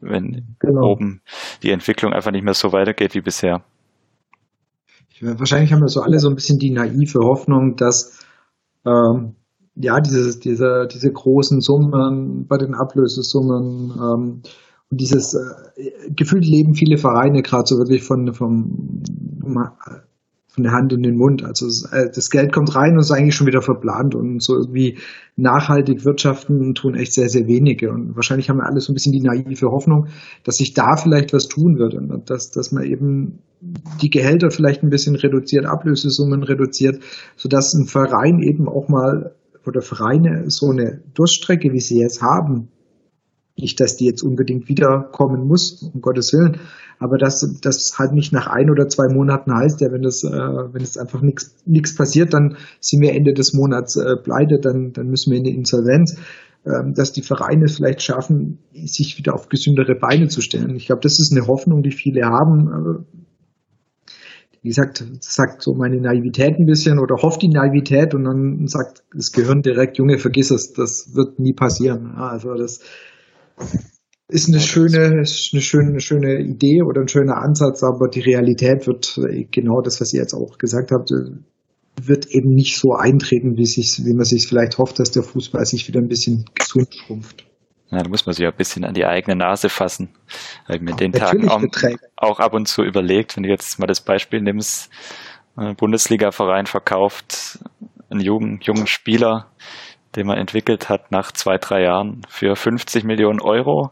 wenn 0.01 0.57
genau. 0.59 0.91
oben 0.91 1.23
die 1.63 1.71
Entwicklung 1.71 2.13
einfach 2.13 2.33
nicht 2.33 2.45
mehr 2.45 2.55
so 2.55 2.73
weitergeht 2.73 3.15
wie 3.15 3.21
bisher. 3.21 3.63
Wahrscheinlich 5.21 5.73
haben 5.73 5.81
wir 5.81 5.89
so 5.89 6.03
alle 6.03 6.19
so 6.19 6.29
ein 6.29 6.35
bisschen 6.35 6.59
die 6.59 6.71
naive 6.71 7.21
Hoffnung, 7.21 7.77
dass 7.77 8.19
ähm, 8.85 9.37
ja 9.75 10.01
diese, 10.01 10.39
diese, 10.39 10.89
diese 10.93 11.13
großen 11.13 11.61
Summen 11.61 12.47
bei 12.47 12.59
den 12.59 12.75
Ablösesummen 12.75 13.93
ähm, 13.93 14.43
und 14.91 15.01
dieses 15.01 15.35
äh, 15.35 16.11
gefühlt 16.11 16.45
leben 16.45 16.75
viele 16.75 16.99
Vereine 16.99 17.43
gerade 17.43 17.67
so 17.67 17.77
wirklich 17.77 18.05
von 18.05 18.33
vom 18.33 19.03
von 20.57 20.65
der 20.65 20.73
Hand 20.73 20.91
in 20.95 21.03
den 21.03 21.17
Mund. 21.17 21.45
Also 21.45 21.67
äh, 21.93 22.09
das 22.13 22.31
Geld 22.31 22.51
kommt 22.51 22.75
rein 22.75 22.95
und 22.95 23.01
ist 23.01 23.13
eigentlich 23.13 23.35
schon 23.35 23.47
wieder 23.47 23.61
verplant 23.61 24.15
und 24.15 24.43
so 24.43 24.55
irgendwie 24.55 24.97
nachhaltig 25.37 26.07
wirtschaften 26.07 26.75
tun 26.75 26.95
echt 26.95 27.13
sehr, 27.13 27.29
sehr 27.29 27.47
wenige. 27.47 27.91
Und 27.91 28.17
wahrscheinlich 28.17 28.49
haben 28.49 28.57
wir 28.57 28.67
alle 28.67 28.81
so 28.81 28.91
ein 28.91 28.95
bisschen 28.95 29.13
die 29.13 29.21
naive 29.21 29.67
Hoffnung, 29.67 30.07
dass 30.45 30.57
sich 30.57 30.73
da 30.73 30.97
vielleicht 30.97 31.35
was 31.35 31.49
tun 31.49 31.79
wird 31.79 31.95
und 31.95 32.31
dass, 32.31 32.51
dass 32.51 32.73
man 32.73 32.85
eben 32.85 33.41
die 34.01 34.09
Gehälter 34.09 34.51
vielleicht 34.51 34.83
ein 34.83 34.89
bisschen 34.89 35.15
reduziert, 35.15 35.67
Ablösesummen 35.67 36.43
reduziert, 36.43 37.03
sodass 37.37 37.75
ein 37.75 37.87
Verein 37.87 38.41
eben 38.41 38.67
auch 38.67 38.89
mal 38.89 39.35
oder 39.67 39.83
Vereine 39.83 40.45
so 40.49 40.71
eine 40.71 41.03
Durststrecke, 41.13 41.73
wie 41.73 41.81
sie 41.81 42.01
jetzt 42.01 42.23
haben, 42.23 42.69
Nicht, 43.57 43.81
dass 43.81 43.97
die 43.97 44.05
jetzt 44.05 44.23
unbedingt 44.23 44.69
wiederkommen 44.69 45.47
muss, 45.47 45.83
um 45.83 46.03
Gottes 46.03 46.33
Willen, 46.33 46.59
aber 46.99 47.19
dass 47.19 47.59
das 47.61 47.99
halt 47.99 48.13
nicht 48.13 48.33
nach 48.33 48.47
ein 48.47 48.71
oder 48.71 48.89
zwei 48.89 49.13
Monaten 49.13 49.55
heißt, 49.55 49.81
ja, 49.81 49.93
wenn 49.93 50.03
das, 50.03 50.25
äh, 50.25 50.31
wenn 50.31 50.83
es 50.83 50.97
einfach 50.97 51.23
nichts 51.23 51.95
passiert, 51.95 52.33
dann 52.33 52.57
sind 52.81 53.01
wir 53.01 53.15
Ende 53.15 53.35
des 53.35 53.55
Monats 53.55 53.97
äh, 53.97 54.17
pleite, 54.17 54.59
dann, 54.61 54.93
dann 54.93 55.09
müssen 55.09 55.31
wir 55.31 55.39
in 55.39 55.45
die 55.45 55.55
Insolvenz, 55.55 56.19
ähm, 56.67 56.95
dass 56.95 57.13
die 57.13 57.23
Vereine 57.23 57.69
vielleicht 57.69 58.03
schaffen, 58.03 58.59
sich 58.73 59.19
wieder 59.19 59.35
auf 59.35 59.49
gesündere 59.49 59.95
Beine 59.95 60.29
zu 60.29 60.41
stellen. 60.41 60.75
Ich 60.77 60.87
glaube, 60.87 61.03
das 61.03 61.19
ist 61.19 61.33
eine 61.33 61.47
Hoffnung, 61.47 61.83
die 61.83 61.93
viele 61.93 62.27
haben. 62.27 63.07
Wie 64.63 64.69
gesagt, 64.69 65.05
sagt 65.21 65.63
so 65.63 65.75
meine 65.75 66.01
Naivität 66.01 66.59
ein 66.59 66.67
bisschen 66.67 66.99
oder 66.99 67.23
hofft 67.23 67.43
die 67.43 67.49
Naivität 67.49 68.15
und 68.15 68.25
dann 68.25 68.67
sagt 68.67 69.05
das 69.15 69.31
Gehirn 69.31 69.63
direkt, 69.63 69.97
Junge, 69.99 70.19
vergiss 70.19 70.51
es, 70.51 70.73
das 70.73 71.15
wird 71.15 71.39
nie 71.39 71.53
passieren. 71.53 72.17
Also 72.17 72.53
das, 72.55 72.81
ist 74.29 74.49
eine 74.49 74.61
schöne, 74.61 75.21
ist 75.21 75.51
eine 75.53 75.63
schöne, 75.63 76.01
schöne 76.01 76.41
Idee 76.41 76.83
oder 76.83 77.01
ein 77.01 77.09
schöner 77.09 77.37
Ansatz, 77.37 77.83
aber 77.83 78.09
die 78.09 78.21
Realität 78.21 78.87
wird 78.87 79.19
genau 79.53 79.81
das, 79.83 80.01
was 80.01 80.13
ihr 80.13 80.21
jetzt 80.21 80.35
auch 80.35 80.59
gesagt 80.59 80.91
habt, 80.91 81.11
wird 82.03 82.27
eben 82.27 82.51
nicht 82.51 82.77
so 82.77 82.93
eintreten, 82.93 83.57
wie, 83.57 83.67
sich, 83.67 84.05
wie 84.05 84.15
man 84.15 84.25
sich 84.25 84.47
vielleicht 84.49 84.79
hofft, 84.79 84.99
dass 84.99 85.11
der 85.11 85.23
Fußball 85.23 85.65
sich 85.65 85.89
wieder 85.89 86.01
ein 86.01 86.09
bisschen 86.09 86.45
gesund 86.55 86.95
schrumpft. 86.95 87.47
Ja, 87.91 88.03
da 88.03 88.09
muss 88.09 88.27
man 88.27 88.35
sich 88.35 88.43
ja 88.43 88.51
ein 88.51 88.57
bisschen 88.57 88.85
an 88.85 88.95
die 88.95 89.05
eigene 89.05 89.37
Nase 89.37 89.69
fassen. 89.69 90.09
Weil 90.67 90.81
mir 90.81 90.97
den 90.97 91.13
Tagen 91.13 91.49
auch, 91.49 91.63
auch, 92.17 92.41
ab 92.41 92.53
und 92.53 92.67
zu 92.67 92.83
überlegt, 92.83 93.37
wenn 93.37 93.45
du 93.45 93.49
jetzt 93.49 93.79
mal 93.79 93.87
das 93.87 94.01
Beispiel 94.01 94.41
nimmst, 94.41 94.91
ein 95.55 95.77
Bundesliga-Verein 95.77 96.67
verkauft 96.67 97.61
einen 98.11 98.21
jungen, 98.21 98.59
jungen 98.63 98.87
Spieler, 98.87 99.51
den 100.15 100.27
man 100.27 100.39
entwickelt 100.39 100.89
hat 100.89 101.11
nach 101.11 101.33
zwei, 101.33 101.59
drei 101.59 101.83
Jahren 101.83 102.23
für 102.29 102.57
50 102.57 103.05
Millionen 103.05 103.41
Euro. 103.41 103.91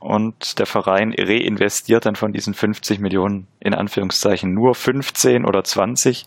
Und 0.00 0.58
der 0.58 0.66
Verein 0.66 1.14
reinvestiert 1.16 2.06
dann 2.06 2.16
von 2.16 2.32
diesen 2.32 2.54
50 2.54 3.00
Millionen 3.00 3.46
in 3.60 3.74
Anführungszeichen 3.74 4.52
nur 4.52 4.74
15 4.74 5.44
oder 5.44 5.64
20. 5.64 6.26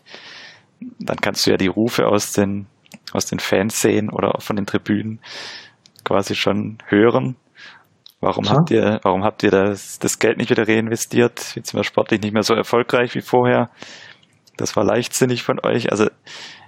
Dann 1.00 1.18
kannst 1.18 1.46
du 1.46 1.52
ja 1.52 1.58
die 1.58 1.68
Rufe 1.68 2.08
aus 2.08 2.32
den, 2.32 2.68
aus 3.12 3.26
den 3.26 3.40
Fans 3.40 3.82
sehen 3.82 4.10
oder 4.10 4.40
von 4.40 4.56
den 4.56 4.66
Tribünen 4.66 5.20
quasi 6.04 6.36
schon 6.36 6.78
hören. 6.88 7.36
Warum 8.22 8.46
ja. 8.46 8.52
habt 8.52 8.72
ihr, 8.72 9.00
warum 9.04 9.24
habt 9.24 9.44
ihr 9.44 9.52
das, 9.52 10.00
das 10.00 10.20
Geld 10.20 10.38
nicht 10.38 10.50
wieder 10.50 10.68
reinvestiert? 10.68 11.56
Jetzt 11.56 11.70
sind 11.70 11.74
wir 11.74 11.84
sportlich 11.84 12.22
nicht 12.22 12.34
mehr 12.34 12.44
so 12.44 12.54
erfolgreich 12.54 13.16
wie 13.16 13.22
vorher. 13.22 13.70
Das 14.58 14.76
war 14.76 14.84
leichtsinnig 14.84 15.44
von 15.44 15.60
euch. 15.64 15.92
Also 15.92 16.10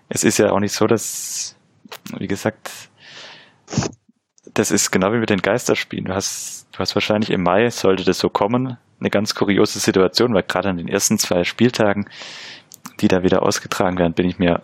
es 0.07 0.23
ist 0.23 0.37
ja 0.37 0.51
auch 0.51 0.59
nicht 0.59 0.73
so, 0.73 0.87
dass 0.87 1.57
wie 2.17 2.27
gesagt, 2.27 2.89
das 4.53 4.71
ist 4.71 4.91
genau 4.91 5.13
wie 5.13 5.19
mit 5.19 5.29
den 5.29 5.41
Geisterspielen. 5.41 6.05
Du 6.05 6.13
hast, 6.13 6.67
du 6.71 6.79
hast 6.79 6.95
wahrscheinlich 6.95 7.29
im 7.29 7.43
Mai, 7.43 7.69
sollte 7.69 8.03
das 8.03 8.19
so 8.19 8.29
kommen, 8.29 8.77
eine 8.99 9.09
ganz 9.09 9.35
kuriose 9.35 9.79
Situation, 9.79 10.33
weil 10.33 10.43
gerade 10.43 10.69
an 10.69 10.77
den 10.77 10.87
ersten 10.87 11.17
zwei 11.17 11.43
Spieltagen, 11.43 12.09
die 12.99 13.07
da 13.07 13.23
wieder 13.23 13.43
ausgetragen 13.43 13.97
werden, 13.97 14.13
bin 14.13 14.27
ich 14.27 14.39
mir 14.39 14.61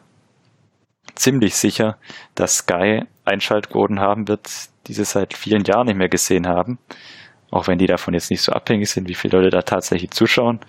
ziemlich 1.15 1.55
sicher, 1.55 1.97
dass 2.35 2.57
Sky 2.57 3.03
Einschaltquoten 3.25 3.99
haben 3.99 4.27
wird, 4.27 4.49
die 4.87 4.93
sie 4.93 5.05
seit 5.05 5.35
vielen 5.35 5.63
Jahren 5.63 5.87
nicht 5.87 5.97
mehr 5.97 6.09
gesehen 6.09 6.47
haben. 6.47 6.79
Auch 7.49 7.67
wenn 7.67 7.77
die 7.77 7.87
davon 7.87 8.13
jetzt 8.13 8.29
nicht 8.29 8.41
so 8.41 8.51
abhängig 8.51 8.89
sind, 8.89 9.07
wie 9.07 9.15
viele 9.15 9.37
Leute 9.37 9.49
da 9.49 9.61
tatsächlich 9.61 10.11
zuschauen. 10.11 10.59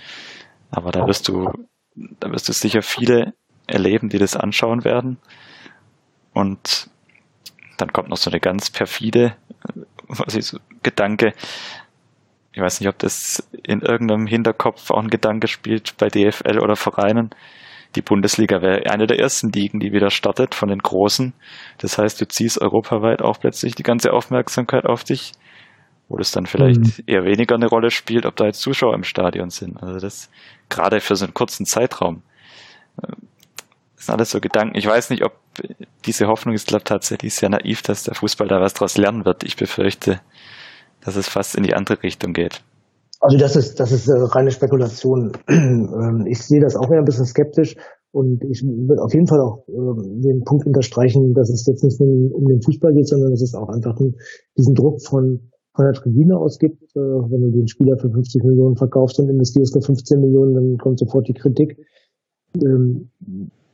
Aber 0.71 0.91
da 0.93 1.07
wirst 1.07 1.29
du, 1.29 1.51
da 1.95 2.31
wirst 2.31 2.49
du 2.49 2.53
sicher 2.53 2.83
viele 2.83 3.35
erleben, 3.67 4.09
die 4.09 4.19
das 4.19 4.37
anschauen 4.37 4.85
werden. 4.85 5.19
Und 6.33 6.91
dann 7.77 7.93
kommt 7.93 8.09
noch 8.09 8.17
so 8.17 8.31
eine 8.31 8.41
ganz 8.41 8.71
perfide 8.71 9.37
was 10.09 10.35
ich 10.35 10.47
so, 10.47 10.59
Gedanke. 10.83 11.33
Ich 12.53 12.61
weiß 12.61 12.81
nicht, 12.81 12.89
ob 12.89 12.99
das 12.99 13.49
in 13.63 13.81
irgendeinem 13.81 14.27
Hinterkopf 14.27 14.91
auch 14.91 15.03
ein 15.03 15.11
Gedanke 15.11 15.47
spielt 15.47 15.97
bei 15.99 16.09
DFL 16.09 16.59
oder 16.59 16.77
Vereinen. 16.77 17.31
Die 17.95 18.03
Bundesliga 18.03 18.61
wäre 18.61 18.91
eine 18.91 19.07
der 19.07 19.19
ersten 19.19 19.51
Ligen, 19.51 19.81
die 19.81 19.93
wieder 19.93 20.11
startet 20.11 20.55
von 20.55 20.69
den 20.69 20.79
Großen. 20.79 21.33
Das 21.79 21.99
heißt, 21.99 22.21
du 22.21 22.27
ziehst 22.27 22.61
europaweit 22.61 23.23
auch 23.23 23.39
plötzlich 23.41 23.75
die 23.75 23.83
ganze 23.83 24.13
Aufmerksamkeit 24.13 24.85
auf 24.87 25.05
dich, 25.05 25.33
wo 26.09 26.17
das 26.17 26.31
dann 26.31 26.47
vielleicht 26.47 26.81
mhm. 26.81 27.05
eher 27.07 27.25
weniger 27.25 27.55
eine 27.55 27.69
Rolle 27.69 27.91
spielt, 27.91 28.27
ob 28.27 28.37
da 28.37 28.47
jetzt 28.47 28.61
Zuschauer 28.61 28.95
im 28.95 29.05
Stadion 29.05 29.51
sind. 29.51 29.83
Also 29.83 30.01
das 30.01 30.31
gerade 30.69 31.01
für 31.01 31.17
so 31.17 31.25
einen 31.25 31.35
kurzen 31.35 31.65
Zeitraum. 31.65 32.23
Das 32.97 34.07
sind 34.07 34.15
alles 34.15 34.31
so 34.31 34.41
Gedanken. 34.41 34.77
Ich 34.77 34.87
weiß 34.87 35.11
nicht, 35.11 35.25
ob 35.25 35.33
diese 36.07 36.27
Hoffnung 36.27 36.55
ist, 36.55 36.69
glaube 36.69 36.81
ich, 36.81 36.85
tatsächlich 36.85 37.35
sehr 37.35 37.49
naiv, 37.49 37.83
dass 37.83 38.05
der 38.05 38.15
Fußball 38.15 38.49
da 38.49 38.61
was 38.61 38.75
draus 38.75 38.97
lernen 38.97 39.25
wird. 39.25 39.45
Ich 39.45 39.57
befürchte, 39.57 40.21
dass 41.05 41.17
es 41.17 41.29
fast 41.29 41.57
in 41.57 41.63
die 41.63 41.75
andere 41.75 42.03
Richtung 42.03 42.33
geht. 42.33 42.63
Also 43.21 43.37
das 43.37 43.57
ist, 43.57 43.81
das 43.81 43.91
ist 43.91 44.09
äh, 44.09 44.13
reine 44.17 44.51
Spekulation. 44.51 45.33
Ähm, 45.49 46.27
ich 46.29 46.43
sehe 46.43 46.61
das 46.61 46.77
auch 46.77 46.91
eher 46.91 46.99
ein 46.99 47.05
bisschen 47.05 47.25
skeptisch 47.25 47.77
und 48.13 48.45
ich 48.45 48.63
würde 48.63 49.03
auf 49.03 49.13
jeden 49.13 49.27
Fall 49.27 49.41
auch 49.41 49.67
äh, 49.69 50.23
den 50.23 50.43
Punkt 50.45 50.67
unterstreichen, 50.67 51.35
dass 51.35 51.51
es 51.51 51.67
jetzt 51.67 51.83
nicht 51.83 52.01
nur 52.01 52.35
um 52.35 52.47
den 52.47 52.63
Fußball 52.63 52.93
geht, 52.95 53.09
sondern 53.09 53.31
dass 53.31 53.43
es 53.43 53.55
auch 53.55 53.69
einfach 53.69 53.97
diesen 54.57 54.75
Druck 54.75 55.03
von, 55.03 55.51
von 55.75 55.85
der 55.85 55.95
Tribüne 55.95 56.37
ausgibt. 56.37 56.83
Äh, 56.95 57.01
wenn 57.01 57.43
du 57.43 57.51
den 57.51 57.69
Spieler 57.69 57.97
für 57.99 58.11
50 58.11 58.45
Millionen 58.45 58.77
verkaufst 58.77 59.19
und 59.19 59.29
investierst 59.29 59.75
nur 59.75 59.83
15 59.83 60.21
Millionen, 60.21 60.55
dann 60.55 60.79
kommt 60.79 60.99
sofort 60.99 61.27
die 61.29 61.35
Kritik. 61.35 61.77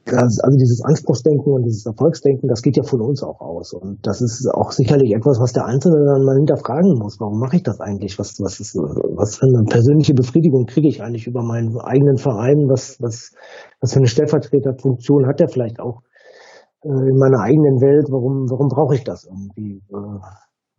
Ähm, 0.06 0.16
also 0.18 0.56
dieses 0.58 0.82
Anspruchsdenken 0.84 1.52
und 1.52 1.64
dieses 1.64 1.86
Erfolgsdenken, 1.86 2.48
das 2.48 2.62
geht 2.62 2.76
ja 2.76 2.82
von 2.82 3.00
uns 3.00 3.22
auch 3.22 3.40
aus. 3.40 3.72
Und 3.72 4.06
das 4.06 4.20
ist 4.20 4.46
auch 4.52 4.70
sicherlich 4.72 5.14
etwas, 5.14 5.40
was 5.40 5.52
der 5.52 5.66
Einzelne 5.66 6.04
dann 6.04 6.24
mal 6.24 6.36
hinterfragen 6.36 6.98
muss. 6.98 7.18
Warum 7.20 7.38
mache 7.38 7.56
ich 7.56 7.62
das 7.62 7.80
eigentlich? 7.80 8.18
Was, 8.18 8.40
was, 8.40 8.60
ist, 8.60 8.74
was 8.74 9.36
für 9.36 9.46
eine 9.46 9.64
persönliche 9.64 10.14
Befriedigung 10.14 10.66
kriege 10.66 10.88
ich 10.88 11.02
eigentlich 11.02 11.26
über 11.26 11.42
meinen 11.42 11.78
eigenen 11.78 12.18
Verein? 12.18 12.68
Was, 12.68 13.00
was, 13.00 13.32
was 13.80 13.92
für 13.92 14.00
eine 14.00 14.08
Stellvertreterfunktion 14.08 15.26
hat 15.26 15.40
der 15.40 15.48
vielleicht 15.48 15.80
auch 15.80 16.02
äh, 16.82 16.88
in 16.88 17.16
meiner 17.16 17.40
eigenen 17.40 17.80
Welt? 17.80 18.08
Warum, 18.10 18.50
warum 18.50 18.68
brauche 18.68 18.94
ich 18.94 19.04
das 19.04 19.24
irgendwie? 19.24 19.82
Äh, 19.88 20.20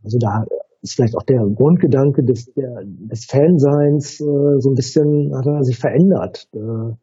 also 0.04 0.18
da 0.20 0.46
ist 0.84 0.94
vielleicht 0.94 1.18
auch 1.18 1.24
der 1.24 1.42
Grundgedanke 1.56 2.24
des, 2.24 2.46
der, 2.54 2.84
des 2.86 3.26
Fanseins 3.26 4.22
äh, 4.22 4.60
so 4.60 4.70
ein 4.70 4.76
bisschen 4.76 5.34
hat 5.36 5.48
er 5.48 5.64
sich 5.64 5.80
verändert. 5.80 6.48
Äh, 6.54 6.94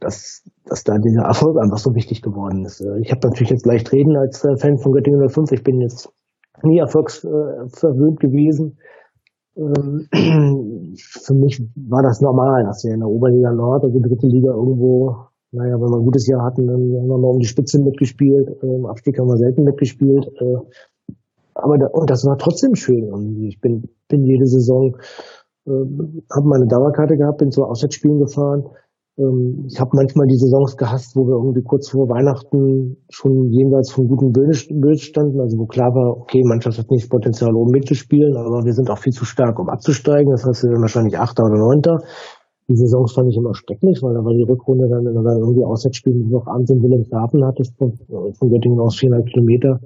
dass, 0.00 0.44
dass 0.64 0.84
da 0.84 0.98
dieser 0.98 1.22
Erfolg 1.22 1.58
einfach 1.58 1.78
so 1.78 1.94
wichtig 1.94 2.22
geworden 2.22 2.64
ist. 2.64 2.80
Äh, 2.80 3.00
ich 3.00 3.10
habe 3.10 3.26
natürlich 3.26 3.50
jetzt 3.50 3.66
leicht 3.66 3.92
reden 3.92 4.16
als 4.16 4.44
äh, 4.44 4.56
Fan 4.56 4.78
von 4.78 4.92
Göttingen 4.92 5.28
05. 5.28 5.52
Ich 5.52 5.62
bin 5.62 5.80
jetzt 5.80 6.10
nie 6.62 6.78
erfolgsverwöhnt 6.78 8.20
gewesen. 8.20 8.78
Ähm, 9.56 10.06
für 10.98 11.34
mich 11.34 11.62
war 11.88 12.02
das 12.02 12.20
normal, 12.20 12.64
dass 12.64 12.84
wir 12.84 12.94
in 12.94 13.00
der 13.00 13.08
Oberliga 13.08 13.52
Nord, 13.52 13.84
also 13.84 13.98
dritte 13.98 14.26
Liga 14.26 14.52
irgendwo, 14.52 15.16
naja, 15.52 15.74
wenn 15.74 15.90
wir 15.90 15.98
ein 15.98 16.04
gutes 16.04 16.26
Jahr 16.26 16.44
hatten, 16.44 16.66
dann 16.66 16.76
haben 16.76 17.08
wir 17.08 17.18
mal 17.18 17.30
um 17.30 17.38
die 17.38 17.46
Spitze 17.46 17.80
mitgespielt. 17.82 18.48
Im 18.62 18.70
ähm, 18.70 18.86
Abstieg 18.86 19.18
haben 19.18 19.28
wir 19.28 19.38
selten 19.38 19.64
mitgespielt. 19.64 20.26
Äh, 20.40 21.12
aber 21.54 21.78
da, 21.78 21.86
und 21.86 22.10
das 22.10 22.24
war 22.26 22.36
trotzdem 22.36 22.74
schön. 22.74 23.10
Und 23.12 23.42
ich 23.42 23.60
bin, 23.60 23.88
bin 24.08 24.24
jede 24.24 24.46
Saison, 24.46 24.96
äh, 25.66 25.70
habe 25.70 26.46
meine 26.46 26.66
Dauerkarte 26.66 27.16
gehabt, 27.16 27.38
bin 27.38 27.50
zu 27.50 27.64
Auswärtsspielen 27.64 28.18
gefahren 28.18 28.64
ähm, 28.64 28.76
ich 29.16 29.80
habe 29.80 29.96
manchmal 29.96 30.28
die 30.28 30.36
Saisons 30.36 30.76
gehasst, 30.76 31.16
wo 31.16 31.24
wir 31.24 31.40
irgendwie 31.40 31.64
kurz 31.64 31.88
vor 31.88 32.04
Weihnachten 32.04 33.00
schon 33.08 33.48
jenseits 33.48 33.88
von 33.90 34.04
guten 34.08 34.28
Bild 34.28 35.00
standen, 35.00 35.40
also 35.40 35.56
wo 35.56 35.64
klar 35.64 35.88
war, 35.96 36.20
okay, 36.20 36.44
Mannschaft 36.44 36.76
hat 36.76 36.90
nicht 36.90 37.04
das 37.04 37.08
Potenzial, 37.08 37.56
oben 37.56 37.72
mitzuspielen, 37.72 38.36
aber 38.36 38.60
wir 38.68 38.76
sind 38.76 38.90
auch 38.90 39.00
viel 39.00 39.16
zu 39.16 39.24
stark, 39.24 39.58
um 39.58 39.70
abzusteigen. 39.72 40.28
Das 40.28 40.44
heißt, 40.44 40.68
wir 40.68 40.76
sind 40.76 40.84
wahrscheinlich 40.84 41.16
Achter 41.16 41.48
oder 41.48 41.56
Neunter. 41.56 41.96
Die 42.68 42.76
Saisons 42.76 43.16
fand 43.16 43.32
ich 43.32 43.40
immer 43.40 43.54
schrecklich, 43.54 44.04
weil 44.04 44.12
da 44.12 44.20
war 44.20 44.36
die 44.36 44.44
Rückrunde 44.44 44.84
dann, 44.84 45.08
wenn 45.08 45.16
du 45.16 45.24
irgendwie 45.24 45.64
Auswärtsspielen 45.64 46.28
noch 46.28 46.44
abends 46.44 46.68
in 46.68 46.82
Wilhelmshaven 46.84 47.40
hattest, 47.40 47.72
von, 47.78 47.96
von 47.96 48.48
Göttingen 48.52 48.80
aus 48.84 49.00
viereinhalb 49.00 49.24
Kilometer, 49.32 49.80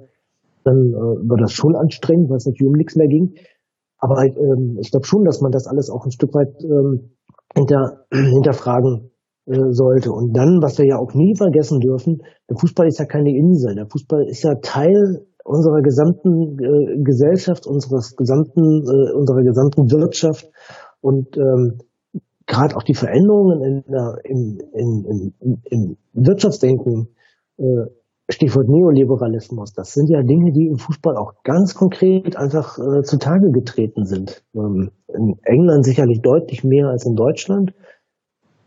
dann 0.65 0.91
äh, 0.91 1.23
war 1.23 1.39
das 1.39 1.53
schon 1.53 1.77
anstrengend, 1.79 2.27
weil 2.27 2.43
es 2.43 2.47
natürlich 2.47 2.67
um 2.67 2.75
nichts 2.75 2.97
mehr 2.99 3.07
ging. 3.07 3.31
Aber 3.95 4.19
ähm, 4.27 4.75
ich 4.81 4.91
glaube 4.91 5.07
schon, 5.07 5.23
dass 5.23 5.39
man 5.39 5.55
das 5.55 5.67
alles 5.67 5.89
auch 5.89 6.03
ein 6.03 6.11
Stück 6.11 6.35
weit 6.35 6.51
ähm, 6.67 7.15
hinter, 7.55 8.03
hinterfragen 8.11 9.10
äh, 9.47 9.71
sollte. 9.71 10.11
Und 10.11 10.35
dann, 10.35 10.61
was 10.61 10.77
wir 10.77 10.85
ja 10.85 10.97
auch 10.97 11.13
nie 11.13 11.35
vergessen 11.35 11.79
dürfen, 11.79 12.21
der 12.49 12.57
Fußball 12.57 12.87
ist 12.87 12.99
ja 12.99 13.05
keine 13.05 13.31
Insel. 13.35 13.75
Der 13.75 13.87
Fußball 13.89 14.25
ist 14.27 14.43
ja 14.43 14.55
Teil 14.61 15.25
unserer 15.43 15.81
gesamten 15.81 16.57
äh, 16.59 17.01
Gesellschaft, 17.03 17.65
unseres 17.65 18.15
gesamten, 18.15 18.61
äh, 18.61 19.13
unserer 19.17 19.43
gesamten 19.43 19.91
Wirtschaft. 19.91 20.49
Und 21.01 21.35
ähm, 21.37 21.79
gerade 22.45 22.75
auch 22.75 22.83
die 22.83 22.93
Veränderungen 22.93 23.61
in, 23.61 23.83
in, 24.23 24.59
in, 24.73 25.33
in, 25.39 25.61
im 25.69 25.97
Wirtschaftsdenken, 26.13 27.09
äh, 27.57 27.89
Stichwort 28.29 28.69
Neoliberalismus, 28.69 29.73
das 29.73 29.93
sind 29.93 30.09
ja 30.09 30.21
Dinge, 30.21 30.51
die 30.51 30.67
im 30.67 30.77
Fußball 30.77 31.17
auch 31.17 31.43
ganz 31.43 31.73
konkret 31.75 32.37
einfach 32.37 32.77
äh, 32.77 33.01
zutage 33.03 33.51
getreten 33.51 34.05
sind. 34.05 34.43
Ähm, 34.55 34.91
in 35.07 35.35
England 35.43 35.83
sicherlich 35.83 36.21
deutlich 36.21 36.63
mehr 36.63 36.87
als 36.87 37.05
in 37.05 37.15
Deutschland 37.15 37.73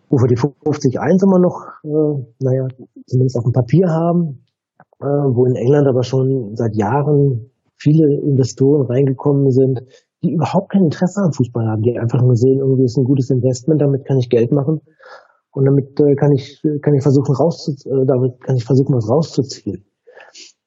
wo 0.08 0.18
wir 0.18 0.28
die 0.28 0.36
50-1 0.36 1.24
immer 1.24 1.38
noch, 1.38 1.66
äh, 1.82 2.24
naja, 2.40 2.68
zumindest 3.06 3.36
auf 3.38 3.44
dem 3.44 3.52
Papier 3.52 3.88
haben, 3.88 4.44
äh, 5.00 5.06
wo 5.06 5.46
in 5.46 5.56
England 5.56 5.88
aber 5.88 6.02
schon 6.02 6.54
seit 6.54 6.76
Jahren 6.76 7.50
viele 7.76 8.20
Investoren 8.22 8.86
reingekommen 8.86 9.50
sind, 9.50 9.82
die 10.22 10.32
überhaupt 10.32 10.72
kein 10.72 10.84
Interesse 10.84 11.20
am 11.22 11.32
Fußball 11.32 11.66
haben, 11.66 11.82
die 11.82 11.98
einfach 11.98 12.22
nur 12.22 12.36
sehen, 12.36 12.60
irgendwie 12.60 12.84
ist 12.84 12.96
ein 12.96 13.04
gutes 13.04 13.30
Investment, 13.30 13.80
damit 13.80 14.06
kann 14.06 14.18
ich 14.18 14.30
Geld 14.30 14.52
machen 14.52 14.80
und 15.52 15.64
damit 15.64 16.00
äh, 16.00 16.14
kann 16.14 16.32
ich 16.32 16.62
kann 16.82 16.94
ich 16.94 17.02
versuchen 17.02 17.34
rauszu 17.34 17.72
äh, 17.88 18.06
damit 18.06 18.40
kann 18.40 18.56
ich 18.56 18.64
versuchen 18.64 18.94
was 18.94 19.08
rauszuziehen. 19.08 19.84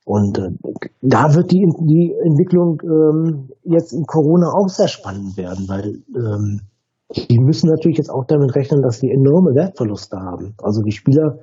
Und 0.06 0.38
äh, 0.38 0.52
da 1.02 1.36
wird 1.36 1.52
die 1.52 1.68
die 1.82 2.16
Entwicklung 2.24 2.82
ähm, 2.84 3.50
jetzt 3.64 3.92
in 3.94 4.06
Corona 4.06 4.54
auch 4.54 4.70
sehr 4.70 4.88
spannend 4.88 5.36
werden, 5.36 5.68
weil 5.68 6.04
ähm, 6.16 6.62
die 7.16 7.40
müssen 7.40 7.70
natürlich 7.70 7.98
jetzt 7.98 8.12
auch 8.12 8.26
damit 8.28 8.56
rechnen, 8.56 8.82
dass 8.82 9.00
sie 9.00 9.10
enorme 9.10 9.56
Wertverluste 9.56 10.18
haben. 10.18 10.56
Also 10.62 10.82
die 10.82 10.92
Spieler 10.92 11.40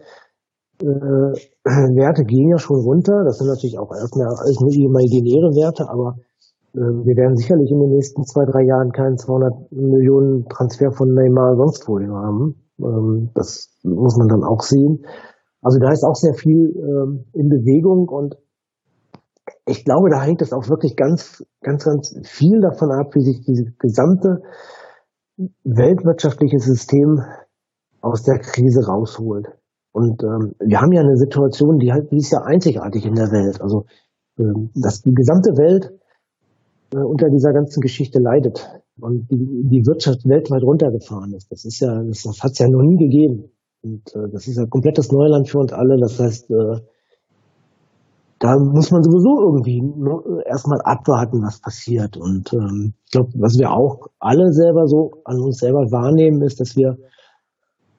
äh, 0.81 0.85
Werte 1.97 2.25
gehen 2.25 2.51
ja 2.51 2.59
schon 2.59 2.81
runter. 2.81 3.25
Das 3.25 3.39
sind 3.39 3.49
natürlich 3.49 3.79
auch 3.79 3.91
erstmal 3.91 4.29
alles 4.29 4.61
nur 4.61 4.73
imaginäre 4.73 5.57
Werte, 5.57 5.89
aber 5.89 6.17
äh, 6.75 6.81
wir 6.81 7.17
werden 7.17 7.37
sicherlich 7.37 7.71
in 7.71 7.81
den 7.81 7.91
nächsten 7.97 8.25
zwei, 8.25 8.45
drei 8.45 8.65
Jahren 8.67 8.93
keinen 8.93 9.17
200 9.17 9.73
Millionen 9.73 10.45
Transfer 10.49 10.93
von 10.93 11.09
Neymar 11.09 11.57
sonst 11.57 11.89
wohin 11.89 12.13
haben. 12.13 12.61
Ähm, 12.81 13.31
das 13.35 13.73
muss 13.83 14.17
man 14.19 14.29
dann 14.29 14.45
auch 14.45 14.61
sehen. 14.61 15.07
Also 15.63 15.79
da 15.79 15.91
ist 15.93 16.05
auch 16.05 16.17
sehr 16.17 16.35
viel 16.35 16.77
ähm, 16.77 17.25
in 17.33 17.49
Bewegung 17.49 18.09
und 18.09 18.37
ich 19.67 19.85
glaube, 19.85 20.11
da 20.11 20.23
hängt 20.23 20.43
es 20.43 20.53
auch 20.53 20.69
wirklich 20.69 20.95
ganz, 20.97 21.43
ganz, 21.63 21.85
ganz 21.85 22.15
viel 22.25 22.61
davon 22.61 22.91
ab, 22.93 23.15
wie 23.15 23.25
sich 23.25 23.41
diese 23.47 23.73
gesamte 23.79 24.43
weltwirtschaftliche 25.65 26.59
System 26.59 27.21
aus 28.01 28.23
der 28.23 28.39
Krise 28.39 28.87
rausholt. 28.87 29.49
Und 29.93 30.23
ähm, 30.23 30.55
wir 30.59 30.81
haben 30.81 30.93
ja 30.93 31.03
eine 31.03 31.17
Situation, 31.17 31.79
die 31.79 31.93
halt, 31.93 32.11
die 32.11 32.19
ist 32.19 32.33
ja 32.33 32.43
einzigartig 32.43 33.07
in 33.07 33.15
der 33.15 33.31
Welt. 33.31 33.61
Also 33.61 33.87
ähm, 34.39 34.71
dass 34.75 35.03
die 35.03 35.15
gesamte 35.15 35.51
Welt 35.57 35.93
äh, 36.93 36.99
unter 36.99 37.29
dieser 37.31 37.53
ganzen 37.53 37.81
Geschichte 37.81 38.19
leidet 38.19 38.69
und 39.01 39.31
die, 39.31 39.63
die 39.71 39.87
Wirtschaft 39.87 40.27
weltweit 40.29 40.63
runtergefahren 40.63 41.33
ist. 41.35 41.51
Das 41.53 41.65
ist 41.65 41.81
ja, 41.81 42.03
das, 42.03 42.23
das 42.23 42.43
hat 42.43 42.53
es 42.53 42.59
ja 42.59 42.69
noch 42.69 42.83
nie 42.83 42.97
gegeben. 42.97 43.51
Und 43.83 44.03
äh, 44.15 44.29
das 44.33 44.49
ist 44.49 44.57
ja 44.57 44.67
komplettes 44.67 45.13
Neuland 45.13 45.49
für 45.49 45.59
uns 45.59 45.73
alle. 45.73 45.97
Das 45.99 46.19
heißt, 46.19 46.51
äh, 46.51 46.81
da 48.45 48.59
muss 48.59 48.91
man 48.91 49.03
sowieso 49.03 49.41
irgendwie 49.41 49.81
erstmal 50.45 50.79
abwarten, 50.85 51.41
was 51.41 51.63
passiert. 51.63 52.19
Und 52.19 52.53
ähm, 52.53 52.93
ich 53.07 53.13
glaube, 53.13 53.31
was 53.41 53.57
wir 53.59 53.73
auch 53.73 54.09
alle 54.19 54.53
selber 54.53 54.87
so 54.87 55.13
an 55.25 55.41
uns 55.41 55.57
selber 55.57 55.81
wahrnehmen, 55.89 56.43
ist, 56.43 56.61
dass 56.61 56.77
wir 56.77 56.99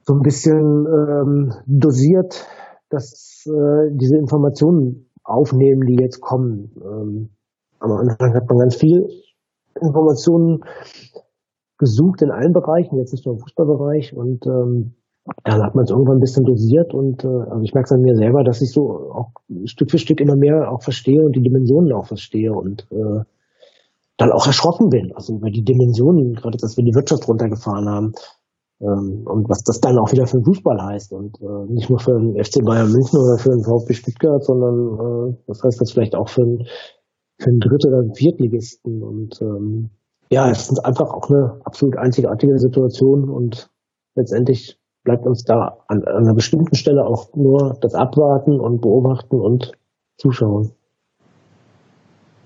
so 0.05 0.13
ein 0.13 0.22
bisschen 0.22 0.85
ähm, 0.85 1.51
dosiert, 1.65 2.45
dass 2.91 3.41
äh, 3.47 3.89
diese 3.97 4.17
Informationen 4.17 5.09
aufnehmen, 5.23 5.81
die 5.88 5.97
jetzt 5.99 6.22
kommen. 6.22 6.69
Ähm, 6.77 7.30
am 7.80 7.91
Anfang 7.93 8.35
hat 8.35 8.47
man 8.47 8.59
ganz 8.59 8.76
viel 8.76 9.01
Informationen 9.81 10.61
gesucht 11.80 12.22
in 12.22 12.30
allen 12.30 12.53
Bereichen, 12.53 12.99
jetzt 12.99 13.13
nicht 13.13 13.26
nur 13.26 13.34
im 13.34 13.41
Fußballbereich 13.41 14.15
und 14.15 14.45
ähm, 14.45 14.93
dann 15.43 15.64
hat 15.64 15.73
man 15.73 15.85
es 15.85 15.91
irgendwann 15.91 16.18
ein 16.18 16.22
bisschen 16.22 16.45
dosiert 16.45 16.93
und 16.93 17.23
äh, 17.23 17.49
also 17.49 17.61
ich 17.64 17.73
merke 17.73 17.85
es 17.85 17.91
an 17.91 18.02
mir 18.02 18.15
selber, 18.15 18.43
dass 18.43 18.61
ich 18.61 18.72
so 18.72 19.11
auch 19.11 19.31
Stück 19.65 19.89
für 19.89 19.97
Stück 19.97 20.22
immer 20.22 20.35
mehr 20.35 20.72
auch 20.72 20.84
verstehe 20.84 21.22
und 21.23 21.35
die 21.35 21.41
Dimensionen 21.41 21.93
auch 21.93 22.06
verstehe 22.06 22.52
und 22.53 22.85
äh, 22.91 23.23
dann 24.18 24.31
auch 24.31 24.45
erschrocken 24.45 24.89
bin. 24.89 25.11
Also 25.15 25.35
über 25.35 25.49
die 25.49 25.64
Dimensionen, 25.64 26.34
gerade 26.34 26.57
dass 26.57 26.77
wir 26.77 26.84
die 26.84 26.93
Wirtschaft 26.93 27.27
runtergefahren 27.27 27.89
haben 27.89 28.14
ähm, 28.81 29.26
und 29.26 29.49
was 29.49 29.64
das 29.64 29.80
dann 29.81 29.97
auch 29.97 30.11
wieder 30.11 30.27
für 30.27 30.38
den 30.38 30.45
Fußball 30.45 30.77
heißt 30.80 31.11
und 31.11 31.41
äh, 31.41 31.73
nicht 31.73 31.89
nur 31.89 31.99
für 31.99 32.14
den 32.14 32.38
FC 32.38 32.64
Bayern 32.64 32.91
München 32.91 33.19
oder 33.19 33.39
für 33.39 33.49
den 33.49 33.64
VfB 33.64 33.93
Stuttgart, 33.93 34.43
sondern 34.43 35.34
äh, 35.34 35.38
das 35.47 35.64
heißt 35.64 35.81
das 35.81 35.91
vielleicht 35.91 36.15
auch 36.15 36.30
für 36.30 36.43
einen 36.43 36.68
für 37.38 37.49
einen 37.49 37.60
Dritt- 37.60 37.85
oder 37.85 38.03
Viertligisten 38.14 39.02
und 39.02 39.41
ähm, 39.41 39.89
ja, 40.30 40.49
es 40.49 40.69
ist 40.69 40.80
einfach 40.85 41.11
auch 41.11 41.30
eine 41.30 41.60
absolut 41.65 41.97
einzigartige 41.97 42.57
Situation 42.57 43.30
und 43.30 43.69
letztendlich 44.15 44.80
bleibt 45.06 45.26
uns 45.26 45.44
da 45.44 45.77
an, 45.88 46.03
an 46.03 46.26
einer 46.26 46.34
bestimmten 46.34 46.76
Stelle 46.76 47.06
auch 47.06 47.34
nur 47.36 47.77
das 47.80 47.94
Abwarten 47.94 48.60
und 48.60 48.82
Beobachten 48.82 49.40
und 49.40 49.72
Zuschauen. 50.18 50.73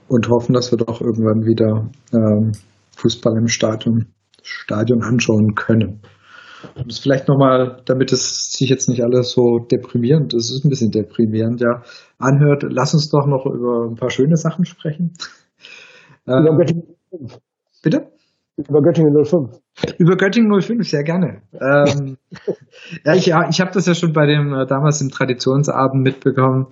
Und 0.07 0.30
hoffen, 0.30 0.53
dass 0.53 0.72
wir 0.72 0.77
doch 0.77 1.02
irgendwann 1.02 1.45
wieder 1.45 1.90
ähm, 2.14 2.52
Fußball 2.98 3.38
im 3.38 3.48
Stadion, 3.48 4.07
Stadion 4.44 5.03
anschauen 5.03 5.56
können. 5.56 6.02
Und 6.76 6.91
das 6.91 6.99
vielleicht 6.99 7.30
nochmal, 7.30 7.81
damit 7.86 8.11
es 8.11 8.52
sich 8.52 8.69
jetzt 8.69 8.90
nicht 8.90 9.03
alles 9.03 9.31
so 9.31 9.60
deprimierend, 9.60 10.34
es 10.34 10.52
ist 10.52 10.65
ein 10.65 10.69
bisschen 10.69 10.91
deprimierend, 10.91 11.61
ja, 11.61 11.84
anhört, 12.18 12.65
lass 12.68 12.94
uns 12.94 13.10
doch 13.10 13.26
noch 13.26 13.45
über 13.45 13.88
ein 13.90 13.95
paar 13.95 14.10
schöne 14.10 14.36
Sachen 14.36 14.65
sprechen. 14.65 15.14
Ähm, 16.27 16.45
bitte? 17.81 18.11
Über 18.68 18.81
Göttingen 18.81 19.23
05. 19.23 19.57
Über 19.98 20.18
Göttingen 20.18 20.61
05, 20.61 20.90
sehr 20.90 21.03
gerne. 21.03 21.41
ähm, 21.53 22.18
ja, 23.06 23.14
ich, 23.15 23.26
ja, 23.27 23.48
ich 23.49 23.61
habe 23.61 23.72
das 23.72 23.86
ja 23.86 23.94
schon 23.94 24.11
bei 24.11 24.26
dem 24.26 24.53
äh, 24.53 24.65
damals 24.65 24.99
im 25.02 25.10
Traditionsabend 25.10 26.03
mitbekommen. 26.03 26.68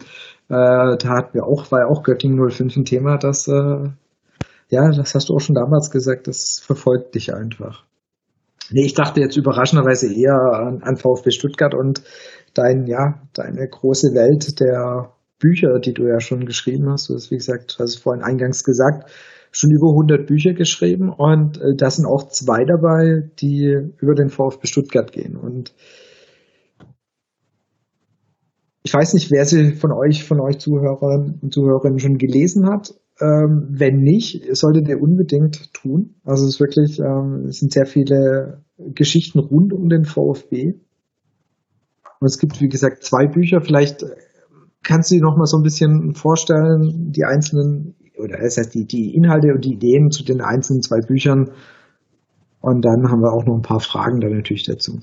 Äh, 0.49 0.97
da 0.97 1.09
hatten 1.09 1.33
wir 1.33 1.45
auch, 1.45 1.71
war 1.71 1.81
ja 1.81 1.87
auch 1.87 2.03
Göttingen 2.03 2.37
05 2.49 2.75
ein 2.75 2.85
Thema, 2.85 3.17
das, 3.17 3.47
äh, 3.47 3.89
ja, 4.69 4.89
das 4.89 5.15
hast 5.15 5.29
du 5.29 5.35
auch 5.35 5.39
schon 5.39 5.55
damals 5.55 5.89
gesagt, 5.89 6.27
das 6.27 6.59
verfolgt 6.61 7.15
dich 7.15 7.33
einfach. 7.33 7.85
Nee, 8.69 8.85
ich 8.85 8.93
dachte 8.93 9.21
jetzt 9.21 9.37
überraschenderweise 9.37 10.13
eher 10.13 10.35
an, 10.35 10.81
an 10.83 10.97
VfB 10.97 11.31
Stuttgart 11.31 11.73
und 11.73 12.01
dein, 12.53 12.85
ja, 12.85 13.21
deine 13.33 13.65
große 13.65 14.13
Welt 14.13 14.59
der 14.59 15.13
Bücher, 15.39 15.79
die 15.79 15.93
du 15.93 16.05
ja 16.07 16.19
schon 16.19 16.45
geschrieben 16.45 16.89
hast. 16.89 17.09
Du 17.09 17.13
hast, 17.13 17.31
wie 17.31 17.37
gesagt, 17.37 17.77
hast 17.79 17.95
du 17.95 18.01
vorhin 18.01 18.23
eingangs 18.23 18.65
gesagt, 18.65 19.09
schon 19.57 19.71
über 19.71 19.89
100 19.89 20.27
Bücher 20.27 20.53
geschrieben 20.53 21.09
und 21.09 21.57
äh, 21.57 21.75
da 21.75 21.89
sind 21.89 22.05
auch 22.05 22.27
zwei 22.29 22.63
dabei, 22.63 23.31
die 23.39 23.75
über 23.97 24.13
den 24.13 24.29
VfB 24.29 24.67
Stuttgart 24.67 25.11
gehen. 25.11 25.35
Und 25.35 25.73
ich 28.83 28.93
weiß 28.93 29.15
nicht, 29.15 29.31
wer 29.31 29.45
sie 29.45 29.71
von 29.71 29.91
euch, 29.91 30.23
von 30.23 30.39
euch 30.39 30.59
Zuhörern 30.59 31.39
und 31.41 31.51
Zuhörerinnen 31.51 31.99
schon 31.99 32.19
gelesen 32.19 32.69
hat. 32.69 32.93
Ähm, 33.19 33.69
wenn 33.71 33.97
nicht, 33.97 34.45
solltet 34.55 34.87
ihr 34.87 35.01
unbedingt 35.01 35.73
tun. 35.73 36.15
Also 36.23 36.45
es 36.45 36.55
ist 36.55 36.59
wirklich, 36.59 36.99
ähm, 36.99 37.47
es 37.49 37.57
sind 37.57 37.73
sehr 37.73 37.87
viele 37.87 38.63
Geschichten 38.77 39.39
rund 39.39 39.73
um 39.73 39.89
den 39.89 40.05
VfB. 40.05 40.75
Und 42.19 42.27
es 42.27 42.37
gibt, 42.37 42.61
wie 42.61 42.69
gesagt, 42.69 43.03
zwei 43.03 43.25
Bücher. 43.25 43.61
Vielleicht 43.61 44.05
kannst 44.83 45.09
du 45.09 45.15
dir 45.15 45.21
noch 45.21 45.35
mal 45.35 45.47
so 45.47 45.57
ein 45.57 45.63
bisschen 45.63 46.13
vorstellen, 46.13 47.11
die 47.11 47.25
einzelnen 47.25 47.95
oder 48.19 48.37
das 48.41 48.57
heißt 48.57 48.73
die, 48.73 48.85
die 48.85 49.15
Inhalte 49.15 49.53
und 49.53 49.65
die 49.65 49.73
Ideen 49.73 50.11
zu 50.11 50.23
den 50.23 50.41
einzelnen 50.41 50.81
zwei 50.81 50.99
Büchern. 51.05 51.51
Und 52.61 52.83
dann 52.83 53.09
haben 53.09 53.21
wir 53.21 53.33
auch 53.33 53.45
noch 53.45 53.55
ein 53.55 53.61
paar 53.61 53.79
Fragen 53.79 54.19
da 54.19 54.27
natürlich 54.29 54.65
dazu. 54.65 54.99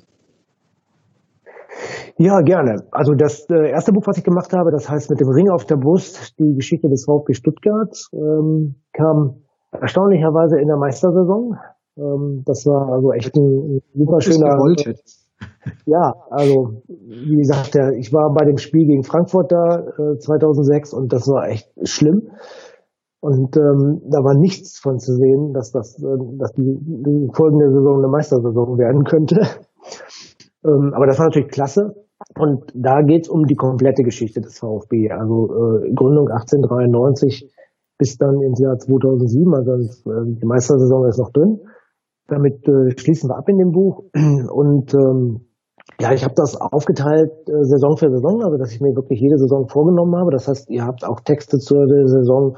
Ja, 2.17 2.41
gerne. 2.43 2.85
Also 2.93 3.15
das 3.15 3.47
äh, 3.51 3.71
erste 3.71 3.93
Buch, 3.93 4.07
was 4.07 4.19
ich 4.19 4.25
gemacht 4.25 4.53
habe, 4.53 4.71
das 4.71 4.89
heißt 4.89 5.11
mit 5.11 5.21
dem 5.21 5.29
Ring 5.29 5.51
auf 5.51 5.65
der 5.65 5.77
Brust, 5.77 6.39
die 6.39 6.55
Geschichte 6.55 6.89
des 6.89 7.05
VfB 7.05 7.35
Stuttgart, 7.35 7.97
ähm, 8.13 8.77
kam 8.93 9.43
erstaunlicherweise 9.73 10.61
in 10.61 10.69
der 10.69 10.77
Meistersaison. 10.77 11.57
Ähm, 11.97 12.43
das 12.47 12.67
war 12.67 12.93
also 12.93 13.13
echt 13.13 13.35
ein, 13.37 13.77
ein 13.77 13.81
super 13.95 14.21
schöner. 14.21 14.57
Ja, 15.85 16.15
also 16.31 16.83
wie 16.89 17.37
gesagt, 17.37 17.77
ich 17.99 18.13
war 18.13 18.33
bei 18.33 18.47
dem 18.47 18.57
Spiel 18.57 18.87
gegen 18.87 19.03
Frankfurt 19.03 19.51
da 19.51 19.81
äh, 19.99 20.19
2006 20.19 20.95
und 20.95 21.13
das 21.13 21.27
war 21.29 21.49
echt 21.49 21.69
schlimm. 21.83 22.31
Und 23.25 23.57
ähm, 23.57 24.03
da 24.05 24.23
war 24.23 24.35
nichts 24.35 24.79
von 24.79 24.99
zu 24.99 25.17
sehen, 25.17 25.55
dass 25.55 25.73
das, 25.73 25.97
äh, 25.97 26.17
dass 26.37 26.53
die, 26.53 26.77
die 26.79 27.31
folgende 27.33 27.73
Saison 27.73 27.97
eine 27.97 28.09
Meistersaison 28.09 28.77
werden 28.77 29.05
könnte. 29.05 29.41
ähm, 30.63 30.93
aber 30.93 31.07
das 31.07 31.19
war 31.19 31.29
natürlich 31.29 31.49
klasse. 31.49 31.95
Und 32.39 32.71
da 32.75 33.01
geht's 33.01 33.31
um 33.31 33.47
die 33.47 33.55
komplette 33.55 34.03
Geschichte 34.03 34.43
des 34.43 34.59
VfB. 34.59 35.09
Also 35.11 35.49
äh, 35.49 35.95
Gründung 35.95 36.29
1893 36.29 37.51
bis 37.97 38.19
dann 38.19 38.43
ins 38.43 38.61
Jahr 38.61 38.77
2007, 38.77 39.55
also 39.55 39.73
äh, 39.73 40.37
die 40.39 40.45
Meistersaison 40.45 41.09
ist 41.09 41.19
noch 41.19 41.33
drin. 41.33 41.61
Damit 42.29 42.69
äh, 42.69 42.91
schließen 42.99 43.31
wir 43.31 43.39
ab 43.39 43.49
in 43.49 43.57
dem 43.57 43.73
Buch. 43.73 44.05
Und 44.53 44.93
ähm, 44.93 45.47
ja, 45.99 46.13
ich 46.13 46.25
habe 46.25 46.35
das 46.37 46.61
aufgeteilt 46.61 47.33
äh, 47.49 47.65
Saison 47.65 47.97
für 47.97 48.11
Saison, 48.11 48.43
also 48.45 48.59
dass 48.59 48.73
ich 48.73 48.83
mir 48.83 48.95
wirklich 48.95 49.19
jede 49.19 49.39
Saison 49.39 49.67
vorgenommen 49.67 50.15
habe. 50.15 50.31
Das 50.31 50.47
heißt, 50.47 50.69
ihr 50.69 50.85
habt 50.85 51.07
auch 51.07 51.21
Texte 51.21 51.57
zur 51.57 51.87
Saison 51.89 52.57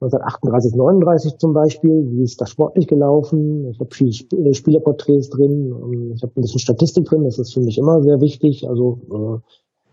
1938, 0.00 0.76
39 0.76 1.36
zum 1.36 1.52
Beispiel, 1.52 2.08
wie 2.10 2.22
ist 2.22 2.40
das 2.40 2.48
sportlich 2.48 2.86
gelaufen? 2.86 3.68
Ich 3.70 3.78
habe 3.78 3.90
viele 3.92 4.10
äh, 4.10 4.54
Spielerporträts 4.54 5.28
drin, 5.28 5.74
ich 6.14 6.22
habe 6.22 6.32
ein 6.36 6.40
bisschen 6.40 6.58
Statistik 6.58 7.04
drin, 7.04 7.24
das 7.24 7.38
ist 7.38 7.52
für 7.52 7.60
mich 7.60 7.76
immer 7.76 8.00
sehr 8.00 8.18
wichtig. 8.20 8.66
Also 8.66 9.42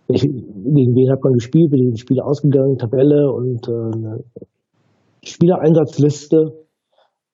äh, 0.07 0.13
gegen 0.13 0.95
wen 0.95 1.11
hat 1.11 1.23
man 1.25 1.33
gespielt, 1.33 1.73
wie 1.73 1.91
die 1.91 1.99
Spiele 1.99 2.23
ausgegangen, 2.23 2.77
Tabelle 2.77 3.29
und 3.29 3.67
äh, 3.67 4.45
Spielereinsatzliste. 5.23 6.53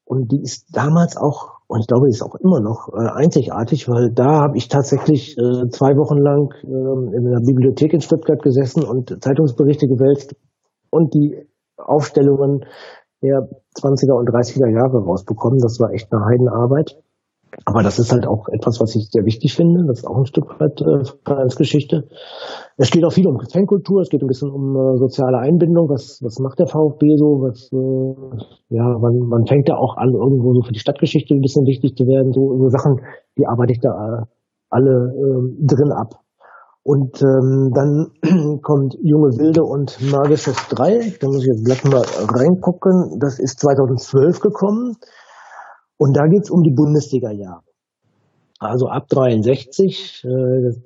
Und 0.06 0.32
die 0.32 0.42
ist 0.42 0.76
damals 0.76 1.16
auch, 1.16 1.60
und 1.68 1.82
ich 1.82 1.88
glaube, 1.88 2.08
die 2.08 2.14
ist 2.16 2.24
auch 2.24 2.36
immer 2.36 2.60
noch 2.60 2.90
äh, 2.90 3.08
einzigartig, 3.08 3.88
weil 3.88 4.12
da 4.12 4.42
habe 4.42 4.58
ich 4.58 4.68
tatsächlich 4.68 5.38
äh, 5.38 5.70
zwei 5.70 5.96
Wochen 5.96 6.18
lang 6.18 6.52
äh, 6.64 7.16
in 7.16 7.28
einer 7.28 7.42
Bibliothek 7.42 7.94
in 7.94 8.02
Stuttgart 8.02 8.42
gesessen 8.42 8.84
und 8.84 9.24
Zeitungsberichte 9.24 9.88
gewälzt 9.88 10.36
und 10.90 11.14
die 11.14 11.38
Aufstellungen 11.78 12.66
der 13.22 13.48
20er 13.78 14.14
und 14.14 14.30
30er 14.30 14.70
Jahre 14.70 15.04
rausbekommen. 15.04 15.60
Das 15.60 15.80
war 15.80 15.92
echt 15.92 16.12
eine 16.12 16.26
Heidenarbeit. 16.26 16.98
Aber 17.66 17.84
das 17.84 18.00
ist 18.00 18.12
halt 18.12 18.26
auch 18.26 18.50
etwas, 18.50 18.80
was 18.82 18.96
ich 18.96 19.10
sehr 19.12 19.26
wichtig 19.26 19.54
finde. 19.56 19.86
Das 19.86 20.00
ist 20.00 20.08
auch 20.08 20.18
ein 20.18 20.26
Stück 20.26 20.60
weit 20.60 20.82
äh, 20.82 21.04
Vereinsgeschichte. 21.24 22.08
Es 22.78 22.90
geht 22.90 23.06
auch 23.06 23.14
viel 23.14 23.28
um 23.28 23.40
Fankultur, 23.40 24.02
es 24.02 24.10
geht 24.10 24.22
ein 24.22 24.28
bisschen 24.28 24.50
um 24.50 24.76
äh, 24.76 24.98
soziale 24.98 25.38
Einbindung. 25.38 25.90
Was, 25.90 26.20
was 26.24 26.40
macht 26.40 26.60
der 26.60 26.68
VfB 26.68 27.16
so? 27.16 27.42
Was, 27.42 27.72
äh, 27.72 28.76
ja, 28.76 28.98
man, 28.98 29.20
man 29.28 29.46
fängt 29.46 29.70
ja 29.70 29.78
auch 29.78 29.98
an, 29.98 30.14
irgendwo 30.14 30.54
so 30.54 30.62
für 30.64 30.74
die 30.74 30.80
Stadtgeschichte 30.80 31.36
ein 31.36 31.42
bisschen 31.42 31.66
wichtig 31.66 31.96
zu 31.96 32.06
werden. 32.08 32.34
So, 32.34 32.58
so 32.58 32.70
Sachen, 32.70 33.02
die 33.38 33.46
arbeite 33.46 33.74
ich 33.74 33.80
da 33.80 33.90
äh, 33.90 34.26
alle 34.70 35.14
äh, 35.16 35.66
drin 35.66 35.92
ab. 35.92 36.23
Und 36.84 37.22
ähm, 37.22 37.72
dann 37.74 38.12
kommt 38.62 38.96
Junge 39.02 39.32
Wilde 39.40 39.64
und 39.64 40.00
Magisches 40.12 40.68
Dreieck. 40.68 41.20
Da 41.22 41.28
muss 41.28 41.44
ich 41.44 41.48
jetzt 41.48 41.64
gleich 41.64 41.84
mal 41.86 42.04
reingucken. 42.04 43.20
Das 43.20 43.40
ist 43.40 43.60
2012 43.62 44.42
gekommen. 44.42 44.98
Und 45.98 46.18
da 46.18 46.28
geht's 46.28 46.52
um 46.52 46.62
die 46.62 46.74
Bundesliga-Jahre. 46.76 47.64
Also 48.60 48.88
ab 48.88 49.08
63, 49.08 50.24
äh, 50.26 50.30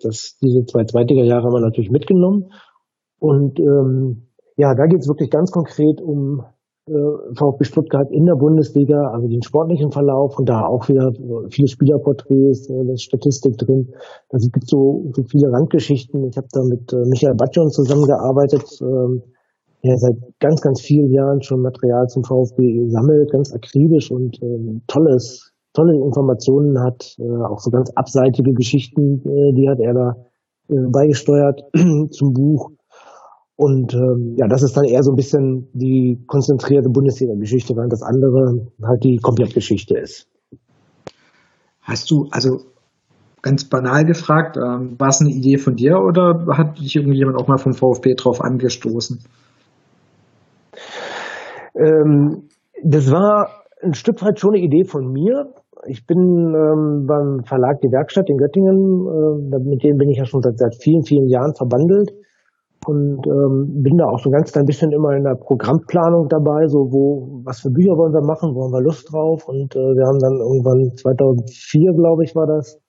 das, 0.04 0.38
diese 0.42 0.66
zwei 0.66 0.84
Zweitliga-Jahre 0.86 1.44
haben 1.44 1.54
wir 1.54 1.62
natürlich 1.62 1.92
mitgenommen. 1.92 2.52
Und 3.20 3.60
ähm, 3.60 4.28
ja, 4.56 4.74
da 4.76 4.86
geht's 4.86 5.08
wirklich 5.08 5.32
ganz 5.32 5.52
konkret 5.52 6.02
um 6.02 6.44
VfB 6.88 7.66
Stuttgart 7.66 8.10
in 8.12 8.26
der 8.26 8.36
Bundesliga, 8.36 9.12
also 9.14 9.28
den 9.28 9.42
sportlichen 9.42 9.92
Verlauf 9.92 10.40
und 10.40 10.48
da 10.48 10.66
auch 10.66 10.88
wieder 10.88 11.12
viele 11.50 11.68
Spielerporträts, 11.68 12.70
äh, 12.70 12.86
das 12.88 13.02
Statistik 13.02 13.58
drin. 13.58 13.94
Also 14.30 14.48
es 14.48 14.52
gibt 14.52 14.70
so, 14.70 15.12
so 15.14 15.24
viele 15.24 15.52
Randgeschichten. 15.52 16.24
Ich 16.30 16.38
habe 16.38 16.48
da 16.52 16.64
mit 16.64 16.94
äh, 16.94 17.04
Michael 17.10 17.36
Batjon 17.36 17.70
zusammengearbeitet, 17.70 18.64
ähm, 18.82 19.24
der 19.84 19.98
seit 19.98 20.16
ganz, 20.40 20.62
ganz 20.62 20.82
vielen 20.82 21.12
Jahren 21.12 21.42
schon 21.42 21.62
Material 21.62 22.08
zum 22.08 22.24
VfB 22.24 22.88
sammelt, 22.88 23.32
ganz 23.32 23.54
akribisch 23.54 24.10
und 24.12 24.42
ähm, 24.42 24.82
tolles, 24.88 25.54
tolle 25.74 25.94
Informationen 25.94 26.80
hat, 26.82 27.16
äh, 27.20 27.46
auch 27.46 27.60
so 27.60 27.70
ganz 27.70 27.92
abseitige 27.96 28.54
Geschichten, 28.54 29.22
äh, 29.26 29.54
die 29.54 29.70
hat 29.70 29.80
er 29.80 29.94
da 29.94 30.16
äh, 30.70 30.90
beigesteuert 30.92 31.64
zum 32.12 32.34
Buch. 32.34 32.72
Und 33.58 33.96
ähm, 33.96 34.36
ja, 34.38 34.48
das 34.48 34.62
ist 34.62 34.78
dann 34.78 34.86
eher 34.86 35.02
so 35.02 35.12
ein 35.12 35.16
bisschen 35.16 35.68
die 35.74 36.24
konzentrierte 36.28 36.90
Bundesliga-Geschichte, 36.90 37.74
während 37.76 37.92
das 37.92 38.04
andere 38.04 38.68
halt 38.84 39.04
die 39.04 39.18
Komplettgeschichte 39.18 39.98
ist. 39.98 40.28
Hast 41.82 42.12
du, 42.12 42.28
also 42.30 42.60
ganz 43.42 43.68
banal 43.68 44.06
gefragt, 44.06 44.58
ähm, 44.58 44.96
war 45.00 45.08
es 45.08 45.22
eine 45.22 45.32
Idee 45.32 45.58
von 45.58 45.76
dir 45.76 45.98
oder 45.98 46.46
hat 46.56 46.78
dich 46.78 46.96
irgendjemand 46.96 47.42
auch 47.42 47.48
mal 47.48 47.58
vom 47.58 47.74
VfB 47.74 48.14
drauf 48.14 48.42
angestoßen? 48.42 49.22
Ähm, 51.74 52.50
das 52.84 53.10
war 53.10 53.50
ein 53.82 53.96
Stück 53.96 54.22
weit 54.22 54.40
schon 54.40 54.54
eine 54.54 54.64
Idee 54.64 54.84
von 54.84 55.12
mir. 55.12 55.54
Ich 55.88 56.06
bin 56.06 56.20
ähm, 56.20 57.08
beim 57.08 57.44
Verlag 57.44 57.82
Die 57.82 57.92
Werkstatt 57.92 58.30
in 58.30 58.38
Göttingen, 58.38 59.50
äh, 59.52 59.60
mit 59.68 59.84
dem 59.84 59.98
bin 59.98 60.10
ich 60.10 60.20
ja 60.20 60.26
schon 60.26 60.44
seit, 60.44 60.60
seit 60.60 60.76
vielen, 60.80 61.02
vielen 61.02 61.28
Jahren 61.28 61.56
verbandelt 61.56 62.12
und 62.86 63.26
ähm, 63.26 63.82
bin 63.84 63.98
da 63.98 64.06
auch 64.06 64.20
so 64.20 64.30
ganz 64.30 64.52
klein 64.52 64.66
bisschen 64.66 64.92
immer 64.92 65.16
in 65.16 65.24
der 65.24 65.36
Programmplanung 65.36 66.28
dabei, 66.30 66.68
so 66.68 66.92
wo, 66.92 67.42
was 67.44 67.60
für 67.60 67.70
Bücher 67.70 67.98
wollen 67.98 68.14
wir 68.14 68.26
machen, 68.26 68.54
wo 68.54 68.64
haben 68.64 68.74
wir 68.74 68.84
Lust 68.84 69.08
drauf 69.12 69.48
und 69.48 69.76
äh, 69.76 69.80
wir 69.80 70.06
haben 70.06 70.20
dann 70.20 70.38
irgendwann 70.38 70.96
2004, 70.96 71.94
glaube 71.94 72.24
ich, 72.24 72.36
war 72.36 72.48
das, 72.48 72.80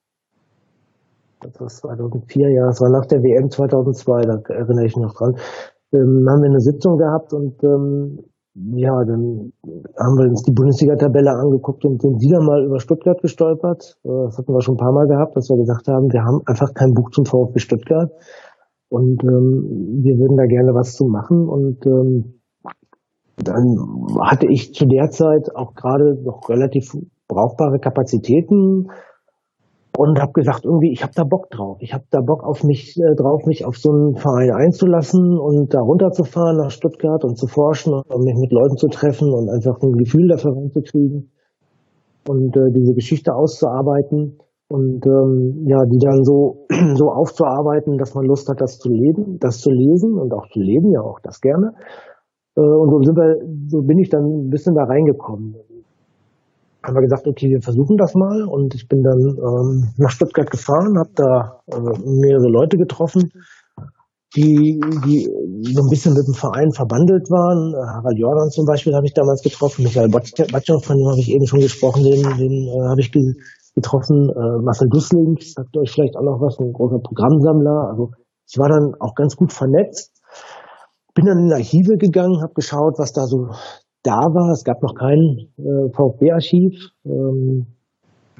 das 1.40 1.58
war 1.60 1.68
2004, 1.68 2.50
ja, 2.50 2.66
das 2.66 2.80
war 2.80 2.90
nach 2.90 3.06
der 3.06 3.22
WM 3.22 3.48
2002, 3.50 4.22
da 4.22 4.36
erinnere 4.54 4.86
ich 4.86 4.96
mich 4.96 5.06
noch 5.06 5.14
dran, 5.14 5.34
ähm, 5.94 6.26
haben 6.28 6.42
wir 6.42 6.50
eine 6.50 6.60
Sitzung 6.60 6.98
gehabt 6.98 7.32
und 7.32 7.56
ähm, 7.64 8.18
ja, 8.74 8.90
dann 9.06 9.52
haben 9.98 10.16
wir 10.18 10.26
uns 10.28 10.42
die 10.42 10.52
Bundesliga-Tabelle 10.52 11.30
angeguckt 11.30 11.84
und 11.84 12.00
sind 12.02 12.18
wieder 12.18 12.42
mal 12.42 12.64
über 12.64 12.80
Stuttgart 12.80 13.20
gestolpert. 13.22 13.96
Äh, 14.04 14.26
das 14.26 14.38
hatten 14.38 14.52
wir 14.52 14.62
schon 14.62 14.74
ein 14.74 14.82
paar 14.82 14.92
Mal 14.92 15.06
gehabt, 15.06 15.36
dass 15.36 15.48
wir 15.48 15.58
gesagt 15.58 15.86
haben, 15.86 16.10
wir 16.10 16.22
haben 16.24 16.40
einfach 16.46 16.74
kein 16.74 16.92
Buch 16.92 17.10
zum 17.10 17.24
VfB 17.24 17.58
Stuttgart. 17.58 18.10
Und 18.88 19.22
ähm, 19.22 20.00
wir 20.02 20.16
würden 20.18 20.36
da 20.36 20.46
gerne 20.46 20.74
was 20.74 20.94
zu 20.94 21.06
machen. 21.06 21.48
Und 21.48 21.84
ähm, 21.86 22.40
dann 23.36 23.76
hatte 24.20 24.46
ich 24.48 24.74
zu 24.74 24.86
der 24.86 25.10
Zeit 25.10 25.54
auch 25.54 25.74
gerade 25.74 26.20
noch 26.22 26.48
relativ 26.48 26.92
brauchbare 27.28 27.78
Kapazitäten 27.78 28.88
und 29.96 30.20
habe 30.20 30.32
gesagt, 30.32 30.64
irgendwie, 30.64 30.92
ich 30.92 31.02
habe 31.02 31.12
da 31.14 31.24
Bock 31.24 31.50
drauf. 31.50 31.78
Ich 31.80 31.92
habe 31.92 32.04
da 32.10 32.20
Bock 32.20 32.44
auf 32.44 32.62
mich 32.64 32.96
äh, 32.96 33.14
drauf, 33.16 33.44
mich 33.46 33.64
auf 33.64 33.76
so 33.76 33.90
einen 33.90 34.16
Verein 34.16 34.52
einzulassen 34.52 35.38
und 35.38 35.74
da 35.74 35.80
runterzufahren 35.80 36.56
nach 36.56 36.70
Stuttgart 36.70 37.24
und 37.24 37.36
zu 37.36 37.46
forschen 37.46 37.92
und 37.92 38.24
mich 38.24 38.36
mit 38.36 38.52
Leuten 38.52 38.76
zu 38.76 38.88
treffen 38.88 39.32
und 39.32 39.50
einfach 39.50 39.82
ein 39.82 39.92
Gefühl 39.92 40.28
dafür 40.28 40.52
reinzukriegen 40.56 41.30
und 42.28 42.56
äh, 42.56 42.70
diese 42.72 42.94
Geschichte 42.94 43.34
auszuarbeiten 43.34 44.38
und 44.68 45.04
ähm, 45.06 45.64
ja, 45.66 45.78
die 45.86 45.98
dann 45.98 46.22
so 46.24 46.66
so 46.94 47.08
aufzuarbeiten, 47.08 47.96
dass 47.96 48.14
man 48.14 48.26
Lust 48.26 48.48
hat, 48.48 48.60
das 48.60 48.78
zu 48.78 48.90
leben, 48.90 49.38
das 49.40 49.58
zu 49.58 49.70
lesen 49.70 50.18
und 50.18 50.32
auch 50.34 50.46
zu 50.52 50.60
leben, 50.60 50.92
ja 50.92 51.00
auch 51.00 51.20
das 51.22 51.40
gerne. 51.40 51.72
Äh, 52.54 52.60
und 52.60 52.90
so 52.90 53.02
sind 53.02 53.16
wir, 53.16 53.36
so 53.68 53.80
bin 53.82 53.98
ich 53.98 54.10
dann 54.10 54.24
ein 54.24 54.50
bisschen 54.50 54.74
da 54.74 54.84
reingekommen. 54.84 55.56
Haben 56.84 56.94
wir 56.94 57.02
gesagt, 57.02 57.26
okay, 57.26 57.48
wir 57.48 57.60
versuchen 57.60 57.96
das 57.96 58.14
mal 58.14 58.44
und 58.44 58.74
ich 58.74 58.86
bin 58.88 59.02
dann 59.02 59.18
ähm, 59.18 59.88
nach 59.96 60.10
Stuttgart 60.10 60.50
gefahren, 60.50 60.98
habe 60.98 61.10
da 61.14 61.60
äh, 61.66 61.80
mehrere 62.04 62.48
Leute 62.48 62.76
getroffen, 62.76 63.32
die, 64.36 64.78
die 65.04 65.24
so 65.72 65.80
ein 65.82 65.88
bisschen 65.90 66.12
mit 66.12 66.26
dem 66.28 66.34
Verein 66.34 66.70
verbandelt 66.72 67.30
waren. 67.30 67.72
Harald 67.72 68.18
Jordan 68.18 68.50
zum 68.50 68.66
Beispiel 68.66 68.94
habe 68.94 69.06
ich 69.06 69.14
damals 69.14 69.42
getroffen, 69.42 69.84
Michael 69.84 70.10
Batschov, 70.10 70.84
von 70.84 70.96
dem 70.98 71.08
habe 71.08 71.20
ich 71.20 71.32
eben 71.32 71.46
schon 71.46 71.60
gesprochen, 71.60 72.04
den, 72.04 72.20
den 72.36 72.68
äh, 72.68 72.88
habe 72.88 73.00
ich 73.00 73.10
getroffen. 73.78 74.28
Äh, 74.30 74.62
Marcel 74.62 74.88
Dussling, 74.90 75.38
sagt 75.40 75.76
euch 75.76 75.90
vielleicht 75.90 76.16
auch 76.16 76.26
noch 76.26 76.40
was, 76.42 76.58
ein 76.58 76.72
großer 76.72 76.98
Programmsammler. 76.98 77.90
Also 77.90 78.10
ich 78.46 78.58
war 78.58 78.68
dann 78.68 78.94
auch 79.00 79.14
ganz 79.14 79.36
gut 79.36 79.52
vernetzt. 79.52 80.18
Bin 81.14 81.26
dann 81.26 81.46
in 81.46 81.52
Archive 81.52 81.96
gegangen, 81.96 82.42
habe 82.42 82.54
geschaut, 82.54 82.98
was 82.98 83.12
da 83.12 83.26
so 83.26 83.48
da 84.02 84.18
war. 84.18 84.52
Es 84.52 84.64
gab 84.64 84.82
noch 84.82 84.94
kein 84.94 85.50
äh, 85.58 85.90
VfB-Archiv. 85.92 86.74
Ähm, 87.04 87.66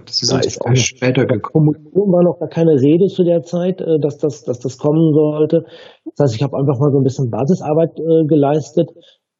das 0.06 0.22
ist, 0.22 0.32
da 0.32 0.38
ist 0.38 0.60
auch 0.62 0.74
später 0.76 1.26
gekommen. 1.26 1.74
War 1.92 2.22
noch 2.22 2.38
gar 2.38 2.48
keine 2.48 2.72
Rede 2.72 3.06
zu 3.06 3.24
der 3.24 3.42
Zeit, 3.42 3.80
äh, 3.80 3.98
dass 4.00 4.18
das, 4.18 4.42
dass 4.44 4.58
das 4.60 4.78
kommen 4.78 5.12
sollte. 5.12 5.64
Das 6.16 6.30
heißt, 6.30 6.36
ich 6.36 6.42
habe 6.42 6.56
einfach 6.56 6.78
mal 6.78 6.92
so 6.92 6.98
ein 6.98 7.04
bisschen 7.04 7.30
Basisarbeit 7.30 7.98
äh, 7.98 8.26
geleistet 8.26 8.88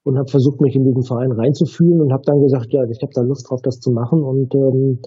und 0.04 0.18
habe 0.18 0.28
versucht, 0.28 0.60
mich 0.60 0.74
in 0.74 0.84
diesen 0.84 1.04
Verein 1.04 1.32
reinzufühlen 1.32 2.00
und 2.00 2.12
habe 2.12 2.22
dann 2.24 2.40
gesagt, 2.40 2.72
ja, 2.72 2.82
ich 2.88 3.00
habe 3.02 3.12
da 3.14 3.22
Lust 3.22 3.48
drauf, 3.48 3.60
das 3.62 3.78
zu 3.78 3.92
machen 3.92 4.22
und 4.22 4.54
ähm, 4.54 5.00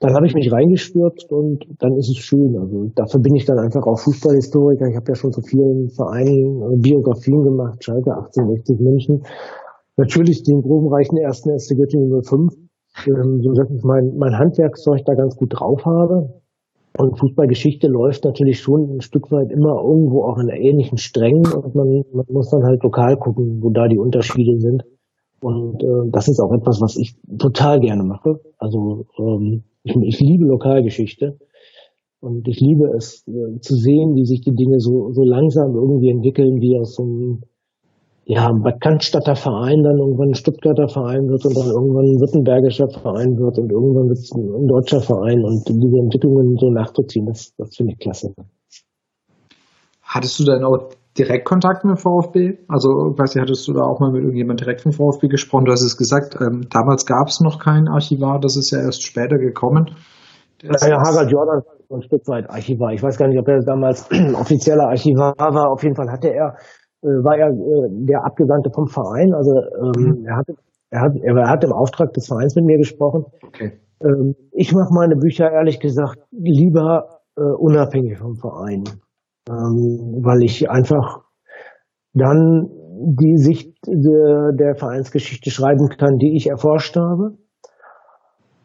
dann 0.00 0.14
habe 0.14 0.26
ich 0.26 0.34
mich 0.34 0.50
reingestürzt 0.50 1.30
und 1.30 1.66
dann 1.78 1.94
ist 1.96 2.08
es 2.08 2.16
schön. 2.16 2.56
Also 2.58 2.90
dafür 2.94 3.20
bin 3.20 3.34
ich 3.34 3.44
dann 3.44 3.58
einfach 3.58 3.86
auch 3.86 3.98
Fußballhistoriker. 3.98 4.88
Ich 4.88 4.96
habe 4.96 5.08
ja 5.08 5.14
schon 5.14 5.30
zu 5.30 5.42
vielen 5.42 5.90
Vereinen 5.90 6.62
äh, 6.62 6.76
Biografien 6.78 7.42
gemacht, 7.42 7.84
Schalke 7.84 8.10
1860 8.10 8.80
München. 8.80 9.22
Natürlich 9.98 10.42
den 10.42 10.60
ruhmreichen 10.60 11.18
ersten 11.18 11.56
SC 11.58 11.76
Göttingen 11.76 12.22
05, 12.22 12.54
ähm, 13.08 13.42
so 13.42 13.52
dass 13.52 13.70
ich 13.70 13.84
mein, 13.84 14.16
mein 14.16 14.38
Handwerkszeug 14.38 15.04
da 15.04 15.12
ganz 15.12 15.36
gut 15.36 15.52
drauf 15.52 15.84
habe. 15.84 16.40
Und 16.98 17.18
Fußballgeschichte 17.18 17.86
läuft 17.86 18.24
natürlich 18.24 18.58
schon 18.58 18.96
ein 18.96 19.00
Stück 19.02 19.30
weit 19.30 19.52
immer 19.52 19.82
irgendwo 19.84 20.24
auch 20.24 20.38
in 20.38 20.48
ähnlichen 20.48 20.96
Strängen 20.96 21.46
und 21.52 21.74
man, 21.74 22.04
man 22.12 22.24
muss 22.30 22.48
dann 22.48 22.64
halt 22.64 22.82
lokal 22.82 23.18
gucken, 23.18 23.58
wo 23.62 23.68
da 23.68 23.86
die 23.86 23.98
Unterschiede 23.98 24.58
sind. 24.58 24.82
Und 25.42 25.82
äh, 25.82 26.10
das 26.10 26.28
ist 26.28 26.40
auch 26.40 26.52
etwas, 26.52 26.80
was 26.80 26.96
ich 26.96 27.16
total 27.38 27.80
gerne 27.80 28.02
mache. 28.02 28.40
Also 28.58 29.06
ähm, 29.18 29.64
ich, 29.82 29.96
ich 29.96 30.20
liebe 30.20 30.44
Lokalgeschichte 30.44 31.38
und 32.20 32.46
ich 32.48 32.60
liebe 32.60 32.88
es 32.96 33.26
äh, 33.28 33.60
zu 33.60 33.74
sehen, 33.74 34.14
wie 34.14 34.26
sich 34.26 34.40
die 34.40 34.54
Dinge 34.54 34.78
so, 34.78 35.12
so 35.12 35.22
langsam 35.24 35.74
irgendwie 35.74 36.10
entwickeln, 36.10 36.60
wie 36.60 36.78
aus 36.78 36.94
so 36.94 37.02
einem 37.02 37.42
ja, 38.24 38.48
Bad 38.52 38.80
Cannstatter 38.80 39.34
Verein 39.34 39.82
dann 39.82 39.98
irgendwann 39.98 40.28
ein 40.28 40.34
Stuttgarter 40.34 40.88
Verein 40.88 41.28
wird 41.28 41.44
und 41.46 41.56
dann 41.56 41.66
irgendwann 41.66 42.04
ein 42.04 42.20
württembergischer 42.20 42.88
Verein 42.88 43.36
wird 43.38 43.58
und 43.58 43.72
irgendwann 43.72 44.08
wird 44.08 44.18
es 44.18 44.30
ein 44.32 44.68
deutscher 44.68 45.00
Verein 45.00 45.42
und 45.42 45.66
diese 45.68 45.98
Entwicklungen 45.98 46.56
so 46.56 46.70
nachzuziehen, 46.70 47.26
das, 47.26 47.52
das 47.56 47.74
finde 47.74 47.94
ich 47.94 47.98
klasse. 47.98 48.32
Hattest 50.02 50.38
du 50.38 50.44
dann 50.44 50.62
auch 50.62 50.90
direkt 51.18 51.44
Kontakt 51.44 51.84
mit 51.84 51.96
dem 51.96 52.00
VfB? 52.00 52.58
Also, 52.68 52.88
weiß 53.16 53.34
ich, 53.34 53.42
hattest 53.42 53.66
du 53.68 53.72
da 53.72 53.82
auch 53.82 54.00
mal 54.00 54.12
mit 54.12 54.22
irgendjemand 54.22 54.60
direkt 54.60 54.82
vom 54.82 54.92
VfB 54.92 55.28
gesprochen? 55.28 55.64
Du 55.64 55.72
hast 55.72 55.82
es 55.82 55.96
gesagt, 55.96 56.36
ähm, 56.40 56.66
damals 56.70 57.06
gab 57.06 57.28
es 57.28 57.40
noch 57.40 57.58
kein 57.58 57.88
Archivar, 57.88 58.38
das 58.40 58.56
ist 58.56 58.70
ja 58.70 58.80
erst 58.80 59.02
später 59.02 59.38
gekommen. 59.38 59.90
Naja, 60.62 60.98
Harald 60.98 61.30
Jordan 61.30 61.62
war 61.88 61.98
ein 61.98 62.02
Stück 62.02 62.26
weit 62.28 62.48
Archivar. 62.50 62.92
Ich 62.92 63.02
weiß 63.02 63.16
gar 63.16 63.28
nicht, 63.28 63.38
ob 63.38 63.48
er 63.48 63.60
damals 63.64 64.08
offizieller 64.34 64.88
Archivar 64.88 65.34
war. 65.38 65.72
Auf 65.72 65.82
jeden 65.82 65.96
Fall 65.96 66.10
hatte 66.10 66.28
er, 66.28 66.56
äh, 67.02 67.08
war 67.24 67.36
er 67.36 67.48
äh, 67.48 67.88
der 68.06 68.24
Abgesandte 68.24 68.70
vom 68.70 68.86
Verein. 68.86 69.32
Also 69.32 69.52
ähm, 69.52 70.20
mhm. 70.20 70.26
er, 70.26 70.36
hat, 70.36 70.46
er, 70.90 71.00
hat, 71.00 71.12
er 71.16 71.48
hat 71.48 71.64
im 71.64 71.72
Auftrag 71.72 72.12
des 72.12 72.26
Vereins 72.26 72.54
mit 72.56 72.66
mir 72.66 72.76
gesprochen. 72.76 73.24
Okay. 73.46 73.80
Ähm, 74.02 74.34
ich 74.52 74.72
mache 74.72 74.92
meine 74.92 75.16
Bücher 75.16 75.50
ehrlich 75.50 75.80
gesagt 75.80 76.18
lieber 76.30 77.20
äh, 77.36 77.42
unabhängig 77.42 78.18
vom 78.18 78.36
Verein 78.36 78.84
ähm, 79.48 80.20
weil 80.22 80.42
ich 80.42 80.70
einfach 80.70 81.22
dann 82.12 82.68
die 83.02 83.36
Sicht 83.36 83.72
de, 83.86 84.56
der 84.56 84.74
Vereinsgeschichte 84.76 85.50
schreiben 85.50 85.88
kann, 85.88 86.18
die 86.18 86.36
ich 86.36 86.48
erforscht 86.48 86.96
habe. 86.96 87.38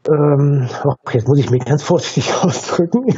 Ähm, 0.10 0.68
jetzt 1.14 1.27
muss 1.27 1.39
ich 1.39 1.49
mich 1.49 1.65
ganz 1.65 1.84
vorsichtig 1.84 2.34
ausdrücken. 2.43 3.15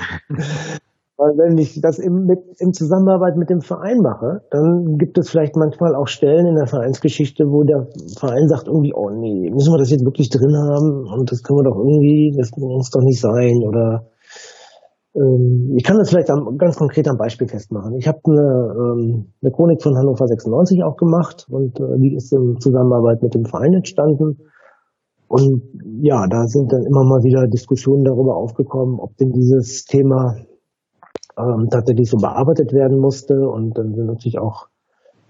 Weil 1.17 1.33
wenn 1.33 1.57
ich 1.57 1.81
das 1.81 1.97
im, 1.97 2.29
mit, 2.29 2.37
in 2.59 2.73
Zusammenarbeit 2.73 3.37
mit 3.37 3.49
dem 3.49 3.61
Verein 3.61 3.97
mache, 4.05 4.45
dann 4.51 4.97
gibt 4.99 5.17
es 5.17 5.31
vielleicht 5.31 5.55
manchmal 5.55 5.95
auch 5.95 6.07
Stellen 6.07 6.45
in 6.45 6.55
der 6.55 6.67
Vereinsgeschichte, 6.67 7.45
wo 7.45 7.63
der 7.63 7.89
Verein 8.19 8.47
sagt 8.47 8.67
irgendwie, 8.67 8.93
oh 8.93 9.09
nee, 9.09 9.49
müssen 9.49 9.73
wir 9.73 9.79
das 9.79 9.89
jetzt 9.89 10.05
wirklich 10.05 10.29
drin 10.29 10.53
haben 10.53 11.09
und 11.09 11.31
das 11.31 11.41
können 11.41 11.57
wir 11.57 11.69
doch 11.71 11.77
irgendwie, 11.81 12.37
das 12.37 12.51
muss 12.55 12.91
doch 12.91 13.01
nicht 13.01 13.19
sein 13.19 13.65
oder 13.65 14.05
ich 15.75 15.83
kann 15.83 15.97
das 15.97 16.09
vielleicht 16.09 16.27
ganz 16.59 16.77
konkret 16.77 17.07
am 17.07 17.17
Beispiel 17.17 17.47
festmachen. 17.47 17.95
Ich 17.97 18.07
habe 18.07 18.19
eine, 18.25 18.69
ähm, 18.77 19.33
eine 19.41 19.51
Chronik 19.51 19.81
von 19.81 19.97
Hannover 19.97 20.27
96 20.27 20.83
auch 20.83 20.95
gemacht 20.95 21.47
und 21.49 21.79
äh, 21.79 21.97
die 21.97 22.13
ist 22.15 22.31
in 22.31 22.59
Zusammenarbeit 22.59 23.23
mit 23.23 23.33
dem 23.33 23.45
Verein 23.45 23.73
entstanden. 23.73 24.37
Und 25.27 25.63
ja, 26.01 26.27
da 26.29 26.45
sind 26.45 26.71
dann 26.71 26.83
immer 26.85 27.03
mal 27.03 27.23
wieder 27.23 27.47
Diskussionen 27.47 28.03
darüber 28.03 28.37
aufgekommen, 28.37 28.99
ob 28.99 29.17
denn 29.17 29.31
dieses 29.31 29.85
Thema 29.85 30.35
ähm, 31.35 31.67
tatsächlich 31.71 32.09
so 32.09 32.17
bearbeitet 32.17 32.71
werden 32.71 32.99
musste. 32.99 33.33
Und 33.33 33.75
dann 33.75 33.95
sind 33.95 34.05
natürlich 34.05 34.37
auch 34.37 34.67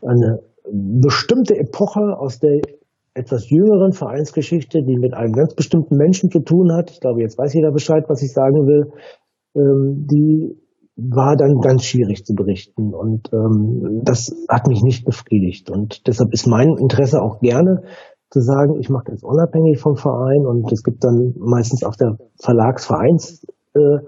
eine 0.02 0.40
bestimmte 0.70 1.56
Epoche 1.58 2.20
aus 2.20 2.40
der 2.40 2.60
etwas 3.14 3.50
jüngeren 3.50 3.94
Vereinsgeschichte, 3.94 4.84
die 4.84 4.98
mit 4.98 5.14
einem 5.14 5.32
ganz 5.32 5.56
bestimmten 5.56 5.96
Menschen 5.96 6.30
zu 6.30 6.42
tun 6.42 6.74
hat. 6.74 6.92
Ich 6.92 7.00
glaube, 7.00 7.22
jetzt 7.22 7.38
weiß 7.38 7.54
jeder 7.54 7.72
Bescheid, 7.72 8.04
was 8.10 8.22
ich 8.22 8.34
sagen 8.34 8.68
will. 8.68 8.92
Ähm, 9.56 10.08
die 10.10 10.58
war 10.98 11.36
dann 11.36 11.60
ganz 11.62 11.84
schwierig 11.84 12.26
zu 12.26 12.34
berichten 12.34 12.94
und 12.94 13.30
ähm, 13.32 14.02
das 14.04 14.34
hat 14.50 14.68
mich 14.68 14.82
nicht 14.82 15.06
befriedigt 15.06 15.70
und 15.70 16.08
deshalb 16.08 16.34
ist 16.34 16.48
mein 16.48 16.76
Interesse 16.78 17.22
auch 17.22 17.40
gerne 17.40 17.84
zu 18.32 18.42
sagen, 18.42 18.80
ich 18.80 18.90
mache 18.90 19.12
das 19.12 19.24
unabhängig 19.24 19.80
vom 19.80 19.96
Verein 19.96 20.46
und 20.46 20.72
es 20.72 20.82
gibt 20.84 21.04
dann 21.04 21.36
meistens 21.38 21.84
auf 21.84 21.96
der 21.96 22.18
Verlagsvereins 22.42 23.46
äh, 23.76 24.00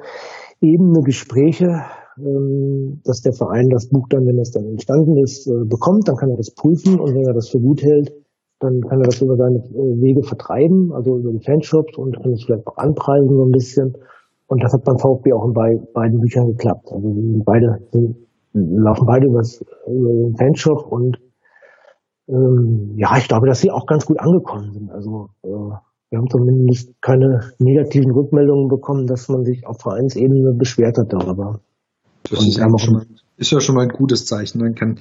Gespräche, 1.04 1.84
ähm, 2.18 3.02
dass 3.06 3.22
der 3.22 3.34
Verein 3.34 3.70
das 3.70 3.88
Buch 3.88 4.08
dann, 4.10 4.26
wenn 4.26 4.40
es 4.40 4.52
dann 4.52 4.66
entstanden 4.66 5.18
ist, 5.24 5.48
äh, 5.48 5.66
bekommt, 5.66 6.08
dann 6.08 6.16
kann 6.16 6.32
er 6.32 6.38
das 6.38 6.54
prüfen 6.54 7.00
und 7.00 7.14
wenn 7.14 7.28
er 7.28 7.34
das 7.34 7.50
für 7.50 7.60
gut 7.60 7.82
hält, 7.84 8.12
dann 8.60 8.82
kann 8.82 9.00
er 9.00 9.06
das 9.06 9.22
über 9.22 9.38
seine 9.38 9.60
äh, 9.60 10.02
Wege 10.02 10.24
vertreiben, 10.24 10.92
also 10.92 11.18
über 11.18 11.32
die 11.32 11.44
Fanshops 11.46 11.98
und 11.98 12.22
kann 12.22 12.34
es 12.34 12.44
vielleicht 12.44 12.68
auch 12.68 12.78
anpreisen 12.78 13.30
so 13.30 13.46
ein 13.46 13.52
bisschen. 13.52 13.94
Und 14.50 14.64
das 14.64 14.74
hat 14.74 14.84
beim 14.84 14.98
VfB 14.98 15.32
auch 15.34 15.46
in 15.46 15.54
beiden 15.54 16.20
Büchern 16.20 16.48
geklappt. 16.48 16.92
Also 16.92 17.14
beide 17.46 17.88
sind, 17.92 18.18
laufen 18.54 19.06
beide 19.06 19.28
über 19.28 19.42
den 19.42 20.36
Fanshop 20.38 20.92
und 20.92 21.18
ähm, 22.28 22.96
ja, 22.98 23.16
ich 23.18 23.28
glaube, 23.28 23.46
dass 23.46 23.62
sie 23.62 23.70
auch 23.70 23.86
ganz 23.86 24.08
gut 24.08 24.20
angekommen 24.20 24.74
sind. 24.74 24.92
Also 24.92 25.30
äh, 25.44 25.50
wir 26.10 26.18
haben 26.18 26.30
zumindest 26.32 27.00
keine 27.00 27.52
negativen 27.60 28.12
Rückmeldungen 28.12 28.70
bekommen, 28.70 29.06
dass 29.06 29.30
man 29.30 29.46
sich 29.46 29.68
auf 29.68 29.82
Vereinsebene 29.82 30.54
beschwert 30.58 30.98
hat 30.98 31.14
darüber. 31.14 31.60
Das 32.24 32.40
ist 32.40 32.58
ja, 32.58 32.68
mal, 32.68 33.06
ist 33.38 33.52
ja, 33.52 33.60
schon 33.60 33.76
mal, 33.76 33.84
ein 33.84 33.90
gutes 33.90 34.26
Zeichen. 34.26 34.60
Dann 34.60 34.74
kann, 34.74 35.00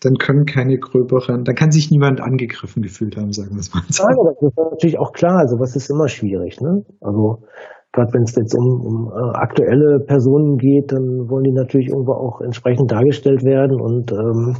dann 0.00 0.16
können 0.16 0.44
keine 0.44 0.78
gröberen, 0.78 1.44
dann 1.44 1.54
kann 1.54 1.70
sich 1.70 1.90
niemand 1.90 2.20
angegriffen 2.20 2.82
gefühlt 2.82 3.16
haben, 3.16 3.32
sagen 3.32 3.52
wir 3.52 3.60
es 3.60 3.72
mal. 3.72 3.82
Ja, 3.88 4.04
aber 4.04 4.34
das 4.34 4.50
ist 4.50 4.56
natürlich 4.58 4.98
auch 4.98 5.12
klar. 5.12 5.38
Also 5.38 5.58
was 5.58 5.76
ist 5.76 5.88
immer 5.88 6.08
schwierig, 6.08 6.60
ne? 6.60 6.84
Also 7.00 7.44
gerade 7.92 8.12
wenn 8.14 8.22
es 8.22 8.34
jetzt 8.34 8.54
um, 8.54 8.80
um 8.80 9.12
äh, 9.12 9.36
aktuelle 9.36 10.00
Personen 10.00 10.56
geht, 10.56 10.92
dann 10.92 11.28
wollen 11.28 11.44
die 11.44 11.52
natürlich 11.52 11.88
irgendwo 11.88 12.12
auch 12.12 12.40
entsprechend 12.40 12.90
dargestellt 12.90 13.44
werden 13.44 13.80
und 13.80 14.12
ähm, 14.12 14.56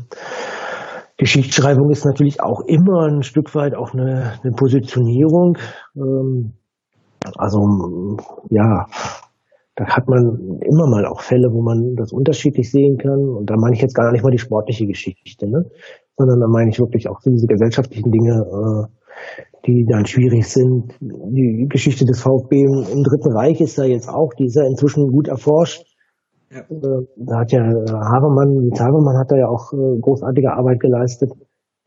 Geschichtsschreibung 1.16 1.90
ist 1.90 2.04
natürlich 2.04 2.42
auch 2.42 2.62
immer 2.66 3.06
ein 3.06 3.22
Stück 3.22 3.54
weit 3.54 3.76
auch 3.76 3.94
eine, 3.94 4.32
eine 4.42 4.52
Positionierung. 4.56 5.56
Ähm, 5.94 6.54
also 7.36 7.60
ja, 8.50 8.86
da 9.76 9.86
hat 9.86 10.08
man 10.08 10.58
immer 10.60 10.88
mal 10.88 11.06
auch 11.06 11.20
Fälle, 11.20 11.48
wo 11.52 11.62
man 11.62 11.94
das 11.96 12.12
unterschiedlich 12.12 12.70
sehen 12.70 12.98
kann. 12.98 13.20
Und 13.20 13.48
da 13.48 13.54
meine 13.56 13.74
ich 13.74 13.82
jetzt 13.82 13.94
gar 13.94 14.10
nicht 14.12 14.24
mal 14.24 14.30
die 14.30 14.38
sportliche 14.38 14.86
Geschichte, 14.86 15.48
ne? 15.48 15.64
sondern 16.16 16.40
da 16.40 16.46
meine 16.48 16.70
ich 16.70 16.78
wirklich 16.78 17.08
auch 17.08 17.20
diese 17.24 17.46
gesellschaftlichen 17.46 18.10
Dinge, 18.10 18.32
äh, 18.32 19.46
die 19.66 19.86
dann 19.88 20.06
schwierig 20.06 20.48
sind. 20.48 20.94
Die 21.00 21.66
Geschichte 21.68 22.04
des 22.04 22.20
VfB 22.20 22.62
im, 22.62 23.04
Dritten 23.04 23.32
Reich 23.32 23.60
ist 23.60 23.78
da 23.78 23.84
jetzt 23.84 24.08
auch, 24.08 24.30
die 24.38 24.46
ist 24.46 24.56
ja 24.56 24.64
inzwischen 24.64 25.10
gut 25.10 25.28
erforscht. 25.28 25.84
Ja. 26.50 26.60
Äh, 26.60 27.06
da 27.16 27.40
hat 27.40 27.52
ja 27.52 27.60
äh, 27.60 27.90
Habermann, 27.90 28.70
Habermann 28.78 29.18
hat 29.18 29.30
da 29.30 29.36
ja 29.36 29.48
auch 29.48 29.72
äh, 29.72 30.00
großartige 30.00 30.52
Arbeit 30.52 30.80
geleistet. 30.80 31.30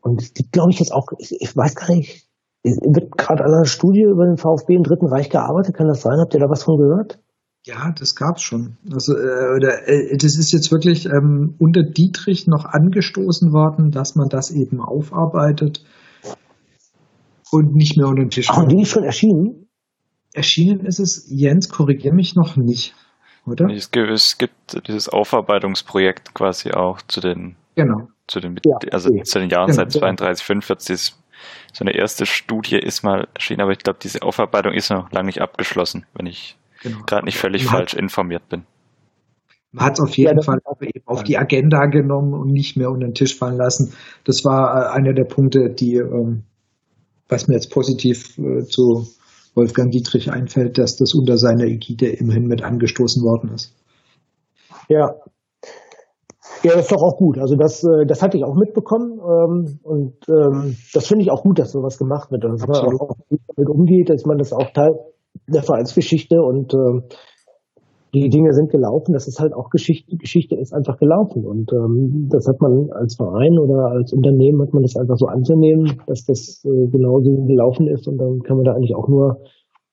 Und 0.00 0.38
die 0.38 0.48
glaube 0.50 0.70
ich 0.70 0.78
jetzt 0.78 0.92
auch, 0.92 1.06
ich, 1.18 1.36
ich 1.38 1.56
weiß 1.56 1.74
gar 1.74 1.94
nicht, 1.94 2.26
wird 2.62 3.16
gerade 3.16 3.44
an 3.44 3.52
einer 3.52 3.64
Studie 3.64 4.02
über 4.02 4.26
den 4.26 4.38
VfB 4.38 4.74
im 4.74 4.82
Dritten 4.82 5.06
Reich 5.06 5.30
gearbeitet, 5.30 5.76
kann 5.76 5.86
das 5.86 6.02
sein? 6.02 6.18
Habt 6.18 6.34
ihr 6.34 6.40
da 6.40 6.48
was 6.48 6.64
von 6.64 6.78
gehört? 6.78 7.20
Ja, 7.64 7.92
das 7.98 8.14
gab's 8.14 8.42
schon. 8.42 8.76
Also 8.92 9.16
äh, 9.16 9.58
äh, 9.58 10.16
das 10.16 10.36
ist 10.38 10.52
jetzt 10.52 10.70
wirklich 10.70 11.06
ähm, 11.06 11.56
unter 11.58 11.82
Dietrich 11.82 12.46
noch 12.46 12.64
angestoßen 12.64 13.52
worden, 13.52 13.90
dass 13.90 14.14
man 14.14 14.28
das 14.28 14.50
eben 14.50 14.80
aufarbeitet 14.80 15.84
und 17.50 17.74
nicht 17.74 17.96
mehr 17.96 18.06
unter 18.06 18.22
den 18.22 18.30
Tisch. 18.30 18.48
Ach, 18.50 18.58
und 18.58 18.72
die 18.72 18.82
ist 18.82 18.90
schon 18.90 19.04
erschienen? 19.04 19.68
Erschienen 20.34 20.84
ist 20.84 21.00
es, 21.00 21.26
Jens, 21.30 21.68
korrigier 21.68 22.12
mich 22.12 22.34
noch 22.34 22.56
nicht 22.56 22.94
oder? 23.46 23.70
Es 23.70 23.90
gibt, 23.90 24.10
es 24.10 24.38
gibt 24.38 24.88
dieses 24.88 25.08
Aufarbeitungsprojekt 25.08 26.34
quasi 26.34 26.72
auch 26.72 27.00
zu 27.02 27.20
den, 27.20 27.56
genau. 27.74 28.08
zu 28.26 28.40
den, 28.40 28.58
ja, 28.64 28.76
also 28.92 29.10
zu 29.22 29.38
den 29.38 29.48
Jahren 29.48 29.66
genau, 29.66 29.76
seit 29.76 29.92
32, 29.92 30.44
45. 30.44 31.14
So 31.72 31.84
eine 31.84 31.94
erste 31.94 32.26
Studie 32.26 32.78
ist 32.78 33.02
mal 33.02 33.28
erschienen, 33.34 33.60
aber 33.60 33.72
ich 33.72 33.78
glaube, 33.78 33.98
diese 34.02 34.22
Aufarbeitung 34.22 34.72
ist 34.72 34.90
noch 34.90 35.10
lange 35.12 35.26
nicht 35.26 35.40
abgeschlossen, 35.40 36.06
wenn 36.14 36.26
ich 36.26 36.56
genau. 36.82 36.98
gerade 37.06 37.24
nicht 37.24 37.38
völlig 37.38 37.64
man 37.66 37.74
falsch 37.74 37.94
informiert 37.94 38.48
bin. 38.48 38.64
Man 39.72 39.84
hat 39.84 39.94
es 39.94 40.00
auf 40.00 40.16
jeden 40.16 40.38
ja, 40.38 40.42
Fall 40.42 40.60
auf 41.04 41.22
die 41.22 41.36
Agenda 41.36 41.84
genommen 41.86 42.32
und 42.32 42.50
nicht 42.50 42.76
mehr 42.76 42.90
unter 42.90 43.06
den 43.06 43.14
Tisch 43.14 43.36
fallen 43.36 43.58
lassen. 43.58 43.92
Das 44.24 44.42
war 44.44 44.74
äh, 44.74 44.96
einer 44.96 45.12
der 45.12 45.24
Punkte, 45.24 45.68
die, 45.68 45.96
ähm, 45.96 46.44
was 47.28 47.48
mir 47.48 47.54
jetzt 47.54 47.70
positiv 47.70 48.38
äh, 48.38 48.64
zu 48.64 49.06
Wolfgang 49.54 49.90
Dietrich 49.90 50.30
einfällt, 50.30 50.78
dass 50.78 50.96
das 50.96 51.14
unter 51.14 51.38
seiner 51.38 51.64
Ägide 51.64 52.08
immerhin 52.08 52.46
mit 52.46 52.62
angestoßen 52.62 53.22
worden 53.22 53.54
ist. 53.54 53.74
Ja. 54.88 55.14
Ja, 56.62 56.72
das 56.74 56.82
ist 56.82 56.92
doch 56.92 57.02
auch 57.02 57.16
gut. 57.16 57.38
Also 57.38 57.56
das, 57.56 57.82
äh, 57.84 58.06
das 58.06 58.22
hatte 58.22 58.36
ich 58.36 58.44
auch 58.44 58.54
mitbekommen 58.54 59.18
ähm, 59.18 59.78
und 59.82 60.14
ähm, 60.28 60.76
das 60.92 61.06
finde 61.06 61.24
ich 61.24 61.30
auch 61.30 61.42
gut, 61.42 61.58
dass 61.58 61.72
sowas 61.72 61.98
gemacht 61.98 62.30
wird 62.30 62.44
und 62.44 62.52
dass 62.52 62.66
man 62.66 62.98
auch 62.98 63.16
damit 63.26 63.70
umgeht, 63.70 64.10
dass 64.10 64.24
man 64.24 64.38
das 64.38 64.52
auch 64.52 64.70
Teil 64.72 64.92
der 65.46 65.62
Vereinsgeschichte 65.62 66.36
und 66.40 66.72
ähm, 66.74 67.04
die 68.22 68.30
Dinge 68.30 68.52
sind 68.52 68.70
gelaufen. 68.70 69.12
Das 69.12 69.28
ist 69.28 69.40
halt 69.40 69.52
auch 69.52 69.70
Geschichte. 69.70 70.16
Geschichte 70.16 70.56
ist 70.56 70.72
einfach 70.72 70.98
gelaufen 70.98 71.44
und 71.44 71.72
ähm, 71.72 72.28
das 72.30 72.46
hat 72.46 72.60
man 72.60 72.90
als 72.90 73.16
Verein 73.16 73.58
oder 73.58 73.90
als 73.90 74.12
Unternehmen 74.12 74.62
hat 74.62 74.72
man 74.72 74.82
das 74.82 74.96
einfach 74.96 75.16
so 75.16 75.26
anzunehmen, 75.26 76.00
dass 76.06 76.24
das 76.24 76.64
äh, 76.64 76.88
genauso 76.88 77.44
gelaufen 77.46 77.88
ist 77.88 78.08
und 78.08 78.18
dann 78.18 78.40
kann 78.40 78.56
man 78.56 78.64
da 78.64 78.72
eigentlich 78.72 78.94
auch 78.94 79.08
nur 79.08 79.38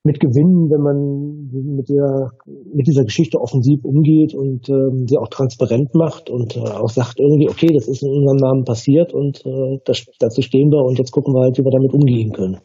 mit 0.05 0.19
gewinnen, 0.19 0.69
wenn 0.69 0.81
man 0.81 1.75
mit 1.77 1.87
dieser, 1.87 2.31
mit 2.45 2.87
dieser 2.87 3.05
Geschichte 3.05 3.39
offensiv 3.39 3.85
umgeht 3.85 4.35
und 4.35 4.67
ähm, 4.67 5.07
sie 5.07 5.17
auch 5.17 5.29
transparent 5.29 5.95
macht 5.95 6.29
und 6.29 6.57
äh, 6.57 6.59
auch 6.59 6.89
sagt 6.89 7.21
irgendwie, 7.21 7.49
okay, 7.49 7.67
das 7.73 7.87
ist 7.87 8.03
in 8.03 8.09
unserem 8.09 8.37
Namen 8.37 8.63
passiert 8.65 9.13
und 9.13 9.45
äh, 9.45 9.79
das, 9.85 10.05
dazu 10.19 10.41
stehen 10.41 10.71
wir 10.71 10.83
und 10.83 10.99
jetzt 10.99 11.11
gucken 11.11 11.33
wir 11.33 11.43
halt, 11.43 11.57
wie 11.57 11.63
wir 11.63 11.71
damit 11.71 11.93
umgehen 11.93 12.33
können. 12.33 12.59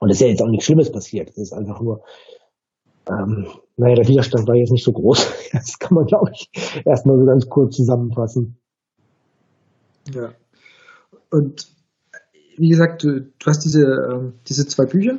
Und 0.00 0.10
es 0.10 0.16
ist 0.16 0.22
ja 0.22 0.28
jetzt 0.28 0.42
auch 0.42 0.48
nichts 0.48 0.66
Schlimmes 0.66 0.92
passiert. 0.92 1.30
Es 1.30 1.38
ist 1.38 1.52
einfach 1.54 1.80
nur 1.80 2.02
ähm, 3.08 3.46
naja, 3.76 3.94
der 3.94 4.08
Widerstand 4.08 4.46
war 4.46 4.54
jetzt 4.56 4.72
nicht 4.72 4.84
so 4.84 4.92
groß. 4.92 5.32
Das 5.52 5.78
kann 5.80 5.94
man, 5.94 6.04
glaube 6.04 6.30
ich, 6.32 6.48
erstmal 6.84 7.18
so 7.18 7.24
ganz 7.24 7.46
kurz 7.48 7.76
zusammenfassen. 7.76 8.56
Ja. 10.14 10.30
Und 11.30 11.66
wie 12.56 12.68
gesagt, 12.68 13.02
du, 13.02 13.20
du 13.20 13.46
hast 13.46 13.64
diese, 13.64 13.82
äh, 13.82 14.32
diese 14.46 14.66
zwei 14.66 14.84
Bücher. 14.84 15.18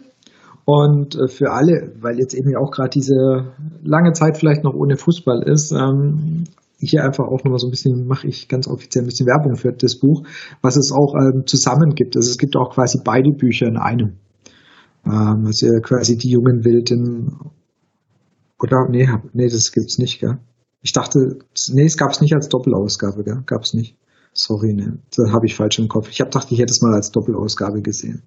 Und 0.64 1.16
äh, 1.16 1.28
für 1.28 1.52
alle, 1.52 1.94
weil 2.00 2.20
jetzt 2.20 2.34
eben 2.34 2.56
auch 2.56 2.72
gerade 2.72 2.92
diese 2.92 3.54
lange 3.84 4.14
Zeit 4.14 4.38
vielleicht 4.38 4.64
noch 4.64 4.74
ohne 4.74 4.96
Fußball 4.96 5.44
ist, 5.44 5.72
ähm, 5.72 6.46
hier 6.78 7.04
einfach 7.04 7.26
auch 7.26 7.44
nochmal 7.44 7.60
so 7.60 7.68
ein 7.68 7.72
bisschen, 7.72 8.08
mache 8.08 8.28
ich 8.28 8.48
ganz 8.48 8.68
offiziell 8.68 9.04
ein 9.04 9.08
bisschen 9.08 9.28
Werbung 9.28 9.56
für 9.56 9.72
das 9.74 10.00
Buch, 10.00 10.24
was 10.62 10.78
es 10.78 10.92
auch 10.92 11.14
ähm, 11.16 11.44
zusammen 11.46 11.94
gibt. 11.96 12.16
Also 12.16 12.30
es 12.30 12.38
gibt 12.38 12.56
auch 12.56 12.74
quasi 12.74 13.00
beide 13.04 13.32
Bücher 13.32 13.68
in 13.68 13.78
einem. 13.78 14.18
Ähm, 15.06 15.44
also 15.46 15.68
quasi 15.82 16.18
die 16.18 16.30
jungen 16.30 16.64
Wilden 16.64 17.52
oder? 18.64 18.88
Nee, 18.90 19.08
hab, 19.08 19.34
nee, 19.34 19.48
das 19.48 19.72
gibt's 19.72 19.98
nicht, 19.98 20.20
gell? 20.20 20.40
Ich 20.82 20.94
dachte, 20.94 21.38
nee, 21.74 21.86
es 21.86 21.98
gab's 21.98 22.22
nicht 22.22 22.34
als 22.34 22.50
Doppelausgabe, 22.50 23.24
gell? 23.24 23.44
Gab's 23.46 23.74
nicht. 23.74 23.98
Sorry, 24.34 24.74
ne. 24.74 25.00
Da 25.16 25.32
habe 25.32 25.46
ich 25.46 25.56
falsch 25.56 25.80
im 25.80 25.88
Kopf. 25.88 26.10
Ich 26.10 26.22
hab 26.22 26.32
dachte, 26.32 26.54
ich 26.54 26.60
hätte 26.60 26.72
es 26.72 26.82
mal 26.82 26.94
als 26.94 27.12
Doppelausgabe 27.12 27.82
gesehen. 27.82 28.24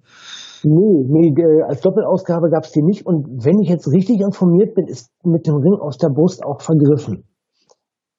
Nee, 0.63 1.05
nee, 1.07 1.61
als 1.67 1.81
Doppelausgabe 1.81 2.49
gab's 2.49 2.71
die 2.71 2.81
nicht. 2.81 3.05
Und 3.05 3.43
wenn 3.43 3.59
ich 3.59 3.69
jetzt 3.69 3.91
richtig 3.91 4.21
informiert 4.21 4.75
bin, 4.75 4.87
ist 4.87 5.09
mit 5.23 5.47
dem 5.47 5.55
Ring 5.55 5.79
aus 5.79 5.97
der 5.97 6.09
Brust 6.09 6.43
auch 6.43 6.61
vergriffen. 6.61 7.25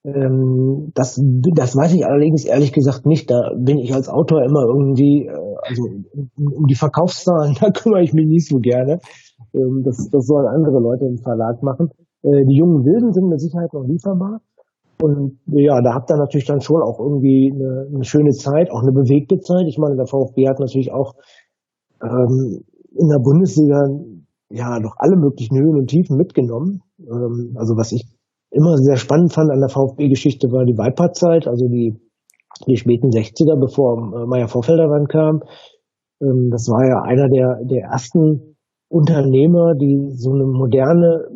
Ähm, 0.05 0.93
das, 0.95 1.21
das 1.55 1.75
weiß 1.75 1.95
ich 1.95 2.07
allerdings 2.07 2.45
ehrlich 2.45 2.73
gesagt 2.73 3.07
nicht. 3.07 3.29
Da 3.29 3.51
bin 3.59 3.79
ich 3.79 3.93
als 3.93 4.09
Autor 4.09 4.45
immer 4.45 4.63
irgendwie, 4.63 5.27
äh, 5.27 5.57
also 5.63 5.83
um 6.37 6.67
die 6.67 6.77
Verkaufszahlen, 6.77 7.57
da 7.61 7.71
kümmere 7.71 8.03
ich 8.03 8.13
mich 8.13 8.27
nicht 8.27 8.49
so 8.49 8.59
gerne. 8.59 9.01
Ähm, 9.53 9.83
das, 9.85 10.09
das 10.11 10.27
sollen 10.27 10.47
andere 10.47 10.79
Leute 10.81 11.07
im 11.07 11.19
Verlag 11.19 11.63
machen. 11.63 11.91
Äh, 12.23 12.45
die 12.45 12.57
jungen 12.57 12.85
Wilden 12.85 13.13
sind 13.13 13.29
mit 13.29 13.41
Sicherheit 13.41 13.73
noch 13.73 13.85
lieferbar. 13.87 14.41
Und 15.03 15.39
ja, 15.47 15.81
da 15.83 15.93
habt 15.95 16.11
ihr 16.11 16.17
natürlich 16.17 16.47
dann 16.47 16.61
schon 16.61 16.83
auch 16.83 16.99
irgendwie 16.99 17.53
eine, 17.55 17.87
eine 17.93 18.05
schöne 18.05 18.31
Zeit, 18.31 18.71
auch 18.71 18.83
eine 18.83 18.93
bewegte 18.93 19.39
Zeit. 19.41 19.67
Ich 19.69 19.79
meine, 19.79 19.97
der 19.97 20.07
VfB 20.07 20.49
hat 20.49 20.59
natürlich 20.59 20.91
auch 20.91 21.15
ähm, 22.03 22.65
in 22.97 23.09
der 23.09 23.21
Bundesliga 23.21 23.77
ja 24.49 24.79
noch 24.81 24.95
alle 24.99 25.17
möglichen 25.17 25.59
Höhen 25.59 25.77
und 25.77 25.89
Tiefen 25.89 26.17
mitgenommen. 26.17 26.81
Ähm, 26.99 27.57
also 27.57 27.77
was 27.77 27.93
ich 27.93 28.07
immer 28.51 28.77
sehr 28.79 28.97
spannend 28.97 29.33
fand 29.33 29.51
an 29.51 29.61
der 29.61 29.69
VfB-Geschichte 29.69 30.49
war 30.51 30.65
die 30.65 30.79
Weipart-Zeit, 30.79 31.47
also 31.47 31.69
die, 31.69 32.01
die 32.67 32.77
späten 32.77 33.11
60er, 33.11 33.59
bevor 33.61 33.99
äh, 33.99 34.27
Meier 34.27 34.49
Vorfelder 34.49 34.89
kam. 35.09 35.43
Ähm, 36.23 36.49
das 36.51 36.69
war 36.69 36.87
ja 36.89 37.03
einer 37.03 37.29
der, 37.29 37.61
der 37.65 37.91
ersten 37.93 38.57
Unternehmer, 38.89 39.75
die 39.75 40.13
so 40.15 40.33
eine 40.33 40.47
moderne 40.47 41.29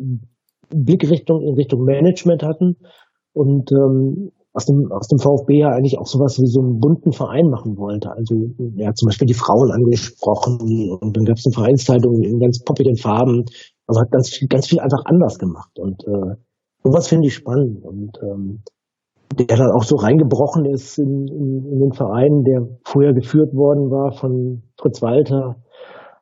Blickrichtung 0.73 1.41
in 1.41 1.55
Richtung 1.55 1.83
Management 1.83 2.43
hatten 2.43 2.77
und 3.33 3.71
ähm, 3.71 4.31
aus 4.53 4.65
dem, 4.65 4.91
aus 4.91 5.07
dem 5.07 5.19
VfB 5.19 5.59
ja 5.59 5.69
eigentlich 5.69 5.97
auch 5.97 6.07
sowas 6.07 6.37
wie 6.39 6.47
so 6.47 6.59
einen 6.61 6.79
bunten 6.79 7.13
Verein 7.13 7.47
machen 7.49 7.77
wollte. 7.77 8.11
Also 8.11 8.35
er 8.77 8.89
hat 8.89 8.97
zum 8.97 9.07
Beispiel 9.07 9.27
die 9.27 9.33
Frauen 9.33 9.71
angesprochen 9.71 10.59
und 10.99 11.15
dann 11.15 11.23
gab 11.23 11.37
es 11.37 11.45
eine 11.45 11.53
Vereinszeitung 11.53 12.21
in 12.21 12.39
ganz 12.39 12.61
poppigen 12.63 12.97
Farben. 12.97 13.45
Also 13.87 14.01
hat 14.01 14.11
ganz 14.11 14.29
viel, 14.29 14.47
ganz 14.47 14.67
viel 14.67 14.79
einfach 14.79 15.03
anders 15.05 15.37
gemacht. 15.39 15.71
Und 15.79 16.03
äh, 16.05 16.35
sowas 16.83 17.07
finde 17.07 17.27
ich 17.27 17.35
spannend. 17.35 17.83
Und 17.83 18.17
ähm, 18.21 18.63
der 19.39 19.57
dann 19.57 19.71
auch 19.71 19.83
so 19.83 19.95
reingebrochen 19.95 20.65
ist 20.65 20.97
in, 20.99 21.27
in, 21.27 21.65
in 21.71 21.79
den 21.79 21.93
Verein, 21.93 22.43
der 22.43 22.67
vorher 22.83 23.13
geführt 23.13 23.53
worden 23.53 23.89
war 23.89 24.11
von 24.11 24.63
Fritz 24.77 25.01
Walter, 25.01 25.55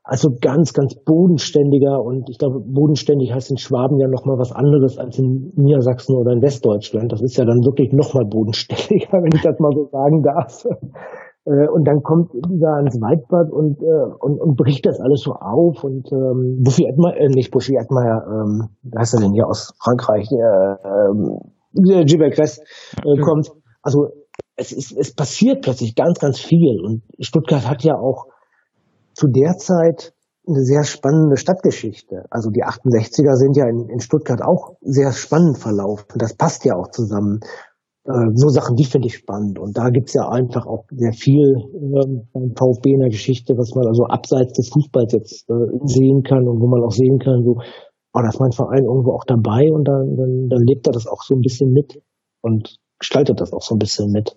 also 0.10 0.31
ganz, 0.41 0.73
ganz 0.73 0.95
bodenständiger 1.06 2.02
und 2.02 2.31
ich 2.31 2.40
glaube, 2.40 2.61
bodenständig 2.65 3.31
heißt 3.31 3.52
in 3.52 3.57
Schwaben 3.57 3.99
ja 3.99 4.07
nochmal 4.07 4.40
was 4.40 4.52
anderes 4.52 4.98
als 4.98 5.19
in 5.19 5.53
Niedersachsen 5.56 6.18
oder 6.18 6.31
in 6.31 6.41
Westdeutschland. 6.41 7.11
Das 7.11 7.22
ist 7.22 7.38
ja 7.38 7.45
dann 7.45 7.61
wirklich 7.61 7.94
nochmal 7.94 8.26
bodenständiger, 8.26 9.14
wenn 9.22 9.30
ich 9.36 9.44
das 9.44 9.60
mal 9.60 9.69
so 9.72 9.86
sagen 9.91 10.23
darf. 10.23 10.65
Äh, 11.45 11.69
und 11.69 11.86
dann 11.86 12.02
kommt 12.02 12.34
dieser 12.34 12.73
ans 12.81 12.98
Weidbad 12.98 13.52
und, 13.52 13.84
äh, 13.84 14.10
und, 14.19 14.41
und 14.41 14.57
bricht 14.57 14.88
das 14.88 14.99
alles 14.99 15.22
so 15.22 15.34
auf 15.34 15.84
und 15.84 16.11
ähm, 16.11 16.64
Buffy 16.64 16.90
Edmeier, 16.90 17.15
äh, 17.15 17.27
nicht 17.30 17.52
Buffy 17.52 17.76
Edmeier, 17.76 18.26
ähm, 18.26 18.69
wer 18.81 19.02
heißt 19.02 19.14
er 19.14 19.22
denn 19.22 19.34
hier 19.34 19.45
aus 19.45 19.76
Frankreich, 19.77 20.27
äh, 20.31 20.73
äh, 21.94 22.03
Gilbert 22.06 22.34
Kress 22.34 22.57
äh, 23.06 23.22
kommt. 23.22 23.52
Also 23.84 24.07
es, 24.56 24.72
ist, 24.72 24.91
es 24.91 25.14
passiert 25.14 25.61
plötzlich 25.61 25.94
ganz, 25.94 26.18
ganz 26.18 26.40
viel 26.40 26.81
und 26.84 27.03
Stuttgart 27.19 27.69
hat 27.69 27.84
ja 27.84 27.94
auch 27.94 28.26
zu 29.20 29.28
der 29.28 29.58
Zeit 29.58 30.14
eine 30.48 30.64
sehr 30.64 30.84
spannende 30.84 31.36
Stadtgeschichte. 31.36 32.24
Also 32.32 32.50
die 32.50 32.64
68er 32.64 33.36
sind 33.36 33.58
ja 33.58 33.68
in, 33.68 33.90
in 33.90 34.00
Stuttgart 34.00 34.41
auch 34.41 34.78
sehr 34.82 35.12
spannend 35.12 35.60
verlaufen. 35.60 36.18
Das 36.18 36.36
passt 36.36 36.64
ja 36.64 36.76
auch 36.76 36.90
zusammen. 36.90 37.41
Äh, 38.06 38.32
so 38.34 38.48
Sachen, 38.48 38.76
die 38.78 38.86
finde 38.86 39.08
ich 39.08 39.18
spannend. 39.18 39.60
Und 39.60 39.78
da 39.78 39.90
gibt's 39.90 40.14
ja 40.14 40.30
einfach 40.30 40.66
auch 40.66 40.86
sehr 40.90 41.12
viel 41.12 41.54
ähm, 41.76 42.30
beim 42.34 42.56
VfB 42.56 42.94
in 42.94 43.02
der 43.02 43.10
Geschichte, 43.10 43.54
was 43.58 43.76
man 43.76 43.86
also 43.88 44.06
abseits 44.06 44.54
des 44.54 44.70
Fußballs 44.70 45.12
jetzt 45.12 45.50
äh, 45.50 45.54
sehen 45.84 46.24
kann 46.24 46.48
und 46.48 46.62
wo 46.62 46.68
man 46.68 46.82
auch 46.82 46.96
sehen 46.96 47.20
kann, 47.20 47.44
so, 47.44 47.60
oh, 47.60 48.22
da 48.24 48.30
ist 48.30 48.40
mein 48.40 48.56
Verein 48.56 48.86
irgendwo 48.88 49.12
auch 49.12 49.26
dabei 49.28 49.68
und 49.70 49.86
dann, 49.86 50.16
dann, 50.16 50.48
dann 50.50 50.64
lebt 50.66 50.88
er 50.88 50.94
das 50.94 51.06
auch 51.06 51.22
so 51.22 51.36
ein 51.36 51.41
bisschen 51.41 51.72
mit 51.72 52.02
und 52.41 52.80
gestaltet 52.98 53.41
das 53.41 53.52
auch 53.52 53.62
so 53.62 53.76
ein 53.76 53.80
bisschen 53.80 54.12
mit. 54.12 54.36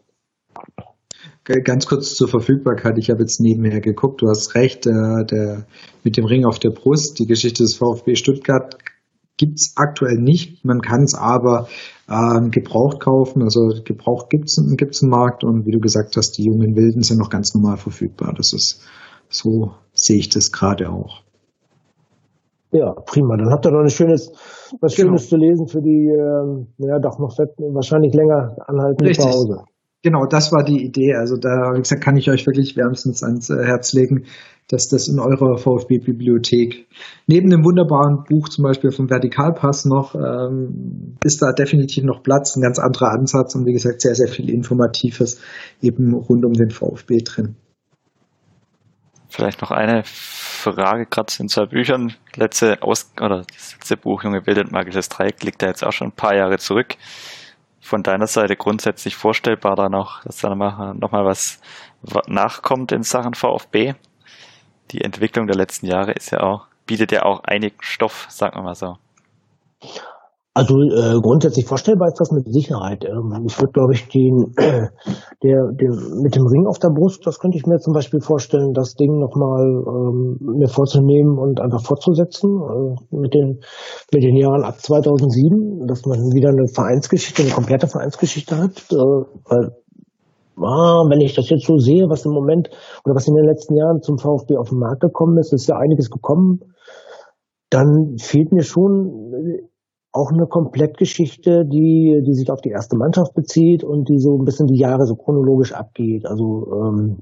Ganz 1.44 1.86
kurz 1.86 2.14
zur 2.14 2.28
Verfügbarkeit. 2.28 2.98
Ich 2.98 3.10
habe 3.10 3.20
jetzt 3.20 3.40
nebenher 3.40 3.80
geguckt. 3.80 4.22
Du 4.22 4.28
hast 4.28 4.54
recht, 4.54 4.86
äh, 4.86 5.24
der, 5.24 5.66
mit 6.04 6.16
dem 6.16 6.24
Ring 6.24 6.44
auf 6.44 6.60
der 6.60 6.70
Brust, 6.70 7.18
die 7.18 7.26
Geschichte 7.26 7.64
des 7.64 7.74
VfB 7.74 8.14
Stuttgart 8.14 8.76
gibt's 9.36 9.72
aktuell 9.76 10.18
nicht. 10.18 10.64
Man 10.64 10.80
kann 10.80 11.02
es 11.02 11.14
aber 11.14 11.66
ähm, 12.08 12.50
gebraucht 12.52 13.00
kaufen. 13.00 13.42
Also 13.42 13.82
gebraucht 13.84 14.30
gibt's 14.30 14.56
gibt's 14.76 15.02
einen 15.02 15.10
Markt 15.10 15.42
und 15.42 15.66
wie 15.66 15.72
du 15.72 15.80
gesagt 15.80 16.16
hast, 16.16 16.38
die 16.38 16.44
jungen 16.44 16.76
Wilden 16.76 17.02
sind 17.02 17.18
noch 17.18 17.30
ganz 17.30 17.54
normal 17.54 17.76
verfügbar. 17.76 18.32
Das 18.36 18.52
ist 18.52 18.82
so 19.28 19.72
sehe 19.92 20.18
ich 20.18 20.28
das 20.28 20.52
gerade 20.52 20.90
auch. 20.90 21.22
Ja, 22.70 22.92
prima. 22.92 23.36
Dann 23.36 23.50
habt 23.50 23.66
ihr 23.66 23.72
noch 23.72 23.80
ein 23.80 23.90
schönes, 23.90 24.30
was 24.80 24.94
genau. 24.94 25.08
Schönes 25.08 25.28
zu 25.28 25.36
lesen 25.36 25.66
für 25.66 25.82
die, 25.82 26.08
ähm, 26.08 26.68
ja, 26.78 26.98
doch 26.98 27.18
noch 27.18 27.36
wahrscheinlich 27.36 28.14
länger 28.14 28.56
anhaltende 28.66 29.12
Pause. 29.12 29.64
Genau, 30.02 30.26
das 30.26 30.50
war 30.50 30.64
die 30.64 30.84
Idee. 30.84 31.14
Also 31.14 31.36
da, 31.36 31.74
wie 31.74 31.78
gesagt, 31.80 32.02
kann 32.02 32.16
ich 32.16 32.28
euch 32.28 32.44
wirklich 32.44 32.76
wärmstens 32.76 33.22
ans 33.22 33.50
äh, 33.50 33.64
Herz 33.64 33.92
legen, 33.92 34.24
dass 34.68 34.88
das 34.88 35.06
in 35.06 35.20
eurer 35.20 35.58
VfB-Bibliothek 35.58 36.88
neben 37.28 37.50
dem 37.50 37.64
wunderbaren 37.64 38.24
Buch 38.28 38.48
zum 38.48 38.64
Beispiel 38.64 38.90
vom 38.90 39.08
Vertikalpass 39.08 39.84
noch 39.84 40.16
ähm, 40.16 41.18
ist 41.22 41.40
da 41.40 41.52
definitiv 41.52 42.02
noch 42.02 42.22
Platz, 42.22 42.56
ein 42.56 42.62
ganz 42.62 42.80
anderer 42.80 43.12
Ansatz 43.12 43.54
und 43.54 43.64
wie 43.66 43.72
gesagt 43.72 44.00
sehr, 44.00 44.14
sehr 44.14 44.28
viel 44.28 44.50
Informatives 44.50 45.40
eben 45.80 46.14
rund 46.14 46.44
um 46.44 46.52
den 46.52 46.70
VfB 46.70 47.18
drin. 47.18 47.56
Vielleicht 49.28 49.62
noch 49.62 49.70
eine 49.70 50.02
Frage, 50.04 51.06
gerade 51.06 51.32
in 51.38 51.48
zwei 51.48 51.66
Büchern. 51.66 52.12
Letzte 52.34 52.82
Aus 52.82 53.12
oder 53.20 53.44
das 53.48 53.74
letzte 53.74 53.96
Buch, 53.96 54.24
Junge 54.24 54.42
Bild 54.42 54.58
und 54.58 54.72
Magisches 54.72 55.08
Dreieck, 55.08 55.42
liegt 55.44 55.62
da 55.62 55.68
jetzt 55.68 55.84
auch 55.84 55.92
schon 55.92 56.08
ein 56.08 56.16
paar 56.16 56.34
Jahre 56.34 56.58
zurück 56.58 56.96
von 57.82 58.02
deiner 58.02 58.28
Seite 58.28 58.56
grundsätzlich 58.56 59.16
vorstellbar, 59.16 59.74
da 59.74 59.88
noch, 59.88 60.22
dass 60.22 60.38
da 60.38 60.48
nochmal 60.48 60.94
noch 60.94 61.10
mal 61.10 61.24
was 61.24 61.60
nachkommt 62.28 62.92
in 62.92 63.02
Sachen 63.02 63.34
VfB? 63.34 63.94
Die 64.92 65.02
Entwicklung 65.02 65.46
der 65.46 65.56
letzten 65.56 65.86
Jahre 65.86 66.12
ist 66.12 66.30
ja 66.30 66.40
auch, 66.40 66.68
bietet 66.86 67.12
ja 67.12 67.24
auch 67.24 67.42
einigen 67.44 67.76
Stoff, 67.80 68.26
sagen 68.30 68.56
wir 68.56 68.62
mal 68.62 68.74
so. 68.74 68.96
Also 70.54 70.74
äh, 70.76 71.18
grundsätzlich 71.22 71.64
vorstellbar 71.64 72.08
ist 72.08 72.20
das 72.20 72.30
mit 72.30 72.44
Sicherheit. 72.52 73.06
Ähm, 73.06 73.32
ich 73.46 73.58
würde, 73.58 73.72
glaube 73.72 73.94
ich, 73.94 74.08
den, 74.08 74.52
äh, 74.58 74.88
der, 75.42 75.72
der, 75.72 75.90
mit 76.20 76.36
dem 76.36 76.46
Ring 76.46 76.66
auf 76.66 76.78
der 76.78 76.90
Brust, 76.90 77.26
das 77.26 77.38
könnte 77.38 77.56
ich 77.56 77.64
mir 77.64 77.78
zum 77.78 77.94
Beispiel 77.94 78.20
vorstellen, 78.20 78.74
das 78.74 78.94
Ding 78.94 79.18
nochmal 79.18 79.64
ähm, 79.64 80.36
mir 80.40 80.68
vorzunehmen 80.68 81.38
und 81.38 81.58
einfach 81.58 81.82
fortzusetzen 81.82 82.50
äh, 82.60 83.16
mit 83.16 83.32
den 83.32 83.60
mit 84.12 84.22
den 84.22 84.36
Jahren 84.36 84.62
ab 84.62 84.78
2007, 84.78 85.86
dass 85.86 86.04
man 86.04 86.18
wieder 86.34 86.50
eine 86.50 86.68
Vereinsgeschichte, 86.68 87.42
eine 87.42 87.52
komplette 87.52 87.86
Vereinsgeschichte 87.86 88.58
hat. 88.58 88.76
Äh, 88.92 89.24
weil 89.48 89.72
ah, 90.58 91.08
wenn 91.08 91.22
ich 91.22 91.34
das 91.34 91.48
jetzt 91.48 91.66
so 91.66 91.78
sehe, 91.78 92.10
was 92.10 92.26
im 92.26 92.32
Moment 92.32 92.68
oder 93.06 93.14
was 93.14 93.26
in 93.26 93.34
den 93.34 93.46
letzten 93.46 93.74
Jahren 93.74 94.02
zum 94.02 94.18
VfB 94.18 94.58
auf 94.58 94.68
den 94.68 94.80
Markt 94.80 95.00
gekommen 95.00 95.38
ist, 95.38 95.54
ist 95.54 95.66
ja 95.66 95.76
einiges 95.76 96.10
gekommen. 96.10 96.60
Dann 97.70 98.18
fehlt 98.18 98.52
mir 98.52 98.64
schon 98.64 99.70
auch 100.12 100.30
eine 100.30 100.46
Komplettgeschichte, 100.46 101.64
die, 101.64 102.22
die 102.26 102.34
sich 102.34 102.50
auf 102.50 102.60
die 102.60 102.70
erste 102.70 102.96
Mannschaft 102.96 103.34
bezieht 103.34 103.82
und 103.82 104.08
die 104.08 104.18
so 104.18 104.36
ein 104.36 104.44
bisschen 104.44 104.66
die 104.66 104.78
Jahre 104.78 105.06
so 105.06 105.16
chronologisch 105.16 105.72
abgeht. 105.72 106.26
Also 106.26 106.68
ähm, 106.70 107.18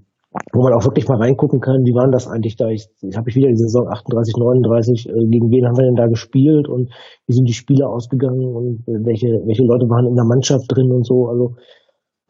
wo 0.53 0.63
man 0.63 0.75
auch 0.75 0.85
wirklich 0.85 1.09
mal 1.09 1.19
reingucken 1.19 1.61
kann, 1.61 1.83
wie 1.83 1.95
waren 1.95 2.13
das 2.13 2.29
eigentlich 2.29 2.57
da? 2.57 2.69
Ich, 2.69 2.87
ich 3.03 3.17
habe 3.17 3.29
ich 3.31 3.35
wieder 3.35 3.49
die 3.49 3.57
Saison 3.57 3.89
38, 3.89 4.35
39, 4.39 5.09
äh, 5.09 5.13
gegen 5.27 5.51
wen 5.51 5.67
haben 5.67 5.77
wir 5.77 5.87
denn 5.87 5.99
da 5.99 6.07
gespielt 6.07 6.69
und 6.69 6.91
wie 7.27 7.35
sind 7.35 7.49
die 7.49 7.55
Spiele 7.55 7.89
ausgegangen 7.89 8.47
und 8.55 8.87
äh, 8.87 9.03
welche, 9.03 9.27
welche 9.47 9.65
Leute 9.65 9.87
waren 9.91 10.07
in 10.07 10.15
der 10.15 10.27
Mannschaft 10.27 10.67
drin 10.71 10.91
und 10.93 11.05
so, 11.05 11.27
also 11.27 11.55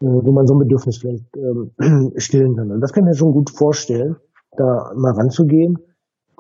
äh, 0.00 0.08
wo 0.08 0.32
man 0.32 0.46
so 0.46 0.54
ein 0.54 0.64
Bedürfnis 0.64 0.96
vielleicht 0.96 1.28
ähm, 1.36 2.12
stillen 2.16 2.56
kann. 2.56 2.70
Und 2.72 2.80
das 2.80 2.92
kann 2.92 3.04
ich 3.04 3.12
mir 3.12 3.16
schon 3.16 3.32
gut 3.32 3.50
vorstellen, 3.50 4.16
da 4.56 4.92
mal 4.96 5.12
ranzugehen. 5.12 5.76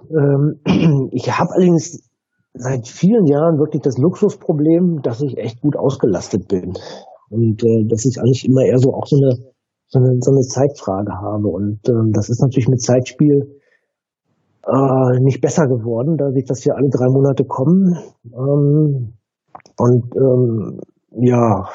Ähm, 0.08 0.60
ich 1.12 1.28
habe 1.28 1.52
allerdings 1.52 2.09
seit 2.54 2.88
vielen 2.88 3.26
Jahren 3.26 3.58
wirklich 3.58 3.82
das 3.82 3.98
Luxusproblem, 3.98 5.02
dass 5.02 5.20
ich 5.22 5.38
echt 5.38 5.60
gut 5.60 5.76
ausgelastet 5.76 6.48
bin. 6.48 6.72
Und 7.30 7.62
äh, 7.62 7.86
dass 7.88 8.04
ich 8.04 8.18
eigentlich 8.20 8.46
immer 8.46 8.62
eher 8.62 8.78
so 8.78 8.92
auch 8.92 9.06
so 9.06 9.16
eine, 9.16 9.36
so 9.86 9.98
eine, 9.98 10.18
so 10.20 10.32
eine 10.32 10.42
Zeitfrage 10.42 11.12
habe. 11.12 11.48
Und 11.48 11.88
ähm, 11.88 12.10
das 12.12 12.28
ist 12.28 12.40
natürlich 12.40 12.68
mit 12.68 12.82
Zeitspiel 12.82 13.60
äh, 14.66 15.20
nicht 15.20 15.40
besser 15.40 15.66
geworden, 15.66 16.16
da 16.16 16.30
sich 16.32 16.44
das 16.44 16.62
hier 16.62 16.74
alle 16.76 16.90
drei 16.90 17.06
Monate 17.06 17.44
kommen. 17.44 17.96
Ähm, 18.24 19.14
und 19.76 20.16
ähm, 20.16 20.80
ja, 21.12 21.68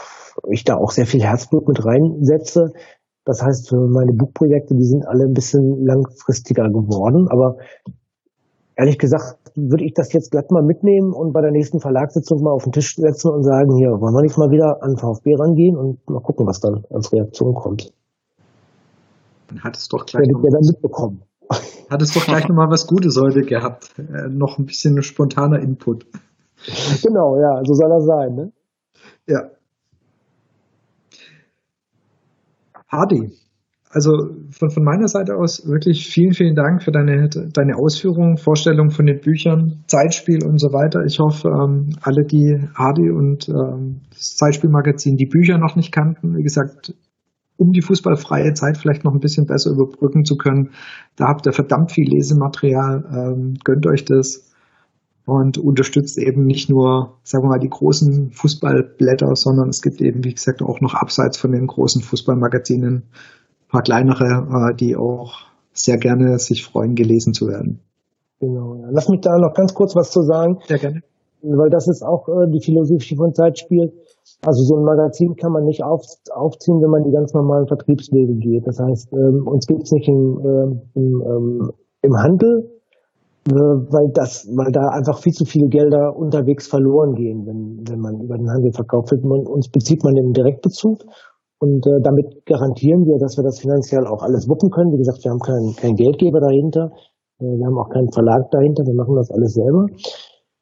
ich 0.49 0.63
da 0.63 0.75
auch 0.75 0.91
sehr 0.91 1.05
viel 1.05 1.23
Herzblut 1.23 1.67
mit 1.67 1.83
reinsetze. 1.85 2.71
Das 3.23 3.41
heißt, 3.41 3.73
meine 3.73 4.13
Buchprojekte, 4.13 4.75
die 4.75 4.83
sind 4.83 5.07
alle 5.07 5.23
ein 5.23 5.33
bisschen 5.33 5.83
langfristiger 5.83 6.69
geworden. 6.69 7.27
Aber 7.29 7.57
ehrlich 8.75 8.97
gesagt 8.97 9.51
würde 9.55 9.85
ich 9.85 9.93
das 9.93 10.11
jetzt 10.13 10.31
glatt 10.31 10.51
mal 10.51 10.63
mitnehmen 10.63 11.13
und 11.13 11.31
bei 11.31 11.41
der 11.41 11.51
nächsten 11.51 11.79
Verlagssitzung 11.79 12.41
mal 12.43 12.51
auf 12.51 12.63
den 12.63 12.73
Tisch 12.73 12.95
setzen 12.95 13.31
und 13.31 13.43
sagen, 13.43 13.75
hier, 13.77 13.89
wollen 13.89 14.13
wir 14.13 14.21
nicht 14.21 14.37
mal 14.37 14.51
wieder 14.51 14.83
an 14.83 14.97
VfB 14.97 15.35
rangehen 15.35 15.77
und 15.77 16.09
mal 16.09 16.21
gucken, 16.21 16.45
was 16.45 16.59
dann 16.59 16.83
als 16.89 17.11
Reaktion 17.13 17.55
kommt. 17.55 17.93
Dann 19.47 19.59
hat 19.63 19.77
es 19.77 19.87
doch 19.87 20.05
gleich 20.05 20.27
noch, 20.27 20.41
dann 20.41 20.61
mitbekommen. 20.61 21.21
Hat 21.89 22.01
es 22.01 22.13
doch 22.13 22.25
gleich 22.25 22.47
nochmal 22.47 22.69
was 22.69 22.87
Gutes 22.87 23.17
heute 23.21 23.41
gehabt. 23.43 23.93
Äh, 23.97 24.27
noch 24.29 24.57
ein 24.57 24.65
bisschen 24.65 25.01
spontaner 25.01 25.59
Input. 25.59 26.05
Genau, 27.03 27.37
ja, 27.37 27.61
so 27.63 27.73
soll 27.73 27.89
das 27.89 28.05
sein, 28.05 28.33
ne? 28.33 28.51
Ja. 29.27 29.51
Hardy, 32.87 33.29
also 33.95 34.11
von, 34.51 34.69
von 34.69 34.83
meiner 34.83 35.07
Seite 35.07 35.35
aus 35.37 35.65
wirklich 35.65 36.09
vielen, 36.09 36.33
vielen 36.33 36.53
Dank 36.53 36.83
für 36.83 36.91
deine, 36.91 37.29
deine 37.29 37.77
Ausführungen, 37.77 38.35
Vorstellungen 38.35 38.89
von 38.89 39.05
den 39.05 39.21
Büchern, 39.21 39.85
Zeitspiel 39.87 40.43
und 40.43 40.59
so 40.59 40.67
weiter. 40.67 41.05
Ich 41.05 41.17
hoffe, 41.19 41.47
ähm, 41.47 41.95
alle, 42.01 42.25
die 42.25 42.59
Hardy 42.75 43.09
und 43.09 43.47
ähm, 43.47 44.01
das 44.09 44.35
Zeitspielmagazin 44.35 45.15
die 45.15 45.29
Bücher 45.31 45.57
noch 45.57 45.77
nicht 45.77 45.93
kannten, 45.93 46.35
wie 46.35 46.43
gesagt, 46.43 46.93
um 47.55 47.71
die 47.71 47.81
fußballfreie 47.81 48.53
Zeit 48.53 48.77
vielleicht 48.77 49.05
noch 49.05 49.13
ein 49.13 49.21
bisschen 49.21 49.45
besser 49.45 49.71
überbrücken 49.71 50.25
zu 50.25 50.35
können, 50.35 50.71
da 51.15 51.29
habt 51.29 51.47
ihr 51.47 51.53
verdammt 51.53 51.93
viel 51.93 52.09
Lesematerial. 52.09 53.05
Ähm, 53.09 53.53
gönnt 53.63 53.87
euch 53.87 54.03
das 54.03 54.51
und 55.25 55.57
unterstützt 55.57 56.17
eben 56.17 56.43
nicht 56.43 56.69
nur, 56.69 57.17
sagen 57.23 57.45
wir 57.45 57.51
mal, 57.51 57.59
die 57.59 57.69
großen 57.69 58.31
Fußballblätter, 58.31 59.29
sondern 59.35 59.69
es 59.69 59.81
gibt 59.81 60.01
eben, 60.01 60.25
wie 60.25 60.33
gesagt, 60.33 60.61
auch 60.61 60.81
noch 60.81 60.95
abseits 60.95 61.37
von 61.37 61.53
den 61.53 61.65
großen 61.65 62.01
Fußballmagazinen 62.01 63.03
paar 63.75 63.83
kleinere, 63.83 64.71
äh, 64.71 64.75
die 64.75 64.95
auch 64.95 65.33
sehr 65.73 65.97
gerne 65.97 66.39
sich 66.39 66.63
freuen, 66.63 66.95
gelesen 66.95 67.33
zu 67.33 67.47
werden. 67.47 67.81
Genau. 68.39 68.75
Ja. 68.75 68.87
Lass 68.91 69.09
mich 69.09 69.21
da 69.21 69.37
noch 69.37 69.53
ganz 69.53 69.73
kurz 69.73 69.95
was 69.95 70.11
zu 70.11 70.21
sagen. 70.21 70.59
Sehr 70.67 70.79
gerne. 70.79 71.01
Weil 71.41 71.69
das 71.69 71.87
ist 71.87 72.01
auch 72.03 72.27
äh, 72.27 72.49
die 72.49 72.63
Philosophie 72.63 73.15
von 73.15 73.33
Zeitspiel. 73.33 73.91
Also 74.41 74.63
so 74.63 74.77
ein 74.77 74.83
Magazin 74.83 75.35
kann 75.35 75.51
man 75.51 75.65
nicht 75.65 75.83
auf, 75.83 76.01
aufziehen, 76.33 76.81
wenn 76.81 76.89
man 76.89 77.03
die 77.03 77.11
ganz 77.11 77.33
normalen 77.33 77.67
Vertriebswege 77.67 78.35
geht. 78.35 78.65
Das 78.65 78.79
heißt, 78.79 79.13
ähm, 79.13 79.45
uns 79.45 79.67
gibt 79.67 79.83
es 79.83 79.91
nicht 79.91 80.07
im, 80.07 80.39
äh, 80.39 80.99
im, 80.99 81.21
ähm, 81.21 81.71
im 82.01 82.17
Handel, 82.17 82.71
äh, 83.47 83.53
weil 83.53 84.09
das, 84.13 84.47
weil 84.55 84.71
da 84.71 84.87
einfach 84.87 85.19
viel 85.19 85.33
zu 85.33 85.45
viele 85.45 85.67
Gelder 85.67 86.15
unterwegs 86.15 86.67
verloren 86.67 87.13
gehen, 87.13 87.45
wenn, 87.45 87.83
wenn 87.87 87.99
man 87.99 88.21
über 88.21 88.37
den 88.37 88.49
Handel 88.49 88.71
verkauft 88.71 89.11
wird. 89.11 89.23
Man, 89.23 89.45
uns 89.45 89.69
bezieht 89.69 90.03
man 90.03 90.15
im 90.17 90.33
Direktbezug 90.33 91.03
und 91.59 91.87
äh, 91.87 92.01
damit 92.03 92.45
garantieren 92.45 93.05
wir, 93.05 93.17
dass 93.17 93.37
wir 93.37 93.43
das 93.43 93.59
finanziell 93.59 94.05
auch 94.07 94.21
alles 94.21 94.49
wuppen 94.49 94.69
können. 94.69 94.91
Wie 94.91 94.97
gesagt, 94.97 95.23
wir 95.23 95.31
haben 95.31 95.39
keinen 95.39 95.73
kein 95.75 95.95
Geldgeber 95.95 96.41
dahinter. 96.41 96.91
Äh, 97.39 97.45
wir 97.45 97.65
haben 97.65 97.79
auch 97.79 97.87
keinen 97.89 98.11
Verlag 98.11 98.51
dahinter. 98.51 98.83
Wir 98.83 98.95
machen 98.95 99.15
das 99.15 99.31
alles 99.31 99.53
selber. 99.53 99.85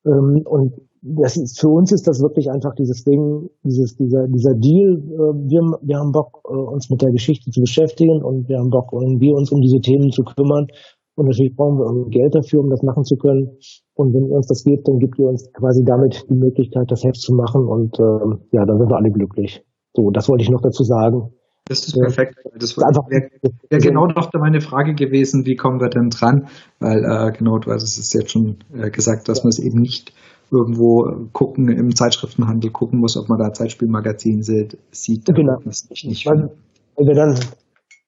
Und 0.05 0.73
das 1.01 1.37
ist, 1.37 1.59
für 1.59 1.69
uns 1.69 1.91
ist 1.91 2.07
das 2.07 2.21
wirklich 2.21 2.51
einfach 2.51 2.75
dieses 2.75 3.03
Ding, 3.03 3.49
dieses, 3.63 3.95
dieser, 3.95 4.27
dieser 4.27 4.53
Deal. 4.53 4.97
Äh, 4.97 5.33
wir, 5.47 5.61
wir 5.81 5.97
haben 5.97 6.11
Bock, 6.11 6.41
äh, 6.45 6.53
uns 6.53 6.89
mit 6.89 7.01
der 7.01 7.11
Geschichte 7.11 7.51
zu 7.51 7.61
beschäftigen 7.61 8.23
und 8.23 8.49
wir 8.49 8.57
haben 8.57 8.69
Bock, 8.69 8.91
irgendwie 8.91 9.31
uns 9.31 9.51
um 9.51 9.61
diese 9.61 9.79
Themen 9.79 10.11
zu 10.11 10.23
kümmern. 10.23 10.67
Und 11.15 11.25
natürlich 11.25 11.55
brauchen 11.55 11.77
wir 11.77 12.09
Geld 12.09 12.35
dafür, 12.35 12.61
um 12.61 12.69
das 12.69 12.81
machen 12.81 13.03
zu 13.03 13.15
können. 13.17 13.57
Und 13.93 14.13
wenn 14.13 14.29
ihr 14.29 14.35
uns 14.35 14.47
das 14.47 14.63
gebt, 14.63 14.87
dann 14.87 14.99
gibt 14.99 15.19
ihr 15.19 15.27
uns 15.27 15.51
quasi 15.51 15.83
damit 15.83 16.25
die 16.29 16.35
Möglichkeit, 16.35 16.89
das 16.89 17.03
Heft 17.03 17.19
zu 17.19 17.33
machen. 17.33 17.67
Und 17.67 17.99
äh, 17.99 18.55
ja, 18.55 18.65
dann 18.65 18.77
sind 18.77 18.89
wir 18.89 18.95
alle 18.95 19.11
glücklich. 19.11 19.61
So, 19.93 20.11
das 20.11 20.29
wollte 20.29 20.43
ich 20.43 20.49
noch 20.49 20.61
dazu 20.61 20.83
sagen. 20.83 21.33
Das 21.65 21.85
ist 21.85 21.99
perfekt. 21.99 22.35
Das 22.57 22.77
wäre 22.77 23.29
wär 23.69 23.79
genau 23.79 24.07
noch 24.07 24.31
meine 24.33 24.61
Frage 24.61 24.95
gewesen, 24.95 25.45
wie 25.45 25.55
kommen 25.55 25.79
wir 25.79 25.89
denn 25.89 26.09
dran? 26.09 26.47
Weil 26.79 27.03
äh, 27.03 27.31
genau, 27.37 27.59
du 27.59 27.71
hast 27.71 27.83
es 27.83 28.13
jetzt 28.13 28.31
schon 28.31 28.57
äh, 28.73 28.89
gesagt, 28.89 29.29
dass 29.29 29.43
man 29.43 29.49
es 29.49 29.59
eben 29.59 29.79
nicht 29.79 30.13
irgendwo 30.51 31.05
gucken, 31.33 31.69
im 31.69 31.95
Zeitschriftenhandel 31.95 32.71
gucken 32.71 32.99
muss, 32.99 33.17
ob 33.17 33.29
man 33.29 33.39
da 33.39 33.53
Zeitspielmagazin 33.53 34.41
sieht, 34.41 34.77
sieht 34.91 35.25
genau. 35.25 35.57
das 35.63 35.89
nicht, 35.89 36.05
nicht 36.05 36.25
weil, 36.25 36.49
weil, 36.95 37.07
wir 37.07 37.15
dann, 37.15 37.39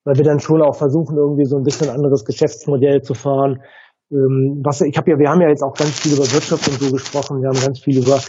weil 0.04 0.16
wir 0.16 0.24
dann 0.24 0.40
schon 0.40 0.62
auch 0.62 0.76
versuchen, 0.76 1.18
irgendwie 1.18 1.46
so 1.46 1.58
ein 1.58 1.64
bisschen 1.64 1.90
anderes 1.90 2.26
Geschäftsmodell 2.26 3.02
zu 3.02 3.14
fahren. 3.14 3.62
Ähm, 4.12 4.62
was 4.64 4.82
ich 4.82 4.98
habe 4.98 5.12
ja, 5.12 5.18
wir 5.18 5.30
haben 5.30 5.42
ja 5.42 5.50
jetzt 5.50 5.64
auch 5.64 5.74
ganz 5.74 6.00
viel 6.00 6.14
über 6.14 6.24
Wirtschaft 6.24 6.68
und 6.68 6.80
so 6.80 6.92
gesprochen. 6.92 7.42
Wir 7.42 7.50
haben 7.50 7.60
ganz 7.60 7.80
viel 7.80 7.98
über 7.98 8.20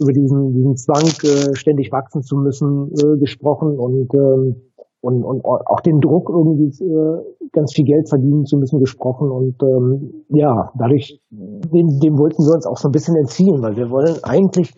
über 0.00 0.12
diesen 0.12 0.52
diesen 0.52 0.76
Zwang, 0.76 1.06
äh, 1.22 1.54
ständig 1.54 1.92
wachsen 1.92 2.22
zu 2.22 2.36
müssen, 2.36 2.90
äh, 2.92 3.18
gesprochen 3.18 3.78
und 3.78 4.12
ähm, 4.14 4.56
und, 5.00 5.24
und 5.24 5.44
auch 5.44 5.80
den 5.80 6.00
Druck 6.00 6.28
irgendwie 6.28 6.72
äh, 6.84 7.48
ganz 7.52 7.72
viel 7.74 7.84
Geld 7.84 8.08
verdienen 8.08 8.44
zu 8.44 8.56
müssen 8.56 8.80
gesprochen 8.80 9.30
und 9.30 9.62
ähm, 9.62 10.24
ja 10.28 10.72
dadurch 10.76 11.20
dem, 11.30 12.00
dem 12.00 12.18
wollten 12.18 12.42
wir 12.42 12.54
uns 12.54 12.66
auch 12.66 12.76
so 12.76 12.88
ein 12.88 12.92
bisschen 12.92 13.16
entziehen, 13.16 13.62
weil 13.62 13.76
wir 13.76 13.90
wollen 13.90 14.16
eigentlich 14.24 14.74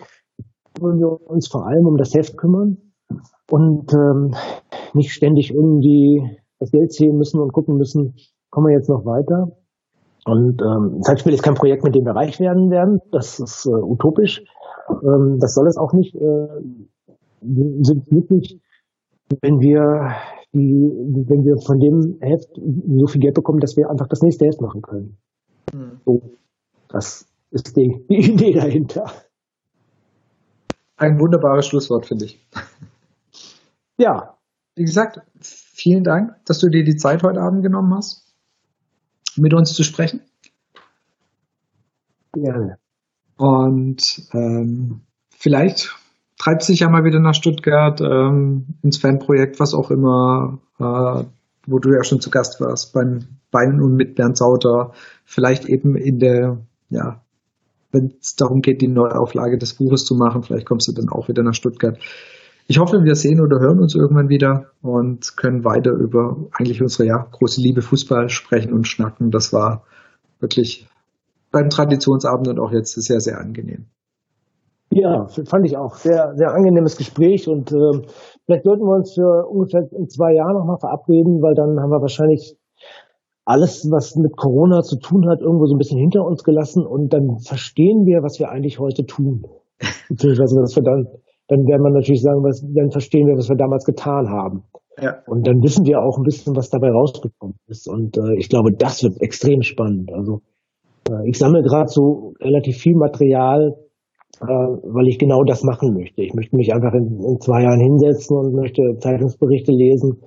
wollen 0.79 0.99
wir 0.99 1.29
uns 1.29 1.49
vor 1.49 1.67
allem 1.67 1.87
um 1.87 1.97
das 1.97 2.15
Heft 2.15 2.37
kümmern 2.37 2.79
und 3.51 3.93
ähm, 3.93 4.35
nicht 4.95 5.13
ständig 5.13 5.53
irgendwie 5.53 6.23
das 6.59 6.71
Geld 6.71 6.93
zählen 6.93 7.17
müssen 7.17 7.41
und 7.41 7.53
gucken 7.53 7.77
müssen, 7.77 8.15
kommen 8.51 8.69
wir 8.69 8.75
jetzt 8.75 8.89
noch 8.89 9.05
weiter. 9.05 9.57
Und 10.27 10.61
ähm, 10.61 11.01
Zeitspiel 11.01 11.33
ist 11.33 11.43
kein 11.43 11.55
Projekt, 11.55 11.83
mit 11.83 11.95
dem 11.95 12.05
wir 12.05 12.15
reich 12.15 12.39
werden 12.41 12.71
werden. 12.71 13.01
Das 13.11 13.41
ist 13.41 13.67
äh, 13.67 13.71
utopisch. 13.71 14.43
Ähm, 14.91 15.39
das 15.41 15.55
soll 15.55 15.67
es 15.67 15.79
auch 15.79 15.93
nicht. 15.95 16.15
Äh, 16.15 16.47
sind 17.41 18.11
wirklich 18.11 18.61
wenn 19.41 19.61
wir 19.61 20.17
die, 20.53 20.59
wenn 20.59 21.45
wir 21.45 21.57
von 21.65 21.79
dem 21.79 22.19
Heft 22.21 22.51
so 22.57 23.07
viel 23.07 23.21
Geld 23.21 23.35
bekommen, 23.35 23.61
dass 23.61 23.77
wir 23.77 23.89
einfach 23.89 24.09
das 24.09 24.23
nächste 24.23 24.47
Heft 24.47 24.61
machen 24.61 24.83
können. 24.83 25.19
Mhm. 25.73 26.01
So, 26.05 26.23
das 26.89 27.27
ist 27.51 27.77
die, 27.77 28.05
die 28.11 28.33
Idee 28.33 28.53
dahinter. 28.53 29.11
Ein 30.97 31.19
wunderbares 31.21 31.67
Schlusswort, 31.67 32.07
finde 32.07 32.27
ich. 32.27 32.47
Ja. 33.97 34.37
Wie 34.77 34.85
gesagt, 34.85 35.21
vielen 35.41 36.05
Dank, 36.05 36.33
dass 36.47 36.59
du 36.59 36.69
dir 36.69 36.85
die 36.85 36.97
Zeit 36.97 37.23
heute 37.23 37.41
Abend 37.41 37.63
genommen 37.63 37.93
hast, 37.95 38.35
mit 39.37 39.53
uns 39.53 39.75
zu 39.75 39.83
sprechen. 39.83 40.23
Gerne. 42.33 42.79
Und 43.37 44.29
ähm, 44.33 45.03
vielleicht 45.31 46.00
treibt 46.41 46.63
sich 46.63 46.81
ja 46.81 46.89
mal 46.89 47.05
wieder 47.05 47.21
nach 47.21 47.35
Stuttgart 47.35 48.01
ähm, 48.01 48.65
ins 48.83 48.97
Fanprojekt, 48.97 49.61
was 49.61 49.75
auch 49.75 49.91
immer, 49.91 50.59
äh, 50.79 51.25
wo 51.67 51.79
du 51.79 51.93
ja 51.93 52.03
schon 52.03 52.21
zu 52.21 52.31
Gast 52.31 52.63
warst, 52.63 52.95
beim 52.95 53.21
Beinen 53.51 53.83
und 53.83 53.95
mit 53.95 54.15
Bernd 54.15 54.39
Sauter, 54.39 54.93
vielleicht 55.27 55.67
eben 55.67 55.97
in 55.97 56.19
der, 56.19 56.59
ja, 56.89 57.21
wenn 57.93 58.15
es 58.21 58.37
darum 58.37 58.63
geht, 58.63 58.81
die 58.81 58.89
Neuauflage 58.89 59.59
des 59.59 59.75
Buches 59.75 60.07
zu 60.07 60.15
machen, 60.15 60.43
vielleicht 60.43 60.65
kommst 60.65 60.89
du 60.89 60.93
dann 60.93 61.11
auch 61.11 61.29
wieder 61.29 61.43
nach 61.43 61.55
Stuttgart. 61.55 61.99
Ich 62.69 62.79
hoffe, 62.79 63.05
wir 63.05 63.17
sehen 63.17 63.43
oder 63.43 63.61
hören 63.61 63.81
uns 63.81 63.95
irgendwann 63.95 64.31
wieder 64.31 64.71
und 64.81 65.37
können 65.37 65.63
weiter 65.65 65.93
über 65.93 66.37
eigentlich 66.53 66.81
unsere 66.81 67.07
ja, 67.07 67.19
große 67.19 67.61
Liebe 67.61 67.83
Fußball 67.83 68.31
sprechen 68.31 68.73
und 68.73 68.89
schnacken. 68.89 69.31
Das 69.31 69.53
war 69.53 69.85
wirklich 70.39 70.89
beim 71.51 71.69
Traditionsabend 71.69 72.49
und 72.49 72.61
auch 72.61 72.73
jetzt 72.73 72.95
sehr, 72.95 73.21
sehr 73.21 73.39
angenehm. 73.39 73.87
Ja, 74.93 75.27
fand 75.27 75.67
ich 75.67 75.77
auch. 75.77 75.95
Sehr, 75.95 76.33
sehr 76.35 76.53
angenehmes 76.53 76.97
Gespräch 76.97 77.49
und 77.49 77.71
äh, 77.71 78.03
vielleicht 78.45 78.65
sollten 78.65 78.83
wir 78.83 78.97
uns 78.97 79.15
für 79.15 79.47
ungefähr 79.49 79.83
in 79.93 80.09
zwei 80.09 80.35
Jahren 80.35 80.55
nochmal 80.55 80.79
verabreden, 80.81 81.41
weil 81.43 81.55
dann 81.55 81.79
haben 81.81 81.91
wir 81.91 82.01
wahrscheinlich 82.01 82.57
alles, 83.45 83.87
was 83.91 84.17
mit 84.17 84.37
Corona 84.37 84.83
zu 84.83 84.99
tun 84.99 85.29
hat, 85.29 85.41
irgendwo 85.41 85.67
so 85.67 85.75
ein 85.75 85.79
bisschen 85.79 85.99
hinter 85.99 86.25
uns 86.25 86.43
gelassen 86.43 86.85
und 86.87 87.13
dann 87.13 87.39
verstehen 87.39 88.05
wir, 88.05 88.23
was 88.23 88.39
wir 88.39 88.51
eigentlich 88.51 88.79
heute 88.79 89.07
tun. 89.07 89.47
Beziehungsweise, 90.09 90.61
dass 90.61 90.77
wir 90.77 90.83
dann, 90.83 91.07
dann 91.49 91.67
werden 91.67 91.83
wir 91.83 91.91
natürlich 91.91 92.23
sagen, 92.23 92.43
was, 92.43 92.61
dann 92.61 92.91
verstehen 92.91 93.27
wir, 93.27 93.37
was 93.37 93.49
wir 93.49 93.57
damals 93.57 93.85
getan 93.85 94.29
haben. 94.29 94.65
Ja. 95.01 95.23
Und 95.27 95.47
dann 95.47 95.63
wissen 95.63 95.87
wir 95.87 96.01
auch 96.01 96.19
ein 96.19 96.25
bisschen, 96.25 96.55
was 96.57 96.69
dabei 96.69 96.91
rausgekommen 96.91 97.57
ist. 97.69 97.89
Und 97.89 98.19
äh, 98.19 98.37
ich 98.39 98.49
glaube, 98.49 98.73
das 98.73 99.03
wird 99.03 99.21
extrem 99.23 99.63
spannend. 99.63 100.13
Also 100.13 100.41
äh, 101.09 101.29
ich 101.29 101.39
sammle 101.39 101.63
gerade 101.63 101.89
so 101.89 102.35
relativ 102.41 102.77
viel 102.77 102.97
Material, 102.97 103.77
äh, 104.41 104.45
weil 104.45 105.09
ich 105.09 105.19
genau 105.19 105.43
das 105.45 105.63
machen 105.65 105.95
möchte. 105.95 106.23
Ich 106.23 106.35
möchte 106.35 106.57
mich 106.57 106.73
einfach 106.73 106.93
in, 106.95 107.21
in, 107.21 107.41
zwei 107.41 107.63
Jahren 107.63 107.81
hinsetzen 107.81 108.37
und 108.37 108.55
möchte 108.55 108.83
Zeitungsberichte 108.99 109.73
lesen 109.73 110.23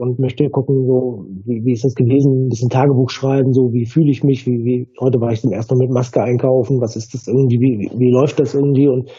und 0.00 0.18
möchte 0.18 0.48
gucken, 0.48 0.86
so 0.86 1.26
wie, 1.44 1.64
wie 1.64 1.72
ist 1.72 1.84
das 1.84 1.94
gewesen, 1.94 2.46
ein 2.46 2.48
bisschen 2.48 2.70
Tagebuch 2.70 3.10
schreiben, 3.10 3.52
so 3.52 3.72
wie 3.72 3.86
fühle 3.86 4.10
ich 4.10 4.24
mich, 4.24 4.46
wie, 4.46 4.64
wie 4.64 4.88
heute 5.00 5.20
war 5.20 5.32
ich 5.32 5.40
zum 5.40 5.52
ersten 5.52 5.76
Mal 5.76 5.86
mit 5.86 5.94
Maske 5.94 6.22
einkaufen, 6.22 6.80
was 6.80 6.96
ist 6.96 7.14
das 7.14 7.28
irgendwie, 7.28 7.60
wie, 7.60 7.90
wie, 7.98 8.10
läuft 8.10 8.40
das 8.40 8.54
irgendwie 8.54 8.88
und 8.88 9.10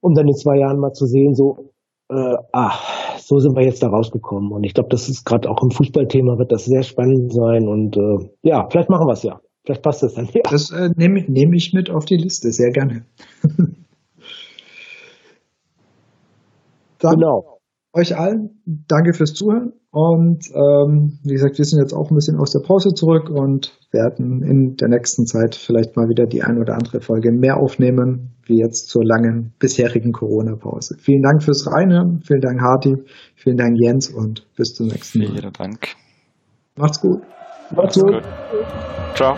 um 0.00 0.14
dann 0.14 0.28
in 0.28 0.34
zwei 0.34 0.58
Jahren 0.58 0.78
mal 0.78 0.92
zu 0.92 1.06
sehen, 1.06 1.34
so 1.34 1.72
äh, 2.08 2.36
ah, 2.52 2.78
so 3.18 3.38
sind 3.38 3.56
wir 3.56 3.64
jetzt 3.64 3.82
da 3.82 3.88
rausgekommen. 3.88 4.52
Und 4.52 4.64
ich 4.64 4.74
glaube, 4.74 4.88
das 4.90 5.08
ist 5.08 5.24
gerade 5.24 5.50
auch 5.50 5.62
im 5.62 5.70
Fußballthema, 5.70 6.38
wird 6.38 6.52
das 6.52 6.64
sehr 6.64 6.82
spannend 6.82 7.32
sein. 7.32 7.66
Und 7.66 7.96
äh, 7.96 8.28
ja, 8.42 8.68
vielleicht 8.70 8.90
machen 8.90 9.08
wir 9.08 9.14
es 9.14 9.24
ja. 9.24 9.40
Vielleicht 9.66 9.82
passt 9.82 10.02
das 10.04 10.14
dann. 10.14 10.28
Ja. 10.32 10.42
Das 10.48 10.70
äh, 10.70 10.90
nehme 10.96 11.24
nehm 11.26 11.52
ich 11.52 11.72
mit 11.74 11.90
auf 11.90 12.04
die 12.04 12.16
Liste, 12.16 12.52
sehr 12.52 12.70
gerne. 12.70 13.04
dann 17.00 17.14
genau. 17.14 17.58
euch 17.92 18.16
allen 18.16 18.62
danke 18.64 19.12
fürs 19.12 19.34
Zuhören. 19.34 19.72
Und 19.90 20.50
ähm, 20.54 21.18
wie 21.24 21.32
gesagt, 21.32 21.58
wir 21.58 21.64
sind 21.64 21.80
jetzt 21.80 21.94
auch 21.94 22.10
ein 22.10 22.14
bisschen 22.14 22.38
aus 22.38 22.52
der 22.52 22.60
Pause 22.60 22.90
zurück 22.94 23.28
und 23.28 23.72
werden 23.90 24.42
in 24.42 24.76
der 24.76 24.88
nächsten 24.88 25.26
Zeit 25.26 25.56
vielleicht 25.56 25.96
mal 25.96 26.08
wieder 26.08 26.26
die 26.26 26.42
ein 26.42 26.60
oder 26.60 26.74
andere 26.74 27.00
Folge 27.00 27.32
mehr 27.32 27.56
aufnehmen, 27.56 28.36
wie 28.44 28.60
jetzt 28.60 28.88
zur 28.88 29.04
langen 29.04 29.54
bisherigen 29.58 30.12
Corona-Pause. 30.12 30.96
Vielen 31.00 31.22
Dank 31.22 31.42
fürs 31.42 31.66
Reinhören, 31.66 32.20
vielen 32.20 32.42
Dank 32.42 32.60
Harti, 32.60 32.94
vielen 33.34 33.56
Dank 33.56 33.78
Jens 33.80 34.10
und 34.10 34.46
bis 34.54 34.74
zum 34.74 34.86
nächsten 34.88 35.20
Mal. 35.20 35.28
Vielen 35.28 35.52
Dank. 35.52 35.88
Macht's 36.76 37.00
gut. 37.00 37.22
Macht's, 37.70 38.00
gut. 38.00 38.22
Ciao. 39.14 39.36